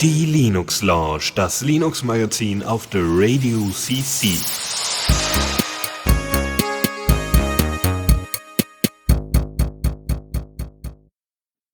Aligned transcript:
Die 0.00 0.26
Linux 0.26 0.82
Lounge, 0.82 1.32
das 1.34 1.62
Linux 1.62 2.04
Magazin 2.04 2.62
auf 2.62 2.86
der 2.88 3.00
Radio 3.02 3.70
CC. 3.70 4.36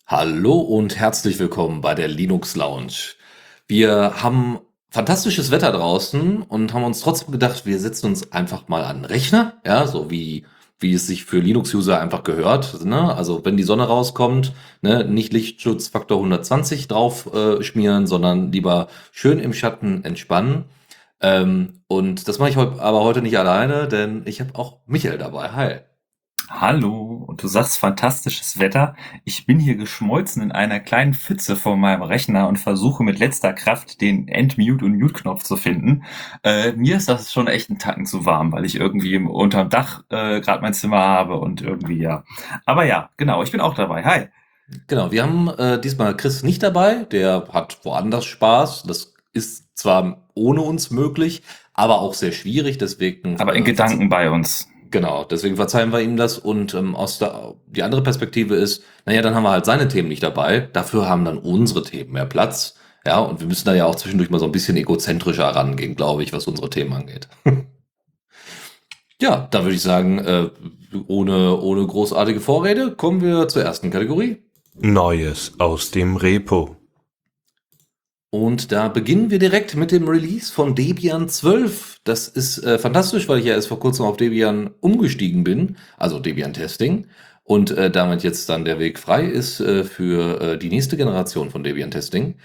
Hallo 0.07 0.61
und 0.61 0.97
herzlich 0.97 1.41
willkommen 1.41 1.81
bei 1.81 1.95
der 1.95 2.07
Linux 2.07 2.55
Lounge. 2.55 3.17
Wir 3.67 4.23
haben 4.23 4.61
fantastisches 4.91 5.51
Wetter 5.51 5.73
draußen 5.73 6.43
und 6.43 6.73
haben 6.75 6.85
uns 6.85 7.01
trotzdem 7.01 7.33
gedacht, 7.33 7.67
wir 7.67 7.81
setzen 7.81 8.07
uns 8.07 8.31
einfach 8.31 8.69
mal 8.69 8.85
an 8.85 8.99
den 8.99 9.05
Rechner, 9.07 9.61
ja, 9.67 9.87
so 9.89 10.11
wie 10.11 10.45
wie 10.83 10.95
es 10.95 11.07
sich 11.07 11.25
für 11.25 11.39
Linux-User 11.39 12.01
einfach 12.01 12.23
gehört. 12.25 12.85
Ne? 12.85 13.15
Also 13.15 13.45
wenn 13.45 13.57
die 13.57 13.63
Sonne 13.63 13.85
rauskommt, 13.85 14.53
ne, 14.83 15.05
nicht 15.05 15.33
Lichtschutzfaktor 15.33 16.19
120 16.19 16.89
drauf 16.89 17.33
äh, 17.33 17.63
schmieren, 17.63 18.07
sondern 18.07 18.53
lieber 18.53 18.89
schön 19.13 19.39
im 19.39 19.55
Schatten 19.55 20.05
entspannen. 20.05 20.65
Ähm, 21.21 21.83
und 21.87 22.29
das 22.29 22.39
mache 22.39 22.51
ich 22.51 22.57
aber 22.57 23.05
heute 23.05 23.23
nicht 23.23 23.39
alleine, 23.39 23.89
denn 23.89 24.23
ich 24.27 24.41
habe 24.41 24.55
auch 24.57 24.79
Michael 24.87 25.19
dabei. 25.19 25.51
Hi. 25.53 25.92
Hallo, 26.51 27.25
und 27.27 27.43
du 27.43 27.49
sagst 27.49 27.79
fantastisches 27.79 28.59
Wetter. 28.59 28.95
Ich 29.25 29.47
bin 29.47 29.59
hier 29.59 29.77
geschmolzen 29.77 30.43
in 30.43 30.53
einer 30.53 30.81
kleinen 30.81 31.15
Pfütze 31.15 31.57
vor 31.57 31.77
meinem 31.77 32.03
Rechner 32.03 32.49
und 32.49 32.59
versuche 32.59 33.05
mit 33.05 33.19
letzter 33.19 33.53
Kraft 33.53 34.01
den 34.01 34.29
End-Mute- 34.29 34.85
und 34.85 34.99
Mute-Knopf 34.99 35.43
zu 35.45 35.57
finden. 35.57 36.05
Äh, 36.43 36.73
mir 36.73 36.97
ist 36.97 37.09
das 37.09 37.33
schon 37.33 37.49
echt 37.49 37.71
ein 37.71 37.79
Tacken 37.79 38.07
zu 38.07 38.27
warm, 38.27 38.53
weil 38.53 38.65
ich 38.65 38.77
irgendwie 38.77 39.17
unterm 39.17 39.71
Dach 39.71 40.03
äh, 40.11 40.41
gerade 40.41 40.63
mein 40.63 40.75
Zimmer 40.75 40.99
habe 40.99 41.39
und 41.39 41.63
irgendwie 41.63 41.99
ja. 41.99 42.25
Aber 42.67 42.85
ja, 42.85 43.11
genau, 43.17 43.43
ich 43.43 43.53
bin 43.53 43.61
auch 43.61 43.75
dabei. 43.75 44.05
Hi. 44.05 44.29
Genau, 44.89 45.13
wir 45.13 45.23
haben 45.23 45.49
äh, 45.49 45.81
diesmal 45.81 46.17
Chris 46.17 46.43
nicht 46.43 46.63
dabei. 46.63 47.05
Der 47.05 47.49
hat 47.53 47.79
woanders 47.85 48.25
Spaß. 48.25 48.85
Das 48.85 49.15
ist 49.33 49.77
zwar 49.77 50.29
ohne 50.35 50.63
uns 50.63 50.91
möglich, 50.91 51.43
aber 51.73 52.01
auch 52.01 52.15
sehr 52.15 52.33
schwierig. 52.33 52.79
Deswegen. 52.79 53.41
Aber 53.41 53.55
in 53.55 53.63
äh, 53.63 53.67
Gedanken 53.67 54.09
bei 54.09 54.31
uns. 54.31 54.69
Genau, 54.93 55.25
deswegen 55.25 55.57
verzeihen 55.57 55.91
wir 55.91 56.01
ihm 56.01 56.19
das 56.19 56.39
und 56.39 56.75
ähm, 56.75 56.95
aus 56.95 57.19
der, 57.19 57.55
die 57.67 57.83
andere 57.83 58.03
Perspektive 58.03 58.55
ist, 58.55 58.85
naja, 59.07 59.23
dann 59.23 59.35
haben 59.35 59.43
wir 59.43 59.51
halt 59.51 59.65
seine 59.65 59.89
Themen 59.89 60.09
nicht 60.09 60.23
dabei, 60.23 60.61
dafür 60.61 61.09
haben 61.09 61.25
dann 61.25 61.39
unsere 61.39 61.83
Themen 61.83 62.13
mehr 62.13 62.27
Platz. 62.27 62.77
Ja, 63.07 63.19
und 63.19 63.41
wir 63.41 63.49
müssen 63.49 63.65
da 63.65 63.75
ja 63.75 63.87
auch 63.87 63.97
zwischendurch 63.97 64.31
mal 64.31 64.39
so 64.39 64.45
ein 64.45 64.53
bisschen 64.53 64.77
egozentrischer 64.77 65.49
rangehen, 65.49 65.97
glaube 65.97 66.23
ich, 66.23 66.33
was 66.33 66.47
unsere 66.47 66.69
Themen 66.69 66.93
angeht. 66.93 67.27
ja, 69.21 69.49
da 69.51 69.63
würde 69.63 69.75
ich 69.75 69.83
sagen, 69.83 70.19
äh, 70.19 70.51
ohne, 71.09 71.59
ohne 71.59 71.87
großartige 71.87 72.41
Vorrede 72.41 72.95
kommen 72.95 73.23
wir 73.23 73.49
zur 73.49 73.63
ersten 73.63 73.91
Kategorie. 73.91 74.43
Neues 74.75 75.55
aus 75.59 75.91
dem 75.91 76.17
Repo. 76.17 76.77
Und 78.35 78.73
da 78.73 78.89
beginnen 78.89 79.31
wir 79.31 79.39
direkt 79.39 79.77
mit 79.77 79.93
dem 79.93 80.09
Release 80.09 80.51
von 80.51 80.75
Debian 80.75 81.29
12. 81.29 81.99
Das 82.03 82.29
ist 82.29 82.65
äh, 82.65 82.79
fantastisch, 82.79 83.29
weil 83.29 83.41
ich 83.41 83.45
ja 83.45 83.53
erst 83.53 83.69
vor 83.69 83.79
kurzem 83.79 84.07
auf 84.07 84.17
Debian 84.17 84.71
umgestiegen 84.81 85.45
bin, 85.45 85.77
also 85.99 86.19
Debian 86.19 86.55
Testing. 86.55 87.09
Und 87.45 87.73
äh, 87.73 87.91
damit 87.91 88.23
jetzt 88.23 88.49
dann 88.49 88.65
der 88.65 88.79
Weg 88.79 88.99
frei 88.99 89.27
ist 89.27 89.61
äh, 89.61 89.85
für 89.85 90.41
äh, 90.41 90.59
die 90.59 90.71
nächste 90.71 90.97
Generation 90.97 91.51
von 91.51 91.63
Debian 91.63 91.91
Testing. 91.91 92.37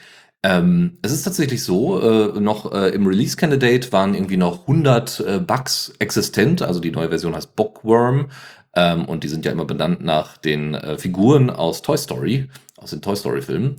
Ähm, 0.44 0.98
es 1.04 1.14
ist 1.14 1.24
tatsächlich 1.24 1.64
so, 1.64 2.02
äh, 2.02 2.38
noch 2.38 2.74
äh, 2.74 2.90
im 2.90 3.08
Release 3.08 3.38
Candidate 3.38 3.94
waren 3.94 4.14
irgendwie 4.14 4.36
noch 4.36 4.68
100 4.68 5.20
äh, 5.22 5.40
Bugs 5.40 5.94
existent, 6.00 6.62
also 6.64 6.82
die 6.82 6.92
neue 6.92 7.08
Version 7.10 7.34
heißt 7.34 7.56
Bookworm 7.56 8.28
ähm, 8.76 9.06
und 9.06 9.24
die 9.24 9.30
sind 9.30 9.46
ja 9.46 9.54
immer 9.54 9.66
benannt 9.66 10.04
nach 10.04 10.36
den 10.36 10.76
äh, 10.76 10.98
Figuren 10.98 11.50
aus 11.50 11.82
Toy 11.82 11.98
Story, 11.98 12.50
aus 12.76 12.90
den 12.90 13.02
Toy 13.02 13.16
Story 13.16 13.42
Filmen. 13.42 13.78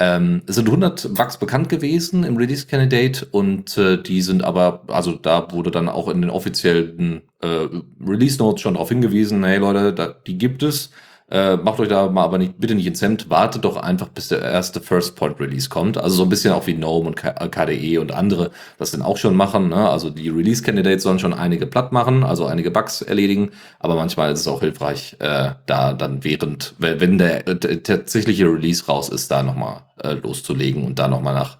Ähm, 0.00 0.42
es 0.46 0.54
sind 0.54 0.68
100 0.68 1.14
Bugs 1.14 1.38
bekannt 1.38 1.68
gewesen 1.68 2.22
im 2.22 2.36
Release 2.36 2.66
Candidate 2.66 3.26
und 3.32 3.76
äh, 3.76 4.00
die 4.00 4.22
sind 4.22 4.44
aber, 4.44 4.84
also 4.86 5.12
da 5.12 5.50
wurde 5.50 5.72
dann 5.72 5.88
auch 5.88 6.08
in 6.08 6.22
den 6.22 6.30
offiziellen 6.30 7.22
äh, 7.40 7.66
Release 8.06 8.38
Notes 8.38 8.62
schon 8.62 8.74
darauf 8.74 8.90
hingewiesen, 8.90 9.44
hey 9.44 9.58
Leute, 9.58 9.92
da, 9.92 10.14
die 10.26 10.38
gibt 10.38 10.62
es. 10.62 10.90
Äh, 11.30 11.56
macht 11.56 11.78
euch 11.78 11.88
da 11.88 12.08
mal 12.08 12.24
aber 12.24 12.38
nicht, 12.38 12.58
bitte 12.58 12.74
nicht 12.74 12.86
ins 12.86 13.02
Hemd, 13.02 13.28
wartet 13.28 13.64
doch 13.64 13.76
einfach, 13.76 14.08
bis 14.08 14.28
der 14.28 14.40
erste 14.40 14.80
First 14.80 15.14
Point 15.14 15.38
Release 15.38 15.68
kommt. 15.68 15.98
Also 15.98 16.16
so 16.16 16.22
ein 16.22 16.30
bisschen 16.30 16.54
auch 16.54 16.66
wie 16.66 16.74
GNOME 16.74 17.08
und 17.08 17.16
KDE 17.16 17.98
und 17.98 18.12
andere 18.12 18.50
das 18.78 18.92
dann 18.92 19.02
auch 19.02 19.18
schon 19.18 19.36
machen. 19.36 19.68
Ne? 19.68 19.90
Also 19.90 20.08
die 20.08 20.30
Release 20.30 20.62
Candidates 20.62 21.02
sollen 21.02 21.18
schon 21.18 21.34
einige 21.34 21.66
platt 21.66 21.92
machen, 21.92 22.24
also 22.24 22.46
einige 22.46 22.70
Bugs 22.70 23.02
erledigen, 23.02 23.50
aber 23.78 23.94
manchmal 23.94 24.32
ist 24.32 24.40
es 24.40 24.48
auch 24.48 24.60
hilfreich, 24.60 25.16
äh, 25.18 25.50
da 25.66 25.92
dann 25.92 26.24
während, 26.24 26.74
wenn 26.78 27.18
der, 27.18 27.42
der 27.42 27.82
tatsächliche 27.82 28.46
Release 28.46 28.86
raus 28.86 29.10
ist, 29.10 29.30
da 29.30 29.42
nochmal 29.42 29.82
äh, 30.02 30.14
loszulegen 30.14 30.84
und 30.84 30.98
da 30.98 31.08
nochmal 31.08 31.34
nach 31.34 31.58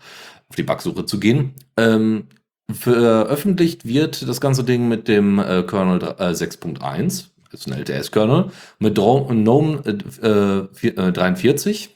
auf 0.49 0.57
die 0.57 0.63
Bugsuche 0.63 1.05
zu 1.05 1.21
gehen. 1.21 1.53
Ähm, 1.77 2.29
veröffentlicht 2.73 3.87
wird 3.87 4.27
das 4.27 4.41
ganze 4.41 4.65
Ding 4.65 4.89
mit 4.89 5.09
dem 5.09 5.39
äh, 5.39 5.63
Kernel 5.63 6.03
äh, 6.19 6.31
6.1 6.31 7.27
ist 7.53 7.67
ein 7.67 7.79
LTS-Kernel, 7.79 8.51
mit 8.79 8.95
GNOME 8.95 9.83
äh, 10.23 10.89
äh, 10.89 11.13
43. 11.13 11.91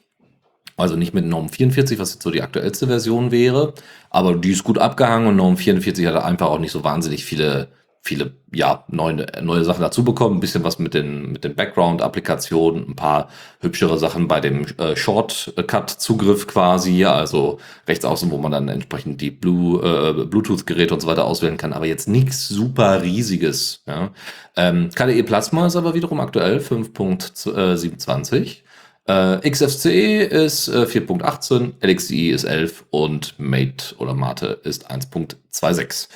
Also 0.77 0.97
nicht 0.97 1.15
mit 1.15 1.25
GNOME 1.25 1.49
44, 1.49 1.99
was 1.99 2.15
jetzt 2.15 2.23
so 2.23 2.31
die 2.31 2.43
aktuellste 2.43 2.87
Version 2.87 3.31
wäre, 3.31 3.75
aber 4.11 4.35
die 4.35 4.53
ist 4.53 4.65
gut 4.65 4.79
abgehangen 4.79 5.29
und 5.29 5.37
GNOME 5.37 5.57
44 5.57 6.07
hat 6.07 6.17
einfach 6.17 6.49
auch 6.49 6.59
nicht 6.59 6.73
so 6.73 6.83
wahnsinnig 6.83 7.25
viele 7.25 7.69
viele 8.05 8.33
ja 8.53 8.85
neue 8.89 9.27
neue 9.43 9.65
Sachen 9.65 9.81
dazu 9.81 10.03
bekommen, 10.03 10.37
ein 10.37 10.41
bisschen 10.41 10.65
was 10.65 10.81
mit 10.81 10.93
den 10.93 11.33
mit 11.33 11.45
den 11.45 11.55
Background 11.55 12.03
Applikationen, 12.03 12.89
ein 12.89 12.97
paar 12.97 13.29
hübschere 13.61 13.97
Sachen 13.97 14.27
bei 14.27 14.41
dem 14.41 14.67
äh, 14.79 14.97
Shortcut 14.97 15.89
Zugriff 15.89 16.49
quasi, 16.49 17.05
also 17.05 17.61
rechts 17.87 18.05
außen, 18.05 18.33
wo 18.33 18.39
man 18.39 18.51
dann 18.51 18.69
entsprechend 18.69 19.21
die 19.21 19.31
Blue 19.31 19.81
äh, 19.81 20.25
Bluetooth 20.25 20.67
Geräte 20.67 20.95
und 20.95 21.01
so 21.01 21.07
weiter 21.07 21.25
auswählen 21.25 21.57
kann, 21.57 21.73
aber 21.73 21.87
jetzt 21.87 22.09
nichts 22.09 22.49
super 22.49 23.03
riesiges, 23.03 23.83
ja. 23.87 24.11
Ähm, 24.57 24.91
KDE 24.93 25.23
Plasma 25.23 25.69
ist 25.69 25.77
aber 25.77 25.95
wiederum 25.95 26.19
aktuell 26.19 26.59
5.27 26.59 28.63
äh, 29.07 29.49
XFCE 29.49 30.25
ist 30.25 30.69
äh, 30.69 30.85
4.18, 30.85 31.75
LXDE 31.81 32.33
ist 32.33 32.45
11 32.45 32.85
und 32.91 33.39
Mate 33.39 33.95
oder 33.99 34.15
Mate 34.15 34.61
ist 34.65 34.91
1.26. 34.91 36.09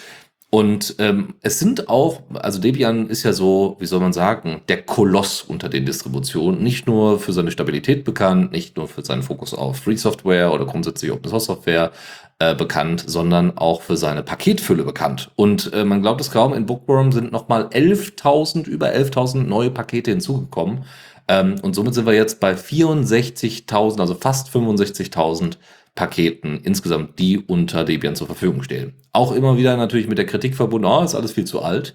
Und 0.56 0.94
ähm, 1.00 1.34
es 1.42 1.58
sind 1.58 1.90
auch, 1.90 2.22
also 2.32 2.58
Debian 2.58 3.10
ist 3.10 3.24
ja 3.24 3.34
so, 3.34 3.76
wie 3.78 3.84
soll 3.84 4.00
man 4.00 4.14
sagen, 4.14 4.62
der 4.68 4.80
Koloss 4.80 5.42
unter 5.42 5.68
den 5.68 5.84
Distributionen. 5.84 6.62
Nicht 6.62 6.86
nur 6.86 7.20
für 7.20 7.34
seine 7.34 7.50
Stabilität 7.50 8.06
bekannt, 8.06 8.52
nicht 8.52 8.74
nur 8.78 8.88
für 8.88 9.04
seinen 9.04 9.22
Fokus 9.22 9.52
auf 9.52 9.76
Free 9.80 9.96
Software 9.96 10.50
oder 10.54 10.64
grundsätzlich 10.64 11.12
Open 11.12 11.28
Source 11.28 11.44
Software 11.44 11.92
äh, 12.38 12.54
bekannt, 12.54 13.04
sondern 13.06 13.58
auch 13.58 13.82
für 13.82 13.98
seine 13.98 14.22
Paketfülle 14.22 14.84
bekannt. 14.84 15.30
Und 15.36 15.74
äh, 15.74 15.84
man 15.84 16.00
glaubt 16.00 16.22
es 16.22 16.30
kaum, 16.30 16.54
in 16.54 16.64
Bookworm 16.64 17.12
sind 17.12 17.32
nochmal 17.32 17.66
11.000, 17.66 18.66
über 18.66 18.86
11.000 18.86 19.42
neue 19.42 19.70
Pakete 19.70 20.10
hinzugekommen. 20.10 20.86
Ähm, 21.28 21.56
und 21.60 21.74
somit 21.74 21.92
sind 21.92 22.06
wir 22.06 22.14
jetzt 22.14 22.40
bei 22.40 22.54
64.000, 22.54 24.00
also 24.00 24.14
fast 24.14 24.48
65.000 24.48 25.58
Paketen 25.96 26.60
insgesamt, 26.62 27.18
die 27.18 27.38
unter 27.38 27.82
Debian 27.84 28.14
zur 28.14 28.28
Verfügung 28.28 28.62
stehen. 28.62 28.94
Auch 29.12 29.32
immer 29.32 29.56
wieder 29.56 29.76
natürlich 29.76 30.06
mit 30.06 30.18
der 30.18 30.26
Kritik 30.26 30.54
verbunden, 30.54 30.86
oh, 30.86 31.02
ist 31.02 31.16
alles 31.16 31.32
viel 31.32 31.46
zu 31.46 31.62
alt. 31.62 31.94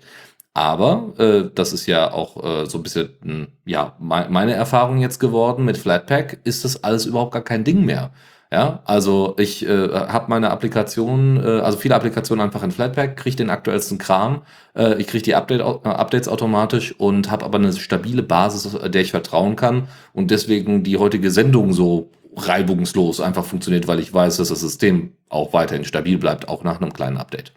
Aber 0.54 1.14
äh, 1.18 1.50
das 1.56 1.72
ist 1.72 1.86
ja 1.86 2.12
auch 2.12 2.44
äh, 2.44 2.66
so 2.66 2.80
ein 2.80 2.84
bisschen 2.84 3.10
hm, 3.22 3.48
ja 3.66 3.96
me 4.00 4.28
meine 4.30 4.54
Erfahrung 4.54 5.00
jetzt 5.00 5.20
geworden 5.20 5.64
mit 5.64 5.78
Flatpak 5.78 6.40
ist 6.44 6.66
das 6.66 6.84
alles 6.84 7.06
überhaupt 7.06 7.32
gar 7.32 7.44
kein 7.44 7.64
Ding 7.64 7.86
mehr. 7.86 8.12
Ja, 8.54 8.82
also 8.84 9.36
ich 9.38 9.66
äh, 9.66 9.88
habe 9.90 10.26
meine 10.28 10.50
Applikation, 10.52 11.38
äh, 11.38 11.62
also 11.62 11.78
viele 11.78 11.96
Applikationen 11.96 12.44
einfach 12.44 12.64
in 12.64 12.72
Flatpak, 12.72 13.16
kriege 13.16 13.38
den 13.38 13.50
aktuellsten 13.50 13.98
Kram, 13.98 14.42
äh, 14.76 14.96
ich 15.00 15.08
kriege 15.08 15.24
die 15.24 15.36
Update, 15.36 15.62
Updates 15.62 16.28
automatisch 16.28 16.94
und 17.00 17.32
habe 17.32 17.46
aber 17.46 17.60
eine 17.60 17.72
stabile 17.72 18.24
Basis, 18.24 18.78
der 18.90 19.02
ich 19.02 19.12
vertrauen 19.12 19.56
kann 19.56 19.88
und 20.12 20.32
deswegen 20.32 20.84
die 20.84 20.98
heutige 20.98 21.32
Sendung 21.32 21.72
so 21.72 22.10
reibungslos 22.36 23.20
einfach 23.20 23.46
funktioniert, 23.46 23.88
weil 23.88 24.00
ich 24.00 24.14
weiß, 24.14 24.38
dass 24.38 24.50
das 24.50 24.62
System 24.62 25.14
auch 25.30 25.54
weiterhin 25.54 25.86
stabil 25.86 26.18
bleibt, 26.18 26.48
auch 26.48 26.64
nach 26.64 26.82
einem 26.82 26.94
kleinen 26.94 27.18
Update. 27.18 27.54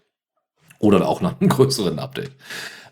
Oder 0.79 1.09
auch 1.09 1.21
nach 1.21 1.41
einem 1.41 1.49
größeren 1.51 1.99
Update. 1.99 2.33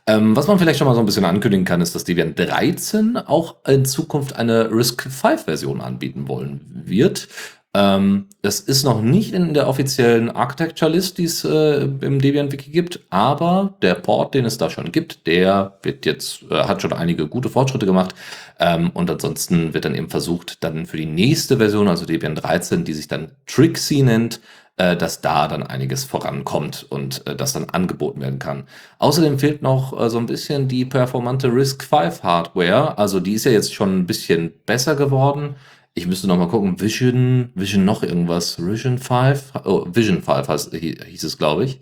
Ähm, 0.06 0.34
was 0.34 0.49
man 0.49 0.58
vielleicht 0.58 0.79
schon 0.79 0.88
mal 0.88 0.94
so 0.94 1.00
ein 1.00 1.06
bisschen 1.06 1.25
ankündigen 1.25 1.64
kann, 1.64 1.81
ist, 1.81 1.94
dass 1.94 2.05
Debian 2.05 2.34
13 2.34 3.17
auch 3.17 3.56
in 3.67 3.84
Zukunft 3.84 4.34
eine 4.34 4.70
RISC-V-Version 4.70 5.81
anbieten 5.81 6.26
wollen 6.26 6.82
wird. 6.84 7.29
Ähm, 7.75 8.27
das 8.43 8.61
ist 8.61 8.85
noch 8.85 9.01
nicht 9.01 9.33
in 9.33 9.55
der 9.55 9.67
offiziellen 9.67 10.31
Architecture-List, 10.31 11.17
die 11.17 11.25
es 11.25 11.43
äh, 11.45 11.85
im 11.85 12.21
Debian-Wiki 12.21 12.71
gibt, 12.71 13.01
aber 13.09 13.75
der 13.81 13.95
Port, 13.95 14.35
den 14.35 14.45
es 14.45 14.59
da 14.59 14.69
schon 14.69 14.93
gibt, 14.93 15.27
der 15.27 15.79
wird 15.83 16.05
jetzt, 16.05 16.43
äh, 16.51 16.65
hat 16.65 16.83
schon 16.83 16.93
einige 16.93 17.29
gute 17.29 17.49
Fortschritte 17.49 17.87
gemacht. 17.87 18.15
Ähm, 18.59 18.91
und 18.93 19.11
ansonsten 19.11 19.73
wird 19.73 19.87
dann 19.87 19.95
eben 19.95 20.11
versucht, 20.11 20.63
dann 20.63 20.85
für 20.85 20.99
die 20.99 21.07
nächste 21.07 21.57
Version, 21.57 21.89
also 21.89 22.05
Debian 22.05 22.35
13, 22.35 22.85
die 22.85 22.93
sich 22.93 23.09
dann 23.09 23.33
Trixie 23.47 24.03
nennt, 24.03 24.41
äh, 24.77 24.95
dass 24.95 25.23
da 25.23 25.49
dann 25.49 25.63
einiges 25.63 26.05
vorankommt 26.05 26.87
und 26.91 27.27
äh, 27.27 27.35
das 27.35 27.55
dann 27.55 27.71
angeboten 27.71 28.21
werden 28.21 28.39
kann. 28.39 28.65
Außerdem 28.99 29.39
fehlt 29.39 29.63
noch 29.63 29.99
äh, 29.99 30.11
so 30.11 30.19
ein 30.19 30.27
bisschen 30.27 30.69
die 30.69 30.85
performante 30.85 31.49
RISC-V 31.49 32.23
Hardware. 32.23 32.99
Also 32.99 33.19
die 33.19 33.33
ist 33.33 33.45
ja 33.45 33.53
jetzt 33.53 33.73
schon 33.73 34.01
ein 34.01 34.07
bisschen 34.07 34.53
besser 34.67 34.95
geworden 34.95 35.57
Ich 35.94 36.06
müsste 36.06 36.27
noch 36.27 36.39
mal 36.39 36.49
gucken, 36.49 36.81
Vision, 36.81 37.50
Vision 37.55 37.85
noch 37.85 38.03
irgendwas, 38.03 38.59
Vision 38.59 38.97
5, 38.97 39.53
oh, 39.65 39.85
Vision 39.93 40.23
5 40.23 40.49
heißt, 40.49 40.75
hieß 40.75 41.25
es, 41.25 41.37
glaube 41.37 41.65
ich. 41.65 41.81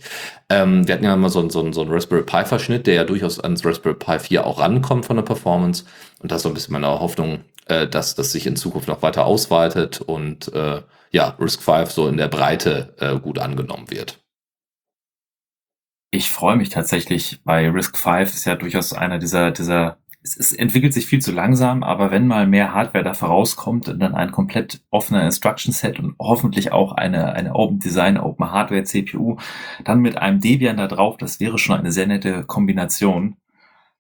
Ähm, 0.49 0.87
wir 0.89 0.95
hatten 0.95 1.05
ja 1.05 1.15
immer 1.15 1.31
so 1.31 1.39
einen, 1.39 1.51
so, 1.51 1.71
so 1.71 1.83
einen 1.83 1.93
Raspberry 1.93 2.25
Pi 2.25 2.45
Verschnitt, 2.45 2.89
der 2.89 2.95
ja 2.95 3.05
durchaus 3.05 3.39
ans 3.39 3.65
Raspberry 3.65 3.95
Pi 3.95 4.19
4 4.19 4.45
auch 4.45 4.59
rankommt 4.59 5.07
von 5.07 5.15
der 5.15 5.23
Performance. 5.23 5.85
Und 6.19 6.33
das 6.33 6.39
ist 6.39 6.43
so 6.43 6.49
ein 6.49 6.55
bisschen 6.55 6.73
meine 6.73 6.89
Hoffnung, 6.89 7.45
äh, 7.67 7.87
dass 7.87 8.17
das 8.17 8.33
sich 8.33 8.49
in 8.49 8.57
Zukunft 8.57 8.89
noch 8.89 9.03
weiter 9.03 9.27
ausweitet 9.27 10.01
und 10.01 10.53
äh, 10.55 10.83
ja, 11.13 11.37
Risk 11.39 11.63
5 11.63 11.93
so 11.93 12.09
in 12.09 12.17
der 12.17 12.29
Breite 12.29 12.95
äh, 12.99 13.17
gut 13.17 13.39
angenommen 13.39 13.91
wird. 13.93 14.19
Ich 16.11 16.31
freue 16.31 16.57
mich 16.57 16.71
tatsächlich, 16.71 17.41
bei 17.45 17.71
Risk 17.71 17.97
5 17.97 18.35
ist 18.35 18.45
ja 18.45 18.57
durchaus 18.57 18.93
einer 18.93 19.21
dieser, 19.21 19.53
dieser 19.53 19.99
es, 20.23 20.37
es 20.37 20.53
entwickelt 20.53 20.93
sich 20.93 21.07
viel 21.07 21.21
zu 21.21 21.33
langsam, 21.33 21.83
aber 21.83 22.11
wenn 22.11 22.27
mal 22.27 22.47
mehr 22.47 22.75
Hardware 22.75 23.05
da 23.05 23.15
vorauskommt 23.15 23.89
und 23.89 24.01
dann 24.01 24.15
ein 24.15 24.33
komplett 24.33 24.83
offener 24.91 25.25
Instruction 25.25 25.73
Set 25.73 25.99
und 25.99 26.15
hoffentlich 26.19 26.73
auch 26.73 26.93
eine, 26.93 27.33
eine 27.33 27.55
Open 27.55 27.79
Design, 27.79 28.19
Open 28.19 28.51
Hardware 28.51 28.85
CPU, 28.85 29.37
dann 29.85 30.01
mit 30.01 30.19
einem 30.19 30.41
Debian 30.41 30.77
da 30.77 30.87
drauf, 30.87 31.17
das 31.17 31.41
wäre 31.41 31.59
schon 31.59 31.79
eine 31.79 31.93
sehr 31.93 32.07
nette 32.07 32.45
Kombination. 32.45 33.37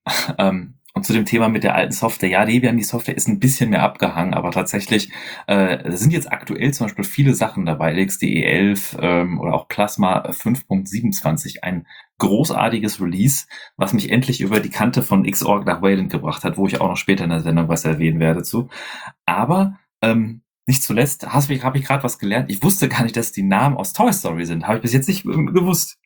ähm, 0.38 0.74
und 0.92 1.06
zu 1.06 1.12
dem 1.12 1.24
Thema 1.24 1.48
mit 1.48 1.62
der 1.62 1.76
alten 1.76 1.92
Software, 1.92 2.28
ja, 2.28 2.44
Debian, 2.44 2.76
die 2.76 2.82
Software 2.82 3.16
ist 3.16 3.28
ein 3.28 3.38
bisschen 3.38 3.70
mehr 3.70 3.82
abgehangen, 3.82 4.34
aber 4.34 4.50
tatsächlich 4.50 5.10
äh, 5.46 5.90
sind 5.92 6.12
jetzt 6.12 6.32
aktuell 6.32 6.74
zum 6.74 6.86
Beispiel 6.86 7.04
viele 7.04 7.34
Sachen 7.34 7.64
dabei, 7.64 7.92
LXDE 7.92 8.44
11 8.44 8.96
ähm, 9.00 9.40
oder 9.40 9.54
auch 9.54 9.68
Plasma 9.68 10.26
5.27, 10.26 11.62
ein 11.62 11.86
großartiges 12.20 13.00
Release, 13.00 13.46
was 13.76 13.92
mich 13.92 14.10
endlich 14.10 14.40
über 14.40 14.60
die 14.60 14.70
Kante 14.70 15.02
von 15.02 15.28
Xorg 15.28 15.66
nach 15.66 15.82
Wayland 15.82 16.10
gebracht 16.10 16.44
hat, 16.44 16.56
wo 16.56 16.68
ich 16.68 16.80
auch 16.80 16.88
noch 16.88 16.96
später 16.96 17.24
in 17.24 17.30
der 17.30 17.40
Sendung 17.40 17.68
was 17.68 17.84
erwähnen 17.84 18.20
werde 18.20 18.44
zu. 18.44 18.68
Aber 19.26 19.78
ähm, 20.00 20.42
nicht 20.66 20.84
zuletzt 20.84 21.26
habe 21.26 21.52
ich, 21.52 21.64
hab 21.64 21.74
ich 21.74 21.84
gerade 21.84 22.04
was 22.04 22.18
gelernt. 22.20 22.50
Ich 22.50 22.62
wusste 22.62 22.88
gar 22.88 23.02
nicht, 23.02 23.16
dass 23.16 23.32
die 23.32 23.42
Namen 23.42 23.76
aus 23.76 23.92
Toy 23.92 24.12
Story 24.12 24.46
sind. 24.46 24.68
Habe 24.68 24.76
ich 24.76 24.82
bis 24.82 24.92
jetzt 24.92 25.08
nicht 25.08 25.24
gewusst. 25.24 25.98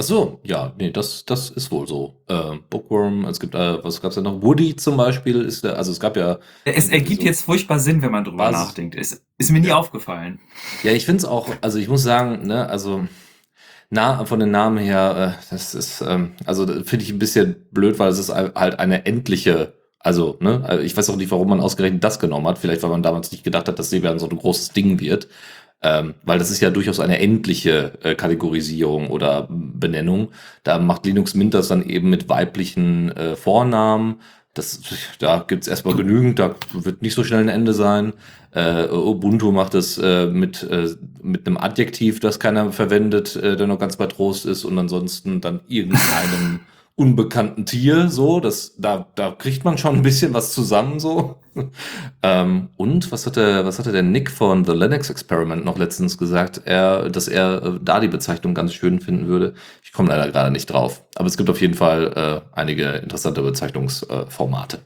Ach 0.00 0.04
so, 0.04 0.40
ja, 0.44 0.72
nee, 0.78 0.90
das, 0.90 1.26
das 1.26 1.50
ist 1.50 1.70
wohl 1.70 1.86
so. 1.86 2.22
Äh, 2.26 2.56
Bookworm, 2.70 3.26
es 3.26 3.38
gibt, 3.38 3.54
äh, 3.54 3.84
was 3.84 4.00
gab's 4.00 4.14
da 4.14 4.22
noch? 4.22 4.40
Woody 4.40 4.74
zum 4.74 4.96
Beispiel 4.96 5.42
ist, 5.42 5.62
äh, 5.62 5.68
also 5.68 5.92
es 5.92 6.00
gab 6.00 6.16
ja. 6.16 6.38
Es 6.64 6.88
ergibt 6.88 7.20
so 7.20 7.26
jetzt 7.26 7.44
furchtbar 7.44 7.78
Sinn, 7.80 8.00
wenn 8.00 8.10
man 8.10 8.24
drüber 8.24 8.44
was? 8.44 8.52
nachdenkt. 8.52 8.94
Es 8.94 9.22
ist 9.36 9.50
mir 9.50 9.60
nie 9.60 9.68
ja. 9.68 9.76
aufgefallen. 9.76 10.40
Ja, 10.82 10.92
ich 10.92 11.04
finde 11.04 11.18
es 11.18 11.24
auch, 11.26 11.50
also 11.60 11.78
ich 11.78 11.88
muss 11.88 12.02
sagen, 12.02 12.46
ne, 12.46 12.66
also 12.66 13.06
na, 13.90 14.24
von 14.24 14.38
den 14.40 14.52
Namen 14.52 14.78
her, 14.78 15.36
äh, 15.40 15.44
das 15.50 15.74
ist, 15.74 16.00
ähm, 16.00 16.32
also 16.46 16.64
finde 16.66 17.04
ich 17.04 17.12
ein 17.12 17.18
bisschen 17.18 17.56
blöd, 17.72 17.98
weil 17.98 18.10
es 18.10 18.18
ist 18.18 18.32
halt 18.32 18.78
eine 18.78 19.04
endliche, 19.04 19.74
also, 19.98 20.38
ne, 20.40 20.62
also 20.64 20.82
ich 20.82 20.96
weiß 20.96 21.10
auch 21.10 21.16
nicht, 21.16 21.30
warum 21.32 21.48
man 21.48 21.60
ausgerechnet 21.60 22.04
das 22.04 22.20
genommen 22.20 22.46
hat. 22.46 22.58
Vielleicht, 22.58 22.82
weil 22.82 22.90
man 22.90 23.02
damals 23.02 23.32
nicht 23.32 23.44
gedacht 23.44 23.68
hat, 23.68 23.78
dass 23.78 23.90
Seebären 23.90 24.18
so 24.20 24.28
ein 24.28 24.38
großes 24.38 24.70
Ding 24.70 25.00
wird. 25.00 25.28
Ähm, 25.82 26.14
weil 26.24 26.38
das 26.38 26.50
ist 26.50 26.60
ja 26.60 26.70
durchaus 26.70 27.00
eine 27.00 27.18
endliche 27.20 27.92
äh, 28.02 28.14
Kategorisierung 28.14 29.08
oder 29.08 29.48
Benennung. 29.50 30.30
Da 30.62 30.78
macht 30.78 31.06
Linux 31.06 31.34
Mint 31.34 31.54
das 31.54 31.68
dann 31.68 31.82
eben 31.82 32.10
mit 32.10 32.28
weiblichen 32.28 33.10
äh, 33.16 33.34
Vornamen. 33.34 34.20
Das, 34.54 34.80
da 35.20 35.44
gibt's 35.46 35.68
erstmal 35.68 35.94
genügend, 35.94 36.40
da 36.40 36.56
wird 36.72 37.02
nicht 37.02 37.14
so 37.14 37.22
schnell 37.22 37.40
ein 37.40 37.48
Ende 37.48 37.72
sein. 37.72 38.14
Äh, 38.50 38.88
Ubuntu 38.88 39.52
macht 39.52 39.74
es 39.74 39.96
äh, 39.98 40.26
mit, 40.26 40.64
äh, 40.64 40.88
mit 41.22 41.46
einem 41.46 41.56
Adjektiv, 41.56 42.18
das 42.18 42.40
keiner 42.40 42.72
verwendet, 42.72 43.36
äh, 43.36 43.56
der 43.56 43.68
noch 43.68 43.78
ganz 43.78 43.96
bei 43.96 44.06
Trost 44.06 44.46
ist 44.46 44.64
und 44.64 44.76
ansonsten 44.76 45.40
dann 45.40 45.60
irgendeinem 45.68 46.60
unbekannten 47.00 47.64
Tier, 47.64 48.10
so, 48.10 48.40
das, 48.40 48.74
da, 48.76 49.06
da 49.14 49.30
kriegt 49.30 49.64
man 49.64 49.78
schon 49.78 49.96
ein 49.96 50.02
bisschen 50.02 50.34
was 50.34 50.52
zusammen, 50.52 51.00
so. 51.00 51.40
ähm, 52.22 52.68
und 52.76 53.10
was 53.10 53.24
hat 53.24 53.36
der, 53.36 53.64
was 53.64 53.78
hatte 53.78 53.90
der 53.90 54.02
Nick 54.02 54.30
von 54.30 54.66
The 54.66 54.72
Linux 54.72 55.08
Experiment 55.08 55.64
noch 55.64 55.78
letztens 55.78 56.18
gesagt, 56.18 56.60
er, 56.66 57.08
dass 57.08 57.26
er 57.26 57.62
äh, 57.62 57.78
da 57.82 58.00
die 58.00 58.08
Bezeichnung 58.08 58.52
ganz 58.52 58.74
schön 58.74 59.00
finden 59.00 59.28
würde. 59.28 59.54
Ich 59.82 59.92
komme 59.92 60.10
leider 60.10 60.30
gerade 60.30 60.50
nicht 60.50 60.66
drauf. 60.66 61.02
Aber 61.14 61.26
es 61.26 61.38
gibt 61.38 61.48
auf 61.48 61.62
jeden 61.62 61.72
Fall 61.72 62.12
äh, 62.54 62.54
einige 62.54 62.84
interessante 62.96 63.40
Bezeichnungsformate. 63.40 64.80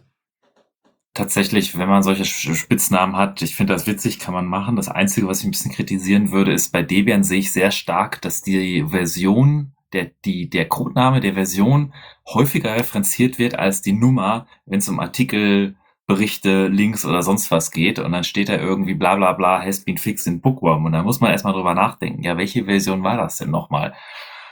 Tatsächlich, 1.14 1.76
wenn 1.76 1.88
man 1.88 2.05
solche 2.05 2.25
Spitznamen 2.25 3.17
hat, 3.17 3.43
ich 3.43 3.56
finde 3.56 3.72
das 3.72 3.88
witzig, 3.88 4.20
kann 4.20 4.34
man 4.34 4.46
machen. 4.46 4.76
Das 4.76 4.88
Einzige, 4.88 5.26
was 5.26 5.40
ich 5.40 5.46
ein 5.46 5.50
bisschen 5.50 5.72
kritisieren 5.72 6.31
würde, 6.31 6.52
ist, 6.52 6.70
bei 6.70 6.82
Debian 6.82 7.25
sehe 7.25 7.40
ich 7.40 7.52
sehr 7.52 7.72
stark, 7.72 8.22
dass 8.22 8.40
die 8.40 8.84
Version 8.88 9.73
der, 9.94 10.11
die, 10.25 10.50
der 10.50 10.69
Codename 10.69 11.20
der 11.20 11.35
Version 11.35 11.94
häufiger 12.26 12.75
referenziert 12.75 13.38
wird 13.38 13.58
als 13.58 13.82
die 13.82 13.93
Nummer, 13.93 14.46
wenn 14.67 14.79
es 14.79 14.88
um 14.88 15.00
Artikel, 15.00 15.76
Berichte, 16.06 16.69
Links 16.69 17.06
oder 17.06 17.23
sonst 17.23 17.50
was 17.50 17.70
geht 17.70 17.99
und 17.99 18.12
dann 18.12 18.25
steht 18.25 18.50
da 18.50 18.56
irgendwie 18.56 18.94
bla 18.94 19.17
bla 19.17 19.32
bla 19.32 19.62
has 19.62 19.85
been 19.85 19.96
fixed 19.96 20.26
in 20.26 20.41
Bookworm 20.43 20.85
und 20.85 20.93
da 20.93 21.02
muss 21.02 21.20
man 21.20 21.31
erstmal 21.31 21.55
drüber 21.55 21.75
nachdenken, 21.75 22.23
ja, 22.23 22.37
welche 22.37 22.67
Version 22.67 23.02
war 23.02 23.17
das 23.17 23.38
denn 23.38 23.50
nochmal? 23.50 23.94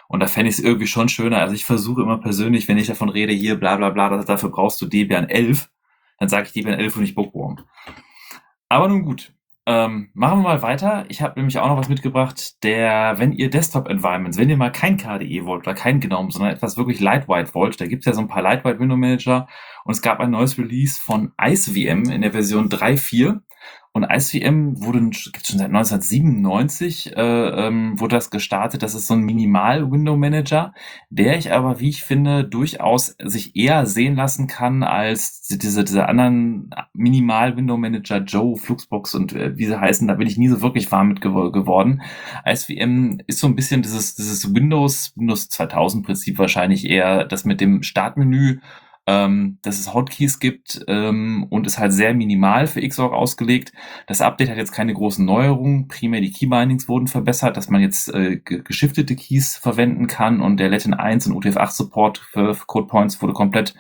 Und 0.09 0.21
da 0.21 0.27
fände 0.27 0.51
ich 0.51 0.59
es 0.59 0.65
irgendwie 0.65 0.87
schon 0.87 1.09
schöner. 1.09 1.39
Also 1.39 1.55
ich 1.55 1.65
versuche 1.65 2.03
immer 2.03 2.19
persönlich, 2.19 2.69
wenn 2.69 2.77
ich 2.77 2.87
davon 2.87 3.09
rede, 3.09 3.33
hier 3.33 3.57
bla 3.57 3.77
bla 3.77 3.91
bla, 3.91 4.23
dafür 4.23 4.51
brauchst 4.51 4.81
du 4.81 4.87
Debian 4.87 5.29
11, 5.29 5.71
dann 6.19 6.29
sage 6.29 6.47
ich 6.47 6.53
Debian 6.53 6.79
11 6.79 6.97
und 6.97 7.03
nicht 7.03 7.15
Bookworm. 7.15 7.61
Aber 8.69 8.89
nun 8.89 9.05
gut, 9.05 9.35
ähm, 9.65 10.11
machen 10.15 10.41
wir 10.41 10.49
mal 10.49 10.63
weiter. 10.63 11.05
Ich 11.09 11.23
habe 11.23 11.39
nämlich 11.39 11.59
auch 11.59 11.69
noch 11.69 11.77
was 11.77 11.89
mitgebracht, 11.89 12.63
der, 12.65 13.15
wenn 13.19 13.33
ihr 13.33 13.49
Desktop-Environments, 13.49 14.37
wenn 14.37 14.51
ihr 14.51 14.57
mal 14.57 14.73
kein 14.73 14.97
KDE 14.97 15.45
wollt 15.47 15.67
oder 15.67 15.75
kein 15.75 16.01
GNOME, 16.01 16.33
sondern 16.33 16.53
etwas 16.53 16.77
wirklich 16.77 16.99
Lightweight 16.99 17.55
wollt, 17.55 17.81
da 17.81 17.87
gibt 17.87 18.03
es 18.03 18.07
ja 18.07 18.13
so 18.13 18.21
ein 18.21 18.29
paar 18.29 18.43
Lightweight 18.43 18.81
Window 18.81 18.97
Manager 18.97 19.47
und 19.85 19.93
es 19.93 20.03
gab 20.03 20.19
ein 20.21 20.31
neues 20.31 20.59
Release 20.59 21.01
von 21.01 21.33
IceVM 21.41 22.11
in 22.11 22.23
der 22.23 22.33
Version 22.33 22.69
3.4 22.69 23.41
und 23.95 24.05
ICM 24.05 24.83
wurde 24.83 25.01
gibt's 25.11 25.49
schon 25.49 25.59
seit 25.59 25.69
1997 25.69 27.15
äh, 27.15 27.21
ähm, 27.21 28.01
wurde 28.01 28.17
das 28.17 28.31
gestartet. 28.31 28.83
Das 28.83 28.95
ist 28.95 29.07
so 29.07 29.13
ein 29.13 29.21
Minimal-Window-Manager, 29.21 30.73
der 31.11 31.37
ich 31.37 31.53
aber, 31.53 31.79
wie 31.79 31.91
ich 31.91 32.03
finde, 32.03 32.45
durchaus 32.45 33.15
sich 33.23 33.55
eher 33.55 33.85
sehen 33.85 34.17
lassen 34.17 34.47
kann 34.47 34.83
als 34.83 35.43
diese, 35.43 35.85
diese 35.85 36.09
anderen 36.09 36.71
Minimal-Window-Manager, 36.95 38.19
Joe, 38.21 38.57
Fluxbox 38.57 39.15
und 39.15 39.35
äh, 39.35 39.59
wie 39.59 39.67
sie 39.67 39.79
heißen. 39.79 40.09
Da 40.09 40.15
bin 40.15 40.27
ich 40.27 40.39
nie 40.39 40.49
so 40.49 40.63
wirklich 40.63 40.91
warm 40.91 41.09
mit 41.09 41.21
gew 41.21 41.51
geworden. 41.51 42.01
ICM 42.47 43.19
ist 43.27 43.41
so 43.41 43.47
ein 43.47 43.57
bisschen 43.57 43.83
dieses, 43.83 44.15
dieses 44.15 44.55
Windows, 44.55 45.13
Windows 45.17 45.51
2000 45.51 46.07
Prinzip 46.07 46.39
wahrscheinlich 46.39 46.89
eher 46.89 47.27
das 47.27 47.45
mit 47.45 47.61
dem 47.61 47.83
Startmenü 47.83 48.61
ähm, 49.07 49.59
dass 49.63 49.81
es 49.81 49.93
Hotkeys 49.93 50.39
gibt 50.39 50.85
ähm, 50.87 51.47
und 51.51 51.67
ist 51.67 51.79
halt 51.79 51.93
sehr 51.93 52.15
minimal 52.15 52.67
für 52.67 52.87
Xorg 52.87 53.13
ausgelegt. 53.13 53.73
Das 54.07 54.21
Update 54.21 54.51
hat 54.51 54.57
jetzt 54.57 54.73
keine 54.73 54.95
großen 54.95 55.25
Neuerungen. 55.25 55.89
Primär 55.89 56.21
die 56.21 56.33
Keybindings 56.33 56.89
wurden 56.89 57.09
verbessert, 57.09 57.57
dass 57.57 57.69
man 57.69 57.81
jetzt 57.81 58.13
äh, 58.15 58.37
geschiftete 58.37 59.17
Keys 59.17 59.57
verwenden 59.57 60.07
kann 60.07 60.41
und 60.41 60.59
der 60.59 60.71
Latin 60.71 60.95
1 60.95 61.27
und 61.27 61.35
UTF-8 61.35 61.71
Support 61.71 62.19
für, 62.19 62.55
für 62.55 62.67
Code 62.67 62.87
Points 62.87 63.21
wurde 63.21 63.33
komplett 63.33 63.75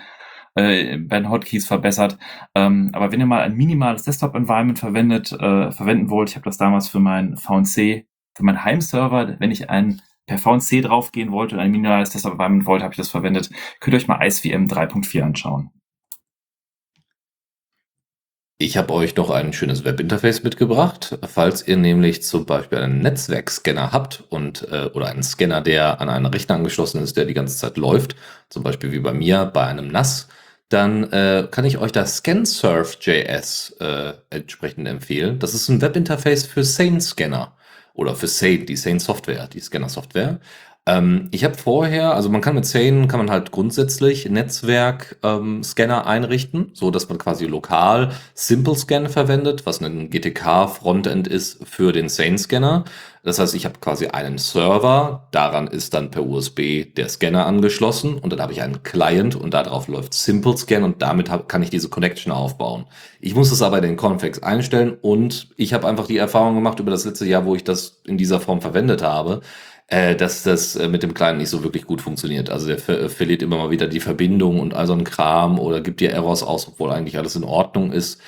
äh, 0.55 0.99
bei 0.99 1.21
den 1.21 1.31
Hotkeys 1.31 1.67
verbessert. 1.67 2.19
Ähm, 2.55 2.91
aber 2.93 3.13
wenn 3.13 3.21
ihr 3.21 3.27
mal 3.27 3.43
ein 3.43 3.57
minimales 3.57 4.03
Desktop-Environment 4.03 4.79
verwendet, 4.79 5.33
äh, 5.33 5.71
verwenden 5.71 6.11
wollt, 6.11 6.31
ich 6.31 6.37
habe 6.37 6.45
das 6.45 6.59
damals 6.59 6.89
für 6.89 7.01
mein 7.01 7.37
VNC, 7.37 8.07
für 8.35 8.45
meinen 8.45 8.65
Heimserver, 8.65 9.37
wenn 9.39 9.51
ich 9.51 9.71
ein 9.71 10.03
per 10.33 10.59
VNC 10.59 10.83
draufgehen 10.83 11.33
wollte 11.33 11.55
und 11.55 11.61
ein 11.61 11.71
minimales 11.71 12.11
Desktop 12.11 12.33
environment 12.33 12.67
wollte, 12.67 12.85
habe 12.85 12.95
ich 12.95 12.99
das 12.99 13.09
verwendet. 13.09 13.51
Könnt 13.81 13.95
ihr 13.95 13.99
euch 13.99 14.09
mal 14.09 14.25
IceVM 14.25 14.67
3.4 14.67 15.23
anschauen. 15.23 15.71
Ich 18.59 18.77
habe 18.77 18.93
euch 18.95 19.17
noch 19.17 19.31
ein 19.31 19.53
schönes 19.53 19.85
Webinterface 19.85 20.45
mitgebracht. 20.45 21.19
Falls 21.27 21.67
ihr 21.67 21.77
nämlich 21.77 22.23
zum 22.23 22.47
Beispiel 22.47 22.79
einen 22.79 23.01
Netzwerkscanner 23.01 23.91
habt 23.91 24.23
und 24.29 24.69
äh, 24.71 24.89
oder 24.95 25.09
einen 25.09 25.25
Scanner, 25.25 25.61
der 25.61 26.01
an 26.01 26.09
einen 26.09 26.27
Rechner 26.27 26.55
angeschlossen 26.55 27.03
ist, 27.03 27.17
der 27.17 27.25
die 27.25 27.35
ganze 27.35 27.57
Zeit 27.57 27.77
läuft, 27.77 28.15
zum 28.51 28.63
Beispiel 28.63 28.93
wie 28.93 29.01
bei 29.01 29.13
mir 29.13 29.47
bei 29.47 29.67
einem 29.67 29.89
NAS, 29.89 30.29
dann 30.69 31.11
äh, 31.13 31.49
kann 31.51 31.65
ich 31.65 31.79
euch 31.79 31.91
das 31.91 32.19
ScanSurf.js 32.19 33.77
äh, 33.81 34.13
entsprechend 34.31 34.87
empfehlen. 34.87 35.41
Das 35.41 35.55
ist 35.55 35.69
ein 35.69 35.83
Webinterface 35.83 36.47
für 36.47 36.63
Sane-Scanner 36.63 37.57
oder 37.95 38.15
für 38.15 38.27
Sane, 38.27 38.65
die 38.65 38.77
Sane 38.77 39.01
Software, 39.01 39.47
die 39.49 39.61
Scanner-Software. 39.61 40.41
Ähm, 40.85 41.29
ich 41.31 41.45
habe 41.45 41.55
vorher, 41.55 42.15
also 42.15 42.29
man 42.29 42.41
kann 42.41 42.57
mit 42.57 42.67
Sane, 42.67 43.07
kann 43.07 43.19
man 43.21 43.31
halt 43.31 43.53
grundsätzlich 43.53 44.29
Netzwerk-Scanner 44.29 46.01
ähm, 46.01 46.09
einrichten, 46.09 46.71
so 46.75 46.91
dass 46.91 47.09
man 47.09 47.19
quasi 47.19 47.47
lokal 47.47 48.11
Simple 48.35 48.75
Scan 48.75 49.09
verwendet, 49.09 49.65
was 49.65 49.81
ein 49.81 50.11
GTK-Frontend 50.11 51.29
ist 51.29 51.65
für 51.69 51.93
den 51.93 52.09
Sane-Scanner. 52.09 52.85
Das 53.23 53.39
heißt, 53.39 53.55
ich 53.55 53.65
habe 53.65 53.79
quasi 53.79 54.09
einen 54.09 54.39
Server, 54.39 55.29
daran 55.31 55.69
ist 55.69 55.95
dann 55.95 56.11
per 56.11 56.27
USB 56.27 56.93
der 56.97 57.09
Scanner 57.09 57.47
angeschlossen 57.47 58.19
und 58.19 58.33
dann 58.33 58.41
habe 58.41 58.53
ich 58.53 58.63
einen 58.63 58.83
Client 58.83 59.37
und 59.37 59.55
darauf 59.55 59.87
läuft 59.87 60.15
Simple 60.15 60.57
Scan 60.57 60.83
und 60.83 61.01
damit 61.01 61.31
hab, 61.31 61.49
kann 61.49 61.63
ich 61.63 61.71
diese 61.71 61.89
Connection 61.89 62.33
aufbauen. 62.33 62.87
Ich 63.21 63.37
muss 63.37 63.51
das 63.51 63.63
aber 63.63 63.77
in 63.77 63.85
den 63.85 63.97
Configs 63.97 64.43
einstellen 64.43 64.97
und 65.01 65.47
ich 65.57 65.73
habe 65.73 65.87
einfach 65.87 66.09
die 66.09 66.17
Erfahrung 66.17 66.57
gemacht 66.57 66.81
über 66.81 66.91
das 66.91 67.05
letzte 67.05 67.27
Jahr, 67.27 67.47
wo 67.47 67.55
ich 67.55 67.63
das 67.63 68.01
in 68.05 68.19
dieser 68.19 68.41
Form 68.41 68.61
verwendet 68.61 69.03
habe, 69.03 69.43
äh, 69.93 70.17
dass 70.17 70.43
das 70.43 70.75
äh, 70.75 70.89
mit 70.89 71.03
dem 71.03 71.13
Kleinen 71.13 71.37
nicht 71.39 71.51
so 71.51 71.63
wirklich 71.63 71.85
gut 71.85 72.01
funktioniert. 72.01 72.49
Also 72.49 72.67
der 72.67 72.79
ver 72.79 73.11
verliert 73.11 73.43
immer 73.43 73.59
mal 73.59 73.71
wieder 73.71 73.89
die 73.89 74.01
Verbindung 74.01 74.59
und 74.59 74.73
all 74.73 74.87
so 74.87 74.95
ein 74.95 75.05
Kram 75.05 75.59
oder 75.59 75.83
gibt 75.83 76.01
dir 76.01 76.13
Errors 76.13 76.43
aus, 76.43 76.67
obwohl 76.67 76.91
eigentlich 76.91 77.19
alles 77.19 77.37
in 77.37 77.45
Ordnung 77.45 77.93
ist. 77.93 78.19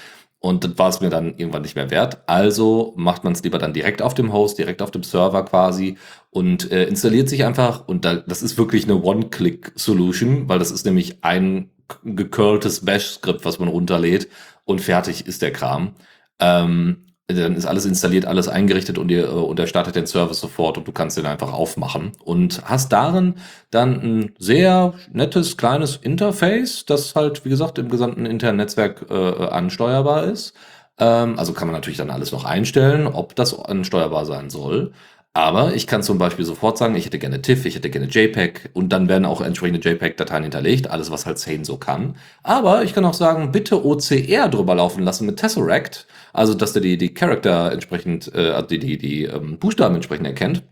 Und 0.40 0.64
das 0.64 0.76
war 0.76 0.90
es 0.90 1.00
mir 1.00 1.09
dann 1.09 1.38
irgendwann 1.38 1.62
nicht 1.62 1.75
mehr 1.75 1.90
wert. 1.90 2.23
Also 2.28 2.92
macht 2.97 3.25
man 3.25 3.33
es 3.33 3.42
lieber 3.42 3.56
dann 3.59 3.73
direkt 3.73 4.02
auf 4.02 4.12
dem 4.12 4.30
Host, 4.30 4.59
direkt 4.59 4.83
auf 4.83 4.90
dem 4.90 5.02
Server 5.02 5.42
quasi 5.47 5.97
und 6.28 6.71
äh, 6.71 6.85
installiert 6.85 7.30
sich 7.30 7.47
einfach. 7.47 7.88
Und 7.88 8.04
da, 8.04 8.16
das 8.16 8.42
ist 8.42 8.59
wirklich 8.59 8.85
eine 8.85 9.02
One-Click-Solution, 9.02 10.50
weil 10.50 10.59
das 10.59 10.71
ist 10.71 10.85
nämlich 10.85 11.25
ein 11.25 11.71
gecurltes 12.04 12.85
Bash-Skript, 12.85 13.47
was 13.47 13.59
man 13.59 13.68
runterlädt 13.71 14.28
und 14.64 14.83
fertig 14.83 15.26
ist 15.26 15.40
der 15.40 15.52
Kram. 15.52 15.94
Ähm, 16.40 17.03
dann 17.26 17.57
ist 17.57 17.64
alles 17.64 17.87
installiert, 17.87 18.26
alles 18.26 18.49
eingerichtet 18.49 18.99
und, 18.99 19.11
ihr, 19.11 19.33
und 19.33 19.59
er 19.59 19.66
startet 19.66 19.97
den 19.97 20.07
Service 20.07 20.40
sofort 20.40 20.76
und 20.76 20.87
du 20.87 20.93
kannst 20.93 21.16
den 21.16 21.25
einfach 21.25 21.52
aufmachen 21.52 22.12
und 22.23 22.62
hast 22.64 22.93
darin 22.93 23.37
dann 23.71 24.00
ein 24.00 24.35
sehr 24.38 24.93
nettes 25.11 25.57
kleines 25.57 25.97
Interface, 25.97 26.85
das 26.85 27.14
halt, 27.14 27.45
wie 27.45 27.49
gesagt, 27.49 27.78
im 27.78 27.88
gesamten 27.88 28.26
internen 28.26 28.59
Netzwerk 28.59 29.07
äh, 29.11 29.14
ansteuerbar 29.14 30.25
ist. 30.25 30.52
Ähm, 30.99 31.38
also 31.38 31.54
kann 31.54 31.66
man 31.66 31.75
natürlich 31.75 31.99
dann 31.99 32.11
alles 32.11 32.31
noch 32.31 32.45
einstellen, 32.45 33.07
ob 33.07 33.35
das 33.35 33.59
ansteuerbar 33.59 34.26
sein 34.26 34.50
soll. 34.50 34.93
Aber 35.37 35.75
ich 35.75 35.88
kann 35.88 36.04
zum 36.04 36.16
Beispiel 36.19 36.45
sofort 36.45 36.78
sagen, 36.78 36.95
ich 36.95 37.07
hätte 37.07 37.19
gerne 37.19 37.43
TIFF, 37.43 37.64
ich 37.64 37.75
hätte 37.75 37.90
gerne 37.90 38.07
JPEG 38.07 38.71
und 38.73 38.90
dann 38.90 39.09
werden 39.09 39.25
auch 39.25 39.40
entsprechende 39.40 39.81
JPEG-Dateien 39.81 40.45
hinterlegt, 40.45 40.88
alles 40.88 41.11
was 41.11 41.26
halt 41.26 41.40
Sane 41.40 41.64
so 41.64 41.76
kann. 41.76 42.14
Aber 42.45 42.85
ich 42.85 42.95
kann 42.95 43.04
auch 43.04 43.14
sagen, 43.14 43.50
bitte 43.50 43.85
OCR 43.85 44.49
drüber 44.49 44.76
laufen 44.76 45.02
lassen 45.02 45.26
mit 45.26 45.38
Tesseract, 45.38 46.07
also 46.35 46.53
dass 46.53 46.75
der 46.75 46.83
die, 46.83 46.99
die 46.99 47.14
Character 47.14 47.73
entsprechend, 47.73 48.31
äh, 48.35 48.50
also 48.50 48.67
die, 48.67 48.79
die, 48.79 48.99
die 48.99 49.25
ähm, 49.25 49.59
Buchstaben 49.59 49.95
entsprechend 49.95 50.26
erkennt. 50.26 50.64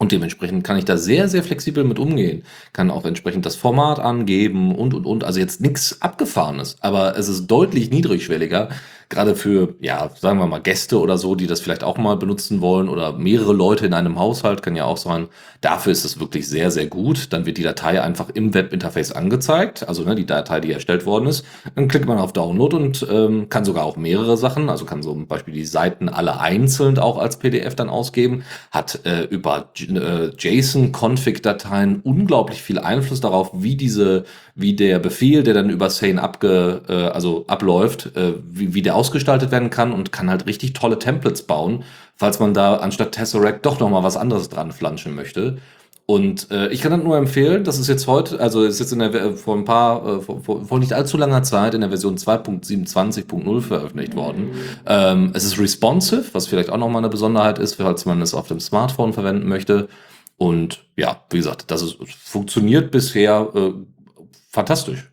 Und 0.00 0.12
dementsprechend 0.12 0.62
kann 0.64 0.78
ich 0.78 0.84
da 0.84 0.96
sehr, 0.96 1.28
sehr 1.28 1.42
flexibel 1.42 1.82
mit 1.82 1.98
umgehen. 1.98 2.44
Kann 2.72 2.90
auch 2.90 3.04
entsprechend 3.04 3.44
das 3.44 3.56
Format 3.56 3.98
angeben 3.98 4.74
und, 4.74 4.94
und, 4.94 5.06
und. 5.06 5.24
Also 5.24 5.40
jetzt 5.40 5.60
nichts 5.60 6.00
Abgefahrenes, 6.00 6.76
aber 6.80 7.16
es 7.18 7.28
ist 7.28 7.48
deutlich 7.48 7.90
niedrigschwelliger, 7.90 8.68
gerade 9.08 9.34
für, 9.36 9.74
ja, 9.80 10.10
sagen 10.18 10.38
wir 10.38 10.46
mal 10.46 10.60
Gäste 10.60 11.00
oder 11.00 11.16
so, 11.16 11.34
die 11.34 11.46
das 11.46 11.60
vielleicht 11.60 11.82
auch 11.82 11.96
mal 11.96 12.16
benutzen 12.16 12.60
wollen 12.60 12.88
oder 12.88 13.12
mehrere 13.12 13.54
Leute 13.54 13.86
in 13.86 13.94
einem 13.94 14.18
Haushalt, 14.18 14.62
kann 14.62 14.76
ja 14.76 14.84
auch 14.84 14.98
sein. 14.98 15.28
Dafür 15.60 15.92
ist 15.92 16.04
es 16.04 16.20
wirklich 16.20 16.46
sehr, 16.46 16.70
sehr 16.70 16.86
gut. 16.86 17.32
Dann 17.32 17.46
wird 17.46 17.56
die 17.56 17.62
Datei 17.62 18.02
einfach 18.02 18.28
im 18.28 18.52
Webinterface 18.52 19.12
angezeigt, 19.12 19.88
also 19.88 20.04
ne, 20.04 20.14
die 20.14 20.26
Datei, 20.26 20.60
die 20.60 20.72
erstellt 20.72 21.06
worden 21.06 21.26
ist. 21.26 21.44
Dann 21.74 21.88
klickt 21.88 22.06
man 22.06 22.18
auf 22.18 22.32
Download 22.32 22.76
und 22.76 23.06
ähm, 23.10 23.48
kann 23.48 23.64
sogar 23.64 23.84
auch 23.84 23.96
mehrere 23.96 24.36
Sachen, 24.36 24.68
also 24.68 24.84
kann 24.84 25.02
so 25.02 25.12
zum 25.12 25.26
Beispiel 25.26 25.54
die 25.54 25.64
Seiten 25.64 26.08
alle 26.08 26.40
einzeln 26.40 26.98
auch 26.98 27.18
als 27.18 27.38
PDF 27.38 27.74
dann 27.74 27.88
ausgeben, 27.88 28.44
hat 28.70 29.00
äh, 29.06 29.22
über 29.24 29.72
äh, 29.78 30.30
JSON-Config-Dateien 30.36 32.00
unglaublich 32.02 32.62
viel 32.62 32.78
Einfluss 32.78 33.20
darauf, 33.20 33.50
wie 33.54 33.76
diese, 33.76 34.24
wie 34.54 34.74
der 34.74 34.98
Befehl, 34.98 35.42
der 35.42 35.54
dann 35.54 35.70
über 35.70 35.88
Sane 35.88 36.22
abge, 36.22 36.82
äh, 36.88 36.92
also 36.92 37.44
abläuft, 37.46 38.14
äh, 38.16 38.34
wie, 38.50 38.74
wie 38.74 38.82
der 38.82 38.97
ausgestaltet 38.98 39.52
werden 39.52 39.70
kann 39.70 39.92
und 39.92 40.10
kann 40.10 40.28
halt 40.28 40.46
richtig 40.46 40.72
tolle 40.72 40.98
Templates 40.98 41.42
bauen, 41.42 41.84
falls 42.16 42.40
man 42.40 42.52
da 42.52 42.76
anstatt 42.78 43.12
Tesseract 43.12 43.64
doch 43.64 43.78
noch 43.78 43.88
mal 43.88 44.02
was 44.02 44.16
anderes 44.16 44.48
dran 44.48 44.72
flanschen 44.72 45.14
möchte. 45.14 45.58
Und 46.04 46.50
äh, 46.50 46.68
ich 46.68 46.80
kann 46.80 46.90
das 46.90 47.02
nur 47.04 47.16
empfehlen, 47.16 47.64
das 47.64 47.78
ist 47.78 47.86
jetzt 47.86 48.06
heute, 48.06 48.40
also 48.40 48.64
ist 48.64 48.80
jetzt 48.80 48.92
in 48.92 48.98
der 48.98 49.36
vor 49.36 49.54
ein 49.54 49.64
paar, 49.64 50.06
äh, 50.06 50.20
vor, 50.20 50.64
vor 50.64 50.78
nicht 50.78 50.94
allzu 50.94 51.16
langer 51.16 51.42
Zeit 51.44 51.74
in 51.74 51.82
der 51.82 51.90
Version 51.90 52.16
2.27.0 52.16 53.60
veröffentlicht 53.60 54.16
worden. 54.16 54.52
Ähm, 54.86 55.30
es 55.34 55.44
ist 55.44 55.60
responsive, 55.60 56.24
was 56.32 56.46
vielleicht 56.46 56.70
auch 56.70 56.78
nochmal 56.78 57.02
eine 57.02 57.10
Besonderheit 57.10 57.58
ist, 57.58 57.74
falls 57.74 58.04
man 58.06 58.20
es 58.20 58.34
auf 58.34 58.48
dem 58.48 58.58
Smartphone 58.58 59.12
verwenden 59.12 59.48
möchte. 59.48 59.88
Und 60.38 60.86
ja, 60.96 61.24
wie 61.30 61.36
gesagt, 61.36 61.70
das 61.70 61.82
ist, 61.82 61.98
funktioniert 62.02 62.90
bisher 62.90 63.50
äh, 63.54 63.72
fantastisch. 64.50 65.12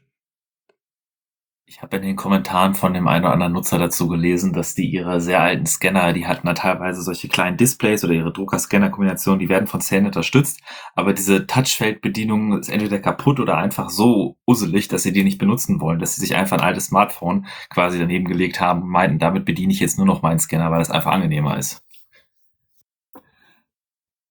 Ich 1.68 1.82
habe 1.82 1.98
in 1.98 2.04
den 2.04 2.16
Kommentaren 2.16 2.76
von 2.76 2.94
dem 2.94 3.08
einen 3.08 3.26
oder 3.26 3.34
anderen 3.34 3.54
Nutzer 3.54 3.80
dazu 3.80 4.08
gelesen, 4.08 4.54
dass 4.54 4.76
die 4.76 4.88
ihre 4.88 5.20
sehr 5.20 5.42
alten 5.42 5.66
Scanner, 5.66 6.14
die 6.14 6.28
hatten 6.28 6.46
da 6.46 6.54
teilweise 6.54 7.02
solche 7.02 7.28
kleinen 7.28 7.58
Displays 7.58 8.04
oder 8.04 8.14
ihre 8.14 8.32
Drucker-Scanner-Kombinationen, 8.32 9.40
die 9.40 9.50
werden 9.50 9.66
von 9.66 9.82
Zähnen 9.82 10.06
unterstützt, 10.06 10.62
aber 10.94 11.12
diese 11.14 11.48
Touchfeldbedienung 11.48 12.60
ist 12.60 12.70
entweder 12.70 13.00
kaputt 13.00 13.40
oder 13.40 13.58
einfach 13.58 13.90
so 13.90 14.38
usselig, 14.46 14.90
dass 14.90 15.02
sie 15.02 15.12
die 15.12 15.24
nicht 15.24 15.40
benutzen 15.40 15.82
wollen, 15.82 15.98
dass 15.98 16.14
sie 16.14 16.22
sich 16.22 16.36
einfach 16.36 16.60
ein 16.60 16.64
altes 16.64 16.86
Smartphone 16.86 17.48
quasi 17.72 17.98
daneben 17.98 18.26
gelegt 18.26 18.60
haben 18.62 18.84
und 18.84 18.90
meinten, 18.90 19.18
damit 19.18 19.46
bediene 19.46 19.74
ich 19.74 19.80
jetzt 19.80 19.98
nur 19.98 20.06
noch 20.06 20.22
meinen 20.22 20.40
Scanner, 20.40 20.70
weil 20.70 20.80
das 20.80 20.92
einfach 20.92 21.12
angenehmer 21.14 21.58
ist. 21.58 21.85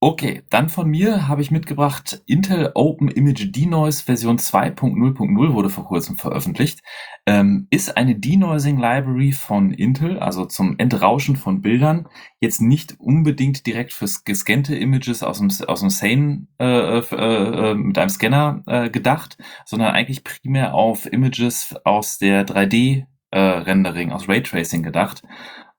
Okay, 0.00 0.42
dann 0.50 0.68
von 0.68 0.90
mir 0.90 1.28
habe 1.28 1.40
ich 1.40 1.50
mitgebracht 1.50 2.22
Intel 2.26 2.72
Open 2.74 3.08
Image 3.08 3.56
Denoise 3.56 4.04
Version 4.04 4.36
2.0.0 4.36 5.54
wurde 5.54 5.70
vor 5.70 5.86
kurzem 5.86 6.18
veröffentlicht. 6.18 6.80
Ähm, 7.24 7.68
ist 7.70 7.96
eine 7.96 8.14
Denoising 8.14 8.76
Library 8.78 9.32
von 9.32 9.72
Intel, 9.72 10.18
also 10.18 10.44
zum 10.44 10.78
Entrauschen 10.78 11.36
von 11.36 11.62
Bildern. 11.62 12.06
Jetzt 12.38 12.60
nicht 12.60 13.00
unbedingt 13.00 13.66
direkt 13.66 13.94
für 13.94 14.06
gescannte 14.26 14.76
Images 14.76 15.22
aus 15.22 15.38
dem, 15.38 15.48
aus 15.66 15.80
dem 15.80 15.88
Sane 15.88 16.48
äh, 16.60 16.98
äh, 16.98 17.70
äh, 17.70 17.74
mit 17.74 17.96
einem 17.96 18.10
Scanner 18.10 18.62
äh, 18.66 18.90
gedacht, 18.90 19.38
sondern 19.64 19.94
eigentlich 19.94 20.22
primär 20.22 20.74
auf 20.74 21.10
Images 21.10 21.76
aus 21.84 22.18
der 22.18 22.46
3D 22.46 23.06
äh, 23.30 23.38
Rendering, 23.38 24.12
aus 24.12 24.28
Raytracing 24.28 24.82
gedacht. 24.82 25.22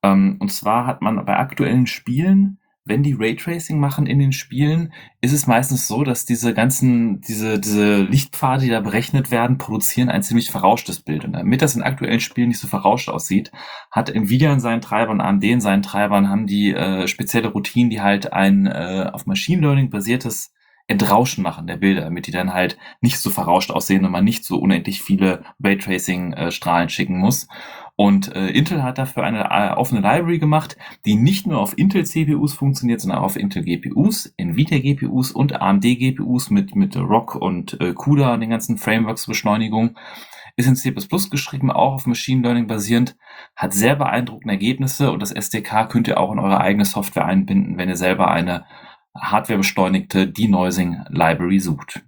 Ähm, 0.02 0.38
und 0.40 0.52
zwar 0.52 0.88
hat 0.88 1.04
man 1.04 1.24
bei 1.26 1.38
aktuellen 1.38 1.86
Spielen 1.86 2.58
wenn 2.86 3.02
die 3.02 3.16
Raytracing 3.18 3.80
machen 3.80 4.06
in 4.06 4.20
den 4.20 4.32
Spielen, 4.32 4.94
ist 5.20 5.34
es 5.34 5.48
meistens 5.48 5.88
so, 5.88 6.04
dass 6.04 6.26
diese 6.26 6.54
ganzen, 6.54 7.20
diese, 7.22 7.60
diese 7.60 8.04
Lichtpfade, 8.04 8.64
die 8.64 8.70
da 8.70 8.80
berechnet 8.80 9.32
werden, 9.32 9.58
produzieren 9.58 10.10
ein 10.10 10.22
ziemlich 10.22 10.52
verrauschtes 10.52 11.00
Bild. 11.00 11.26
Und 11.26 11.34
damit 11.34 11.64
das 11.64 11.76
in 11.76 11.82
aktuellen 11.82 12.20
Spielen 12.20 12.50
nicht 12.50 12.60
so 12.60 12.68
verrauscht 12.68 13.10
aussieht, 13.10 13.52
hat 13.90 14.12
Nvidia 14.12 14.54
in 14.54 14.60
seinen 14.60 14.82
Treibern, 14.82 15.20
AMD 15.20 15.44
in 15.44 15.62
seinen 15.62 15.82
Treibern, 15.82 16.30
haben 16.30 16.46
die 16.46 16.74
äh, 16.74 17.08
spezielle 17.08 17.48
Routinen, 17.48 17.90
die 17.90 18.02
halt 18.02 18.32
ein 18.34 18.68
äh, 18.68 19.10
auf 19.12 19.26
Machine 19.26 19.62
Learning 19.62 19.90
basiertes 19.90 20.54
Entrauschen 20.88 21.42
machen 21.44 21.66
der 21.66 21.78
Bilder, 21.78 22.02
damit 22.02 22.28
die 22.28 22.32
dann 22.32 22.54
halt 22.54 22.78
nicht 23.02 23.18
so 23.18 23.32
verrauscht 23.32 23.72
aussehen 23.72 24.06
und 24.06 24.12
man 24.12 24.24
nicht 24.24 24.46
so 24.46 24.60
unendlich 24.60 25.02
viele 25.02 25.44
Raytracing-Strahlen 25.64 26.88
äh, 26.88 26.92
schicken 26.92 27.18
muss. 27.18 27.48
Und 27.98 28.36
äh, 28.36 28.50
Intel 28.50 28.84
hat 28.84 28.98
dafür 28.98 29.24
eine 29.24 29.46
äh, 29.52 29.74
offene 29.74 30.02
Library 30.02 30.38
gemacht, 30.38 30.76
die 31.06 31.16
nicht 31.16 31.48
nur 31.48 31.60
auf 31.60 31.78
Intel 31.78 32.06
CPUs 32.06 32.54
funktioniert, 32.54 33.00
sondern 33.00 33.20
auch 33.20 33.26
auf 33.26 33.38
Intel 33.38 33.64
GPUs, 33.64 34.34
Nvidia 34.36 34.80
GPUs 34.80 35.32
und 35.32 35.62
AMD 35.62 35.84
GPUs 35.84 36.50
mit 36.50 36.76
mit 36.76 36.98
ROC 36.98 37.36
und 37.36 37.80
äh, 37.80 37.94
CUDA 37.94 38.34
und 38.34 38.42
den 38.42 38.50
ganzen 38.50 38.78
Frameworks 38.78 39.28
Beschleunigung. 39.28 39.98
Ist 40.58 40.68
in 40.68 40.76
C++ 40.76 40.92
geschrieben, 40.92 41.70
auch 41.70 41.96
auf 41.96 42.06
Machine 42.06 42.42
Learning 42.42 42.68
basierend, 42.68 43.18
hat 43.58 43.74
sehr 43.74 43.98
beeindruckende 43.98 44.54
Ergebnisse 44.54 45.12
und 45.12 45.22
das 45.22 45.34
SDK 45.34 45.90
könnt 45.90 46.08
ihr 46.08 46.18
auch 46.18 46.32
in 46.32 46.40
eure 46.40 46.62
eigene 46.62 46.86
Software 46.86 47.26
einbinden, 47.26 47.78
wenn 47.78 47.90
ihr 47.90 47.98
selber 47.98 48.32
eine 48.32 48.66
hardwarebeschleunigte 49.18 50.28
Denoising 50.28 51.04
Library 51.10 51.60
sucht. 51.60 52.06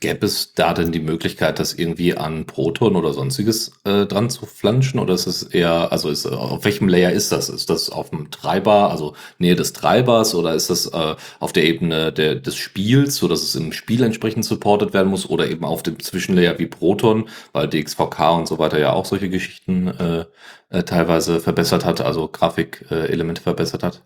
Gäbe 0.00 0.26
es 0.26 0.54
da 0.54 0.74
denn 0.74 0.92
die 0.92 1.00
Möglichkeit, 1.00 1.58
das 1.58 1.74
irgendwie 1.74 2.16
an 2.16 2.46
Proton 2.46 2.94
oder 2.94 3.12
sonstiges 3.12 3.72
äh, 3.84 4.06
dran 4.06 4.30
zu 4.30 4.46
flanschen? 4.46 5.00
Oder 5.00 5.14
ist 5.14 5.26
es 5.26 5.42
eher, 5.42 5.90
also 5.90 6.08
ist, 6.08 6.24
auf 6.26 6.64
welchem 6.64 6.88
Layer 6.88 7.10
ist 7.10 7.32
das? 7.32 7.48
Ist 7.48 7.68
das 7.68 7.90
auf 7.90 8.10
dem 8.10 8.30
Treiber, 8.30 8.90
also 8.90 9.14
Nähe 9.38 9.56
des 9.56 9.72
Treibers, 9.72 10.36
oder 10.36 10.54
ist 10.54 10.70
das 10.70 10.86
äh, 10.86 11.16
auf 11.40 11.52
der 11.52 11.64
Ebene 11.64 12.12
der, 12.12 12.36
des 12.36 12.54
Spiels, 12.54 13.16
so 13.16 13.26
dass 13.26 13.42
es 13.42 13.56
im 13.56 13.72
Spiel 13.72 14.04
entsprechend 14.04 14.44
supported 14.44 14.94
werden 14.94 15.08
muss, 15.08 15.28
oder 15.28 15.50
eben 15.50 15.64
auf 15.64 15.82
dem 15.82 15.98
Zwischenlayer 15.98 16.58
wie 16.60 16.66
Proton, 16.66 17.28
weil 17.52 17.68
DXVK 17.68 18.36
und 18.36 18.46
so 18.46 18.58
weiter 18.60 18.78
ja 18.78 18.92
auch 18.92 19.04
solche 19.04 19.28
Geschichten 19.28 19.88
äh, 19.88 20.26
äh, 20.70 20.84
teilweise 20.84 21.40
verbessert 21.40 21.84
hat, 21.84 22.00
also 22.00 22.28
Grafikelemente 22.28 23.40
äh, 23.40 23.44
verbessert 23.44 23.82
hat? 23.82 24.04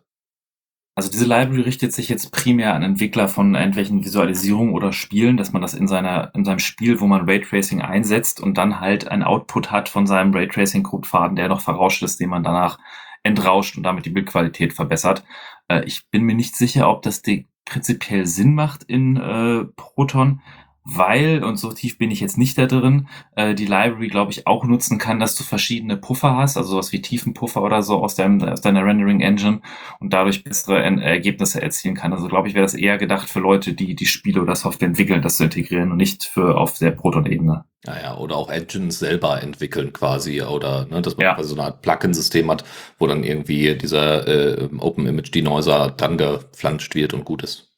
Also 0.94 1.10
diese 1.10 1.24
Library 1.24 1.62
richtet 1.62 1.94
sich 1.94 2.10
jetzt 2.10 2.32
primär 2.32 2.74
an 2.74 2.82
Entwickler 2.82 3.28
von 3.28 3.54
irgendwelchen 3.54 4.04
Visualisierungen 4.04 4.74
oder 4.74 4.92
Spielen, 4.92 5.38
dass 5.38 5.52
man 5.52 5.62
das 5.62 5.72
in 5.72 5.88
seiner, 5.88 6.34
in 6.34 6.44
seinem 6.44 6.58
Spiel, 6.58 7.00
wo 7.00 7.06
man 7.06 7.28
Raytracing 7.28 7.80
einsetzt 7.80 8.40
und 8.40 8.58
dann 8.58 8.78
halt 8.78 9.08
ein 9.08 9.22
Output 9.22 9.70
hat 9.70 9.88
von 9.88 10.06
seinem 10.06 10.34
Raytracing-Codefaden, 10.34 11.36
der 11.36 11.48
noch 11.48 11.62
verrauscht 11.62 12.02
ist, 12.02 12.20
den 12.20 12.28
man 12.28 12.44
danach 12.44 12.78
entrauscht 13.22 13.78
und 13.78 13.84
damit 13.84 14.04
die 14.04 14.10
Bildqualität 14.10 14.74
verbessert. 14.74 15.24
Äh, 15.68 15.84
ich 15.84 16.08
bin 16.10 16.24
mir 16.24 16.34
nicht 16.34 16.56
sicher, 16.56 16.90
ob 16.90 17.02
das 17.02 17.22
prinzipiell 17.64 18.26
Sinn 18.26 18.54
macht 18.54 18.82
in 18.82 19.16
äh, 19.16 19.64
Proton 19.76 20.42
weil, 20.84 21.44
und 21.44 21.56
so 21.56 21.72
tief 21.72 21.98
bin 21.98 22.10
ich 22.10 22.20
jetzt 22.20 22.38
nicht 22.38 22.58
da 22.58 22.66
drin, 22.66 23.08
äh, 23.36 23.54
die 23.54 23.66
Library, 23.66 24.08
glaube 24.08 24.32
ich, 24.32 24.46
auch 24.46 24.64
nutzen 24.64 24.98
kann, 24.98 25.20
dass 25.20 25.36
du 25.36 25.44
verschiedene 25.44 25.96
Puffer 25.96 26.36
hast, 26.36 26.56
also 26.56 26.70
sowas 26.70 26.92
wie 26.92 27.00
Tiefenpuffer 27.00 27.62
oder 27.62 27.82
so 27.82 28.02
aus, 28.02 28.16
deinem, 28.16 28.42
aus 28.42 28.60
deiner 28.60 28.84
Rendering-Engine 28.84 29.60
und 30.00 30.12
dadurch 30.12 30.42
bessere 30.42 30.82
Ergebnisse 30.82 31.62
erzielen 31.62 31.94
kann. 31.94 32.12
Also 32.12 32.26
glaube 32.26 32.48
ich, 32.48 32.54
wäre 32.54 32.64
das 32.64 32.74
eher 32.74 32.98
gedacht 32.98 33.28
für 33.28 33.40
Leute, 33.40 33.74
die 33.74 33.94
die 33.94 34.06
Spiele 34.06 34.42
oder 34.42 34.56
Software 34.56 34.88
entwickeln, 34.88 35.22
das 35.22 35.36
zu 35.36 35.44
integrieren 35.44 35.92
und 35.92 35.98
nicht 35.98 36.24
für 36.24 36.56
auf 36.56 36.78
der 36.78 36.90
Proton-Ebene. 36.90 37.64
Naja, 37.84 38.16
oder 38.16 38.36
auch 38.36 38.48
Engines 38.48 39.00
selber 39.00 39.42
entwickeln 39.42 39.92
quasi, 39.92 40.40
oder 40.42 40.86
ne, 40.86 41.02
dass 41.02 41.16
man 41.16 41.26
ja. 41.26 41.42
so 41.42 41.56
eine 41.56 41.64
Art 41.64 41.82
Plugin-System 41.82 42.48
hat, 42.50 42.64
wo 42.98 43.08
dann 43.08 43.24
irgendwie 43.24 43.76
dieser 43.76 44.26
äh, 44.28 44.68
Open 44.78 45.06
Image 45.06 45.34
Denoiser 45.34 45.90
dann 45.90 46.16
geflanscht 46.16 46.94
wird 46.94 47.12
und 47.12 47.24
gut 47.24 47.42
ist. 47.42 47.71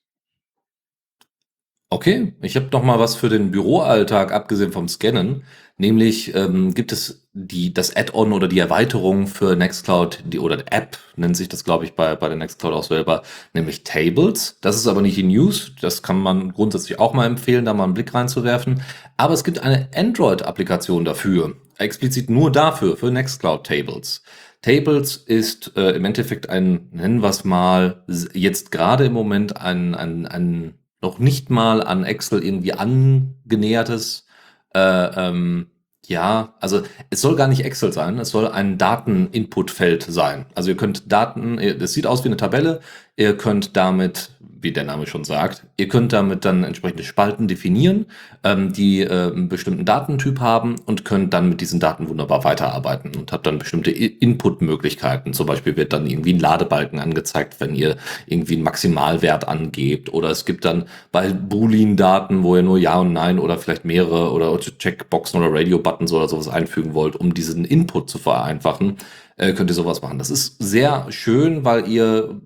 Okay, 1.90 2.34
ich 2.42 2.56
habe 2.56 2.68
noch 2.72 2.82
mal 2.82 2.98
was 2.98 3.14
für 3.14 3.28
den 3.28 3.50
Büroalltag, 3.50 4.32
abgesehen 4.32 4.72
vom 4.72 4.88
Scannen. 4.88 5.44
Nämlich 5.76 6.34
ähm, 6.34 6.72
gibt 6.72 6.92
es 6.92 7.28
die, 7.32 7.74
das 7.74 7.94
Add-on 7.96 8.32
oder 8.32 8.46
die 8.46 8.60
Erweiterung 8.60 9.26
für 9.26 9.56
Nextcloud, 9.56 10.22
die, 10.24 10.38
oder 10.38 10.58
App 10.72 10.98
nennt 11.16 11.36
sich 11.36 11.48
das, 11.48 11.64
glaube 11.64 11.84
ich, 11.84 11.94
bei, 11.94 12.14
bei 12.14 12.28
der 12.28 12.36
Nextcloud 12.36 12.72
auch 12.72 12.84
selber, 12.84 13.22
nämlich 13.54 13.82
Tables. 13.82 14.56
Das 14.60 14.76
ist 14.76 14.86
aber 14.86 15.02
nicht 15.02 15.16
die 15.16 15.24
News. 15.24 15.72
Das 15.80 16.02
kann 16.02 16.20
man 16.20 16.52
grundsätzlich 16.52 17.00
auch 17.00 17.12
mal 17.12 17.26
empfehlen, 17.26 17.64
da 17.64 17.74
mal 17.74 17.84
einen 17.84 17.94
Blick 17.94 18.14
reinzuwerfen. 18.14 18.82
Aber 19.16 19.34
es 19.34 19.42
gibt 19.42 19.58
eine 19.60 19.88
Android-Applikation 19.94 21.04
dafür. 21.04 21.56
Explizit 21.78 22.30
nur 22.30 22.52
dafür, 22.52 22.96
für 22.96 23.10
Nextcloud 23.10 23.66
Tables. 23.66 24.22
Tables 24.62 25.16
ist 25.16 25.76
äh, 25.76 25.90
im 25.90 26.04
Endeffekt 26.04 26.48
ein, 26.48 26.88
nennen 26.92 27.20
wir 27.20 27.28
es 27.30 27.44
mal, 27.44 28.04
jetzt 28.32 28.70
gerade 28.70 29.06
im 29.06 29.12
Moment 29.12 29.60
ein, 29.60 29.94
ein, 29.94 30.26
ein 30.26 30.74
noch 31.04 31.18
nicht 31.18 31.50
mal 31.50 31.82
an 31.82 32.02
Excel 32.04 32.42
irgendwie 32.42 32.72
angenähertes, 32.72 34.26
äh, 34.74 34.80
ähm, 34.80 35.66
ja, 36.06 36.54
also 36.60 36.82
es 37.10 37.20
soll 37.20 37.36
gar 37.36 37.46
nicht 37.46 37.64
Excel 37.64 37.92
sein, 37.92 38.18
es 38.18 38.30
soll 38.30 38.48
ein 38.48 38.78
Daten-Input-Feld 38.78 40.02
sein. 40.02 40.46
Also 40.54 40.70
ihr 40.70 40.76
könnt 40.76 41.12
Daten, 41.12 41.58
es 41.58 41.92
sieht 41.92 42.06
aus 42.06 42.24
wie 42.24 42.28
eine 42.28 42.36
Tabelle, 42.36 42.80
ihr 43.16 43.36
könnt 43.36 43.76
damit 43.76 44.30
wie 44.64 44.72
der 44.72 44.84
Name 44.84 45.06
schon 45.06 45.22
sagt. 45.22 45.64
Ihr 45.76 45.88
könnt 45.88 46.12
damit 46.12 46.44
dann 46.44 46.64
entsprechende 46.64 47.04
Spalten 47.04 47.46
definieren, 47.46 48.06
ähm, 48.42 48.72
die 48.72 49.02
äh, 49.02 49.30
einen 49.30 49.48
bestimmten 49.48 49.84
Datentyp 49.84 50.40
haben 50.40 50.76
und 50.86 51.04
könnt 51.04 51.32
dann 51.32 51.48
mit 51.48 51.60
diesen 51.60 51.78
Daten 51.78 52.08
wunderbar 52.08 52.42
weiterarbeiten 52.42 53.12
und 53.16 53.30
habt 53.30 53.46
dann 53.46 53.58
bestimmte 53.58 53.92
Input-Möglichkeiten. 53.92 55.32
Zum 55.32 55.46
Beispiel 55.46 55.76
wird 55.76 55.92
dann 55.92 56.06
irgendwie 56.06 56.32
ein 56.32 56.40
Ladebalken 56.40 56.98
angezeigt, 56.98 57.60
wenn 57.60 57.74
ihr 57.76 57.96
irgendwie 58.26 58.54
einen 58.54 58.64
Maximalwert 58.64 59.46
angebt. 59.46 60.12
Oder 60.12 60.30
es 60.30 60.44
gibt 60.44 60.64
dann 60.64 60.86
bei 61.12 61.32
Boolean-Daten, 61.32 62.42
wo 62.42 62.56
ihr 62.56 62.62
nur 62.62 62.78
Ja 62.78 62.98
und 62.98 63.12
Nein 63.12 63.38
oder 63.38 63.58
vielleicht 63.58 63.84
mehrere 63.84 64.32
oder 64.32 64.58
Checkboxen 64.58 65.40
oder 65.40 65.52
Radio-Buttons 65.52 66.12
oder 66.12 66.28
sowas 66.28 66.48
einfügen 66.48 66.94
wollt, 66.94 67.14
um 67.14 67.34
diesen 67.34 67.64
Input 67.64 68.10
zu 68.10 68.18
vereinfachen, 68.18 68.96
äh, 69.36 69.52
könnt 69.52 69.70
ihr 69.70 69.74
sowas 69.74 70.02
machen. 70.02 70.18
Das 70.18 70.30
ist 70.30 70.56
sehr 70.62 71.06
schön, 71.10 71.64
weil 71.64 71.88
ihr 71.88 72.40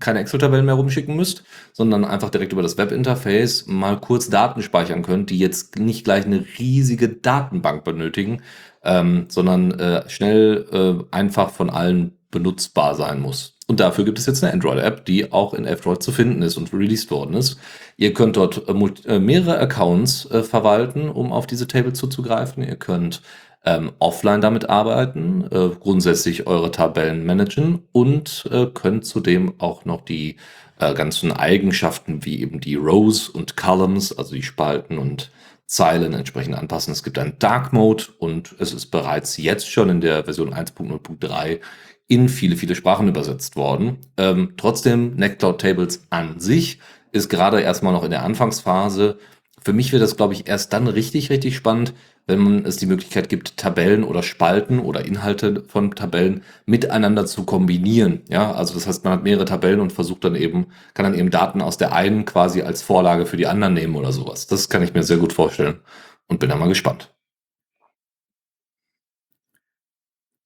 keine 0.00 0.20
Excel-Tabellen 0.20 0.64
mehr 0.64 0.74
rumschicken 0.74 1.14
müsst, 1.14 1.44
sondern 1.72 2.04
einfach 2.04 2.30
direkt 2.30 2.52
über 2.52 2.62
das 2.62 2.78
Webinterface 2.78 3.66
mal 3.66 4.00
kurz 4.00 4.30
Daten 4.30 4.62
speichern 4.62 5.02
könnt, 5.02 5.30
die 5.30 5.38
jetzt 5.38 5.78
nicht 5.78 6.04
gleich 6.04 6.24
eine 6.24 6.44
riesige 6.58 7.08
Datenbank 7.08 7.84
benötigen, 7.84 8.42
ähm, 8.82 9.26
sondern 9.28 9.78
äh, 9.78 10.08
schnell 10.08 10.66
äh, 10.72 11.14
einfach 11.14 11.50
von 11.50 11.70
allen 11.70 12.16
benutzbar 12.30 12.94
sein 12.94 13.20
muss. 13.20 13.56
Und 13.66 13.78
dafür 13.78 14.04
gibt 14.04 14.18
es 14.18 14.26
jetzt 14.26 14.42
eine 14.42 14.52
Android-App, 14.52 15.04
die 15.04 15.32
auch 15.32 15.54
in 15.54 15.64
F-Droid 15.64 16.02
zu 16.02 16.10
finden 16.10 16.42
ist 16.42 16.56
und 16.56 16.72
released 16.72 17.10
worden 17.12 17.34
ist. 17.34 17.56
Ihr 17.96 18.12
könnt 18.14 18.36
dort 18.36 18.68
äh, 18.68 19.14
äh 19.14 19.20
mehrere 19.20 19.60
Accounts 19.60 20.28
äh, 20.30 20.42
verwalten, 20.42 21.08
um 21.08 21.32
auf 21.32 21.46
diese 21.46 21.68
Table 21.68 21.92
zuzugreifen. 21.92 22.64
Ihr 22.64 22.76
könnt 22.76 23.22
ähm, 23.64 23.92
offline 23.98 24.40
damit 24.40 24.70
arbeiten, 24.70 25.44
äh, 25.50 25.70
grundsätzlich 25.78 26.46
eure 26.46 26.70
Tabellen 26.70 27.26
managen 27.26 27.82
und 27.92 28.48
äh, 28.50 28.66
könnt 28.66 29.04
zudem 29.04 29.54
auch 29.58 29.84
noch 29.84 30.00
die 30.00 30.36
äh, 30.78 30.94
ganzen 30.94 31.32
Eigenschaften 31.32 32.24
wie 32.24 32.40
eben 32.40 32.60
die 32.60 32.76
Rows 32.76 33.28
und 33.28 33.56
Columns, 33.56 34.16
also 34.16 34.34
die 34.34 34.42
Spalten 34.42 34.98
und 34.98 35.30
Zeilen 35.66 36.14
entsprechend 36.14 36.56
anpassen. 36.56 36.92
Es 36.92 37.04
gibt 37.04 37.18
einen 37.18 37.38
Dark 37.38 37.72
Mode 37.72 38.04
und 38.18 38.56
es 38.58 38.72
ist 38.72 38.86
bereits 38.86 39.36
jetzt 39.36 39.70
schon 39.70 39.88
in 39.88 40.00
der 40.00 40.24
Version 40.24 40.52
1.0.3 40.52 41.60
in 42.08 42.28
viele, 42.28 42.56
viele 42.56 42.74
Sprachen 42.74 43.06
übersetzt 43.06 43.54
worden. 43.54 43.98
Ähm, 44.16 44.54
trotzdem, 44.56 45.14
Netcloud 45.14 45.60
Tables 45.60 46.06
an 46.10 46.40
sich 46.40 46.80
ist 47.12 47.28
gerade 47.28 47.60
erstmal 47.60 47.92
noch 47.92 48.02
in 48.02 48.10
der 48.10 48.24
Anfangsphase. 48.24 49.18
Für 49.62 49.72
mich 49.72 49.92
wird 49.92 50.02
das, 50.02 50.16
glaube 50.16 50.34
ich, 50.34 50.48
erst 50.48 50.72
dann 50.72 50.88
richtig, 50.88 51.30
richtig 51.30 51.54
spannend, 51.54 51.94
wenn 52.26 52.64
es 52.64 52.76
die 52.76 52.86
Möglichkeit 52.86 53.28
gibt, 53.28 53.56
Tabellen 53.56 54.04
oder 54.04 54.22
Spalten 54.22 54.78
oder 54.78 55.04
Inhalte 55.04 55.64
von 55.66 55.90
Tabellen 55.92 56.42
miteinander 56.66 57.26
zu 57.26 57.44
kombinieren. 57.44 58.22
Ja, 58.28 58.52
also 58.52 58.74
das 58.74 58.86
heißt, 58.86 59.04
man 59.04 59.14
hat 59.14 59.22
mehrere 59.22 59.44
Tabellen 59.44 59.80
und 59.80 59.92
versucht 59.92 60.24
dann 60.24 60.36
eben, 60.36 60.66
kann 60.94 61.04
dann 61.04 61.14
eben 61.14 61.30
Daten 61.30 61.60
aus 61.60 61.76
der 61.76 61.92
einen 61.92 62.24
quasi 62.24 62.62
als 62.62 62.82
Vorlage 62.82 63.26
für 63.26 63.36
die 63.36 63.46
anderen 63.46 63.74
nehmen 63.74 63.96
oder 63.96 64.12
sowas. 64.12 64.46
Das 64.46 64.68
kann 64.68 64.82
ich 64.82 64.94
mir 64.94 65.02
sehr 65.02 65.18
gut 65.18 65.32
vorstellen 65.32 65.80
und 66.28 66.38
bin 66.38 66.50
da 66.50 66.56
mal 66.56 66.68
gespannt. 66.68 67.12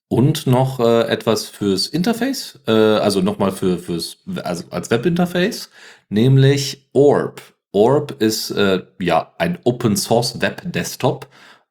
Und 0.08 0.46
noch 0.46 0.80
äh, 0.80 1.08
etwas 1.08 1.46
fürs 1.46 1.86
Interface, 1.88 2.60
äh, 2.66 2.70
also 2.70 3.20
nochmal 3.20 3.52
für, 3.52 3.78
fürs, 3.78 4.18
also 4.44 4.64
als 4.70 4.90
Webinterface, 4.90 5.70
nämlich 6.08 6.88
Orb. 6.92 7.42
Orb 7.72 8.22
ist 8.22 8.50
äh, 8.52 8.84
ja 9.00 9.34
ein 9.38 9.58
Open 9.64 9.96
Source 9.96 10.40
Web 10.40 10.62
Desktop 10.64 11.26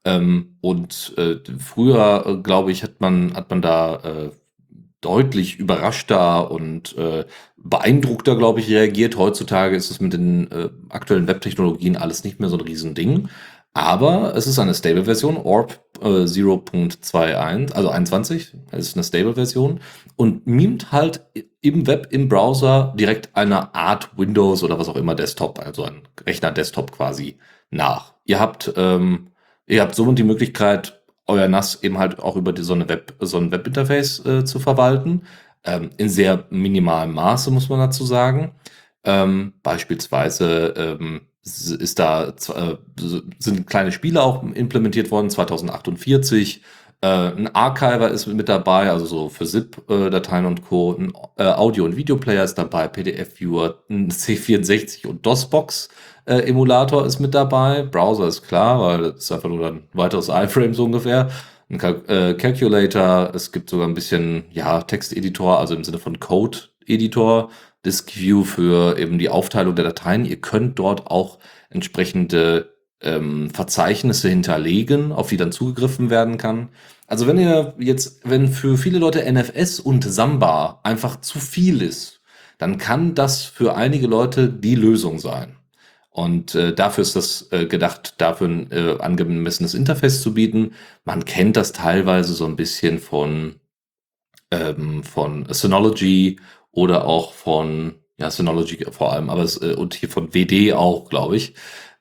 ähm, 0.05 0.57
und 0.61 1.13
äh, 1.17 1.37
früher, 1.59 2.25
äh, 2.25 2.37
glaube 2.37 2.71
ich, 2.71 2.83
hat 2.83 2.99
man, 2.99 3.33
hat 3.35 3.49
man 3.49 3.61
da 3.61 3.95
äh, 3.95 4.31
deutlich 5.01 5.57
überraschter 5.59 6.49
und 6.49 6.97
äh, 6.97 7.25
beeindruckter, 7.57 8.35
glaube 8.35 8.59
ich, 8.59 8.69
reagiert. 8.69 9.17
Heutzutage 9.17 9.75
ist 9.75 9.91
es 9.91 9.99
mit 9.99 10.13
den 10.13 10.49
äh, 10.51 10.69
aktuellen 10.89 11.27
Webtechnologien 11.27 11.97
alles 11.97 12.23
nicht 12.23 12.39
mehr 12.39 12.49
so 12.49 12.57
ein 12.57 12.61
Riesending. 12.61 13.29
Aber 13.73 14.35
es 14.35 14.45
ist 14.45 14.59
eine 14.59 14.75
Stable-Version, 14.75 15.35
Orb 15.37 15.83
äh, 15.99 16.25
0.21, 16.25 17.73
also 17.73 17.89
21, 17.89 18.53
es 18.71 18.87
ist 18.87 18.95
eine 18.95 19.03
Stable-Version 19.03 19.79
und 20.15 20.45
mimt 20.45 20.91
halt 20.91 21.25
im 21.61 21.87
Web, 21.87 22.07
im 22.11 22.29
Browser 22.29 22.93
direkt 22.97 23.35
eine 23.35 23.73
Art 23.73 24.11
Windows 24.15 24.63
oder 24.63 24.77
was 24.77 24.89
auch 24.89 24.95
immer 24.95 25.15
Desktop, 25.15 25.59
also 25.59 25.83
ein 25.83 26.03
Rechner-Desktop 26.25 26.91
quasi 26.91 27.37
nach. 27.71 28.13
Ihr 28.25 28.39
habt 28.39 28.71
ähm, 28.77 29.29
Ihr 29.67 29.81
habt 29.81 29.95
somit 29.95 30.19
die 30.19 30.23
Möglichkeit, 30.23 31.01
euer 31.25 31.47
NAS 31.47 31.83
eben 31.83 31.97
halt 31.97 32.19
auch 32.19 32.35
über 32.35 32.53
die, 32.53 32.63
so, 32.63 32.73
eine 32.73 32.89
Web, 32.89 33.15
so 33.19 33.37
ein 33.37 33.51
Webinterface 33.51 34.25
äh, 34.25 34.45
zu 34.45 34.59
verwalten. 34.59 35.23
Ähm, 35.63 35.91
in 35.97 36.09
sehr 36.09 36.45
minimalem 36.49 37.13
Maße, 37.13 37.49
muss 37.49 37.69
man 37.69 37.79
dazu 37.79 38.05
sagen. 38.05 38.53
Ähm, 39.05 39.53
beispielsweise 39.63 40.73
ähm, 40.75 41.21
ist 41.43 41.99
da 41.99 42.29
äh, 42.29 42.77
sind 43.39 43.67
kleine 43.67 43.91
Spiele 43.91 44.21
auch 44.21 44.43
implementiert 44.43 45.11
worden, 45.11 45.29
2048. 45.29 46.61
Äh, 47.03 47.35
ein 47.35 47.53
Archiver 47.53 48.11
ist 48.11 48.27
mit 48.27 48.47
dabei, 48.47 48.89
also 48.89 49.05
so 49.05 49.27
für 49.27 49.45
ZIP-Dateien 49.45 50.45
und 50.45 50.63
Co. 50.63 50.95
Ein 50.97 51.11
äh, 51.37 51.43
Audio- 51.43 51.83
und 51.83 51.97
Videoplayer 51.97 52.45
ist 52.45 52.55
dabei, 52.55 52.87
PDF-Viewer, 52.87 53.83
ein 53.89 54.09
C64 54.09 55.05
und 55.07 55.25
DOS-Box 55.25 55.89
äh, 56.25 56.49
ist 56.49 57.19
mit 57.19 57.35
dabei. 57.35 57.83
Browser 57.83 58.29
ist 58.29 58.43
klar, 58.43 58.79
weil 58.79 59.11
das 59.11 59.25
ist 59.25 59.31
einfach 59.33 59.49
nur 59.49 59.67
ein 59.67 59.83
weiteres 59.91 60.29
iFrame 60.29 60.73
so 60.73 60.85
ungefähr. 60.85 61.29
Ein 61.69 61.77
Cal 61.77 62.03
äh, 62.07 62.35
Calculator, 62.35 63.31
es 63.35 63.51
gibt 63.51 63.69
sogar 63.69 63.85
ein 63.85 63.95
bisschen, 63.95 64.45
ja, 64.51 64.81
Texteditor, 64.81 65.59
also 65.59 65.75
im 65.75 65.83
Sinne 65.83 65.99
von 65.99 66.21
Code-Editor. 66.21 67.49
Disk 67.85 68.15
View 68.15 68.45
für 68.45 68.97
eben 68.97 69.19
die 69.19 69.27
Aufteilung 69.27 69.75
der 69.75 69.83
Dateien. 69.83 70.23
Ihr 70.23 70.39
könnt 70.39 70.79
dort 70.79 71.07
auch 71.07 71.39
entsprechende 71.69 72.72
ähm, 73.03 73.49
Verzeichnisse 73.51 74.29
hinterlegen, 74.29 75.11
auf 75.11 75.29
die 75.29 75.37
dann 75.37 75.51
zugegriffen 75.51 76.09
werden 76.09 76.37
kann. 76.37 76.69
Also 77.07 77.27
wenn 77.27 77.37
ihr 77.37 77.73
jetzt, 77.77 78.21
wenn 78.23 78.47
für 78.47 78.77
viele 78.77 78.99
Leute 78.99 79.23
NFS 79.31 79.79
und 79.79 80.03
Samba 80.03 80.79
einfach 80.83 81.21
zu 81.21 81.39
viel 81.39 81.81
ist, 81.81 82.21
dann 82.57 82.77
kann 82.77 83.13
das 83.15 83.43
für 83.43 83.75
einige 83.75 84.07
Leute 84.07 84.49
die 84.49 84.75
Lösung 84.75 85.19
sein. 85.19 85.57
Und 86.09 86.53
äh, 86.53 86.73
dafür 86.75 87.01
ist 87.01 87.15
das 87.15 87.51
äh, 87.51 87.65
gedacht, 87.65 88.15
dafür 88.19 88.47
ein 88.47 88.71
äh, 88.71 88.97
angemessenes 88.99 89.73
Interface 89.73 90.21
zu 90.21 90.33
bieten. 90.35 90.73
Man 91.05 91.25
kennt 91.25 91.57
das 91.57 91.73
teilweise 91.73 92.33
so 92.33 92.45
ein 92.45 92.55
bisschen 92.55 92.99
von, 92.99 93.55
ähm, 94.51 95.03
von 95.03 95.51
Synology 95.51 96.39
oder 96.71 97.05
auch 97.05 97.33
von, 97.33 97.95
ja, 98.17 98.29
Synology 98.29 98.85
vor 98.91 99.11
allem, 99.11 99.31
aber 99.31 99.41
es, 99.41 99.59
äh, 99.59 99.73
und 99.73 99.95
hier 99.95 100.09
von 100.09 100.35
WD 100.35 100.73
auch, 100.73 101.09
glaube 101.09 101.35
ich. 101.35 101.55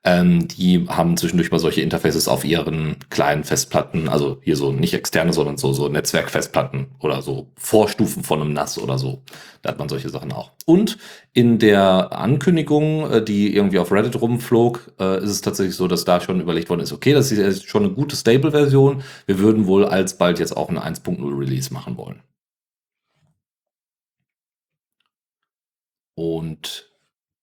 Ähm, 0.04 0.48
die 0.48 0.88
haben 0.88 1.16
zwischendurch 1.16 1.52
mal 1.52 1.60
solche 1.60 1.80
Interfaces 1.80 2.26
auf 2.26 2.44
ihren 2.44 2.96
kleinen 3.08 3.44
Festplatten, 3.44 4.08
also 4.08 4.38
hier 4.42 4.56
so 4.56 4.72
nicht 4.72 4.94
externe, 4.94 5.32
sondern 5.32 5.58
so, 5.58 5.72
so 5.72 5.88
Netzwerkfestplatten 5.88 6.88
oder 6.98 7.22
so 7.22 7.52
Vorstufen 7.56 8.24
von 8.24 8.40
einem 8.40 8.52
NAS 8.52 8.78
oder 8.78 8.98
so. 8.98 9.22
Da 9.62 9.70
hat 9.70 9.78
man 9.78 9.88
solche 9.88 10.08
Sachen 10.08 10.32
auch. 10.32 10.50
Und 10.66 10.98
in 11.32 11.60
der 11.60 12.12
Ankündigung, 12.12 13.10
äh, 13.12 13.24
die 13.24 13.54
irgendwie 13.54 13.78
auf 13.78 13.92
Reddit 13.92 14.20
rumflog, 14.20 14.92
äh, 14.98 15.22
ist 15.22 15.30
es 15.30 15.40
tatsächlich 15.40 15.76
so, 15.76 15.86
dass 15.86 16.04
da 16.04 16.20
schon 16.20 16.40
überlegt 16.40 16.68
worden 16.68 16.80
ist, 16.80 16.92
okay, 16.92 17.12
das 17.12 17.30
ist 17.30 17.68
schon 17.68 17.84
eine 17.84 17.92
gute 17.92 18.16
Stable-Version. 18.16 19.02
Wir 19.26 19.38
würden 19.38 19.66
wohl 19.66 19.84
alsbald 19.84 20.40
jetzt 20.40 20.56
auch 20.56 20.68
ein 20.68 20.78
1.0 20.78 21.38
Release 21.38 21.72
machen 21.72 21.96
wollen. 21.96 22.22
Und 26.14 26.91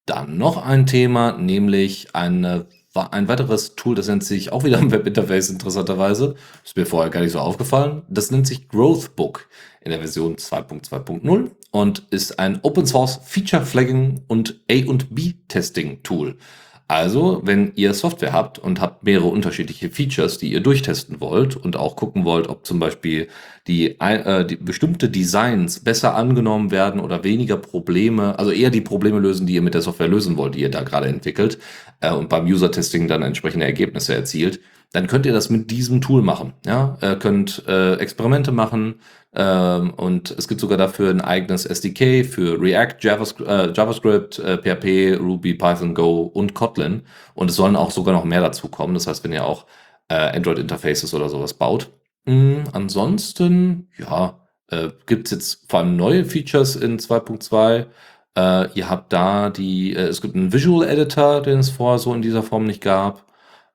dann 0.09 0.37
noch 0.37 0.65
ein 0.65 0.85
Thema, 0.85 1.33
nämlich 1.33 2.15
eine, 2.15 2.65
ein 2.93 3.27
weiteres 3.27 3.75
Tool, 3.75 3.95
das 3.95 4.07
nennt 4.07 4.23
sich 4.23 4.51
auch 4.51 4.63
wieder 4.63 4.79
im 4.79 4.91
Webinterface 4.91 5.49
interessanterweise. 5.49 6.35
Ist 6.63 6.75
mir 6.75 6.85
vorher 6.85 7.11
gar 7.11 7.21
nicht 7.21 7.33
so 7.33 7.39
aufgefallen. 7.39 8.01
Das 8.09 8.31
nennt 8.31 8.47
sich 8.47 8.67
Growthbook 8.69 9.47
in 9.81 9.91
der 9.91 9.99
Version 9.99 10.35
2.2.0 10.35 11.51
und 11.71 12.03
ist 12.09 12.39
ein 12.39 12.59
Open 12.63 12.85
Source 12.85 13.19
Feature 13.23 13.65
Flagging 13.65 14.23
und 14.27 14.59
A 14.69 14.85
und 14.87 15.13
B 15.13 15.33
Testing 15.47 16.01
Tool. 16.03 16.37
Also, 16.89 17.41
wenn 17.43 17.73
ihr 17.75 17.93
Software 17.93 18.33
habt 18.33 18.57
und 18.57 18.81
habt 18.81 19.03
mehrere 19.03 19.27
unterschiedliche 19.27 19.91
Features, 19.91 20.39
die 20.39 20.51
ihr 20.51 20.59
durchtesten 20.59 21.21
wollt 21.21 21.55
und 21.55 21.77
auch 21.77 21.95
gucken 21.95 22.25
wollt, 22.25 22.49
ob 22.49 22.65
zum 22.65 22.79
Beispiel 22.79 23.27
die, 23.67 23.99
äh, 23.99 24.43
die 24.43 24.55
bestimmte 24.55 25.07
Designs 25.07 25.81
besser 25.81 26.15
angenommen 26.15 26.71
werden 26.71 26.99
oder 26.99 27.23
weniger 27.23 27.57
Probleme, 27.57 28.39
also 28.39 28.49
eher 28.49 28.71
die 28.71 28.81
Probleme 28.81 29.19
lösen, 29.19 29.45
die 29.45 29.53
ihr 29.53 29.61
mit 29.61 29.75
der 29.75 29.83
Software 29.83 30.07
lösen 30.07 30.35
wollt, 30.35 30.55
die 30.55 30.61
ihr 30.61 30.71
da 30.71 30.81
gerade 30.81 31.07
entwickelt 31.07 31.59
äh, 32.01 32.11
und 32.11 32.29
beim 32.29 32.45
User-Testing 32.45 33.07
dann 33.07 33.21
entsprechende 33.21 33.65
Ergebnisse 33.65 34.15
erzielt, 34.15 34.59
dann 34.91 35.07
könnt 35.07 35.25
ihr 35.25 35.33
das 35.33 35.49
mit 35.49 35.69
diesem 35.69 36.01
Tool 36.01 36.21
machen. 36.21 36.53
Ja, 36.65 36.97
ihr 37.01 37.15
könnt 37.15 37.63
äh, 37.67 37.95
Experimente 37.95 38.51
machen 38.51 38.95
ähm, 39.33 39.93
und 39.93 40.31
es 40.31 40.47
gibt 40.47 40.61
sogar 40.61 40.77
dafür 40.77 41.11
ein 41.11 41.21
eigenes 41.21 41.65
SDK 41.65 42.25
für 42.25 42.59
React, 42.59 42.95
JavaScript, 43.01 43.49
äh, 43.49 43.71
JavaScript 43.71 44.39
äh, 44.39 44.57
PHP, 44.57 45.19
Ruby, 45.19 45.53
Python, 45.53 45.93
Go 45.93 46.21
und 46.21 46.55
Kotlin. 46.55 47.03
Und 47.35 47.51
es 47.51 47.55
sollen 47.55 47.75
auch 47.75 47.91
sogar 47.91 48.13
noch 48.13 48.23
mehr 48.25 48.41
dazu 48.41 48.67
kommen. 48.69 48.95
Das 48.95 49.05
heißt, 49.05 49.23
wenn 49.23 49.33
ihr 49.33 49.45
auch 49.45 49.67
äh, 50.07 50.35
Android-Interfaces 50.35 51.13
oder 51.13 51.29
sowas 51.29 51.53
baut. 51.53 51.91
Mhm, 52.25 52.63
ansonsten, 52.73 53.89
ja, 53.97 54.39
äh, 54.67 54.89
gibt 55.05 55.27
es 55.27 55.31
jetzt 55.31 55.65
vor 55.69 55.79
allem 55.81 55.95
neue 55.95 56.25
Features 56.25 56.75
in 56.75 56.97
2.2. 56.97 57.85
Äh, 58.37 58.71
ihr 58.73 58.89
habt 58.89 59.13
da 59.13 59.49
die, 59.49 59.93
äh, 59.95 60.07
es 60.07 60.21
gibt 60.21 60.35
einen 60.35 60.53
Visual 60.53 60.87
Editor, 60.87 61.41
den 61.41 61.59
es 61.59 61.69
vorher 61.69 61.99
so 61.99 62.13
in 62.13 62.21
dieser 62.21 62.43
Form 62.43 62.65
nicht 62.65 62.81
gab. 62.81 63.25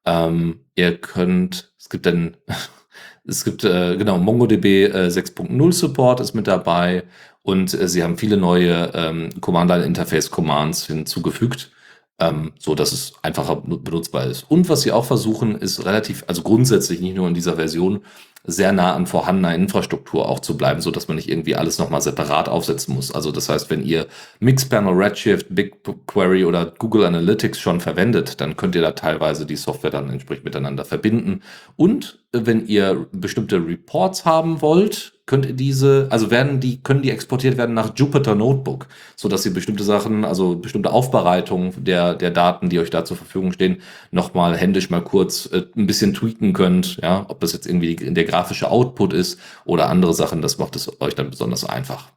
Ähm, 0.05 0.61
ihr 0.75 0.99
könnt, 0.99 1.73
es 1.79 1.89
gibt 1.89 2.07
dann, 2.07 2.37
es 3.27 3.45
gibt, 3.45 3.65
äh, 3.65 3.97
genau, 3.97 4.19
MongoDB 4.19 4.65
äh, 4.87 5.09
6.0 5.09 5.73
Support 5.73 6.21
ist 6.21 6.35
mit 6.35 6.47
dabei 6.47 7.05
und 7.43 7.75
äh, 7.75 7.89
sie 7.89 8.03
haben 8.03 8.17
viele 8.19 8.37
neue 8.37 8.91
ähm, 8.95 9.29
Command-Line-Interface-Commands 9.41 10.87
hinzugefügt, 10.87 11.73
ähm, 12.19 12.53
so 12.59 12.75
dass 12.75 12.93
es 12.93 13.15
einfacher 13.23 13.57
benutzbar 13.57 14.27
ist. 14.27 14.45
Und 14.51 14.69
was 14.69 14.83
sie 14.83 14.93
auch 14.93 15.05
versuchen, 15.05 15.57
ist 15.57 15.85
relativ, 15.85 16.25
also 16.27 16.43
grundsätzlich 16.43 17.01
nicht 17.01 17.17
nur 17.17 17.29
in 17.29 17.35
dieser 17.35 17.57
Version, 17.57 18.03
sehr 18.47 18.73
nah 18.73 18.95
an 18.95 19.07
vorhandener 19.07 19.55
Infrastruktur 19.55 20.29
auch 20.29 20.41
zu 20.41 20.57
bleiben, 20.57 20.83
so 20.83 20.91
dass 20.91 21.09
man 21.09 21.17
nicht 21.17 21.31
irgendwie 21.31 21.57
alles 21.57 21.79
nochmal 21.79 22.03
separat 22.03 22.49
aufsetzen 22.49 22.95
muss. 22.95 23.11
Also 23.11 23.33
das 23.33 23.49
heißt, 23.49 23.71
wenn 23.71 23.83
ihr 23.83 24.07
Mixpanel, 24.39 24.93
Redshift, 24.95 25.47
BigQuery 25.49 26.45
oder 26.45 26.67
Google 26.79 27.07
Analytics 27.07 27.59
schon 27.59 27.81
verwendet, 27.81 28.41
dann 28.43 28.57
könnt 28.57 28.75
ihr 28.75 28.83
da 28.83 28.93
teilweise 28.93 29.47
die 29.47 29.57
Software 29.57 29.91
dann 29.91 30.11
entsprechend 30.11 30.45
miteinander 30.45 30.85
verbinden. 30.85 31.41
Und 31.77 32.19
wenn 32.33 32.67
ihr 32.67 33.07
bestimmte 33.13 33.57
Reports 33.57 34.25
haben 34.25 34.61
wollt, 34.61 35.15
könnt 35.27 35.47
ihr 35.47 35.55
diese, 35.55 36.09
also 36.11 36.31
werden 36.31 36.61
die, 36.61 36.83
können 36.83 37.01
die 37.01 37.11
exportiert 37.11 37.57
werden 37.57 37.75
nach 37.75 37.93
Jupyter 37.97 38.35
Notebook, 38.35 38.89
so 39.17 39.29
dass 39.29 39.47
ihr 39.47 39.55
bestimmte 39.55 39.83
Sachen, 39.83 40.25
also 40.25 40.57
bestimmte 40.57 40.91
Aufbereitungen 40.91 41.73
der, 41.83 42.15
der 42.15 42.31
Daten, 42.31 42.69
die 42.69 42.79
euch 42.79 42.91
da 42.91 43.05
zur 43.05 43.17
Verfügung 43.17 43.53
stehen, 43.53 43.79
nochmal 44.11 44.57
händisch 44.57 44.91
mal 44.91 45.01
kurz 45.01 45.49
äh, 45.51 45.63
ein 45.77 45.87
bisschen 45.87 46.13
tweaken 46.13 46.53
könnt, 46.53 46.99
ja, 47.03 47.25
ob 47.29 47.41
das 47.41 47.55
jetzt 47.55 47.67
irgendwie 47.67 47.97
der 47.97 48.25
grafische 48.35 48.69
Output 48.69 49.13
ist 49.13 49.39
oder 49.65 49.89
andere 49.89 50.13
Sachen, 50.13 50.43
das 50.43 50.59
macht 50.59 50.75
es 50.75 51.01
euch 51.01 51.15
dann 51.15 51.31
besonders 51.31 51.65
einfach. 51.65 52.11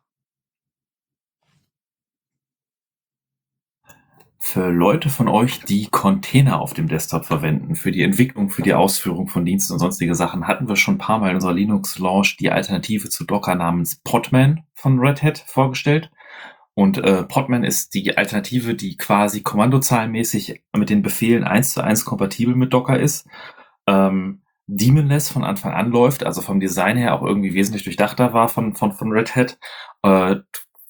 Für 4.40 4.70
Leute 4.70 5.10
von 5.10 5.28
euch, 5.28 5.60
die 5.66 5.88
Container 5.88 6.60
auf 6.60 6.74
dem 6.74 6.88
Desktop 6.88 7.26
verwenden, 7.26 7.76
für 7.76 7.92
die 7.92 8.02
Entwicklung, 8.02 8.50
für 8.50 8.64
die 8.64 8.74
Ausführung 8.74 9.28
von 9.28 9.46
Diensten 9.46 9.74
und 9.74 9.80
sonstige 9.80 10.16
Sachen, 10.16 10.48
hatten 10.48 10.68
wir 10.68 10.76
schon 10.76 10.96
ein 10.96 11.00
paar 11.00 11.20
Mal 11.20 11.30
in 11.30 11.36
unserer 11.36 11.54
Linux-Launch 11.54 12.38
die 12.38 12.50
Alternative 12.50 13.10
zu 13.10 13.26
Docker 13.26 13.54
namens 13.54 13.98
Podman 14.04 14.64
von 14.74 15.00
Red 15.00 15.22
Hat 15.22 15.44
vorgestellt. 15.46 16.10
Und 16.74 16.98
äh, 16.98 17.24
Podman 17.24 17.64
ist 17.64 17.94
die 17.94 18.18
Alternative, 18.18 18.74
die 18.74 18.98
quasi 18.98 19.44
kommandozahlenmäßig 19.44 20.64
mit 20.76 20.90
den 20.90 21.04
Befehlen 21.04 21.44
eins 21.44 21.74
zu 21.74 21.84
eins 21.84 22.06
kompatibel 22.06 22.56
mit 22.56 22.74
Docker 22.74 23.00
ist. 23.00 23.28
Ähm, 23.86 24.42
Demonless 24.68 25.30
von 25.30 25.44
Anfang 25.44 25.74
an 25.74 25.92
läuft, 25.92 26.26
also 26.26 26.42
vom 26.42 26.60
Design 26.60 26.98
her 26.98 27.16
auch 27.16 27.24
irgendwie 27.24 27.54
wesentlich 27.54 27.84
durchdachter 27.84 28.34
war 28.34 28.50
von, 28.50 28.76
von, 28.76 28.92
von 28.92 29.12
Red 29.12 29.36
Hat. 29.36 29.58
Äh, 30.04 30.38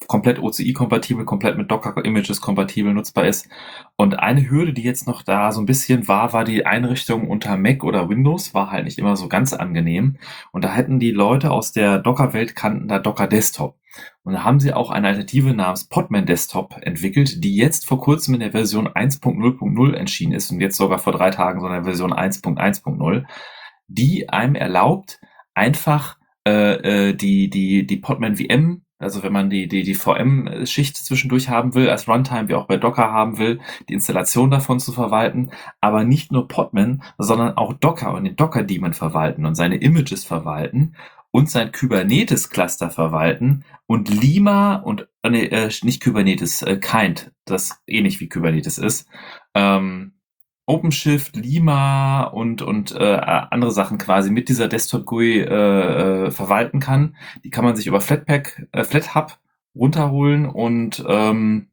komplett 0.06 0.38
OCI-kompatibel, 0.38 1.24
komplett 1.24 1.58
mit 1.58 1.70
Docker-Images 1.70 2.40
kompatibel 2.40 2.94
nutzbar 2.94 3.26
ist. 3.26 3.48
Und 3.96 4.18
eine 4.18 4.48
Hürde, 4.48 4.72
die 4.72 4.82
jetzt 4.82 5.06
noch 5.06 5.22
da 5.22 5.52
so 5.52 5.60
ein 5.60 5.66
bisschen 5.66 6.08
war, 6.08 6.32
war 6.32 6.44
die 6.44 6.64
Einrichtung 6.64 7.28
unter 7.28 7.56
Mac 7.56 7.84
oder 7.84 8.08
Windows, 8.08 8.54
war 8.54 8.70
halt 8.70 8.84
nicht 8.84 8.98
immer 8.98 9.16
so 9.16 9.28
ganz 9.28 9.52
angenehm. 9.52 10.16
Und 10.52 10.64
da 10.64 10.72
hätten 10.72 10.98
die 10.98 11.10
Leute 11.10 11.50
aus 11.50 11.72
der 11.72 11.98
Docker-Welt 11.98 12.56
kannten 12.56 12.88
da 12.88 12.98
Docker 12.98 13.26
Desktop. 13.26 13.76
Und 14.22 14.34
da 14.34 14.44
haben 14.44 14.60
sie 14.60 14.72
auch 14.72 14.90
eine 14.90 15.08
Alternative 15.08 15.52
namens 15.52 15.84
Podman 15.88 16.26
Desktop 16.26 16.76
entwickelt, 16.82 17.42
die 17.42 17.56
jetzt 17.56 17.86
vor 17.86 18.00
kurzem 18.00 18.34
in 18.34 18.40
der 18.40 18.52
Version 18.52 18.88
1.0.0 18.88 19.94
entschieden 19.94 20.32
ist 20.32 20.50
und 20.50 20.60
jetzt 20.60 20.76
sogar 20.76 20.98
vor 20.98 21.12
drei 21.12 21.30
Tagen 21.30 21.60
so 21.60 21.66
in 21.66 21.72
der 21.72 21.84
Version 21.84 22.12
1.1.0, 22.12 23.24
die 23.88 24.28
einem 24.28 24.54
erlaubt, 24.54 25.20
einfach 25.54 26.18
äh, 26.46 27.08
äh, 27.08 27.14
die, 27.14 27.50
die, 27.50 27.86
die 27.86 27.96
Podman 27.96 28.36
VM 28.36 28.82
also 28.98 29.22
wenn 29.22 29.32
man 29.32 29.48
die, 29.48 29.68
die, 29.68 29.84
die 29.84 29.94
VM-Schicht 29.94 30.96
zwischendurch 30.96 31.48
haben 31.48 31.74
will, 31.74 31.88
als 31.88 32.08
Runtime, 32.08 32.48
wie 32.48 32.54
auch 32.54 32.66
bei 32.66 32.76
Docker 32.76 33.12
haben 33.12 33.38
will, 33.38 33.60
die 33.88 33.94
Installation 33.94 34.50
davon 34.50 34.80
zu 34.80 34.92
verwalten, 34.92 35.50
aber 35.80 36.04
nicht 36.04 36.32
nur 36.32 36.48
Podman, 36.48 37.02
sondern 37.16 37.56
auch 37.56 37.72
Docker 37.74 38.12
und 38.14 38.24
den 38.24 38.36
Docker-Daemon 38.36 38.94
verwalten 38.94 39.46
und 39.46 39.54
seine 39.54 39.76
Images 39.76 40.24
verwalten 40.24 40.96
und 41.30 41.48
sein 41.48 41.70
Kubernetes-Cluster 41.70 42.90
verwalten 42.90 43.64
und 43.86 44.08
Lima 44.08 44.76
und, 44.76 45.06
äh, 45.22 45.46
äh, 45.46 45.70
nicht 45.82 46.02
Kubernetes, 46.02 46.62
äh, 46.62 46.78
Kind, 46.78 47.30
das 47.44 47.80
ähnlich 47.86 48.18
wie 48.20 48.28
Kubernetes 48.28 48.78
ist, 48.78 49.08
ähm, 49.54 50.17
OpenShift, 50.68 51.36
Lima 51.36 52.24
und, 52.24 52.62
und 52.62 52.92
äh, 52.94 53.20
andere 53.50 53.72
Sachen 53.72 53.98
quasi 53.98 54.30
mit 54.30 54.48
dieser 54.48 54.68
Desktop-GUI 54.68 55.40
äh, 55.40 56.26
äh, 56.26 56.30
verwalten 56.30 56.78
kann. 56.78 57.16
Die 57.42 57.50
kann 57.50 57.64
man 57.64 57.74
sich 57.74 57.86
über 57.86 58.00
Flatpak, 58.00 58.66
äh, 58.72 58.84
FlatHub 58.84 59.38
runterholen 59.74 60.46
und 60.46 61.04
ähm, 61.08 61.68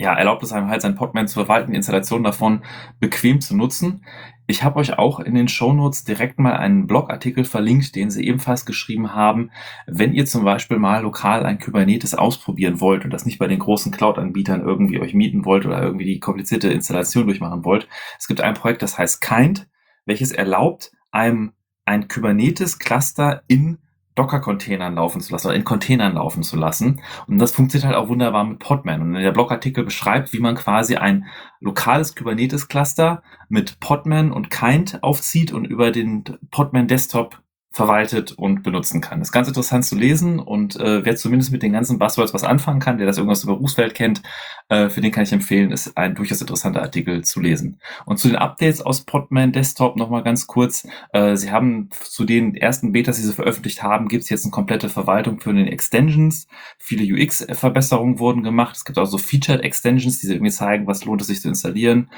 ja, 0.00 0.14
erlaubt 0.14 0.42
es 0.42 0.52
einem 0.52 0.68
halt, 0.68 0.80
sein 0.80 0.94
Podman 0.94 1.28
zu 1.28 1.34
verwalten, 1.34 1.72
die 1.72 1.76
Installation 1.76 2.24
davon 2.24 2.62
bequem 3.00 3.42
zu 3.42 3.54
nutzen. 3.54 4.02
Ich 4.46 4.64
habe 4.64 4.78
euch 4.78 4.98
auch 4.98 5.20
in 5.20 5.34
den 5.34 5.46
Shownotes 5.46 6.04
direkt 6.04 6.38
mal 6.38 6.54
einen 6.54 6.86
Blogartikel 6.86 7.44
verlinkt, 7.44 7.94
den 7.96 8.10
sie 8.10 8.24
ebenfalls 8.24 8.64
geschrieben 8.64 9.14
haben. 9.14 9.50
Wenn 9.86 10.14
ihr 10.14 10.24
zum 10.24 10.42
Beispiel 10.42 10.78
mal 10.78 11.02
lokal 11.02 11.44
ein 11.44 11.58
Kubernetes 11.58 12.14
ausprobieren 12.14 12.80
wollt 12.80 13.04
und 13.04 13.10
das 13.10 13.26
nicht 13.26 13.38
bei 13.38 13.46
den 13.46 13.58
großen 13.58 13.92
Cloud-Anbietern 13.92 14.62
irgendwie 14.62 15.02
euch 15.02 15.12
mieten 15.12 15.44
wollt 15.44 15.66
oder 15.66 15.82
irgendwie 15.82 16.06
die 16.06 16.18
komplizierte 16.18 16.68
Installation 16.68 17.26
durchmachen 17.26 17.66
wollt. 17.66 17.86
Es 18.18 18.26
gibt 18.26 18.40
ein 18.40 18.54
Projekt, 18.54 18.80
das 18.80 18.96
heißt 18.96 19.20
Kind, 19.20 19.68
welches 20.06 20.32
erlaubt 20.32 20.92
einem 21.10 21.52
ein 21.84 22.08
Kubernetes-Cluster 22.08 23.42
in 23.48 23.76
Docker-Containern 24.14 24.96
laufen 24.96 25.20
zu 25.20 25.32
lassen 25.32 25.46
oder 25.46 25.56
in 25.56 25.64
Containern 25.64 26.14
laufen 26.14 26.42
zu 26.42 26.56
lassen. 26.56 27.00
Und 27.26 27.38
das 27.38 27.52
funktioniert 27.52 27.86
halt 27.86 27.96
auch 27.96 28.08
wunderbar 28.08 28.44
mit 28.44 28.58
Podman. 28.58 29.02
Und 29.02 29.14
der 29.14 29.32
Blogartikel 29.32 29.84
beschreibt, 29.84 30.32
wie 30.32 30.40
man 30.40 30.56
quasi 30.56 30.96
ein 30.96 31.26
lokales 31.60 32.14
Kubernetes-Cluster 32.14 33.22
mit 33.48 33.80
Podman 33.80 34.32
und 34.32 34.50
Kind 34.50 35.02
aufzieht 35.02 35.52
und 35.52 35.64
über 35.64 35.90
den 35.90 36.24
Podman 36.50 36.88
Desktop 36.88 37.40
verwaltet 37.72 38.32
und 38.32 38.64
benutzen 38.64 39.00
kann. 39.00 39.20
Das 39.20 39.28
ist 39.28 39.32
ganz 39.32 39.46
interessant 39.46 39.84
zu 39.84 39.94
lesen 39.94 40.40
und 40.40 40.74
äh, 40.80 41.04
wer 41.04 41.14
zumindest 41.14 41.52
mit 41.52 41.62
den 41.62 41.72
ganzen 41.72 42.00
Buzzwords 42.00 42.34
was 42.34 42.42
anfangen 42.42 42.80
kann, 42.80 42.98
der 42.98 43.06
das 43.06 43.16
irgendwas 43.16 43.44
über 43.44 43.54
Berufswelt 43.54 43.94
kennt, 43.94 44.22
äh, 44.68 44.88
für 44.88 45.00
den 45.00 45.12
kann 45.12 45.22
ich 45.22 45.32
empfehlen, 45.32 45.70
ist 45.70 45.96
ein 45.96 46.16
durchaus 46.16 46.40
interessanter 46.40 46.82
Artikel 46.82 47.22
zu 47.22 47.38
lesen. 47.38 47.80
Und 48.06 48.18
zu 48.18 48.26
den 48.26 48.36
Updates 48.36 48.80
aus 48.80 49.02
Podman 49.02 49.52
Desktop 49.52 49.96
nochmal 49.96 50.24
ganz 50.24 50.48
kurz. 50.48 50.86
Äh, 51.12 51.36
sie 51.36 51.52
haben 51.52 51.90
zu 51.92 52.24
den 52.24 52.56
ersten 52.56 52.90
Betas, 52.90 53.16
die 53.16 53.22
sie 53.22 53.32
veröffentlicht 53.32 53.84
haben, 53.84 54.08
gibt 54.08 54.24
es 54.24 54.30
jetzt 54.30 54.44
eine 54.44 54.50
komplette 54.50 54.88
Verwaltung 54.88 55.38
für 55.38 55.54
den 55.54 55.68
Extensions. 55.68 56.48
Viele 56.76 57.04
UX-Verbesserungen 57.04 58.18
wurden 58.18 58.42
gemacht. 58.42 58.74
Es 58.74 58.84
gibt 58.84 58.98
auch 58.98 59.06
so 59.06 59.16
Featured 59.16 59.60
Extensions, 59.60 60.18
die 60.18 60.26
irgendwie 60.26 60.50
zeigen, 60.50 60.88
was 60.88 61.04
lohnt 61.04 61.20
es 61.20 61.28
sich 61.28 61.40
zu 61.40 61.48
installieren. 61.48 62.10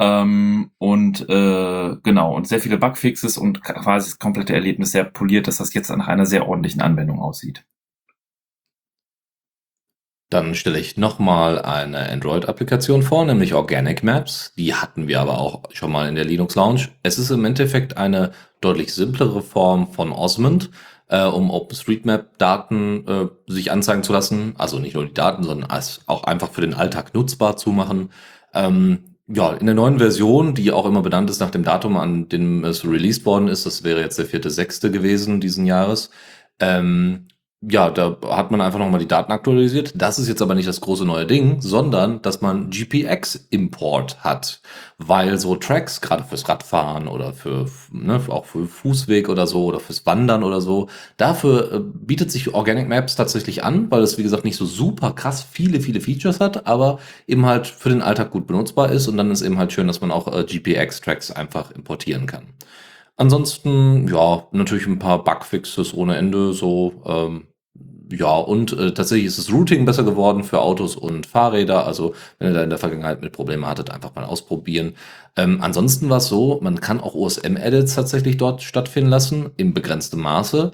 Ähm, 0.00 0.70
und 0.78 1.28
äh, 1.28 1.96
genau, 2.02 2.34
und 2.34 2.48
sehr 2.48 2.60
viele 2.60 2.78
Bugfixes 2.78 3.38
und 3.38 3.62
quasi 3.62 4.10
das 4.10 4.18
komplette 4.18 4.54
Erlebnis 4.54 4.92
sehr 4.92 5.04
poliert, 5.04 5.46
dass 5.46 5.58
das 5.58 5.74
jetzt 5.74 5.90
nach 5.90 6.08
einer 6.08 6.26
sehr 6.26 6.48
ordentlichen 6.48 6.82
Anwendung 6.82 7.20
aussieht. 7.20 7.64
Dann 10.30 10.56
stelle 10.56 10.80
ich 10.80 10.96
nochmal 10.96 11.62
eine 11.62 12.10
Android-Applikation 12.10 13.04
vor, 13.04 13.24
nämlich 13.24 13.54
Organic 13.54 14.02
Maps. 14.02 14.52
Die 14.56 14.74
hatten 14.74 15.06
wir 15.06 15.20
aber 15.20 15.38
auch 15.38 15.62
schon 15.72 15.92
mal 15.92 16.08
in 16.08 16.16
der 16.16 16.24
Linux 16.24 16.56
Lounge. 16.56 16.88
Es 17.04 17.18
ist 17.18 17.30
im 17.30 17.44
Endeffekt 17.44 17.96
eine 17.96 18.32
deutlich 18.60 18.92
simplere 18.92 19.42
Form 19.42 19.92
von 19.92 20.10
Osmond, 20.10 20.70
äh, 21.06 21.24
um 21.24 21.52
OpenStreetMap-Daten 21.52 23.06
äh, 23.06 23.28
sich 23.46 23.70
anzeigen 23.70 24.02
zu 24.02 24.12
lassen. 24.12 24.54
Also 24.58 24.80
nicht 24.80 24.94
nur 24.94 25.06
die 25.06 25.14
Daten, 25.14 25.44
sondern 25.44 25.70
als 25.70 26.00
auch 26.06 26.24
einfach 26.24 26.50
für 26.50 26.62
den 26.62 26.74
Alltag 26.74 27.14
nutzbar 27.14 27.56
zu 27.56 27.70
machen. 27.70 28.10
Ähm, 28.54 29.13
ja, 29.26 29.54
in 29.54 29.66
der 29.66 29.74
neuen 29.74 29.98
Version, 29.98 30.54
die 30.54 30.70
auch 30.72 30.86
immer 30.86 31.02
benannt 31.02 31.30
ist 31.30 31.40
nach 31.40 31.50
dem 31.50 31.64
Datum, 31.64 31.96
an 31.96 32.28
dem 32.28 32.64
es 32.64 32.84
released 32.84 33.24
worden 33.24 33.48
ist, 33.48 33.64
das 33.64 33.82
wäre 33.82 34.00
jetzt 34.00 34.18
der 34.18 34.26
vierte, 34.26 34.50
sechste 34.50 34.90
gewesen 34.90 35.40
diesen 35.40 35.66
Jahres, 35.66 36.10
ähm, 36.60 37.28
ja, 37.70 37.90
da 37.90 38.16
hat 38.28 38.50
man 38.50 38.60
einfach 38.60 38.78
nochmal 38.78 39.00
die 39.00 39.08
Daten 39.08 39.32
aktualisiert. 39.32 39.92
Das 39.94 40.18
ist 40.18 40.28
jetzt 40.28 40.42
aber 40.42 40.54
nicht 40.54 40.68
das 40.68 40.80
große 40.80 41.04
neue 41.04 41.26
Ding, 41.26 41.60
sondern 41.60 42.20
dass 42.22 42.40
man 42.40 42.70
GPX-Import 42.70 44.24
hat, 44.24 44.60
weil 44.98 45.38
so 45.38 45.56
Tracks, 45.56 46.00
gerade 46.00 46.24
fürs 46.24 46.48
Radfahren 46.48 47.08
oder 47.08 47.32
für, 47.32 47.66
ne, 47.92 48.20
auch 48.28 48.44
für 48.44 48.66
Fußweg 48.66 49.28
oder 49.28 49.46
so 49.46 49.64
oder 49.64 49.80
fürs 49.80 50.04
Wandern 50.04 50.42
oder 50.42 50.60
so, 50.60 50.88
dafür 51.16 51.72
äh, 51.72 51.80
bietet 51.80 52.30
sich 52.30 52.52
Organic 52.52 52.88
Maps 52.88 53.16
tatsächlich 53.16 53.64
an, 53.64 53.90
weil 53.90 54.02
es, 54.02 54.18
wie 54.18 54.22
gesagt, 54.22 54.44
nicht 54.44 54.56
so 54.56 54.66
super 54.66 55.12
krass 55.12 55.46
viele, 55.48 55.80
viele 55.80 56.00
Features 56.00 56.40
hat, 56.40 56.66
aber 56.66 56.98
eben 57.26 57.46
halt 57.46 57.66
für 57.66 57.88
den 57.88 58.02
Alltag 58.02 58.30
gut 58.30 58.46
benutzbar 58.46 58.90
ist 58.90 59.08
und 59.08 59.16
dann 59.16 59.30
ist 59.30 59.42
eben 59.42 59.58
halt 59.58 59.72
schön, 59.72 59.86
dass 59.86 60.00
man 60.00 60.10
auch 60.10 60.28
äh, 60.28 60.44
GPX-Tracks 60.44 61.30
einfach 61.30 61.70
importieren 61.70 62.26
kann. 62.26 62.48
Ansonsten, 63.16 64.08
ja, 64.08 64.48
natürlich 64.50 64.86
ein 64.86 64.98
paar 64.98 65.22
Bugfixes 65.22 65.94
ohne 65.94 66.16
Ende, 66.16 66.52
so, 66.52 67.02
ähm, 67.06 67.46
ja, 68.10 68.36
und 68.36 68.72
äh, 68.72 68.92
tatsächlich 68.92 69.26
ist 69.26 69.38
das 69.38 69.52
Routing 69.52 69.84
besser 69.84 70.04
geworden 70.04 70.44
für 70.44 70.60
Autos 70.60 70.96
und 70.96 71.26
Fahrräder. 71.26 71.86
Also, 71.86 72.14
wenn 72.38 72.48
ihr 72.48 72.54
da 72.54 72.62
in 72.62 72.70
der 72.70 72.78
Vergangenheit 72.78 73.22
mit 73.22 73.32
Problemen 73.32 73.66
hattet, 73.66 73.90
einfach 73.90 74.14
mal 74.14 74.24
ausprobieren. 74.24 74.94
Ähm, 75.36 75.58
ansonsten 75.62 76.10
war 76.10 76.18
es 76.18 76.26
so, 76.26 76.60
man 76.62 76.80
kann 76.80 77.00
auch 77.00 77.14
OSM-Edits 77.14 77.94
tatsächlich 77.94 78.36
dort 78.36 78.62
stattfinden 78.62 79.10
lassen, 79.10 79.50
im 79.56 79.74
begrenzten 79.74 80.20
Maße. 80.20 80.72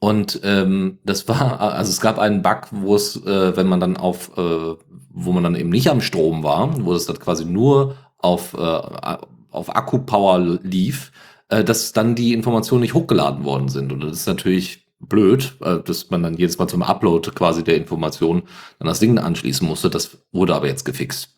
Und 0.00 0.40
ähm, 0.42 0.98
das 1.04 1.28
war, 1.28 1.60
also 1.74 1.90
es 1.90 2.00
gab 2.00 2.18
einen 2.18 2.42
Bug, 2.42 2.68
wo 2.72 2.96
es, 2.96 3.16
äh, 3.24 3.56
wenn 3.56 3.68
man 3.68 3.80
dann 3.80 3.96
auf, 3.96 4.36
äh, 4.36 4.74
wo 5.10 5.32
man 5.32 5.44
dann 5.44 5.54
eben 5.54 5.70
nicht 5.70 5.88
am 5.88 6.00
Strom 6.00 6.42
war, 6.42 6.84
wo 6.84 6.94
es 6.94 7.06
dann 7.06 7.18
quasi 7.18 7.44
nur 7.44 7.96
auf, 8.18 8.54
äh, 8.54 9.16
auf 9.50 9.76
Akku-Power 9.76 10.58
lief, 10.62 11.12
äh, 11.48 11.62
dass 11.62 11.92
dann 11.92 12.14
die 12.14 12.32
Informationen 12.32 12.80
nicht 12.80 12.94
hochgeladen 12.94 13.44
worden 13.44 13.68
sind. 13.68 13.92
Und 13.92 14.00
das 14.00 14.12
ist 14.12 14.26
natürlich 14.26 14.81
blöd, 15.08 15.56
äh, 15.60 15.78
dass 15.80 16.10
man 16.10 16.22
dann 16.22 16.36
jedes 16.36 16.58
Mal 16.58 16.68
zum 16.68 16.82
Upload 16.82 17.30
quasi 17.32 17.64
der 17.64 17.76
Information 17.76 18.42
dann 18.78 18.88
das 18.88 19.00
Ding 19.00 19.18
anschließen 19.18 19.66
musste. 19.66 19.90
Das 19.90 20.18
wurde 20.32 20.54
aber 20.54 20.68
jetzt 20.68 20.84
gefixt. 20.84 21.36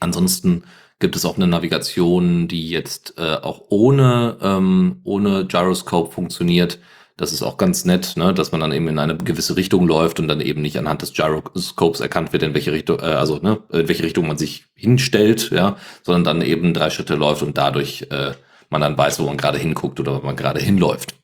Ansonsten 0.00 0.64
gibt 0.98 1.16
es 1.16 1.24
auch 1.24 1.36
eine 1.36 1.46
Navigation, 1.46 2.48
die 2.48 2.68
jetzt 2.68 3.14
äh, 3.18 3.36
auch 3.36 3.62
ohne, 3.68 4.36
ähm, 4.42 5.00
ohne 5.04 5.46
Gyroscope 5.46 6.12
funktioniert. 6.12 6.78
Das 7.16 7.32
ist 7.32 7.42
auch 7.42 7.56
ganz 7.56 7.84
nett, 7.84 8.16
ne, 8.16 8.32
dass 8.32 8.52
man 8.52 8.60
dann 8.60 8.72
eben 8.72 8.86
in 8.88 8.98
eine 8.98 9.16
gewisse 9.16 9.56
Richtung 9.56 9.86
läuft 9.86 10.20
und 10.20 10.28
dann 10.28 10.40
eben 10.40 10.62
nicht 10.62 10.78
anhand 10.78 11.02
des 11.02 11.14
Gyroscopes 11.14 12.00
erkannt 12.00 12.32
wird, 12.32 12.44
in 12.44 12.54
welche 12.54 12.72
Richtung, 12.72 13.00
äh, 13.00 13.06
also 13.06 13.38
ne, 13.38 13.58
in 13.72 13.88
welche 13.88 14.04
Richtung 14.04 14.26
man 14.26 14.38
sich 14.38 14.66
hinstellt, 14.74 15.50
ja, 15.50 15.76
sondern 16.02 16.24
dann 16.24 16.46
eben 16.46 16.74
drei 16.74 16.90
Schritte 16.90 17.16
läuft 17.16 17.42
und 17.42 17.58
dadurch 17.58 18.06
äh, 18.10 18.32
man 18.70 18.80
dann 18.80 18.96
weiß, 18.96 19.18
wo 19.20 19.26
man 19.26 19.36
gerade 19.36 19.58
hinguckt 19.58 19.98
oder 19.98 20.20
wo 20.20 20.26
man 20.26 20.36
gerade 20.36 20.60
hinläuft. 20.60 21.14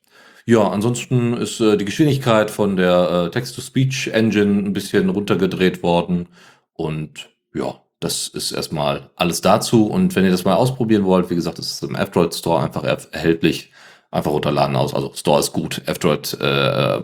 Ja, 0.47 0.69
ansonsten 0.69 1.35
ist 1.35 1.61
äh, 1.61 1.79
die 1.79 1.87
Geschwindigkeit 1.87 2.51
von 2.51 2.77
der 2.77 3.27
äh, 3.27 3.31
Text-to-Speech-Engine 3.31 4.63
ein 4.63 4.73
bisschen 4.75 5.09
runtergedreht 5.09 5.83
worden. 5.83 6.29
Und 6.75 7.31
ja, 7.55 7.81
das 8.01 8.29
ist 8.29 8.53
erstmal 8.53 9.11
alles 9.17 9.41
dazu. 9.41 9.87
Und 9.87 10.15
wenn 10.15 10.25
ihr 10.25 10.31
das 10.31 10.45
mal 10.45 10.55
ausprobieren 10.55 11.05
wollt, 11.05 11.31
wie 11.31 11.35
gesagt, 11.35 11.59
ist 11.59 11.73
es 11.73 11.89
im 11.89 11.95
F-Droid 11.95 12.35
Store 12.35 12.63
einfach 12.63 12.85
er 12.85 12.99
erhältlich. 13.13 13.73
Einfach 14.11 14.33
runterladen 14.33 14.77
aus. 14.77 14.95
Also 14.95 15.13
Store 15.15 15.41
ist 15.41 15.53
gut. 15.53 15.81
F-Droid, 15.87 16.39
äh, 16.41 17.03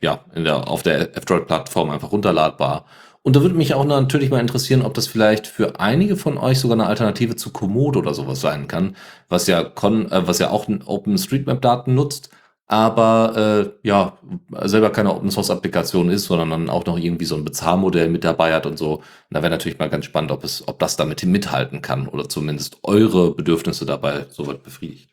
ja, 0.00 0.24
in 0.34 0.44
der, 0.44 0.68
auf 0.68 0.82
der 0.82 1.14
F-Droid-Plattform 1.16 1.90
einfach 1.90 2.10
runterladbar. 2.10 2.86
Und 3.22 3.36
da 3.36 3.42
würde 3.42 3.54
mich 3.56 3.74
auch 3.74 3.84
natürlich 3.84 4.30
mal 4.30 4.40
interessieren, 4.40 4.82
ob 4.82 4.94
das 4.94 5.08
vielleicht 5.08 5.46
für 5.46 5.78
einige 5.78 6.16
von 6.16 6.38
euch 6.38 6.58
sogar 6.58 6.76
eine 6.76 6.86
Alternative 6.86 7.36
zu 7.36 7.50
Komodo 7.50 7.98
oder 7.98 8.14
sowas 8.14 8.40
sein 8.40 8.66
kann, 8.66 8.96
was 9.28 9.46
ja, 9.46 9.62
Con, 9.62 10.10
äh, 10.10 10.26
was 10.26 10.38
ja 10.38 10.50
auch 10.50 10.68
OpenStreetMap-Daten 10.68 11.94
nutzt 11.94 12.30
aber 12.68 13.72
äh, 13.82 13.86
ja, 13.86 14.18
selber 14.64 14.90
keine 14.90 15.14
Open 15.14 15.30
Source 15.30 15.50
Applikation 15.50 16.10
ist, 16.10 16.24
sondern 16.24 16.50
dann 16.50 16.70
auch 16.70 16.84
noch 16.84 16.98
irgendwie 16.98 17.24
so 17.24 17.36
ein 17.36 17.44
Bezahlmodell 17.44 18.08
mit 18.08 18.24
dabei 18.24 18.52
hat 18.54 18.66
und 18.66 18.76
so. 18.76 19.02
Da 19.30 19.40
wäre 19.42 19.50
natürlich 19.50 19.78
mal 19.78 19.88
ganz 19.88 20.04
spannend, 20.04 20.32
ob 20.32 20.42
es, 20.42 20.66
ob 20.66 20.78
das 20.80 20.96
damit 20.96 21.24
mithalten 21.24 21.80
kann 21.80 22.08
oder 22.08 22.28
zumindest 22.28 22.78
eure 22.82 23.34
Bedürfnisse 23.34 23.86
dabei 23.86 24.26
soweit 24.30 24.64
befriedigt. 24.64 25.10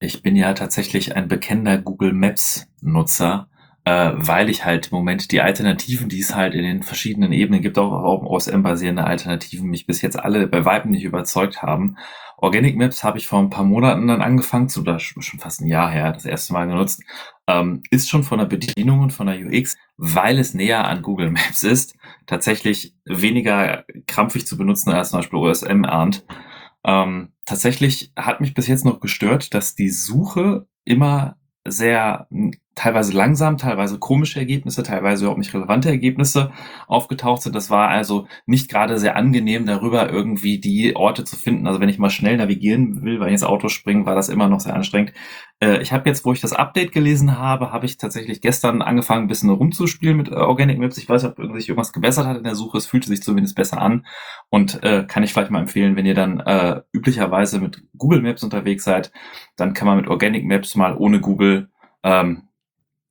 Ich 0.00 0.22
bin 0.22 0.36
ja 0.36 0.54
tatsächlich 0.54 1.16
ein 1.16 1.28
bekennender 1.28 1.76
Google 1.76 2.12
Maps 2.12 2.66
Nutzer, 2.80 3.48
äh, 3.84 4.12
weil 4.14 4.48
ich 4.48 4.64
halt 4.64 4.90
im 4.92 4.96
Moment 4.96 5.32
die 5.32 5.40
Alternativen, 5.40 6.08
die 6.08 6.20
es 6.20 6.34
halt 6.34 6.54
in 6.54 6.62
den 6.62 6.82
verschiedenen 6.84 7.32
Ebenen 7.32 7.62
gibt, 7.62 7.78
auch 7.78 7.92
auf 7.92 8.22
OSM 8.22 8.62
basierende 8.62 9.04
Alternativen, 9.04 9.68
mich 9.68 9.86
bis 9.86 10.00
jetzt 10.00 10.18
alle 10.18 10.46
bei 10.46 10.64
Weitem 10.64 10.92
nicht 10.92 11.04
überzeugt 11.04 11.62
haben. 11.62 11.96
Organic 12.40 12.76
Maps 12.76 13.02
habe 13.02 13.18
ich 13.18 13.26
vor 13.26 13.40
ein 13.40 13.50
paar 13.50 13.64
Monaten 13.64 14.06
dann 14.06 14.22
angefangen, 14.22 14.68
zu, 14.68 14.80
oder 14.80 15.00
schon 15.00 15.22
fast 15.40 15.60
ein 15.60 15.66
Jahr 15.66 15.90
her, 15.90 16.12
das 16.12 16.24
erste 16.24 16.52
Mal 16.52 16.66
genutzt. 16.66 17.02
Ähm, 17.48 17.82
ist 17.90 18.08
schon 18.08 18.22
von 18.22 18.38
der 18.38 18.46
Bedienung 18.46 19.00
und 19.00 19.12
von 19.12 19.26
der 19.26 19.38
UX, 19.38 19.76
weil 19.96 20.38
es 20.38 20.54
näher 20.54 20.86
an 20.86 21.02
Google 21.02 21.30
Maps 21.30 21.64
ist, 21.64 21.96
tatsächlich 22.26 22.94
weniger 23.04 23.84
krampfig 24.06 24.46
zu 24.46 24.56
benutzen 24.56 24.90
als 24.90 25.10
zum 25.10 25.18
Beispiel 25.18 25.38
OSM 25.38 25.84
ahnt. 25.84 26.24
Ähm, 26.84 27.32
tatsächlich 27.44 28.12
hat 28.16 28.40
mich 28.40 28.54
bis 28.54 28.68
jetzt 28.68 28.84
noch 28.84 29.00
gestört, 29.00 29.52
dass 29.52 29.74
die 29.74 29.90
Suche 29.90 30.68
immer 30.84 31.36
sehr 31.66 32.28
teilweise 32.78 33.12
langsam, 33.12 33.58
teilweise 33.58 33.98
komische 33.98 34.38
Ergebnisse, 34.38 34.82
teilweise 34.82 35.24
überhaupt 35.24 35.40
nicht 35.40 35.52
relevante 35.52 35.88
Ergebnisse 35.88 36.52
aufgetaucht 36.86 37.42
sind. 37.42 37.54
Das 37.54 37.70
war 37.70 37.88
also 37.88 38.28
nicht 38.46 38.70
gerade 38.70 38.98
sehr 38.98 39.16
angenehm, 39.16 39.66
darüber 39.66 40.10
irgendwie 40.10 40.58
die 40.60 40.94
Orte 40.94 41.24
zu 41.24 41.36
finden. 41.36 41.66
Also 41.66 41.80
wenn 41.80 41.88
ich 41.88 41.98
mal 41.98 42.10
schnell 42.10 42.36
navigieren 42.36 43.02
will, 43.02 43.18
weil 43.18 43.28
ich 43.28 43.32
ins 43.32 43.42
Auto 43.42 43.68
springe, 43.68 44.06
war 44.06 44.14
das 44.14 44.28
immer 44.28 44.48
noch 44.48 44.60
sehr 44.60 44.74
anstrengend. 44.74 45.12
Äh, 45.60 45.82
ich 45.82 45.92
habe 45.92 46.08
jetzt, 46.08 46.24
wo 46.24 46.32
ich 46.32 46.40
das 46.40 46.52
Update 46.52 46.92
gelesen 46.92 47.36
habe, 47.36 47.72
habe 47.72 47.84
ich 47.86 47.96
tatsächlich 47.96 48.40
gestern 48.40 48.80
angefangen, 48.80 49.24
ein 49.24 49.28
bisschen 49.28 49.50
rumzuspielen 49.50 50.16
mit 50.16 50.28
äh, 50.28 50.34
Organic 50.34 50.78
Maps. 50.78 50.98
Ich 50.98 51.08
weiß 51.08 51.24
nicht, 51.24 51.38
ob 51.38 51.56
sich 51.56 51.68
irgendwas 51.68 51.92
gebessert 51.92 52.26
hat 52.26 52.36
in 52.36 52.44
der 52.44 52.54
Suche. 52.54 52.78
Es 52.78 52.86
fühlte 52.86 53.08
sich 53.08 53.22
zumindest 53.22 53.56
besser 53.56 53.82
an 53.82 54.06
und 54.50 54.82
äh, 54.84 55.04
kann 55.06 55.24
ich 55.24 55.32
vielleicht 55.32 55.50
mal 55.50 55.60
empfehlen, 55.60 55.96
wenn 55.96 56.06
ihr 56.06 56.14
dann 56.14 56.40
äh, 56.40 56.80
üblicherweise 56.92 57.58
mit 57.58 57.82
Google 57.96 58.22
Maps 58.22 58.44
unterwegs 58.44 58.84
seid, 58.84 59.10
dann 59.56 59.74
kann 59.74 59.88
man 59.88 59.96
mit 59.96 60.06
Organic 60.06 60.44
Maps 60.44 60.76
mal 60.76 60.96
ohne 60.96 61.20
Google 61.20 61.68
ähm, 62.04 62.47